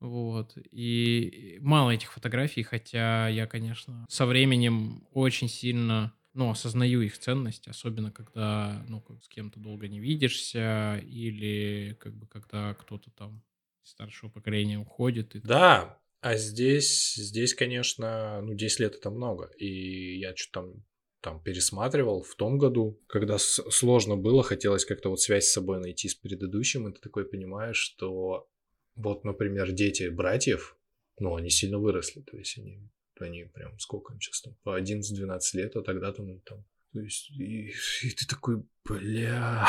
Вот. 0.00 0.56
И 0.70 1.58
мало 1.60 1.90
этих 1.90 2.14
фотографий, 2.14 2.62
хотя 2.62 3.28
я, 3.28 3.46
конечно, 3.46 4.06
со 4.08 4.24
временем 4.24 5.06
очень 5.12 5.50
сильно 5.50 6.14
ну, 6.38 6.50
осознаю 6.50 7.02
их 7.02 7.18
ценность, 7.18 7.66
особенно 7.66 8.12
когда, 8.12 8.84
ну, 8.88 9.00
как 9.00 9.22
с 9.24 9.28
кем-то 9.28 9.58
долго 9.58 9.88
не 9.88 9.98
видишься, 9.98 11.02
или 11.04 11.96
как 11.98 12.14
бы 12.14 12.28
когда 12.28 12.74
кто-то 12.74 13.10
там 13.10 13.42
старшего 13.82 14.30
поколения 14.30 14.78
уходит. 14.78 15.34
И... 15.34 15.40
Да, 15.40 16.00
а 16.20 16.36
здесь, 16.36 17.14
здесь, 17.14 17.54
конечно, 17.54 18.40
ну, 18.40 18.54
10 18.54 18.80
лет 18.80 18.94
это 18.94 19.10
много. 19.10 19.50
И 19.58 20.20
я 20.20 20.36
что-то 20.36 20.52
там, 20.60 20.84
там 21.20 21.42
пересматривал 21.42 22.22
в 22.22 22.36
том 22.36 22.56
году, 22.56 23.02
когда 23.08 23.36
сложно 23.38 24.16
было, 24.16 24.44
хотелось 24.44 24.84
как-то 24.84 25.10
вот 25.10 25.20
связь 25.20 25.46
с 25.46 25.52
собой 25.52 25.80
найти 25.80 26.08
с 26.08 26.14
предыдущим, 26.14 26.86
и 26.86 26.94
ты 26.94 27.00
такой 27.00 27.28
понимаешь, 27.28 27.78
что 27.78 28.48
вот, 28.94 29.24
например, 29.24 29.72
дети 29.72 30.08
братьев, 30.08 30.76
ну, 31.18 31.34
они 31.34 31.50
сильно 31.50 31.80
выросли, 31.80 32.20
то 32.20 32.36
есть 32.36 32.56
они, 32.58 32.88
они 33.22 33.44
прям, 33.44 33.78
сколько 33.78 34.12
им 34.12 34.20
сейчас 34.20 34.42
там, 34.42 34.54
по 34.62 34.80
11-12 34.80 35.40
лет, 35.54 35.76
а 35.76 35.82
тогда 35.82 36.12
там, 36.12 36.40
там 36.40 36.64
то 36.92 37.00
есть, 37.00 37.30
и, 37.30 37.72
и 38.02 38.10
ты 38.10 38.26
такой, 38.26 38.62
бля... 38.84 39.66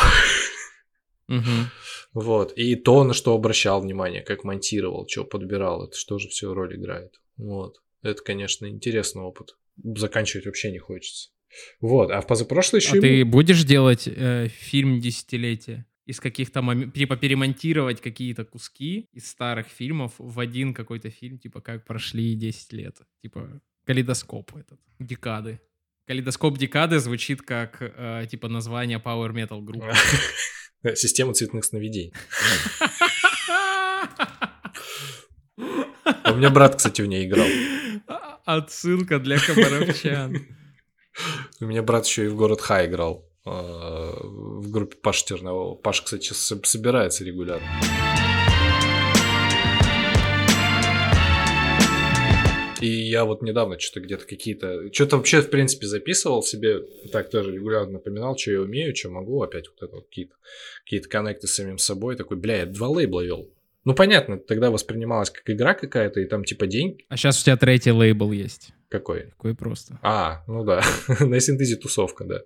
Мгм. 1.28 1.70
Вот. 2.14 2.54
И 2.58 2.76
то, 2.76 3.04
на 3.04 3.14
что 3.14 3.36
обращал 3.36 3.82
внимание, 3.82 4.24
как 4.24 4.44
монтировал, 4.44 5.08
что 5.08 5.26
подбирал, 5.26 5.86
это 5.86 5.96
что 5.96 6.18
же 6.18 6.28
все 6.28 6.54
роль 6.54 6.76
играет. 6.76 7.20
Вот. 7.38 7.78
Это, 8.02 8.24
конечно, 8.24 8.66
интересный 8.66 9.22
опыт. 9.22 9.56
Заканчивать 9.84 10.48
вообще 10.48 10.72
не 10.72 10.80
хочется. 10.80 11.30
Вот. 11.82 12.10
А 12.10 12.22
в 12.22 12.28
позапрошлый 12.28 12.82
еще... 12.82 12.98
А 12.98 13.02
ты 13.02 13.24
будешь 13.26 13.64
делать 13.64 14.08
э, 14.08 14.48
фильм 14.48 15.00
десятилетия? 15.00 15.86
Из 16.10 16.20
каких-то 16.20 16.64
моментов, 16.64 16.96
типа 16.96 17.18
перемонтировать 17.18 18.02
какие-то 18.02 18.44
куски 18.44 19.08
из 19.14 19.30
старых 19.30 19.68
фильмов 19.68 20.14
в 20.18 20.40
один 20.40 20.74
какой-то 20.74 21.12
фильм, 21.12 21.38
типа 21.38 21.62
как 21.62 21.86
прошли 21.86 22.34
10 22.34 22.74
лет. 22.74 22.98
Типа 23.22 23.62
калейдоскоп 23.86 24.56
этот, 24.56 24.80
декады. 25.00 25.62
Калейдоскоп 26.08 26.58
декады 26.58 26.98
звучит 26.98 27.44
как 27.44 27.78
э, 27.82 28.26
типа 28.28 28.48
название 28.48 28.98
Power 28.98 29.32
Metal 29.32 29.62
группы. 29.62 29.94
Система 30.96 31.36
цветных 31.36 31.64
сновидений. 31.64 32.12
А 36.24 36.32
У 36.34 36.38
меня 36.38 36.50
брат, 36.50 36.78
кстати, 36.78 37.04
в 37.04 37.06
ней 37.06 37.28
играл. 37.28 37.48
Отсылка 38.46 39.20
для 39.20 39.38
комаровчан. 39.38 40.48
У 41.60 41.66
меня 41.66 41.84
брат 41.84 42.08
еще 42.08 42.26
и 42.26 42.28
в 42.30 42.36
город 42.36 42.62
Хай 42.62 42.88
играл. 42.88 43.29
Э, 43.46 43.50
В 43.50 44.70
группе 44.72 44.96
Паши 44.98 45.26
Тернового. 45.26 45.76
Паша, 45.76 46.04
кстати, 46.04 46.24
сейчас 46.24 46.38
со- 46.40 46.60
собирается 46.64 47.24
регулярно. 47.24 47.68
И 52.82 52.88
я 52.88 53.26
вот 53.26 53.42
недавно 53.42 53.78
что-то 53.78 54.00
где-то 54.00 54.26
какие-то... 54.26 54.92
Что-то 54.94 55.18
вообще, 55.18 55.42
в 55.42 55.50
принципе, 55.50 55.86
записывал 55.86 56.42
себе. 56.44 56.80
Так 57.12 57.30
тоже 57.30 57.52
регулярно 57.52 57.94
напоминал, 57.94 58.38
что 58.38 58.52
я 58.52 58.62
умею, 58.62 58.96
что 58.96 59.10
могу. 59.10 59.42
Опять 59.44 59.68
вот 59.68 59.84
это 59.86 59.96
вот 59.98 60.06
какие-то 60.08 60.36
какие 60.86 61.02
коннекты 61.02 61.48
с 61.48 61.56
самим 61.56 61.78
собой. 61.78 62.16
Такой, 62.16 62.38
бля, 62.38 62.60
я 62.60 62.66
два 62.66 62.88
лейбла 62.88 63.22
вел. 63.22 63.50
Ну, 63.84 63.94
понятно, 63.94 64.38
тогда 64.38 64.72
воспринималось 64.72 65.30
как 65.30 65.50
игра 65.50 65.74
какая-то, 65.74 66.22
и 66.22 66.26
там 66.26 66.46
типа 66.46 66.68
день. 66.68 67.00
А 67.10 67.18
сейчас 67.18 67.42
у 67.42 67.46
тебя 67.46 67.58
третий 67.58 67.92
лейбл 67.92 68.32
есть. 68.32 68.70
Какой? 68.88 69.24
Такое 69.24 69.56
просто. 69.56 70.00
А, 70.02 70.44
ну 70.48 70.64
да, 70.64 70.82
на 71.20 71.40
синтезе 71.42 71.76
тусовка, 71.76 72.24
да. 72.24 72.42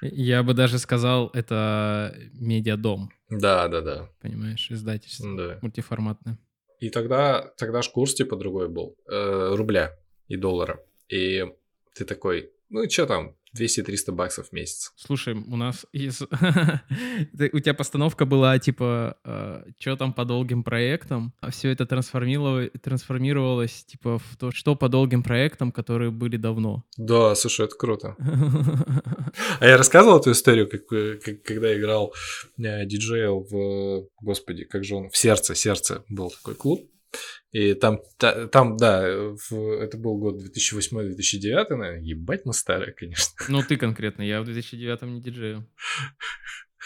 Я 0.00 0.42
бы 0.42 0.54
даже 0.54 0.78
сказал, 0.78 1.28
это 1.34 2.14
медиадом, 2.32 3.10
Да, 3.30 3.68
да, 3.68 3.80
да. 3.80 4.08
понимаешь, 4.20 4.70
издательство 4.70 5.36
да. 5.36 5.58
мультиформатное. 5.62 6.38
И 6.80 6.90
тогда, 6.90 7.52
тогда 7.56 7.82
ж 7.82 7.88
курс 7.90 8.14
типа 8.14 8.36
другой 8.36 8.68
был. 8.68 8.94
э, 9.10 9.54
рубля 9.56 9.96
и 10.28 10.36
доллара. 10.36 10.80
И 11.08 11.44
ты 11.94 12.04
такой, 12.04 12.52
ну 12.68 12.88
что 12.88 13.06
там, 13.06 13.34
200-300 13.56 14.12
баксов 14.12 14.48
в 14.48 14.52
месяц. 14.52 14.92
Слушай, 14.96 15.34
у 15.34 15.56
нас 15.56 15.86
из... 15.92 16.22
У 17.52 17.58
тебя 17.60 17.74
постановка 17.74 18.24
была 18.24 18.58
типа, 18.58 19.16
что 19.78 19.96
там 19.96 20.12
по 20.12 20.24
долгим 20.24 20.62
проектам, 20.64 21.32
а 21.40 21.50
все 21.50 21.70
это 21.70 21.86
трансформировалось, 21.86 22.70
трансформировалось 22.82 23.84
типа 23.84 24.18
в 24.18 24.36
то, 24.38 24.50
что 24.50 24.74
по 24.76 24.88
долгим 24.88 25.22
проектам, 25.22 25.72
которые 25.72 26.10
были 26.10 26.36
давно. 26.36 26.84
Да, 26.96 27.34
слушай, 27.34 27.66
это 27.66 27.76
круто. 27.76 28.16
А 29.60 29.66
я 29.66 29.76
рассказывал 29.76 30.18
эту 30.18 30.32
историю, 30.32 30.68
как, 30.68 30.92
э, 30.92 31.18
как- 31.24 31.42
когда 31.42 31.76
играл 31.78 32.14
э, 32.58 32.86
диджейл 32.86 33.46
в, 33.50 34.08
господи, 34.20 34.64
как 34.64 34.84
же 34.84 34.94
он, 34.94 35.10
в 35.10 35.16
сердце, 35.16 35.54
сердце 35.54 36.04
был 36.08 36.30
такой 36.30 36.54
клуб. 36.54 36.88
И 37.50 37.72
там, 37.74 38.00
та- 38.18 38.46
там, 38.48 38.76
да, 38.76 39.08
в- 39.50 39.80
это 39.80 39.96
был 39.96 40.18
год 40.18 40.36
2008-2009, 40.42 41.76
наверное, 41.76 42.00
ебать 42.02 42.44
мы 42.44 42.52
старые, 42.52 42.92
конечно. 42.92 43.32
Ну, 43.48 43.62
ты 43.62 43.76
конкретно, 43.76 44.22
я 44.22 44.40
в 44.42 44.44
2009 44.44 45.02
не 45.02 45.20
диджею. 45.22 45.66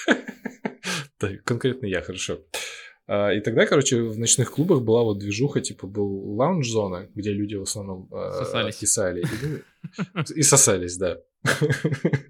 Да, 1.20 1.28
конкретно 1.44 1.86
я, 1.86 2.00
хорошо. 2.02 2.40
А, 3.06 3.32
И 3.32 3.40
тогда, 3.40 3.66
короче, 3.66 4.02
в 4.02 4.18
ночных 4.18 4.50
клубах 4.50 4.82
была 4.82 5.02
вот 5.04 5.18
движуха, 5.18 5.60
типа 5.60 5.86
был 5.86 6.34
лаунж-зона, 6.36 7.08
где 7.14 7.30
люди 7.32 7.54
в 7.54 7.62
основном 7.62 8.08
а, 8.12 8.32
Сосались. 8.44 8.76
писали. 8.76 9.22
И, 9.22 10.40
И 10.40 10.42
сосались, 10.42 10.96
да. 10.96 11.18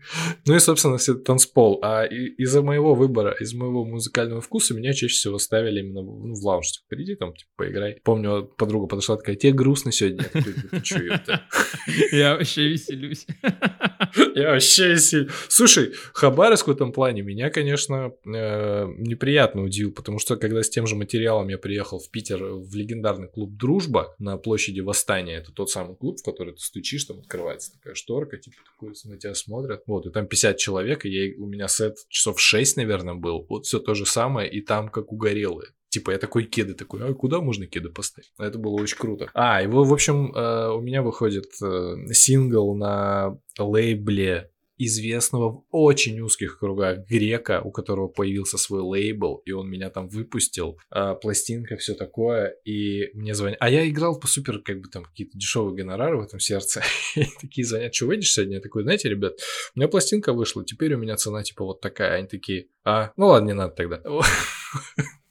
Ну 0.45 0.57
и, 0.57 0.59
собственно, 0.59 0.97
все 0.97 1.15
танцпол. 1.15 1.79
А 1.83 2.05
из-за 2.05 2.63
моего 2.63 2.95
выбора, 2.95 3.37
из 3.39 3.55
моего 3.55 3.85
музыкального 3.85 4.41
вкуса 4.41 4.75
меня 4.75 4.93
чаще 4.93 5.15
всего 5.15 5.39
ставили 5.39 5.81
именно 5.81 6.03
в- 6.03 6.27
ну, 6.27 6.35
в 6.35 6.45
лаунж. 6.45 6.73
Типа, 6.73 6.85
приди 6.89 7.15
там, 7.15 7.35
типа, 7.35 7.51
поиграй. 7.57 8.01
Помню, 8.03 8.45
подруга 8.57 8.87
подошла 8.87 9.17
такая, 9.17 9.37
тебе 9.37 9.53
грустно 9.53 9.93
сегодня? 9.93 10.25
Я 10.25 10.29
такой, 10.29 10.53
вообще 12.39 12.69
веселюсь. 12.69 13.27
Я 14.35 14.51
вообще 14.51 14.97
сильно... 14.97 15.31
Слушай, 15.49 15.93
Хабаровск 16.15 16.69
в 16.69 16.71
этом 16.71 16.93
плане 16.93 17.23
меня, 17.23 17.51
конечно, 17.51 18.13
э, 18.27 18.87
неприятно 18.99 19.63
удивил, 19.63 19.93
потому 19.93 20.19
что 20.19 20.37
когда 20.37 20.63
с 20.63 20.71
тем 20.71 20.87
же 20.87 20.97
материалом 20.97 21.49
я 21.49 21.59
приехал 21.59 21.99
в 21.99 22.11
Питер 22.11 22.43
в 22.43 22.75
легендарный 22.75 23.29
клуб 23.29 23.57
«Дружба» 23.57 24.15
на 24.19 24.37
площади 24.37 24.81
Восстания, 24.81 25.37
это 25.37 25.53
тот 25.53 25.71
самый 25.71 25.97
клуб, 25.97 26.19
в 26.19 26.25
который 26.25 26.55
ты 26.55 26.61
стучишь, 26.61 27.05
там 27.05 27.21
открывается 27.21 27.73
такая 27.73 27.95
шторка, 27.95 28.37
типа 28.37 28.57
такую 28.65 28.95
на 29.09 29.19
тебя 29.19 29.35
смотрят. 29.35 29.83
Вот, 29.87 30.07
и 30.07 30.11
там 30.11 30.27
50 30.27 30.57
человек, 30.57 31.05
и 31.05 31.11
я, 31.11 31.33
у 31.39 31.47
меня 31.47 31.69
сет 31.69 31.97
часов 32.09 32.41
6, 32.41 32.77
наверное, 32.77 33.15
был. 33.15 33.47
Вот 33.49 33.67
все 33.67 33.79
то 33.79 33.95
же 33.95 34.07
самое, 34.07 34.51
и 34.51 34.61
там 34.61 34.89
как 34.89 35.13
угорелые. 35.13 35.71
Типа 35.89 36.13
я 36.13 36.19
такой 36.19 36.45
кеды 36.45 36.73
такой, 36.73 37.07
а 37.07 37.13
куда 37.13 37.41
можно 37.43 37.67
кеды 37.67 37.91
поставить? 37.91 38.33
Это 38.39 38.59
было 38.59 38.81
очень 38.81 38.97
круто. 38.97 39.31
А, 39.35 39.63
в 39.63 39.85
в 39.85 39.93
общем, 39.93 40.35
э, 40.35 40.71
у 40.71 40.81
меня 40.81 41.03
выходит 41.03 41.51
э, 41.63 41.97
сингл 42.13 42.75
на 42.75 43.39
лейбле 43.59 44.52
известного 44.79 45.51
в 45.51 45.65
очень 45.71 46.21
узких 46.21 46.59
кругах 46.59 47.07
грека, 47.07 47.61
у 47.63 47.71
которого 47.71 48.09
появился 48.09 48.59
свой 48.59 48.81
лейбл, 48.81 49.43
и 49.45 49.53
он 49.53 49.69
меня 49.69 49.91
там 49.91 50.09
выпустил, 50.09 50.79
а, 50.91 51.15
пластинка, 51.15 51.77
все 51.77 51.95
такое, 51.95 52.55
и 52.65 53.11
мне 53.15 53.35
звонят. 53.35 53.59
А 53.61 53.71
я 53.71 53.89
играл 53.89 54.19
по 54.19 54.27
супер, 54.27 54.61
как 54.61 54.81
бы 54.81 54.89
там 54.89 55.05
какие-то 55.05 55.37
дешевые 55.39 55.75
гонорары 55.75 56.19
в 56.19 56.23
этом 56.23 56.41
сердце. 56.41 56.83
И 57.17 57.27
такие 57.41 57.67
звонят, 57.67 57.95
что 57.95 58.07
выйдешь 58.07 58.33
сегодня? 58.33 58.57
Я 58.57 58.61
такой, 58.61 58.83
знаете, 58.83 59.09
ребят, 59.09 59.35
у 59.75 59.79
меня 59.79 59.89
пластинка 59.89 60.33
вышла, 60.33 60.65
теперь 60.65 60.95
у 60.95 60.99
меня 60.99 61.17
цена 61.17 61.43
типа 61.43 61.65
вот 61.65 61.81
такая. 61.81 62.19
Они 62.19 62.27
такие, 62.27 62.69
а, 62.85 63.13
ну 63.17 63.27
ладно, 63.29 63.49
не 63.49 63.55
надо 63.55 63.75
тогда. 63.75 64.03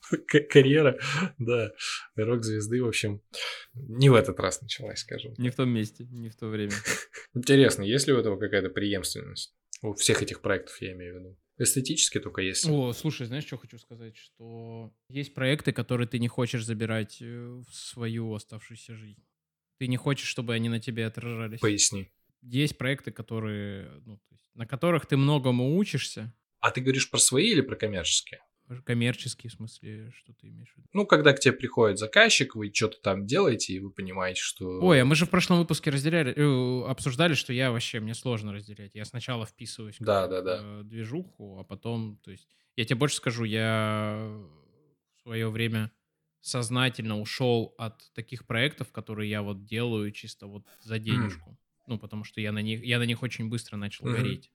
Карьера, 0.49 0.99
да, 1.37 1.71
рок-звезды, 2.15 2.83
в 2.83 2.87
общем, 2.87 3.21
не 3.73 4.09
в 4.09 4.15
этот 4.15 4.39
раз 4.39 4.61
началась, 4.61 4.99
скажем. 4.99 5.33
Не 5.37 5.49
в 5.49 5.55
том 5.55 5.69
месте, 5.69 6.05
не 6.09 6.29
в 6.29 6.35
то 6.35 6.47
время. 6.47 6.73
Интересно, 7.33 7.83
есть 7.83 8.07
ли 8.07 8.13
у 8.13 8.17
этого 8.17 8.37
какая-то 8.37 8.69
преемственность? 8.69 9.53
У 9.81 9.93
всех 9.93 10.21
этих 10.21 10.41
проектов, 10.41 10.79
я 10.81 10.93
имею 10.93 11.15
в 11.15 11.19
виду. 11.19 11.37
Эстетически 11.57 12.19
только 12.19 12.41
есть. 12.41 12.67
О, 12.67 12.93
слушай, 12.93 13.25
знаешь, 13.27 13.45
что 13.45 13.57
хочу 13.57 13.77
сказать? 13.77 14.15
Что 14.17 14.91
есть 15.09 15.33
проекты, 15.33 15.73
которые 15.73 16.07
ты 16.07 16.17
не 16.19 16.27
хочешь 16.27 16.65
забирать 16.65 17.21
э, 17.21 17.25
в 17.25 17.73
свою 17.73 18.33
оставшуюся 18.33 18.95
жизнь. 18.95 19.23
Ты 19.77 19.87
не 19.87 19.97
хочешь, 19.97 20.27
чтобы 20.27 20.53
они 20.53 20.69
на 20.69 20.79
тебе 20.79 21.05
отражались. 21.05 21.59
Поясни. 21.59 22.11
Есть 22.41 22.77
проекты, 22.77 23.11
которые, 23.11 23.91
ну, 24.05 24.19
на 24.55 24.65
которых 24.65 25.05
ты 25.05 25.17
многому 25.17 25.77
учишься, 25.77 26.33
А 26.59 26.71
ты 26.71 26.81
говоришь 26.81 27.09
про 27.09 27.19
свои 27.19 27.49
или 27.49 27.61
про 27.61 27.75
коммерческие? 27.75 28.41
Коммерческие, 28.85 29.49
в 29.49 29.53
смысле, 29.53 30.11
что 30.11 30.33
ты 30.33 30.47
имеешь 30.47 30.69
в 30.73 30.77
виду? 30.77 30.87
Ну, 30.93 31.05
когда 31.05 31.33
к 31.33 31.39
тебе 31.39 31.53
приходит 31.53 31.99
заказчик, 31.99 32.55
вы 32.55 32.71
что-то 32.73 33.01
там 33.01 33.25
делаете, 33.25 33.73
и 33.73 33.79
вы 33.79 33.91
понимаете, 33.91 34.41
что... 34.41 34.79
Ой, 34.81 35.01
а 35.01 35.05
мы 35.05 35.15
же 35.15 35.25
в 35.25 35.29
прошлом 35.29 35.59
выпуске 35.59 35.89
разделяли, 35.89 36.33
э, 36.35 36.89
обсуждали, 36.89 37.33
что 37.33 37.53
я 37.53 37.71
вообще, 37.71 37.99
мне 37.99 38.13
сложно 38.13 38.53
разделять. 38.53 38.95
Я 38.95 39.05
сначала 39.05 39.45
вписываюсь 39.45 39.99
в 39.99 40.03
Да, 40.03 40.27
да, 40.27 40.83
движуху, 40.83 41.59
а 41.59 41.63
потом, 41.63 42.17
то 42.23 42.31
есть, 42.31 42.47
я 42.75 42.85
тебе 42.85 42.95
больше 42.95 43.17
скажу, 43.17 43.43
я 43.43 44.29
в 45.15 45.21
свое 45.21 45.49
время 45.49 45.91
сознательно 46.41 47.19
ушел 47.19 47.75
от 47.77 48.11
таких 48.13 48.45
проектов, 48.47 48.91
которые 48.91 49.29
я 49.29 49.41
вот 49.43 49.65
делаю 49.65 50.11
чисто 50.11 50.47
вот 50.47 50.65
за 50.81 50.97
денежку. 50.99 51.57
Ну, 51.87 51.99
потому 51.99 52.23
что 52.23 52.41
я 52.41 52.51
на 52.51 52.61
них, 52.61 52.83
я 52.83 52.99
на 52.99 53.03
них 53.03 53.21
очень 53.21 53.49
быстро 53.49 53.77
начал 53.77 54.05
Мгм. 54.05 54.15
гореть. 54.15 54.51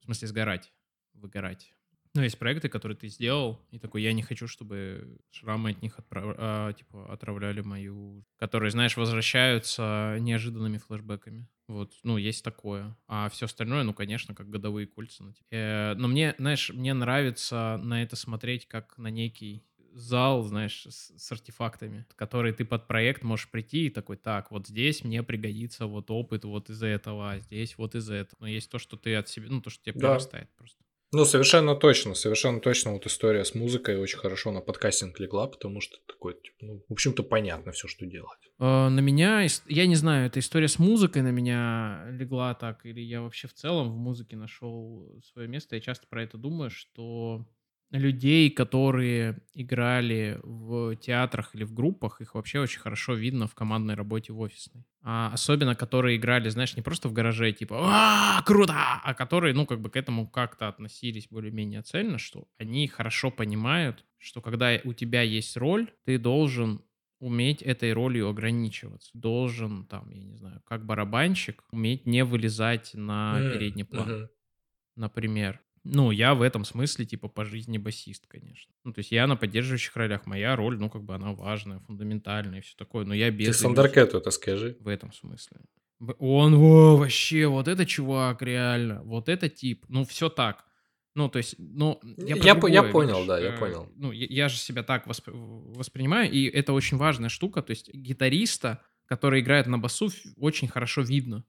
В 0.00 0.04
смысле, 0.04 0.28
сгорать, 0.28 0.72
выгорать. 1.12 1.74
Ну, 2.14 2.22
есть 2.22 2.38
проекты, 2.38 2.68
которые 2.68 2.96
ты 2.96 3.08
сделал, 3.08 3.60
и 3.70 3.78
такой, 3.78 4.02
я 4.02 4.12
не 4.12 4.22
хочу, 4.22 4.46
чтобы 4.48 5.18
шрамы 5.30 5.70
от 5.70 5.82
них 5.82 5.98
отправ- 5.98 6.34
а, 6.38 6.72
типа, 6.72 7.12
отравляли 7.12 7.60
мою... 7.60 8.24
Которые, 8.38 8.70
знаешь, 8.70 8.96
возвращаются 8.96 10.16
неожиданными 10.20 10.78
флешбэками. 10.78 11.46
Вот, 11.68 11.92
ну, 12.02 12.16
есть 12.16 12.42
такое. 12.42 12.96
А 13.06 13.28
все 13.28 13.44
остальное, 13.44 13.82
ну, 13.82 13.92
конечно, 13.92 14.34
как 14.34 14.48
годовые 14.48 14.86
кольца. 14.86 15.22
ну, 15.22 15.32
типа. 15.32 15.46
Э, 15.50 15.94
но 15.94 16.08
мне, 16.08 16.34
знаешь, 16.38 16.70
мне 16.70 16.94
нравится 16.94 17.78
на 17.82 18.02
это 18.02 18.16
смотреть 18.16 18.66
как 18.66 18.96
на 18.96 19.08
некий 19.08 19.64
зал, 19.92 20.42
знаешь, 20.44 20.86
с, 20.88 21.12
с 21.16 21.32
артефактами, 21.32 22.06
который 22.16 22.52
ты 22.52 22.64
под 22.64 22.86
проект 22.86 23.22
можешь 23.22 23.50
прийти 23.50 23.86
и 23.86 23.90
такой, 23.90 24.16
так, 24.16 24.50
вот 24.50 24.66
здесь 24.66 25.04
мне 25.04 25.22
пригодится 25.22 25.86
вот 25.86 26.10
опыт 26.10 26.44
вот 26.44 26.70
из 26.70 26.82
этого, 26.82 27.32
а 27.32 27.38
здесь 27.40 27.76
вот 27.76 27.94
из 27.94 28.08
этого. 28.08 28.36
Но 28.40 28.46
есть 28.46 28.70
то, 28.70 28.78
что 28.78 28.96
ты 28.96 29.14
от 29.16 29.28
себя, 29.28 29.48
ну, 29.50 29.60
то, 29.60 29.70
что 29.70 29.82
тебе 29.84 29.94
Да. 30.00 30.08
прирастает 30.08 30.48
просто. 30.56 30.82
Ну, 31.10 31.24
совершенно 31.24 31.74
точно, 31.74 32.14
совершенно 32.14 32.60
точно 32.60 32.92
вот 32.92 33.06
история 33.06 33.44
с 33.44 33.54
музыкой 33.54 33.96
очень 33.96 34.18
хорошо 34.18 34.52
на 34.52 34.60
подкастинг 34.60 35.18
легла, 35.20 35.46
потому 35.46 35.80
что 35.80 35.96
такой, 36.06 36.34
типа, 36.34 36.56
ну, 36.60 36.84
в 36.86 36.92
общем-то, 36.92 37.22
понятно 37.22 37.72
все, 37.72 37.88
что 37.88 38.04
делать. 38.04 38.38
Э, 38.58 38.88
На 38.88 39.00
меня, 39.00 39.46
я 39.66 39.86
не 39.86 39.94
знаю, 39.94 40.26
эта 40.26 40.40
история 40.40 40.68
с 40.68 40.78
музыкой 40.78 41.22
на 41.22 41.30
меня 41.30 42.04
легла 42.10 42.54
так, 42.54 42.84
или 42.84 43.00
я 43.00 43.22
вообще 43.22 43.48
в 43.48 43.54
целом 43.54 43.90
в 43.90 43.96
музыке 43.96 44.36
нашел 44.36 45.18
свое 45.32 45.48
место. 45.48 45.76
Я 45.76 45.80
часто 45.80 46.06
про 46.06 46.22
это 46.22 46.36
думаю, 46.36 46.68
что 46.70 47.46
людей, 47.90 48.50
которые 48.50 49.40
играли 49.54 50.38
в 50.42 50.96
театрах 50.96 51.54
или 51.54 51.64
в 51.64 51.72
группах, 51.72 52.20
их 52.20 52.34
вообще 52.34 52.60
очень 52.60 52.80
хорошо 52.80 53.14
видно 53.14 53.46
в 53.46 53.54
командной 53.54 53.94
работе 53.94 54.32
в 54.32 54.40
офисной. 54.40 54.84
А 55.02 55.32
особенно, 55.32 55.74
которые 55.74 56.16
играли, 56.16 56.48
знаешь, 56.50 56.76
не 56.76 56.82
просто 56.82 57.08
в 57.08 57.12
гараже, 57.12 57.52
типа 57.52 57.76
«А, 57.80 58.42
круто!», 58.42 58.74
а 59.02 59.14
которые, 59.14 59.54
ну, 59.54 59.64
как 59.64 59.80
бы 59.80 59.90
к 59.90 59.96
этому 59.96 60.28
как-то 60.28 60.68
относились 60.68 61.28
более-менее 61.30 61.82
цельно, 61.82 62.18
что 62.18 62.48
они 62.58 62.88
хорошо 62.88 63.30
понимают, 63.30 64.04
что 64.18 64.42
когда 64.42 64.78
у 64.84 64.92
тебя 64.92 65.22
есть 65.22 65.56
роль, 65.56 65.90
ты 66.04 66.18
должен 66.18 66.82
уметь 67.20 67.62
этой 67.62 67.92
ролью 67.92 68.28
ограничиваться. 68.28 69.10
Должен, 69.14 69.86
там, 69.86 70.10
я 70.10 70.22
не 70.24 70.36
знаю, 70.36 70.62
как 70.66 70.84
барабанщик, 70.84 71.64
уметь 71.72 72.06
не 72.06 72.24
вылезать 72.24 72.90
на 72.94 73.42
М, 73.42 73.48
передний 73.48 73.84
план 73.84 74.08
мгм. 74.08 74.28
например. 74.96 75.60
Ну, 75.90 76.10
я 76.10 76.34
в 76.34 76.42
этом 76.42 76.64
смысле, 76.64 77.06
типа, 77.06 77.28
по 77.28 77.44
жизни 77.44 77.78
басист, 77.78 78.26
конечно. 78.26 78.72
Ну, 78.84 78.92
то 78.92 78.98
есть 78.98 79.10
я 79.10 79.26
на 79.26 79.36
поддерживающих 79.36 79.96
ролях. 79.96 80.26
Моя 80.26 80.54
роль, 80.54 80.78
ну, 80.78 80.90
как 80.90 81.02
бы 81.02 81.14
она 81.14 81.32
важная, 81.32 81.80
фундаментальная 81.80 82.58
и 82.58 82.62
все 82.62 82.76
такое. 82.76 83.04
Но 83.04 83.14
я 83.14 83.30
без... 83.30 83.46
Ты 83.48 83.52
Сандеркету 83.54 84.18
это 84.18 84.30
скажи. 84.30 84.76
В 84.80 84.88
этом 84.88 85.12
смысле. 85.12 85.58
Он 86.18 86.56
во, 86.56 86.96
вообще, 86.96 87.46
вот 87.46 87.68
это 87.68 87.86
чувак, 87.86 88.42
реально. 88.42 89.02
Вот 89.02 89.28
это 89.28 89.48
тип. 89.48 89.86
Ну, 89.88 90.04
все 90.04 90.28
так. 90.28 90.64
Ну, 91.14 91.28
то 91.28 91.38
есть, 91.38 91.56
ну, 91.58 91.98
я, 92.18 92.36
Я 92.36 92.54
по- 92.54 92.68
я 92.68 92.82
другое, 92.82 92.92
понял, 92.92 93.14
видишь, 93.14 93.26
да, 93.28 93.38
я 93.40 93.54
э, 93.54 93.58
понял. 93.58 93.92
Ну, 93.96 94.12
я, 94.12 94.26
я 94.28 94.48
же 94.48 94.58
себя 94.58 94.82
так 94.82 95.06
восп- 95.06 95.32
воспринимаю, 95.32 96.30
и 96.30 96.44
это 96.44 96.72
очень 96.72 96.96
важная 96.96 97.28
штука. 97.28 97.62
То 97.62 97.70
есть 97.70 97.92
гитариста, 97.92 98.82
который 99.06 99.40
играет 99.40 99.66
на 99.66 99.78
басу, 99.78 100.10
очень 100.36 100.68
хорошо 100.68 101.00
видно 101.00 101.44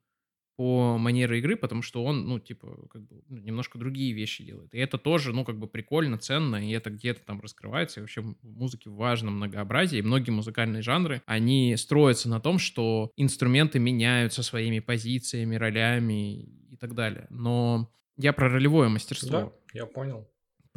по 0.59 0.97
манере 0.97 1.39
игры, 1.39 1.55
потому 1.55 1.81
что 1.81 2.03
он, 2.03 2.27
ну, 2.27 2.37
типа, 2.37 2.89
как 2.91 3.07
бы, 3.07 3.23
ну, 3.29 3.37
немножко 3.37 3.77
другие 3.77 4.11
вещи 4.11 4.43
делает. 4.43 4.75
И 4.75 4.77
это 4.77 4.97
тоже, 4.97 5.31
ну, 5.31 5.45
как 5.45 5.57
бы 5.57 5.69
прикольно, 5.69 6.17
ценно, 6.17 6.57
и 6.57 6.73
это 6.73 6.89
где-то 6.89 7.21
там 7.21 7.39
раскрывается. 7.39 8.01
И 8.01 8.03
вообще 8.03 8.19
в 8.19 8.35
музыке 8.43 8.89
важно 8.89 9.31
многообразие, 9.31 9.99
и 9.99 10.03
многие 10.03 10.31
музыкальные 10.31 10.81
жанры, 10.81 11.21
они 11.25 11.77
строятся 11.77 12.27
на 12.27 12.41
том, 12.41 12.59
что 12.59 13.09
инструменты 13.15 13.79
меняются 13.79 14.43
своими 14.43 14.79
позициями, 14.79 15.55
ролями 15.55 16.41
и 16.41 16.75
так 16.75 16.93
далее. 16.93 17.27
Но 17.29 17.89
я 18.17 18.33
про 18.33 18.49
ролевое 18.49 18.89
мастерство. 18.89 19.29
Да, 19.31 19.51
я 19.73 19.85
понял 19.85 20.27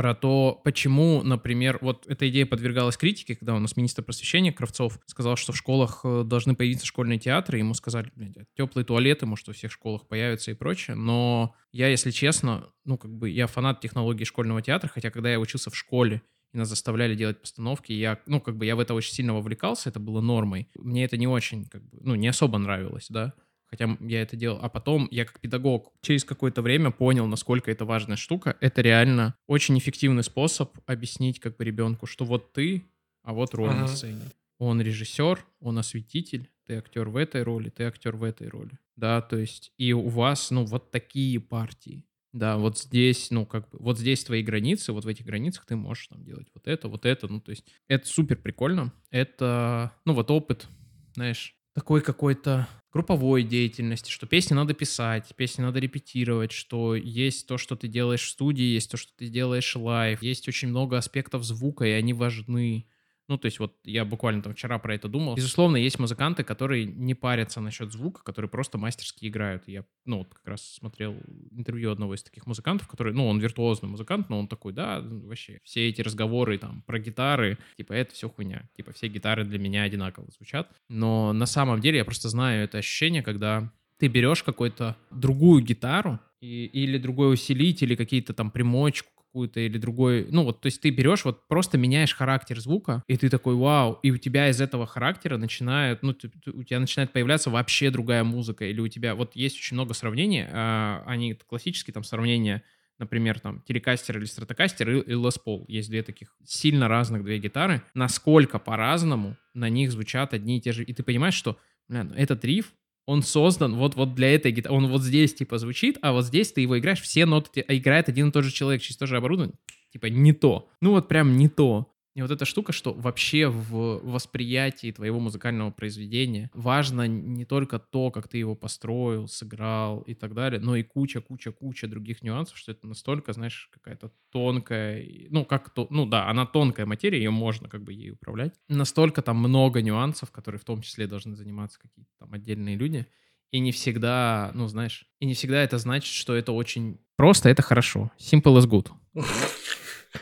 про 0.03 0.17
то, 0.17 0.61
почему, 0.65 1.23
например, 1.23 1.79
вот 1.81 2.09
эта 2.09 2.29
идея 2.29 2.45
подвергалась 2.45 2.97
критике, 2.97 3.37
когда 3.37 3.55
у 3.55 3.61
нас 3.61 3.77
министр 3.77 4.03
просвещения 4.03 4.53
Кравцов 4.53 4.99
сказал, 5.07 5.37
что 5.37 5.53
в 5.53 5.57
школах 5.57 6.01
э, 6.03 6.25
должны 6.27 6.57
появиться 6.57 6.85
школьные 6.85 7.21
театры, 7.21 7.59
ему 7.59 7.73
сказали, 7.75 8.11
блядь, 8.17 8.35
теплые 8.57 8.85
туалеты, 8.85 9.27
может, 9.27 9.47
во 9.47 9.53
всех 9.55 9.71
школах 9.71 10.09
появятся 10.09 10.51
и 10.51 10.55
прочее, 10.55 10.97
но 10.97 11.55
я, 11.71 11.87
если 11.87 12.11
честно, 12.11 12.69
ну, 12.85 12.99
как 12.99 13.13
бы, 13.13 13.31
я 13.31 13.47
фанат 13.47 13.81
технологии 13.81 14.25
школьного 14.25 14.61
театра, 14.61 14.91
хотя 14.93 15.11
когда 15.13 15.31
я 15.31 15.39
учился 15.39 15.71
в 15.71 15.77
школе, 15.77 16.21
и 16.53 16.59
нас 16.59 16.69
заставляли 16.69 17.15
делать 17.15 17.41
постановки, 17.41 17.93
я, 17.93 18.19
ну, 18.27 18.41
как 18.41 18.57
бы, 18.57 18.67
я 18.67 18.75
в 18.75 18.81
это 18.81 18.95
очень 18.95 19.13
сильно 19.13 19.35
вовлекался, 19.35 19.89
это 19.89 20.01
было 20.01 20.21
нормой. 20.21 20.69
Мне 20.75 21.05
это 21.05 21.17
не 21.17 21.29
очень, 21.29 21.67
как 21.67 21.89
бы, 21.89 21.99
ну, 22.01 22.17
не 22.17 22.27
особо 22.27 22.59
нравилось, 22.59 23.07
да, 23.09 23.35
хотя 23.73 23.97
я 24.01 24.21
это 24.21 24.37
делал. 24.37 24.59
А 24.61 24.69
потом 24.69 25.09
я 25.11 25.25
как 25.25 25.41
педагог 25.41 25.95
через 26.03 26.25
какое-то 26.25 26.61
время 26.61 26.91
понял, 26.91 27.27
насколько 27.27 27.71
это 27.71 27.87
важная 27.87 28.17
штука. 28.17 28.55
Это 28.61 28.83
реально 28.83 29.35
очень 29.47 29.79
эффективный 29.79 30.23
способ 30.23 30.77
объяснить 30.85 31.41
как 31.41 31.57
бы 31.57 31.65
ребенку, 31.65 32.05
что 32.05 32.27
вот 32.27 32.53
ты, 32.53 32.85
а 33.23 33.33
вот 33.33 33.55
роль 33.55 33.71
ага. 33.71 33.81
на 33.81 33.89
сцене. 33.89 34.21
Он 34.59 34.83
режиссер, 34.83 35.43
он 35.61 35.79
осветитель, 35.79 36.51
ты 36.67 36.75
актер 36.75 37.09
в 37.09 37.17
этой 37.17 37.43
роли, 37.43 37.71
ты 37.71 37.85
актер 37.85 38.15
в 38.15 38.25
этой 38.25 38.49
роли. 38.49 38.79
Да, 38.95 39.23
то 39.23 39.39
есть 39.39 39.73
и 39.79 39.95
у 39.95 40.07
вас, 40.09 40.51
ну, 40.51 40.67
вот 40.67 40.91
такие 40.91 41.41
партии. 41.41 42.05
Да, 42.35 42.59
вот 42.59 42.79
здесь, 42.79 43.31
ну, 43.31 43.47
как 43.47 43.71
бы, 43.71 43.79
вот 43.79 43.99
здесь 43.99 44.23
твои 44.23 44.43
границы, 44.43 44.93
вот 44.93 45.07
в 45.07 45.09
этих 45.09 45.25
границах 45.25 45.65
ты 45.65 45.77
можешь 45.77 46.09
там 46.09 46.23
делать 46.23 46.49
вот 46.53 46.69
это, 46.69 46.89
вот 46.89 47.07
это, 47.07 47.27
ну, 47.27 47.41
то 47.41 47.51
есть 47.51 47.65
это 47.89 48.07
супер 48.07 48.37
прикольно. 48.37 48.93
Это, 49.11 49.93
ну, 50.05 50.13
вот 50.13 50.31
опыт, 50.31 50.69
знаешь, 51.15 51.57
такой 51.75 52.03
какой-то 52.03 52.69
групповой 52.93 53.43
деятельности, 53.43 54.11
что 54.11 54.27
песни 54.27 54.55
надо 54.55 54.75
писать, 54.75 55.35
песни 55.37 55.63
надо 55.63 55.79
репетировать, 55.79 56.53
что 56.53 56.95
есть 56.95 57.47
то, 57.47 57.57
что 57.57 57.77
ты 57.77 57.89
делаешь 57.89 58.25
в 58.25 58.31
студии, 58.31 58.65
есть 58.65 58.91
то, 58.91 58.97
что 58.97 59.13
ты 59.17 59.29
делаешь 59.29 59.75
live, 59.77 60.23
есть 60.23 60.49
очень 60.49 60.69
много 60.69 60.99
аспектов 60.99 61.45
звука, 61.45 61.87
и 61.87 61.91
они 61.91 62.13
важны. 62.13 62.87
Ну, 63.33 63.39
то 63.39 63.47
есть 63.47 63.61
вот 63.61 63.75
я 63.85 64.05
буквально 64.05 64.43
там 64.43 64.53
вчера 64.53 64.79
про 64.79 64.95
это 64.95 65.09
думал. 65.09 65.37
Безусловно, 65.37 65.79
есть 65.79 65.99
музыканты, 65.99 66.45
которые 66.45 66.85
не 66.85 67.15
парятся 67.15 67.63
насчет 67.63 67.91
звука, 67.91 68.23
которые 68.23 68.51
просто 68.51 68.77
мастерски 68.77 69.27
играют. 69.27 69.67
Я, 69.67 69.87
ну, 70.05 70.19
вот 70.19 70.35
как 70.35 70.47
раз 70.47 70.75
смотрел 70.75 71.17
интервью 71.51 71.93
одного 71.93 72.15
из 72.15 72.23
таких 72.23 72.47
музыкантов, 72.47 72.89
который, 72.89 73.15
ну, 73.15 73.27
он 73.27 73.39
виртуозный 73.39 73.89
музыкант, 73.89 74.29
но 74.29 74.39
он 74.39 74.49
такой, 74.49 74.75
да, 74.75 75.01
вообще, 75.01 75.61
все 75.65 75.89
эти 75.89 76.03
разговоры 76.03 76.59
там 76.59 76.83
про 76.83 76.99
гитары, 76.99 77.57
типа, 77.79 77.95
это 77.95 78.13
все 78.13 78.29
хуйня. 78.29 78.69
Типа, 78.77 78.93
все 78.93 79.09
гитары 79.09 79.47
для 79.47 79.59
меня 79.59 79.85
одинаково 79.85 80.31
звучат. 80.37 80.69
Но 80.91 81.33
на 81.33 81.47
самом 81.47 81.81
деле 81.81 81.97
я 81.97 82.05
просто 82.05 82.29
знаю 82.29 82.65
это 82.65 82.77
ощущение, 82.77 83.23
когда 83.23 83.73
ты 83.97 84.09
берешь 84.09 84.43
какую-то 84.43 84.99
другую 85.11 85.63
гитару, 85.63 86.21
и, 86.43 86.67
или 86.67 86.99
другой 86.99 87.33
усилитель, 87.33 87.87
или 87.87 87.95
какие-то 87.95 88.35
там 88.35 88.51
примочку, 88.51 89.12
какую-то 89.33 89.61
или 89.61 89.79
другой, 89.79 90.27
ну 90.31 90.45
вот, 90.45 90.61
то 90.61 90.67
есть 90.67 90.83
ты 90.83 90.91
берешь, 90.91 91.25
вот 91.25 91.49
просто 91.49 91.79
меняешь 91.79 92.15
характер 92.15 92.61
звука, 92.61 93.03
и 93.07 93.17
ты 93.17 93.31
такой, 93.31 93.55
вау, 93.55 93.99
и 94.03 94.11
у 94.11 94.19
тебя 94.19 94.51
из 94.51 94.61
этого 94.61 94.87
характера 94.87 95.39
начинает, 95.39 96.03
ну, 96.03 96.13
ты, 96.13 96.29
ты, 96.29 96.51
у 96.51 96.63
тебя 96.63 96.79
начинает 96.79 97.13
появляться 97.13 97.49
вообще 97.49 97.91
другая 97.91 98.25
музыка, 98.25 98.67
или 98.67 98.79
у 98.79 98.89
тебя, 98.89 99.15
вот 99.15 99.35
есть 99.35 99.57
очень 99.57 99.75
много 99.77 99.95
сравнений, 99.95 100.45
а, 100.51 101.03
они 101.07 101.33
классические 101.33 101.95
там 101.95 102.05
сравнения, 102.05 102.63
например, 102.99 103.41
там, 103.41 103.63
телекастер 103.63 104.19
или 104.19 104.27
стратокастер 104.27 104.91
и, 104.91 105.01
и 105.01 105.15
Les 105.15 105.41
Paul. 105.45 105.65
Есть 105.67 105.89
две 105.89 106.03
таких 106.03 106.37
сильно 106.45 106.87
разных 106.87 107.25
две 107.25 107.39
гитары. 107.39 107.83
Насколько 107.95 108.59
по-разному 108.59 109.39
на 109.55 109.71
них 109.71 109.93
звучат 109.93 110.35
одни 110.35 110.59
и 110.59 110.61
те 110.61 110.73
же. 110.73 110.85
И 110.85 110.93
ты 110.93 111.03
понимаешь, 111.03 111.35
что, 111.35 111.59
бля, 111.89 112.05
ну, 112.05 112.15
этот 112.15 112.45
риф, 112.45 112.75
он 113.07 113.23
создан 113.23 113.77
вот, 113.77 113.95
вот 113.97 114.15
для 114.15 114.35
этой 114.35 114.53
гитары. 114.53 114.75
Он 114.75 114.87
вот 114.89 115.03
здесь, 115.03 115.35
типа, 115.35 115.59
звучит, 115.59 115.99
а 116.03 116.13
вот 116.13 116.25
здесь 116.25 116.53
ты 116.53 116.61
его 116.61 116.79
играешь, 116.79 117.01
все 117.01 117.27
ноты, 117.27 117.65
а 117.67 117.75
играет 117.75 118.09
один 118.09 118.29
и 118.29 118.33
тот 118.33 118.45
же 118.45 118.53
человек 118.53 118.83
через 118.83 118.97
то 118.97 119.07
же 119.07 119.17
оборудование. 119.17 119.57
Типа, 119.93 120.07
не 120.07 120.33
то. 120.33 120.69
Ну 120.81 120.93
вот 120.93 121.09
прям 121.09 121.37
не 121.37 121.49
то. 121.49 121.92
И 122.15 122.21
вот 122.21 122.31
эта 122.31 122.45
штука, 122.45 122.73
что 122.73 122.93
вообще 122.93 123.49
в 123.49 124.01
восприятии 124.03 124.93
твоего 124.93 125.19
музыкального 125.19 125.71
произведения 125.71 126.51
важно 126.53 127.07
не 127.09 127.47
только 127.47 127.79
то, 127.79 128.11
как 128.11 128.29
ты 128.29 128.37
его 128.37 128.55
построил, 128.55 129.29
сыграл 129.29 130.03
и 130.03 130.15
так 130.15 130.35
далее, 130.35 130.61
но 130.61 130.77
и 130.77 130.83
куча-куча-куча 130.83 131.89
других 131.89 132.23
нюансов, 132.23 132.59
что 132.59 132.73
это 132.73 132.87
настолько, 132.87 133.33
знаешь, 133.33 133.71
какая-то 133.73 134.13
тонкая, 134.31 135.07
ну, 135.31 135.47
как 135.47 135.71
то, 135.71 135.87
ну 135.89 136.05
да, 136.05 136.29
она 136.29 136.45
тонкая 136.45 136.85
материя, 136.85 137.19
ее 137.19 137.31
можно 137.31 137.69
как 137.69 137.83
бы 137.83 137.95
ей 137.95 138.11
управлять. 138.11 138.53
Настолько 138.69 139.23
там 139.23 139.39
много 139.39 139.81
нюансов, 139.81 140.31
которые 140.31 140.59
в 140.59 140.65
том 140.65 140.83
числе 140.83 141.07
должны 141.07 141.35
заниматься 141.35 141.81
какие-то 141.81 142.11
там 142.19 142.33
отдельные 142.35 142.77
люди. 142.77 143.07
И 143.53 143.59
не 143.59 143.73
всегда, 143.73 144.51
ну, 144.55 144.67
знаешь, 144.67 145.07
и 145.21 145.27
не 145.27 145.35
всегда 145.35 145.63
это 145.63 145.77
значит, 145.79 146.13
что 146.13 146.35
это 146.35 146.53
очень 146.53 146.99
просто, 147.17 147.51
это 147.51 147.63
хорошо. 147.63 148.11
Simple 148.19 148.59
is 148.59 148.67
good. 148.67 148.89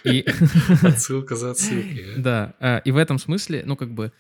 И... 0.05 0.25
Отсылка 0.83 1.37
за 1.37 1.53
отсылкой. 1.53 2.15
Да, 2.17 2.55
а, 2.61 2.79
и 2.79 2.91
в 2.91 2.97
этом 2.97 3.19
смысле, 3.19 3.63
ну, 3.67 3.77
как 3.77 3.93
бы, 3.93 4.13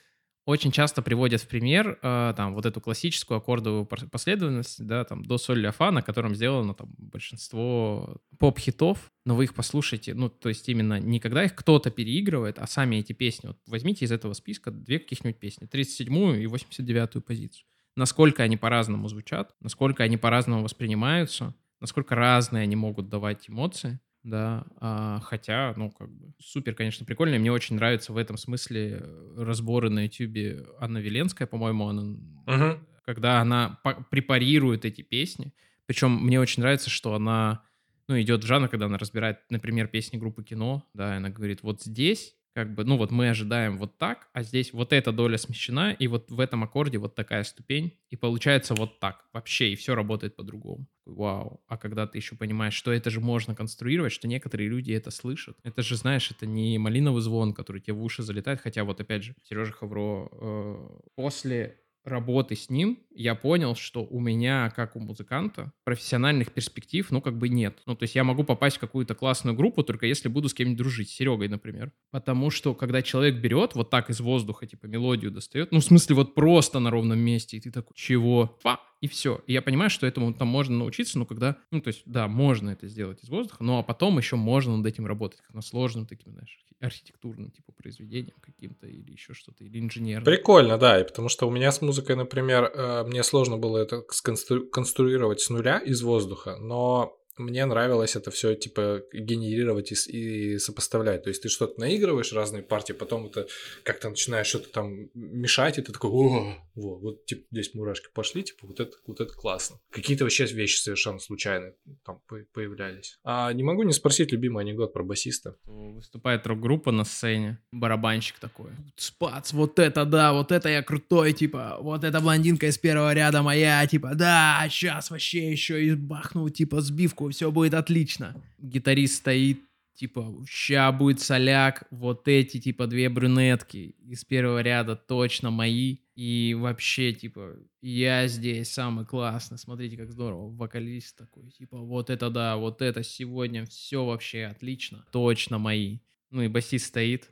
очень 0.47 0.73
часто 0.73 1.03
приводят 1.03 1.43
в 1.43 1.47
пример 1.47 1.99
э, 2.03 2.35
там 2.37 2.55
вот 2.55 2.67
эту 2.67 2.81
классическую 2.81 3.39
аккордовую 3.39 3.87
последовательность, 3.87 4.85
да, 4.85 5.05
там 5.05 5.25
до 5.25 5.39
соль 5.39 5.61
ля 5.61 5.71
фа, 5.71 5.91
на 5.91 6.03
котором 6.03 6.35
сделано 6.35 6.75
там 6.75 6.89
большинство 6.99 8.17
поп-хитов, 8.39 9.13
но 9.25 9.37
вы 9.37 9.45
их 9.45 9.55
послушайте, 9.55 10.15
ну, 10.15 10.29
то 10.29 10.49
есть 10.49 10.69
именно 10.69 10.99
не 10.99 11.21
когда 11.21 11.45
их 11.45 11.55
кто-то 11.55 11.91
переигрывает, 11.91 12.59
а 12.59 12.67
сами 12.67 12.97
эти 12.97 13.13
песни. 13.13 13.49
Вот 13.49 13.59
возьмите 13.67 14.05
из 14.05 14.13
этого 14.13 14.33
списка 14.33 14.71
две 14.71 14.99
каких-нибудь 14.99 15.39
песни, 15.39 15.69
37-ю 15.69 16.41
и 16.41 16.47
89-ю 16.47 17.21
позицию. 17.21 17.67
Насколько 17.97 18.43
они 18.43 18.57
по-разному 18.57 19.09
звучат, 19.09 19.55
насколько 19.61 20.03
они 20.03 20.17
по-разному 20.17 20.63
воспринимаются, 20.63 21.55
насколько 21.81 22.15
разные 22.15 22.63
они 22.63 22.77
могут 22.77 23.09
давать 23.09 23.49
эмоции 23.49 24.01
да, 24.23 24.67
а, 24.77 25.21
хотя, 25.21 25.73
ну, 25.77 25.91
как 25.91 26.11
бы, 26.11 26.33
супер, 26.39 26.75
конечно, 26.75 27.07
прикольно, 27.07 27.37
и 27.37 27.39
мне 27.39 27.53
очень 27.53 27.77
нравится 27.77 28.13
в 28.13 28.17
этом 28.17 28.37
смысле 28.37 29.01
э, 29.01 29.35
разборы 29.39 29.89
на 29.89 30.05
ютюбе 30.05 30.67
Анна 30.79 30.99
Веленская, 30.99 31.47
по-моему, 31.47 31.89
она, 31.89 32.17
uh-huh. 32.47 32.79
когда 33.03 33.41
она 33.41 33.81
препарирует 34.11 34.85
эти 34.85 35.03
песни, 35.03 35.55
причем 35.87 36.13
мне 36.25 36.39
очень 36.39 36.63
нравится, 36.63 36.91
что 36.91 37.15
она, 37.15 37.65
ну, 38.09 38.21
идет 38.21 38.45
в 38.45 38.47
жанр, 38.47 38.69
когда 38.69 38.87
она 38.87 38.99
разбирает, 38.99 39.39
например, 39.49 39.89
песни 39.89 40.19
группы 40.19 40.45
кино, 40.45 40.87
да, 40.93 41.15
и 41.15 41.17
она 41.17 41.31
говорит, 41.31 41.63
вот 41.63 41.83
здесь 41.83 42.37
как 42.55 42.75
бы, 42.75 42.85
ну 42.85 42.97
вот 42.97 43.11
мы 43.11 43.31
ожидаем 43.31 43.79
вот 43.79 43.99
так, 43.99 44.29
а 44.33 44.43
здесь 44.43 44.73
вот 44.73 44.93
эта 44.93 45.13
доля 45.13 45.39
смещена, 45.39 45.93
и 45.93 46.07
вот 46.09 46.31
в 46.31 46.41
этом 46.41 46.65
аккорде 46.65 46.99
вот 46.99 47.15
такая 47.15 47.45
ступень, 47.45 47.99
и 48.11 48.17
получается 48.17 48.75
вот 48.75 48.99
так 49.01 49.27
вообще, 49.33 49.73
и 49.73 49.77
все 49.77 49.95
работает 49.95 50.37
по-другому. 50.37 50.87
Вау. 51.07 51.63
А 51.67 51.77
когда 51.77 52.07
ты 52.07 52.19
еще 52.19 52.37
понимаешь, 52.37 52.75
что 52.75 52.93
это 52.93 53.11
же 53.11 53.21
можно 53.21 53.55
конструировать, 53.55 54.13
что 54.13 54.29
некоторые 54.29 54.69
люди 54.69 54.93
это 54.93 55.11
слышат. 55.11 55.57
Это 55.65 55.83
же, 55.83 55.97
знаешь, 55.97 56.31
это 56.31 56.47
не 56.47 56.79
малиновый 56.79 57.23
звон, 57.23 57.53
который 57.53 57.81
тебе 57.81 57.95
в 57.95 58.03
уши 58.03 58.23
залетает, 58.23 58.61
хотя 58.61 58.85
вот 58.85 59.01
опять 59.01 59.25
же, 59.25 59.35
Сережа 59.43 59.73
Хавро 59.73 60.29
э, 60.31 60.89
после 61.17 61.80
работы 62.05 62.57
с 62.57 62.71
ним 62.71 62.99
я 63.11 63.35
понял, 63.35 63.75
что 63.75 64.05
у 64.05 64.21
меня, 64.21 64.71
как 64.71 64.97
у 64.97 65.01
музыканта, 65.01 65.73
профессиональных 65.85 66.53
перспектив, 66.53 67.11
ну, 67.11 67.21
как 67.21 67.39
бы 67.39 67.49
нет. 67.49 67.81
Ну, 67.87 67.95
то 67.95 68.05
есть 68.05 68.15
я 68.15 68.25
могу 68.25 68.45
попасть 68.45 68.77
в 68.77 68.81
какую-то 68.81 69.15
классную 69.15 69.57
группу, 69.57 69.83
только 69.83 70.07
если 70.07 70.29
буду 70.29 70.49
с 70.49 70.55
кем-нибудь 70.55 70.79
дружить, 70.79 71.11
с 71.11 71.15
Серегой, 71.15 71.49
например. 71.49 71.93
Потому 72.11 72.51
что, 72.51 72.75
когда 72.75 73.03
человек 73.03 73.37
берет 73.37 73.75
вот 73.75 73.91
так 73.91 74.11
из 74.11 74.21
воздуха, 74.21 74.67
типа, 74.67 74.87
мелодию 74.87 75.31
достает, 75.31 75.73
ну, 75.73 75.81
в 75.81 75.85
смысле, 75.85 76.17
вот 76.17 76.35
просто 76.35 76.79
на 76.79 76.91
ровном 76.91 77.19
месте, 77.19 77.57
и 77.57 77.61
ты 77.61 77.71
такой, 77.71 77.95
чего? 77.95 78.59
Фа! 78.63 78.81
И 79.01 79.09
все. 79.09 79.43
И 79.47 79.53
я 79.55 79.63
понимаю, 79.63 79.89
что 79.91 80.07
этому 80.07 80.35
там 80.35 80.49
можно 80.49 80.77
научиться, 80.77 81.19
но 81.19 81.25
когда, 81.25 81.57
ну, 81.71 81.81
то 81.81 81.89
есть, 81.89 82.03
да, 82.05 82.29
можно 82.29 82.71
это 82.71 82.87
сделать 82.87 83.23
из 83.25 83.29
воздуха, 83.29 83.63
но 83.63 83.79
а 83.79 83.83
потом 83.83 84.19
еще 84.19 84.37
можно 84.37 84.77
над 84.77 84.87
этим 84.87 85.07
работать, 85.07 85.41
как 85.41 85.55
на 85.55 85.63
сложном 85.63 86.07
таким, 86.07 86.33
знаешь, 86.33 86.59
архитектурным, 86.81 87.51
типа, 87.51 87.73
произведением 87.73 88.37
каким-то 88.41 88.87
или 88.87 89.13
еще 89.13 89.35
что-то, 89.35 89.65
или 89.65 89.79
инженерным. 89.79 90.25
Прикольно, 90.25 90.79
да, 90.79 91.01
и 91.01 91.05
потому 91.05 91.29
что 91.29 91.47
у 91.47 91.51
меня 91.51 91.73
с 91.73 91.81
музыкой, 91.83 92.17
например, 92.17 92.65
э, 92.65 93.05
мне 93.05 93.23
сложно 93.23 93.59
было 93.59 93.79
это 93.79 94.03
сконструировать 94.11 95.41
с 95.41 95.51
нуля 95.51 95.79
из 95.79 96.03
воздуха, 96.03 96.57
но 96.57 97.21
мне 97.41 97.65
нравилось 97.65 98.17
это 98.17 98.31
все, 98.31 98.55
типа, 98.55 99.03
генерировать 99.13 99.93
и, 99.93 100.55
и 100.55 100.59
сопоставлять. 100.59 101.23
То 101.23 101.31
есть 101.31 101.43
ты 101.43 101.49
что-то 101.49 101.81
наигрываешь, 101.81 102.33
разные 102.33 102.63
партии, 102.63 102.93
потом 102.93 103.27
это 103.27 103.47
как-то 103.83 104.11
начинаешь 104.11 104.47
что-то 104.47 104.71
там 104.71 105.09
мешать, 105.15 105.79
и 105.79 105.83
ты 105.83 105.93
такой, 105.93 106.11
о, 106.11 106.55
во, 106.75 106.99
вот, 106.99 107.27
типа, 107.27 107.43
здесь 107.51 107.75
мурашки 107.75 108.09
пошли, 108.13 108.43
типа, 108.43 108.67
вот 108.67 108.81
это, 108.81 108.93
вот 109.07 109.21
это 109.21 109.33
классно. 109.33 109.79
Какие-то 109.91 110.25
вообще 110.25 110.47
вещи 110.47 110.81
совершенно 110.81 111.19
случайные 111.19 111.75
там 112.05 112.21
по- 112.27 112.45
появлялись. 112.53 113.19
А 113.25 113.53
не 113.53 113.63
могу 113.63 113.83
не 113.83 113.93
спросить 113.93 114.33
любимый 114.33 114.65
анекдот 114.65 114.93
про 114.93 115.03
басиста. 115.03 115.57
Выступает 115.65 116.47
рок-группа 116.47 116.93
на 116.93 117.05
сцене, 117.05 117.59
барабанщик 117.73 118.39
такой. 118.39 118.71
Спац, 118.97 119.53
вот 119.53 119.79
это 119.79 120.05
да, 120.05 120.33
вот 120.33 120.53
это 120.53 120.69
я 120.69 120.83
крутой, 120.83 121.33
типа, 121.33 121.79
вот 121.81 122.05
эта 122.05 122.21
блондинка 122.21 122.67
из 122.67 122.79
первого 122.79 123.13
ряда 123.13 123.43
моя, 123.43 123.87
типа, 123.87 124.15
да, 124.15 124.67
сейчас 124.71 125.11
вообще 125.11 125.51
еще 125.51 125.85
и 125.85 125.95
бахну, 125.95 126.49
типа, 126.49 126.81
сбивку, 126.81 127.29
все 127.31 127.51
будет 127.51 127.75
отлично. 127.75 128.35
Гитарист 128.59 129.17
стоит, 129.17 129.61
типа, 129.95 130.35
ща 130.49 130.91
будет 130.93 131.21
соляк, 131.21 131.85
вот 131.91 132.27
эти, 132.27 132.59
типа, 132.59 132.87
две 132.87 133.09
брюнетки 133.09 133.95
из 134.07 134.25
первого 134.25 134.63
ряда 134.63 134.97
точно 134.97 135.51
мои. 135.51 135.99
И 136.21 136.53
вообще, 136.53 137.15
типа, 137.15 137.57
я 137.81 138.29
здесь 138.29 138.71
самый 138.71 139.07
классный, 139.07 139.57
смотрите, 139.57 139.97
как 139.97 140.13
здорово. 140.13 140.55
Вокалист 140.55 141.17
такой, 141.17 141.49
типа, 141.49 141.79
вот 141.79 142.11
это 142.11 142.29
да, 142.29 142.59
вот 142.59 142.83
это 142.83 143.03
сегодня 143.03 143.65
все 143.65 144.05
вообще 144.05 144.45
отлично, 144.45 145.07
точно 145.13 145.57
мои. 145.57 146.01
Ну 146.29 146.43
и 146.43 146.49
басист 146.49 146.89
стоит, 146.89 147.31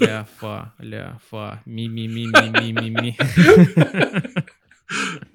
ля, 0.00 0.26
фа, 0.38 0.74
ля, 0.80 1.20
фа, 1.30 1.62
ми-ми-ми-ми-ми-ми-ми. 1.64 3.16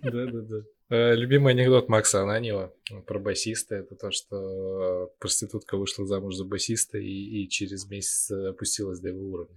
Да-да-да. 0.04 0.64
Э, 0.90 1.16
Любимый 1.16 1.54
анекдот 1.54 1.88
Макса 1.88 2.22
Ананьева 2.22 2.74
про 3.08 3.18
басиста 3.18 3.76
это 3.76 3.96
то, 3.96 4.12
что 4.12 4.36
э, 4.36 5.08
проститутка 5.20 5.78
вышла 5.78 6.06
замуж 6.06 6.36
за 6.36 6.44
басиста 6.44 6.98
и, 6.98 7.44
и 7.44 7.48
через 7.48 7.90
месяц 7.90 8.30
э, 8.30 8.50
опустилась 8.50 9.00
до 9.00 9.08
его 9.08 9.24
уровня. 9.24 9.56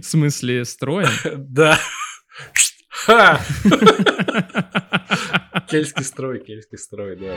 В 0.00 0.04
смысле, 0.04 0.64
строем? 0.64 1.10
Да. 1.50 1.78
Ха! 2.88 3.40
Кельтский 5.68 6.04
строй, 6.04 6.38
кельтский 6.40 6.78
строй, 6.78 7.16
да. 7.16 7.36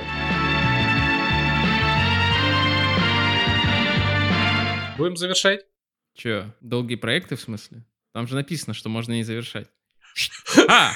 Будем 4.98 5.18
завершать? 5.18 5.66
Че, 6.14 6.54
долгие 6.62 6.96
проекты 6.96 7.36
в 7.36 7.42
смысле? 7.42 7.86
Там 8.14 8.28
же 8.28 8.36
написано, 8.36 8.74
что 8.74 8.90
можно 8.90 9.14
не 9.14 9.24
завершать. 9.24 9.68
А! 10.70 10.94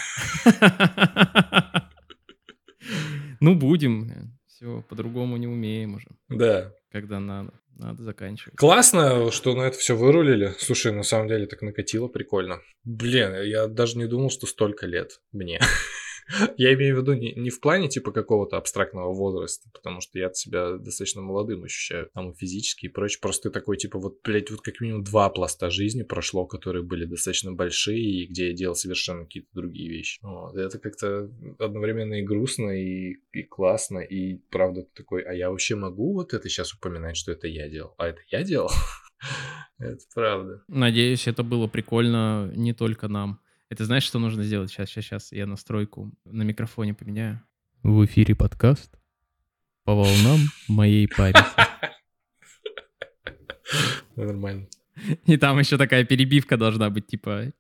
Ну, 3.41 3.56
будем. 3.56 4.38
Все, 4.48 4.81
по-другому 4.90 5.38
не 5.38 5.48
умеем 5.48 5.95
уже. 5.95 6.07
Да. 6.30 6.73
Когда 6.91 7.19
надо. 7.19 7.53
Надо 7.80 8.04
заканчивать. 8.04 8.58
Классно, 8.58 9.32
что 9.32 9.56
на 9.56 9.62
это 9.62 9.78
все 9.78 9.96
вырулили. 9.96 10.54
Слушай, 10.60 10.92
на 10.92 11.04
самом 11.04 11.30
деле 11.30 11.48
так 11.48 11.62
накатило 11.62 12.10
прикольно. 12.10 12.60
Блин, 12.84 13.34
я 13.42 13.68
даже 13.68 13.98
не 13.98 14.06
думал, 14.06 14.30
что 14.30 14.48
столько 14.48 14.86
лет 14.86 15.22
мне. 15.32 15.62
Я 16.58 16.74
имею 16.74 16.96
в 16.96 17.02
виду 17.02 17.14
не, 17.14 17.34
не 17.34 17.50
в 17.50 17.60
плане 17.60 17.90
типа 17.90 18.12
какого-то 18.12 18.58
абстрактного 18.58 19.14
возраста, 19.14 19.70
потому 19.74 20.02
что 20.02 20.20
я 20.20 20.32
себя 20.34 20.78
достаточно 20.78 21.22
молодым 21.22 21.64
ощущаю, 21.64 22.10
там 22.14 22.32
и 22.32 22.36
физически 22.36 22.86
и 22.86 22.90
прочее. 22.90 23.20
Просто 23.22 23.50
ты 23.50 23.54
такой, 23.54 23.78
типа, 23.78 24.00
вот, 24.00 24.20
блядь, 24.24 24.52
вот 24.52 24.62
как 24.62 24.80
минимум 24.82 25.04
два 25.04 25.30
пласта 25.30 25.70
жизни 25.70 26.04
прошло, 26.04 26.46
которые 26.46 26.84
были 26.84 27.06
достаточно 27.06 27.52
большие, 27.52 28.24
и 28.24 28.28
где 28.28 28.50
я 28.50 28.54
делал 28.54 28.76
совершенно 28.76 29.24
какие-то 29.26 29.50
другие 29.54 29.90
вещи. 29.90 30.20
Вот. 30.22 30.56
Это 30.56 30.80
как-то 30.80 31.30
одновременно 31.58 32.16
и 32.16 32.24
грустно, 32.24 32.72
и, 32.72 33.16
и 33.32 33.44
классно, 33.44 34.00
и 34.00 34.36
правда 34.52 34.84
ты 34.84 34.90
такой, 34.96 35.24
а 35.24 35.34
я 35.34 35.50
вообще 35.50 35.76
могу 35.76 36.14
вот 36.14 36.34
это 36.34 36.48
сейчас 36.50 36.74
упоминать, 36.74 37.18
что 37.18 37.32
это 37.32 37.48
я 37.48 37.70
делал? 37.70 37.96
А 37.98 38.08
это 38.08 38.22
я 38.30 38.44
делал? 38.44 38.70
Это 39.80 40.00
правда. 40.14 40.62
Надеюсь, 40.68 41.28
это 41.28 41.42
было 41.42 41.68
прикольно 41.68 42.52
не 42.54 42.74
только 42.74 43.08
нам. 43.08 43.40
Это 43.70 43.86
знаешь, 43.86 44.04
что 44.04 44.18
нужно 44.18 44.41
сделать? 44.41 44.72
Сейчас, 44.72 44.90
сейчас, 44.90 45.06
сейчас. 45.06 45.32
Я 45.32 45.46
настройку 45.46 46.12
на 46.26 46.41
микрофоне 46.41 46.96
поменяю. 46.96 47.40
В 47.84 48.04
эфире 48.06 48.36
подкаст 48.36 48.98
по 49.84 49.94
волнам 49.94 50.40
моей 50.68 51.08
памяти. 51.08 51.38
Нормально. 54.16 54.68
И 55.28 55.38
там 55.38 55.60
еще 55.60 55.78
такая 55.78 56.04
перебивка 56.04 56.58
должна 56.58 56.90
быть, 56.90 57.06
типа... 57.06 57.54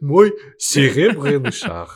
Мой 0.00 0.32
серебряный 0.58 1.52
шар. 1.52 1.88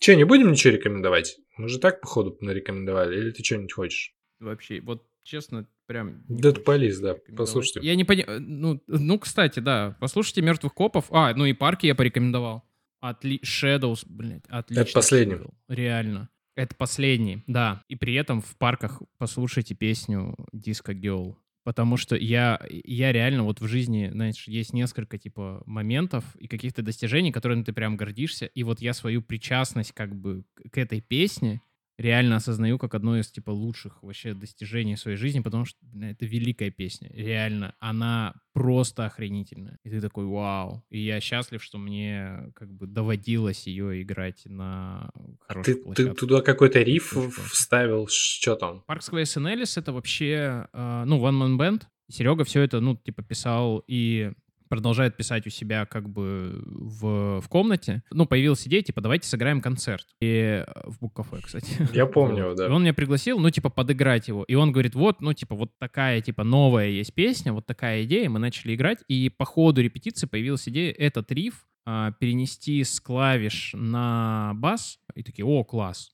Че, 0.00 0.16
не 0.16 0.24
будем 0.24 0.50
ничего 0.50 0.74
рекомендовать? 0.74 1.38
Мы 1.56 1.68
же 1.68 1.78
так, 1.78 2.00
походу, 2.00 2.36
нарекомендовали. 2.40 3.16
Или 3.16 3.30
ты 3.30 3.44
что-нибудь 3.44 3.72
хочешь? 3.72 4.12
Вообще, 4.40 4.80
вот 4.80 5.06
честно, 5.22 5.68
прям... 5.88 6.22
Police, 6.28 7.00
да, 7.00 7.16
послушайте. 7.34 7.80
Я 7.82 7.96
не 7.96 8.04
понимаю, 8.04 8.40
ну, 8.40 8.80
ну, 8.86 9.18
кстати, 9.18 9.58
да, 9.58 9.96
послушайте 9.98 10.42
«Мертвых 10.42 10.74
копов». 10.74 11.06
А, 11.10 11.34
ну 11.34 11.46
и 11.46 11.54
«Парки» 11.54 11.86
я 11.86 11.94
порекомендовал. 11.96 12.62
Отли... 13.00 13.40
Shadows, 13.44 14.04
блядь, 14.06 14.44
отлично. 14.48 14.86
последний. 14.92 15.38
Реально. 15.68 16.28
Это 16.54 16.74
последний, 16.76 17.42
да. 17.46 17.84
И 17.88 17.96
при 17.96 18.14
этом 18.14 18.42
в 18.42 18.56
парках 18.58 19.00
послушайте 19.16 19.74
песню 19.74 20.36
«Disco 20.54 20.94
Girl». 20.94 21.36
Потому 21.64 21.96
что 21.96 22.16
я, 22.16 22.60
я 22.70 23.12
реально 23.12 23.42
вот 23.42 23.60
в 23.60 23.66
жизни, 23.66 24.08
знаешь, 24.10 24.48
есть 24.48 24.72
несколько, 24.72 25.18
типа, 25.18 25.62
моментов 25.66 26.24
и 26.36 26.48
каких-то 26.48 26.82
достижений, 26.82 27.30
которыми 27.30 27.62
ты 27.62 27.72
прям 27.72 27.96
гордишься. 27.96 28.46
И 28.46 28.62
вот 28.62 28.80
я 28.80 28.94
свою 28.94 29.20
причастность 29.20 29.92
как 29.92 30.14
бы 30.16 30.44
к 30.72 30.78
этой 30.78 31.00
песне 31.00 31.60
реально 31.98 32.36
осознаю 32.36 32.78
как 32.78 32.94
одно 32.94 33.18
из, 33.18 33.30
типа, 33.30 33.50
лучших 33.50 34.02
вообще 34.02 34.32
достижений 34.32 34.96
своей 34.96 35.16
жизни, 35.16 35.40
потому 35.40 35.64
что 35.64 35.78
бля, 35.82 36.10
это 36.12 36.24
великая 36.24 36.70
песня. 36.70 37.10
Реально, 37.12 37.74
она 37.80 38.34
просто 38.52 39.04
охренительная. 39.04 39.78
И 39.82 39.90
ты 39.90 40.00
такой, 40.00 40.24
вау. 40.26 40.84
И 40.90 41.00
я 41.00 41.20
счастлив, 41.20 41.62
что 41.62 41.76
мне 41.78 42.52
как 42.54 42.72
бы 42.72 42.86
доводилось 42.86 43.66
ее 43.66 44.00
играть 44.02 44.42
на 44.46 45.10
хорошей 45.40 45.74
Ты, 45.74 45.78
ты 45.80 45.84
площадке. 45.84 46.14
туда 46.14 46.40
какой-то 46.40 46.80
риф 46.82 47.16
вставил, 47.52 48.06
что 48.08 48.54
там? 48.54 48.84
Parks 48.88 49.10
and 49.12 49.52
Alice 49.52 49.78
это 49.78 49.92
вообще, 49.92 50.68
э, 50.72 51.04
ну, 51.04 51.18
One 51.20 51.38
Man 51.42 51.58
Band. 51.58 51.82
Серега 52.10 52.44
все 52.44 52.62
это, 52.62 52.80
ну, 52.80 52.96
типа, 52.96 53.22
писал 53.22 53.84
и 53.86 54.32
продолжает 54.68 55.16
писать 55.16 55.46
у 55.46 55.50
себя 55.50 55.86
как 55.86 56.08
бы 56.08 56.62
в, 56.66 57.40
в 57.40 57.48
комнате. 57.48 58.02
Ну, 58.10 58.26
появилась 58.26 58.66
идея, 58.66 58.82
типа, 58.82 59.00
давайте 59.00 59.26
сыграем 59.28 59.60
концерт. 59.60 60.06
И 60.20 60.64
э, 60.64 60.64
в 60.84 60.98
Бук-кафе, 61.00 61.38
кстати. 61.42 61.88
Я 61.94 62.06
помню, 62.06 62.48
Вот. 62.48 62.56
да. 62.56 62.66
И 62.66 62.70
он 62.70 62.82
меня 62.82 62.94
пригласил, 62.94 63.38
ну, 63.38 63.50
типа, 63.50 63.70
подыграть 63.70 64.28
его. 64.28 64.44
И 64.44 64.54
он 64.54 64.72
говорит, 64.72 64.94
вот, 64.94 65.20
ну, 65.20 65.32
типа, 65.32 65.54
вот 65.54 65.70
такая, 65.78 66.20
типа, 66.20 66.44
новая 66.44 66.88
есть 66.88 67.14
песня, 67.14 67.52
вот 67.52 67.66
такая 67.66 68.04
идея. 68.04 68.28
Мы 68.28 68.38
начали 68.38 68.74
играть, 68.74 68.98
и 69.08 69.28
по 69.28 69.44
ходу 69.44 69.80
репетиции 69.82 70.26
появилась 70.26 70.68
идея 70.68 70.92
этот 70.92 71.30
риф 71.32 71.66
а, 71.86 72.12
перенести 72.12 72.84
с 72.84 73.00
клавиш 73.00 73.72
на 73.74 74.52
бас. 74.54 74.98
И 75.14 75.22
такие, 75.22 75.44
о, 75.46 75.64
класс. 75.64 76.10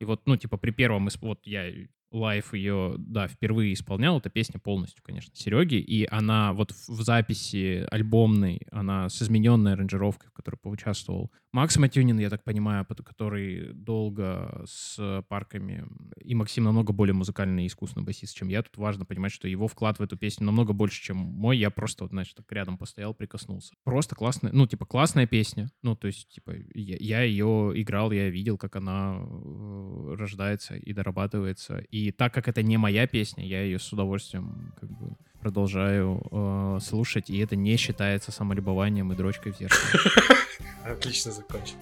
И 0.00 0.04
вот, 0.04 0.22
ну, 0.26 0.36
типа, 0.36 0.56
при 0.56 0.72
первом, 0.72 1.06
исп- 1.08 1.18
вот 1.22 1.40
я 1.46 1.70
live 2.12 2.54
ее, 2.54 2.94
да, 2.98 3.26
впервые 3.26 3.72
исполнял, 3.72 4.18
эта 4.18 4.30
песня 4.30 4.60
полностью, 4.60 5.02
конечно, 5.02 5.34
Сереги, 5.34 5.76
и 5.76 6.06
она 6.10 6.52
вот 6.52 6.72
в 6.72 7.02
записи 7.02 7.86
альбомной, 7.90 8.62
она 8.70 9.08
с 9.08 9.20
измененной 9.22 9.72
аранжировкой, 9.72 10.30
в 10.30 10.32
которой 10.32 10.56
поучаствовал 10.56 11.32
Макс 11.52 11.76
Матюнин, 11.76 12.18
я 12.18 12.30
так 12.30 12.44
понимаю, 12.44 12.86
который 12.86 13.74
долго 13.74 14.64
с 14.66 15.22
парками, 15.28 15.84
и 16.16 16.34
Максим 16.34 16.64
намного 16.64 16.94
более 16.94 17.12
музыкальный 17.12 17.64
и 17.64 17.66
искусный 17.66 18.02
басист, 18.02 18.34
чем 18.34 18.48
я, 18.48 18.62
тут 18.62 18.78
важно 18.78 19.04
понимать, 19.04 19.32
что 19.32 19.48
его 19.48 19.68
вклад 19.68 19.98
в 19.98 20.02
эту 20.02 20.16
песню 20.16 20.46
намного 20.46 20.72
больше, 20.72 21.02
чем 21.02 21.18
мой, 21.18 21.58
я 21.58 21.68
просто, 21.68 22.04
вот, 22.04 22.10
значит, 22.10 22.36
так 22.36 22.50
рядом 22.52 22.78
постоял, 22.78 23.12
прикоснулся. 23.12 23.74
Просто 23.84 24.14
классная, 24.14 24.50
ну, 24.50 24.66
типа, 24.66 24.86
классная 24.86 25.26
песня, 25.26 25.70
ну, 25.82 25.94
то 25.94 26.06
есть, 26.06 26.26
типа, 26.30 26.54
я, 26.74 26.96
я 26.98 27.22
ее 27.22 27.72
играл, 27.74 28.12
я 28.12 28.30
видел, 28.30 28.56
как 28.56 28.76
она 28.76 29.18
э, 29.18 30.14
рождается 30.18 30.76
и 30.76 30.94
дорабатывается, 30.94 31.80
и 31.90 32.12
так 32.12 32.32
как 32.32 32.48
это 32.48 32.62
не 32.62 32.78
моя 32.78 33.06
песня, 33.06 33.46
я 33.46 33.62
ее 33.62 33.78
с 33.78 33.92
удовольствием, 33.92 34.72
как 34.80 34.90
бы, 34.90 35.16
продолжаю 35.38 36.22
э, 36.30 36.78
слушать, 36.80 37.28
и 37.28 37.36
это 37.38 37.56
не 37.56 37.76
считается 37.76 38.32
самолюбованием 38.32 39.12
и 39.12 39.16
дрочкой 39.16 39.52
в 39.52 39.58
зеркало. 39.58 40.38
Отлично 40.84 41.32
закончил. 41.32 41.76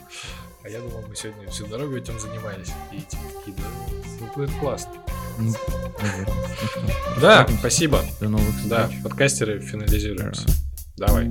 А 0.62 0.68
я 0.68 0.80
думал, 0.80 1.04
мы 1.08 1.16
сегодня 1.16 1.48
всю 1.50 1.66
дорогу 1.66 1.96
этим 1.96 2.18
занимались. 2.20 2.70
И 2.92 2.96
типа 3.00 3.22
такие, 3.38 3.56
да, 3.56 3.64
ну, 4.20 4.26
будет 4.34 4.50
классно. 4.58 4.92
Ну, 5.38 5.54
Да, 7.20 7.46
спасибо. 7.58 8.02
До 8.20 8.28
новых 8.28 8.68
Да, 8.68 8.86
встреч. 8.88 9.02
подкастеры 9.02 9.60
финализируемся. 9.60 10.46
Давай. 10.96 11.30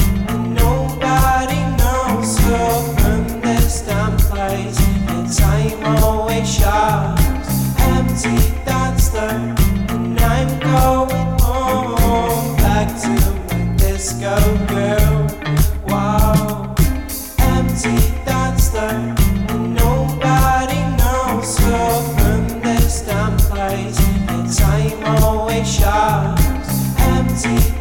my 25.61 25.67
shop's 25.67 26.97
empty. 26.97 27.80